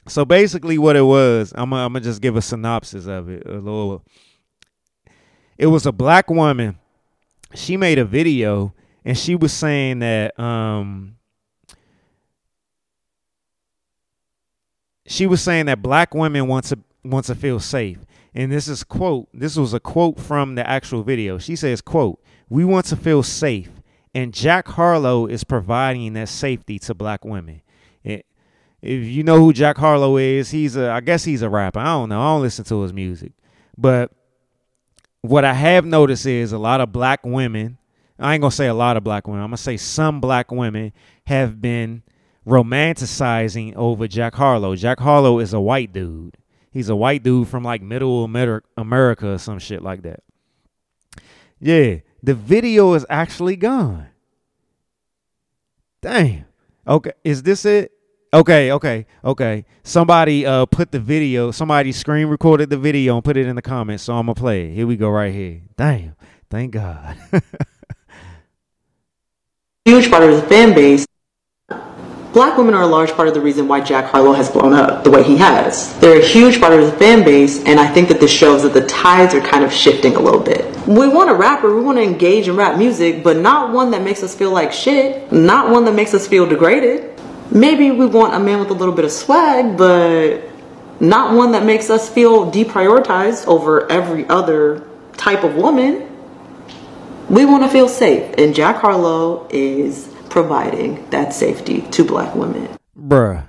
So 0.06 0.24
basically, 0.24 0.78
what 0.78 0.94
it 0.94 1.02
was, 1.02 1.52
I'm 1.56 1.70
gonna, 1.70 1.84
I'm 1.86 2.02
just 2.02 2.20
give 2.20 2.36
a 2.36 2.42
synopsis 2.42 3.06
of 3.06 3.28
it. 3.30 3.46
A 3.46 3.54
little. 3.54 4.04
It 5.58 5.66
was 5.66 5.86
a 5.86 5.92
black 5.92 6.30
woman. 6.30 6.78
She 7.54 7.76
made 7.78 7.98
a 7.98 8.04
video, 8.04 8.74
and 9.04 9.16
she 9.16 9.34
was 9.34 9.52
saying 9.52 10.00
that 10.00 10.38
um, 10.38 11.15
she 15.06 15.26
was 15.26 15.40
saying 15.40 15.66
that 15.66 15.82
black 15.82 16.14
women 16.14 16.48
want 16.48 16.66
to 16.66 16.78
want 17.04 17.26
to 17.26 17.34
feel 17.34 17.60
safe. 17.60 17.98
And 18.34 18.52
this 18.52 18.68
is 18.68 18.84
quote. 18.84 19.28
This 19.32 19.56
was 19.56 19.72
a 19.72 19.80
quote 19.80 20.20
from 20.20 20.56
the 20.56 20.68
actual 20.68 21.02
video. 21.02 21.38
She 21.38 21.56
says, 21.56 21.80
"quote 21.80 22.20
We 22.48 22.64
want 22.64 22.86
to 22.86 22.96
feel 22.96 23.22
safe, 23.22 23.70
and 24.14 24.34
Jack 24.34 24.68
Harlow 24.68 25.26
is 25.26 25.44
providing 25.44 26.12
that 26.14 26.28
safety 26.28 26.78
to 26.80 26.94
black 26.94 27.24
women." 27.24 27.62
It, 28.04 28.26
if 28.82 29.04
you 29.04 29.22
know 29.22 29.38
who 29.38 29.52
Jack 29.52 29.78
Harlow 29.78 30.16
is, 30.16 30.50
he's 30.50 30.76
a 30.76 30.90
I 30.90 31.00
guess 31.00 31.24
he's 31.24 31.42
a 31.42 31.48
rapper. 31.48 31.80
I 31.80 31.84
don't 31.84 32.08
know. 32.08 32.20
I 32.20 32.34
don't 32.34 32.42
listen 32.42 32.64
to 32.66 32.82
his 32.82 32.92
music. 32.92 33.32
But 33.78 34.12
what 35.22 35.44
I 35.44 35.54
have 35.54 35.84
noticed 35.84 36.26
is 36.26 36.52
a 36.52 36.58
lot 36.58 36.80
of 36.80 36.92
black 36.92 37.24
women, 37.24 37.78
I 38.18 38.34
ain't 38.34 38.40
gonna 38.40 38.50
say 38.50 38.66
a 38.66 38.74
lot 38.74 38.96
of 38.96 39.04
black 39.04 39.26
women, 39.26 39.42
I'm 39.42 39.48
gonna 39.48 39.56
say 39.56 39.76
some 39.76 40.20
black 40.20 40.50
women 40.50 40.92
have 41.26 41.60
been 41.60 42.02
romanticizing 42.46 43.74
over 43.74 44.06
Jack 44.06 44.34
Harlow. 44.34 44.76
Jack 44.76 45.00
Harlow 45.00 45.38
is 45.38 45.52
a 45.52 45.60
white 45.60 45.92
dude. 45.92 46.36
He's 46.70 46.88
a 46.88 46.96
white 46.96 47.22
dude 47.22 47.48
from 47.48 47.64
like 47.64 47.82
middle 47.82 48.24
America 48.24 49.28
or 49.32 49.38
some 49.38 49.58
shit 49.58 49.82
like 49.82 50.02
that. 50.02 50.22
Yeah, 51.58 51.96
the 52.22 52.34
video 52.34 52.94
is 52.94 53.06
actually 53.08 53.56
gone. 53.56 54.08
Damn. 56.02 56.44
Okay, 56.86 57.12
is 57.24 57.42
this 57.42 57.64
it? 57.64 57.92
Okay, 58.32 58.70
okay, 58.72 59.06
okay. 59.24 59.64
Somebody 59.82 60.44
uh 60.44 60.66
put 60.66 60.92
the 60.92 61.00
video, 61.00 61.50
somebody 61.50 61.92
screen 61.92 62.26
recorded 62.26 62.68
the 62.70 62.76
video 62.76 63.14
and 63.14 63.24
put 63.24 63.36
it 63.36 63.46
in 63.46 63.56
the 63.56 63.62
comments, 63.62 64.02
so 64.04 64.14
I'm 64.14 64.26
gonna 64.26 64.34
play 64.34 64.68
it. 64.68 64.74
Here 64.74 64.86
we 64.86 64.96
go 64.96 65.08
right 65.08 65.32
here. 65.32 65.62
Damn. 65.76 66.14
Thank 66.50 66.72
God. 66.72 67.16
Huge 69.84 70.10
part 70.10 70.24
of 70.24 70.36
the 70.36 70.42
fan 70.42 70.74
base. 70.74 71.05
Black 72.36 72.58
women 72.58 72.74
are 72.74 72.82
a 72.82 72.86
large 72.86 73.12
part 73.12 73.28
of 73.28 73.32
the 73.32 73.40
reason 73.40 73.66
why 73.66 73.80
Jack 73.80 74.10
Harlow 74.10 74.34
has 74.34 74.50
blown 74.50 74.74
up 74.74 75.04
the 75.04 75.10
way 75.10 75.22
he 75.22 75.38
has. 75.38 75.98
They're 76.00 76.20
a 76.20 76.24
huge 76.24 76.60
part 76.60 76.74
of 76.74 76.80
his 76.80 76.92
fan 76.92 77.24
base, 77.24 77.64
and 77.64 77.80
I 77.80 77.86
think 77.86 78.08
that 78.10 78.20
this 78.20 78.30
shows 78.30 78.62
that 78.62 78.74
the 78.74 78.86
tides 78.86 79.32
are 79.32 79.40
kind 79.40 79.64
of 79.64 79.72
shifting 79.72 80.16
a 80.16 80.20
little 80.20 80.40
bit. 80.40 80.76
We 80.86 81.08
want 81.08 81.30
a 81.30 81.34
rapper, 81.34 81.74
we 81.74 81.80
want 81.80 81.96
to 81.96 82.02
engage 82.02 82.46
in 82.46 82.54
rap 82.54 82.76
music, 82.76 83.24
but 83.24 83.38
not 83.38 83.72
one 83.72 83.90
that 83.92 84.02
makes 84.02 84.22
us 84.22 84.34
feel 84.34 84.50
like 84.50 84.70
shit, 84.70 85.32
not 85.32 85.70
one 85.70 85.86
that 85.86 85.94
makes 85.94 86.12
us 86.12 86.28
feel 86.28 86.46
degraded 86.46 87.16
maybe 87.50 87.90
we 87.90 88.06
want 88.06 88.34
a 88.34 88.38
man 88.38 88.58
with 88.58 88.70
a 88.70 88.74
little 88.74 88.94
bit 88.94 89.04
of 89.04 89.12
swag, 89.12 89.76
but 89.76 90.42
not 91.00 91.34
one 91.34 91.52
that 91.52 91.64
makes 91.64 91.90
us 91.90 92.08
feel 92.08 92.50
deprioritized 92.50 93.46
over 93.46 93.90
every 93.90 94.28
other 94.28 94.86
type 95.16 95.44
of 95.44 95.54
woman. 95.54 96.08
We 97.28 97.44
want 97.44 97.64
to 97.64 97.68
feel 97.68 97.88
safe, 97.88 98.34
and 98.38 98.54
Jack 98.54 98.76
Harlow 98.76 99.48
is 99.50 100.08
providing 100.36 101.08
that 101.08 101.32
safety 101.32 101.80
to 101.90 102.04
black 102.04 102.34
women. 102.34 102.68
Bruh. 102.94 103.46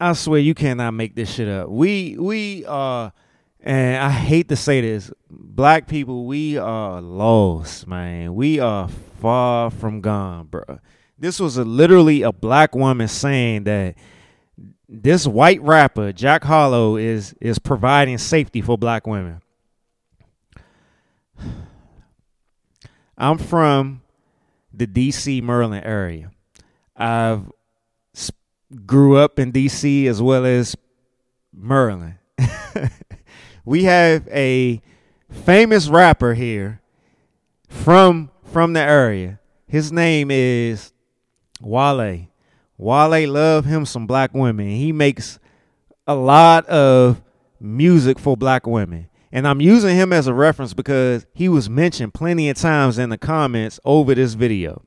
I 0.00 0.12
swear 0.14 0.40
you 0.40 0.54
cannot 0.54 0.90
make 0.90 1.14
this 1.14 1.32
shit 1.32 1.46
up. 1.46 1.68
We 1.68 2.16
we 2.18 2.64
uh 2.66 3.10
and 3.60 3.96
I 4.02 4.10
hate 4.10 4.48
to 4.48 4.56
say 4.56 4.80
this, 4.80 5.12
black 5.30 5.86
people, 5.86 6.26
we 6.26 6.58
are 6.58 7.00
lost, 7.00 7.86
man. 7.86 8.34
We 8.34 8.58
are 8.58 8.88
far 9.20 9.70
from 9.70 10.00
gone, 10.00 10.48
bruh. 10.48 10.80
This 11.16 11.38
was 11.38 11.58
a, 11.58 11.64
literally 11.64 12.22
a 12.22 12.32
black 12.32 12.74
woman 12.74 13.06
saying 13.06 13.62
that 13.62 13.94
this 14.88 15.28
white 15.28 15.62
rapper 15.62 16.10
Jack 16.12 16.42
Harlow 16.42 16.96
is 16.96 17.36
is 17.40 17.60
providing 17.60 18.18
safety 18.18 18.60
for 18.60 18.76
black 18.76 19.06
women. 19.06 19.42
I'm 23.16 23.38
from 23.38 24.01
the 24.72 24.86
DC 24.86 25.42
Maryland 25.42 25.84
area. 25.84 26.30
I've 26.96 27.50
grew 28.86 29.16
up 29.16 29.38
in 29.38 29.52
DC 29.52 30.06
as 30.06 30.22
well 30.22 30.46
as 30.46 30.76
Maryland. 31.52 32.14
we 33.64 33.84
have 33.84 34.26
a 34.28 34.80
famous 35.30 35.88
rapper 35.88 36.34
here 36.34 36.80
from 37.68 38.30
from 38.44 38.72
the 38.72 38.80
area. 38.80 39.38
His 39.66 39.92
name 39.92 40.30
is 40.30 40.92
Wale. 41.60 42.26
Wale 42.76 43.30
love 43.30 43.64
him 43.64 43.86
some 43.86 44.06
black 44.06 44.34
women. 44.34 44.68
He 44.68 44.92
makes 44.92 45.38
a 46.06 46.14
lot 46.14 46.66
of 46.66 47.22
music 47.60 48.18
for 48.18 48.36
black 48.36 48.66
women. 48.66 49.08
And 49.32 49.48
I'm 49.48 49.62
using 49.62 49.96
him 49.96 50.12
as 50.12 50.26
a 50.26 50.34
reference 50.34 50.74
because 50.74 51.24
he 51.32 51.48
was 51.48 51.70
mentioned 51.70 52.12
plenty 52.12 52.50
of 52.50 52.58
times 52.58 52.98
in 52.98 53.08
the 53.08 53.16
comments 53.16 53.80
over 53.84 54.14
this 54.14 54.34
video. 54.34 54.82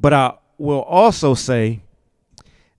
But 0.00 0.12
I 0.12 0.34
will 0.58 0.82
also 0.82 1.34
say 1.34 1.82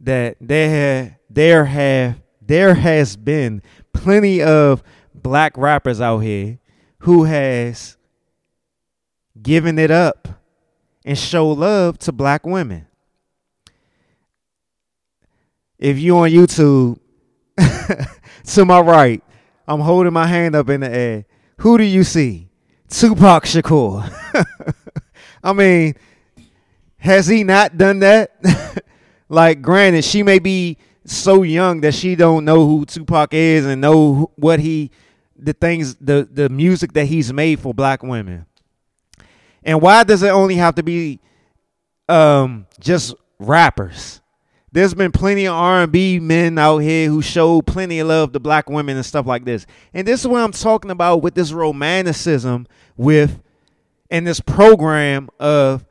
that 0.02 0.36
there 0.42 1.18
there 1.30 1.66
have 1.66 2.22
there 2.42 2.74
has 2.74 3.16
been 3.16 3.62
plenty 3.94 4.42
of 4.42 4.84
black 5.14 5.58
rappers 5.58 6.02
out 6.02 6.20
here 6.20 6.60
who 7.00 7.24
has 7.24 7.98
given 9.42 9.80
it 9.80 9.92
up 9.92 10.28
and 11.06 11.18
show 11.18 11.48
love 11.50 11.98
to 12.00 12.12
black 12.12 12.46
women. 12.46 12.88
If 15.78 15.98
you 15.98 16.18
on 16.18 16.30
YouTube, 16.30 17.00
to 18.46 18.66
my 18.66 18.82
right, 18.82 19.24
I'm 19.70 19.82
holding 19.82 20.14
my 20.14 20.26
hand 20.26 20.56
up 20.56 20.68
in 20.70 20.82
the 20.82 20.90
air. 20.90 21.26
Who 21.60 21.78
do 21.78 21.84
you 21.84 22.04
see? 22.04 22.50
Tupac 22.88 23.44
Shakur. 23.44 24.12
I 25.44 25.54
mean, 25.54 25.94
has 26.98 27.28
he 27.28 27.44
not 27.44 27.78
done 27.78 28.00
that? 28.00 28.84
like, 29.30 29.62
granted, 29.62 30.04
she 30.04 30.24
may 30.24 30.40
be 30.40 30.80
so 31.06 31.44
young 31.44 31.82
that 31.82 31.94
she 31.94 32.16
don't 32.16 32.46
know 32.46 32.68
who 32.68 32.84
Tupac 32.84 33.32
is 33.32 33.68
and 33.68 33.80
know 33.80 34.32
what 34.38 34.60
he, 34.60 34.90
the 35.38 35.54
things, 35.54 35.94
the 35.98 36.28
the 36.30 36.50
music 36.50 36.94
that 36.94 37.06
he's 37.06 37.32
made 37.32 37.60
for 37.60 37.72
black 37.72 38.02
women. 38.02 38.48
And 39.64 39.84
why 39.84 40.04
does 40.04 40.24
it 40.24 40.30
only 40.30 40.56
have 40.56 40.74
to 40.76 40.84
be 40.84 41.20
um, 42.08 42.66
just 42.80 43.14
rappers? 43.38 44.20
There's 44.72 44.94
been 44.94 45.12
plenty 45.12 45.48
of 45.48 45.56
R&B 45.56 46.20
men 46.20 46.58
out 46.58 46.80
here 46.80 47.10
who 47.10 47.22
show 47.22 47.62
plenty 47.62 48.00
of 48.00 48.08
love 48.08 48.34
to 48.34 48.40
black 48.40 48.70
women 48.70 48.98
and 48.98 49.06
stuff 49.06 49.26
like 49.26 49.46
this. 49.46 49.66
And 49.94 50.08
this 50.08 50.22
is 50.22 50.28
what 50.28 50.42
I'm 50.42 50.52
talking 50.52 50.92
about 50.92 51.24
with 51.24 51.34
this 51.34 51.52
romanticism 51.52 52.68
with 52.96 53.42
and 54.12 54.28
this 54.28 54.40
program 54.40 55.30
of 55.40 55.86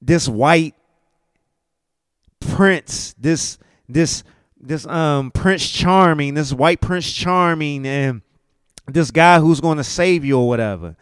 this 0.00 0.28
white 0.28 0.74
prince, 2.40 3.14
this 3.18 3.58
this 3.88 4.22
this 4.58 4.86
um 4.86 5.30
Prince 5.30 5.68
Charming, 5.68 6.34
this 6.34 6.52
white 6.52 6.80
Prince 6.80 7.10
Charming 7.12 7.86
and 7.86 8.22
this 8.86 9.10
guy 9.10 9.38
who's 9.40 9.60
going 9.60 9.78
to 9.78 9.84
save 9.84 10.24
you 10.24 10.38
or 10.38 10.48
whatever. 10.48 10.96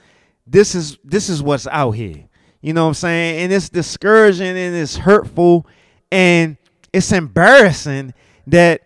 This 0.46 0.74
is 0.74 0.98
this 1.04 1.28
is 1.28 1.42
what's 1.42 1.66
out 1.68 1.92
here. 1.92 2.28
You 2.60 2.72
know 2.72 2.84
what 2.84 2.88
I'm 2.88 2.94
saying? 2.94 3.40
And 3.40 3.52
it's 3.52 3.68
discouraging 3.68 4.56
and 4.56 4.74
it's 4.74 4.96
hurtful 4.96 5.66
and 6.12 6.58
it's 6.92 7.10
embarrassing 7.10 8.12
that 8.46 8.82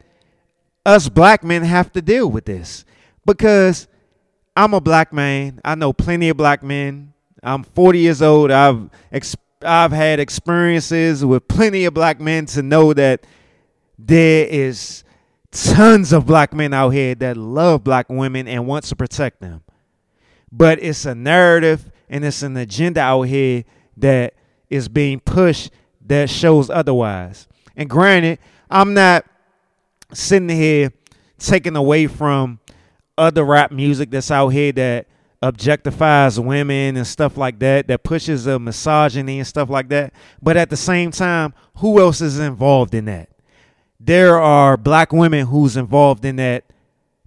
us 0.87 1.09
black 1.09 1.43
men 1.43 1.65
have 1.65 1.93
to 1.93 2.01
deal 2.01 2.31
with 2.31 2.45
this 2.45 2.85
because 3.27 3.89
I'm 4.57 4.73
a 4.73 4.81
black 4.81 5.13
man. 5.13 5.61
I 5.65 5.75
know 5.75 5.93
plenty 5.93 6.29
of 6.29 6.37
black 6.37 6.63
men. 6.63 7.13
I'm 7.43 7.65
40 7.65 7.99
years 7.99 8.23
old. 8.23 8.53
I've 8.53 8.89
I've 9.61 9.91
had 9.91 10.21
experiences 10.21 11.25
with 11.25 11.49
plenty 11.49 11.85
of 11.85 11.95
black 11.95 12.21
men 12.21 12.47
to 12.47 12.63
know 12.63 12.95
that 12.95 13.27
there 13.99 14.47
is 14.47 15.03
tons 15.51 16.13
of 16.13 16.27
black 16.27 16.55
men 16.55 16.73
out 16.73 16.91
here 16.91 17.17
that 17.17 17.37
love 17.37 17.83
black 17.83 18.09
women 18.09 18.47
and 18.47 18.69
want 18.69 18.85
to 18.85 18.95
protect 18.95 19.41
them. 19.41 19.63
But 20.53 20.81
it's 20.81 21.05
a 21.05 21.15
narrative 21.15 21.91
and 22.09 22.25
it's 22.25 22.43
an 22.43 22.57
agenda 22.57 23.01
out 23.01 23.23
here 23.23 23.65
that 23.97 24.35
is 24.71 24.89
being 24.89 25.19
pushed 25.19 25.71
that 26.09 26.31
shows 26.31 26.71
otherwise. 26.71 27.47
And 27.77 27.89
granted, 27.91 28.39
I'm 28.71 28.95
not 28.95 29.27
sitting 30.13 30.49
here 30.49 30.93
taking 31.39 31.77
away 31.77 32.07
from 32.07 32.59
other 33.19 33.45
rap 33.45 33.73
music 33.73 34.11
that's 34.11 34.31
out 34.31 34.49
here 34.49 34.73
that 34.73 35.07
objectifies 35.43 36.43
women 36.43 36.97
and 36.97 37.07
stuff 37.07 37.37
like 37.37 37.59
that, 37.59 37.89
that 37.89 38.03
pushes 38.03 38.47
a 38.47 38.59
misogyny 38.59 39.39
and 39.39 39.47
stuff 39.47 39.69
like 39.69 39.89
that. 39.89 40.13
But 40.43 40.57
at 40.57 40.71
the 40.71 40.77
same 40.77 41.11
time, 41.11 41.55
who 41.77 42.01
else 42.01 42.21
is 42.21 42.39
involved 42.39 42.95
in 42.95 43.05
that? 43.07 43.29
There 44.01 44.39
are 44.39 44.77
black 44.77 45.13
women 45.13 45.47
who's 45.47 45.77
involved 45.77 46.25
in 46.25 46.37
that 46.37 46.65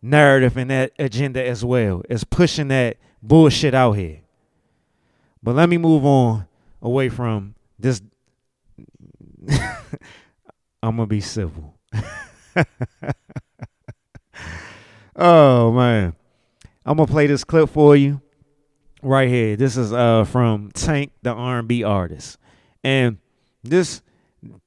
narrative 0.01 0.57
and 0.57 0.69
that 0.71 0.93
agenda 0.99 1.45
as 1.45 1.63
well. 1.63 2.03
Is 2.09 2.23
pushing 2.23 2.69
that 2.69 2.97
bullshit 3.21 3.73
out 3.73 3.93
here. 3.93 4.21
But 5.41 5.55
let 5.55 5.69
me 5.69 5.77
move 5.77 6.05
on 6.05 6.47
away 6.81 7.09
from 7.09 7.55
this 7.77 8.01
I'm 10.83 10.95
gonna 10.95 11.07
be 11.07 11.21
civil. 11.21 11.77
oh 15.15 15.71
man. 15.71 16.15
I'm 16.85 16.97
gonna 16.97 17.07
play 17.07 17.27
this 17.27 17.43
clip 17.43 17.69
for 17.69 17.95
you 17.95 18.21
right 19.01 19.29
here. 19.29 19.55
This 19.55 19.77
is 19.77 19.93
uh 19.93 20.23
from 20.25 20.71
Tank, 20.71 21.11
the 21.21 21.31
R&B 21.31 21.83
artist. 21.83 22.37
And 22.83 23.17
this 23.63 24.01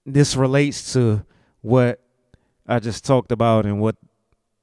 this 0.05 0.37
relates 0.37 0.93
to 0.93 1.25
what 1.63 2.01
I 2.67 2.79
just 2.79 3.05
talked 3.05 3.33
about 3.33 3.67
and 3.67 3.81
what 3.81 3.97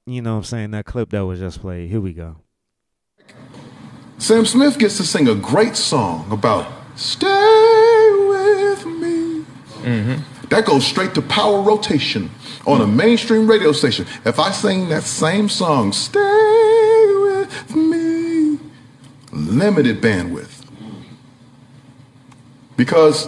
you 0.06 0.22
know 0.22 0.34
what 0.34 0.38
I'm 0.38 0.44
saying 0.44 0.72
that 0.72 0.86
clip 0.86 1.10
that 1.12 1.26
was 1.26 1.40
just 1.40 1.62
played. 1.62 1.90
Here 1.90 2.02
we 2.02 2.14
go. 2.14 2.38
Sam 4.18 4.46
Smith 4.46 4.78
gets 4.78 4.98
to 4.98 5.04
sing 5.04 5.28
a 5.28 5.36
great 5.36 5.76
song 5.76 6.32
about 6.32 6.72
stay. 6.96 7.79
Mm-hmm. 9.82 10.48
That 10.50 10.66
goes 10.66 10.86
straight 10.86 11.14
to 11.16 11.22
power 11.22 11.62
rotation 11.62 12.32
on 12.66 12.82
a 12.82 12.88
mainstream 12.88 13.48
radio 13.48 13.72
station. 13.72 14.06
If 14.26 14.40
I 14.40 14.52
sing 14.52 14.90
that 14.90 15.04
same 15.04 15.48
song, 15.50 15.94
stay 15.94 16.20
with 16.20 17.76
me, 17.76 18.60
limited 19.32 20.02
bandwidth. 20.02 20.66
Because 22.76 23.28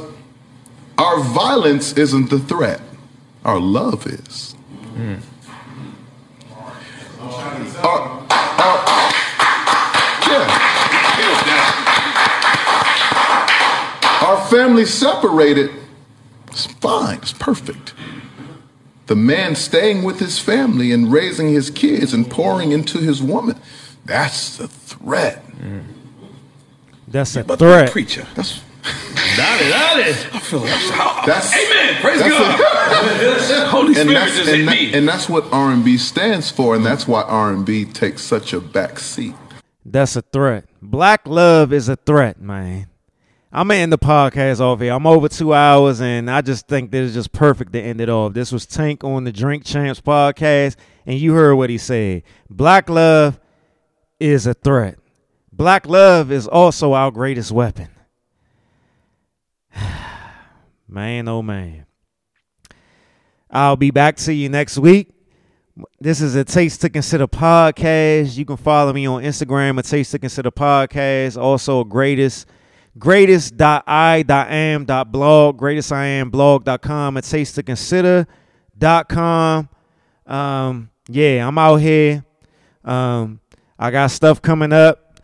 our 0.97 1.23
violence 1.23 1.93
isn't 1.93 2.29
the 2.29 2.39
threat, 2.39 2.81
our 3.45 3.59
love 3.59 4.05
is. 4.07 4.55
Mm. 4.95 5.21
Our, 7.83 7.99
our, 8.59 8.77
yeah. 10.29 10.67
Our 14.21 14.37
family 14.49 14.85
separated. 14.85 15.80
It's 16.51 16.65
fine. 16.65 17.17
It's 17.17 17.33
perfect. 17.33 17.93
The 19.07 19.15
man 19.15 19.55
staying 19.55 20.03
with 20.03 20.19
his 20.19 20.39
family 20.39 20.91
and 20.91 21.11
raising 21.11 21.49
his 21.49 21.69
kids 21.69 22.13
and 22.13 22.29
pouring 22.29 22.71
into 22.71 22.99
his 22.99 23.21
woman. 23.21 23.59
That's 24.05 24.57
the 24.57 24.67
threat. 24.67 25.45
Mm. 25.57 25.83
That's 27.07 27.35
a 27.35 27.43
but 27.43 27.59
threat. 27.59 27.91
preacher. 27.91 28.25
That's 28.35 28.61
Dale, 29.35 29.59
dale. 29.59 30.15
I 30.33 30.39
feel 30.39 30.59
like 30.59 31.25
that's 31.25 31.53
Amen. 31.53 32.01
Praise 32.01 32.19
that's 32.19 32.31
God. 32.31 33.67
Holy 33.69 33.93
Spirit 33.93 34.13
that's, 34.13 34.37
just 34.37 34.49
and 34.49 34.57
hit 34.57 34.65
that, 34.65 34.71
me. 34.71 34.93
And 34.93 35.07
that's 35.07 35.29
what 35.29 35.51
R 35.51 35.71
and 35.71 35.85
B 35.85 35.97
stands 35.97 36.49
for, 36.49 36.75
and 36.75 36.85
that's 36.85 37.07
why 37.07 37.21
R 37.23 37.51
and 37.51 37.65
B 37.65 37.85
takes 37.85 38.23
such 38.23 38.53
a 38.53 38.59
back 38.59 38.97
seat. 38.99 39.35
That's 39.85 40.15
a 40.15 40.21
threat. 40.21 40.65
Black 40.81 41.27
love 41.27 41.71
is 41.73 41.89
a 41.89 41.95
threat, 41.95 42.41
man. 42.41 42.87
I'm 43.53 43.67
gonna 43.67 43.81
end 43.81 43.91
the 43.91 43.97
podcast 43.97 44.61
off 44.61 44.79
here. 44.79 44.93
I'm 44.93 45.05
over 45.05 45.27
two 45.27 45.53
hours, 45.53 45.99
and 45.99 46.31
I 46.31 46.39
just 46.39 46.69
think 46.69 46.89
this 46.89 47.09
is 47.09 47.13
just 47.13 47.33
perfect 47.33 47.73
to 47.73 47.81
end 47.81 47.99
it 47.99 48.07
off. 48.07 48.33
This 48.33 48.49
was 48.49 48.65
Tank 48.65 49.03
on 49.03 49.25
the 49.25 49.31
Drink 49.33 49.65
Champs 49.65 49.99
podcast, 49.99 50.77
and 51.05 51.19
you 51.19 51.33
heard 51.33 51.55
what 51.55 51.69
he 51.69 51.77
said. 51.77 52.23
Black 52.49 52.89
love 52.89 53.41
is 54.21 54.47
a 54.47 54.53
threat. 54.53 54.99
Black 55.51 55.85
love 55.85 56.31
is 56.31 56.47
also 56.47 56.93
our 56.93 57.11
greatest 57.11 57.51
weapon. 57.51 57.89
man, 60.87 61.27
oh 61.27 61.41
man. 61.41 61.85
I'll 63.49 63.75
be 63.75 63.91
back 63.91 64.15
to 64.17 64.33
you 64.33 64.47
next 64.47 64.77
week. 64.77 65.11
This 65.99 66.21
is 66.21 66.35
a 66.35 66.45
Taste 66.45 66.79
to 66.81 66.89
Consider 66.89 67.27
podcast. 67.27 68.37
You 68.37 68.45
can 68.45 68.55
follow 68.55 68.93
me 68.93 69.05
on 69.07 69.23
Instagram 69.23 69.77
at 69.77 69.83
Taste 69.83 70.11
to 70.11 70.19
Consider 70.19 70.51
podcast. 70.51 71.35
Also, 71.35 71.83
greatest 71.83 72.47
greatest.i.am.blog, 72.97 75.59
greatestiamblog.com 75.59 77.17
at 77.17 77.23
taste 77.23 77.55
to 77.55 77.63
consider.com. 77.63 79.69
Um, 80.25 80.89
yeah, 81.07 81.47
I'm 81.47 81.57
out 81.57 81.77
here. 81.77 82.25
Um, 82.83 83.39
I 83.77 83.91
got 83.91 84.11
stuff 84.11 84.41
coming 84.41 84.73
up. 84.73 85.19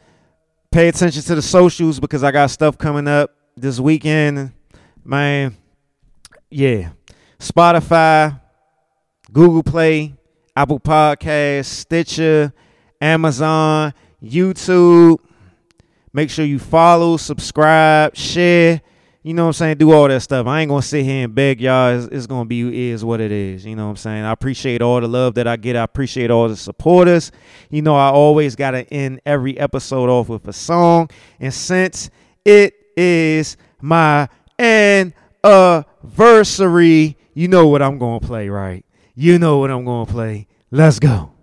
Pay 0.71 0.87
attention 0.89 1.23
to 1.23 1.35
the 1.35 1.41
socials 1.41 1.99
because 1.99 2.23
I 2.23 2.31
got 2.31 2.51
stuff 2.51 2.77
coming 2.77 3.07
up 3.07 3.31
this 3.55 3.79
weekend. 3.79 4.51
Man, 5.03 5.55
yeah. 6.49 6.91
Spotify, 7.39 8.39
Google 9.31 9.63
Play, 9.63 10.15
Apple 10.55 10.79
Podcasts, 10.79 11.65
Stitcher, 11.65 12.51
Amazon, 12.99 13.93
YouTube. 14.21 15.19
Make 16.17 16.31
sure 16.31 16.45
you 16.45 16.57
follow, 16.57 17.17
subscribe, 17.17 18.15
share. 18.15 18.81
you 19.21 19.35
know 19.35 19.43
what 19.43 19.49
I'm 19.49 19.53
saying, 19.53 19.77
do 19.77 19.91
all 19.91 20.07
that 20.07 20.21
stuff. 20.21 20.47
I 20.47 20.61
ain't 20.61 20.69
gonna 20.69 20.81
sit 20.81 21.05
here 21.05 21.25
and 21.25 21.35
beg 21.35 21.61
y'all. 21.61 21.95
It's, 21.95 22.07
it's, 22.07 22.25
gonna 22.25 22.45
be 22.45 22.89
is 22.89 23.05
what 23.05 23.21
it 23.21 23.31
is. 23.31 23.63
You 23.63 23.75
know 23.75 23.83
what 23.83 23.91
I'm 23.91 23.97
saying? 23.97 24.23
I 24.23 24.31
appreciate 24.31 24.81
all 24.81 24.99
the 24.99 25.07
love 25.07 25.35
that 25.35 25.45
I 25.45 25.57
get. 25.57 25.75
I 25.75 25.83
appreciate 25.83 26.31
all 26.31 26.49
the 26.49 26.55
supporters. 26.55 27.31
You 27.69 27.83
know, 27.83 27.95
I 27.95 28.09
always 28.09 28.55
gotta 28.55 28.91
end 28.91 29.21
every 29.27 29.59
episode 29.59 30.09
off 30.09 30.27
with 30.27 30.47
a 30.47 30.53
song. 30.53 31.11
And 31.39 31.53
since 31.53 32.09
it 32.43 32.73
is 32.97 33.55
my 33.79 34.27
anniversary, 34.57 37.15
you 37.35 37.47
know 37.47 37.67
what 37.67 37.83
I'm 37.83 37.99
gonna 37.99 38.21
play, 38.21 38.49
right? 38.49 38.83
You 39.13 39.37
know 39.37 39.59
what 39.59 39.69
I'm 39.69 39.85
gonna 39.85 40.11
play. 40.11 40.47
Let's 40.71 40.97
go. 40.97 41.36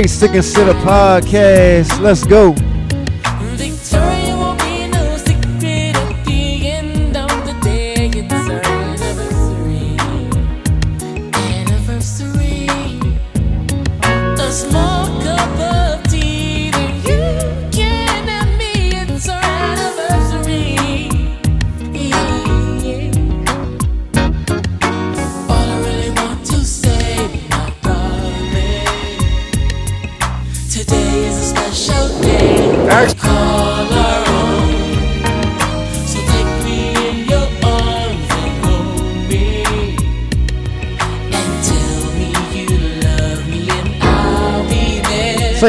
Say 0.00 0.06
Sick 0.06 0.30
and 0.34 0.42
Sit 0.42 0.66
a 0.66 0.72
podcast. 0.72 2.00
Let's 2.00 2.24
go. 2.24 2.54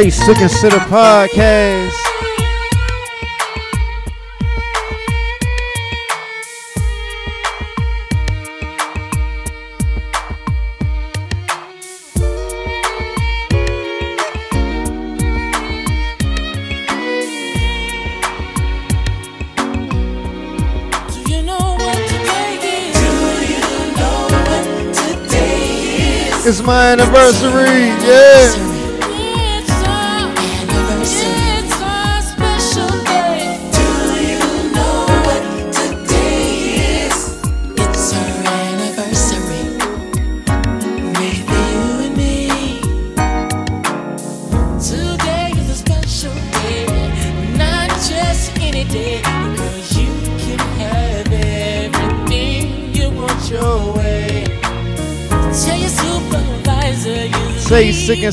Say 0.01 0.09
Sick 0.09 0.37
and 0.39 0.49
Sitter 0.49 0.79
Podcast. 0.89 1.91
Do 21.13 21.31
you 21.31 21.43
know 21.43 21.77
what 21.77 21.97
today 22.09 22.55
is? 26.33 26.47
It's 26.47 26.61
my 26.63 26.87
anniversary, 26.87 27.89
yeah. 28.01 28.60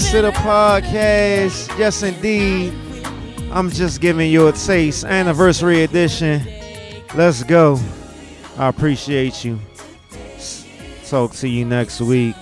Say 0.09 0.23
the 0.23 0.31
podcast. 0.31 1.79
Yes, 1.79 2.03
indeed. 2.03 2.73
I'm 3.53 3.69
just 3.69 4.01
giving 4.01 4.31
you 4.31 4.49
a 4.49 4.53
taste. 4.53 5.05
Anniversary 5.05 5.83
edition. 5.83 6.41
Let's 7.15 7.43
go. 7.43 7.79
I 8.57 8.69
appreciate 8.69 9.45
you. 9.45 9.59
Talk 11.07 11.33
to 11.35 11.47
you 11.47 11.67
next 11.67 12.01
week. 12.01 12.35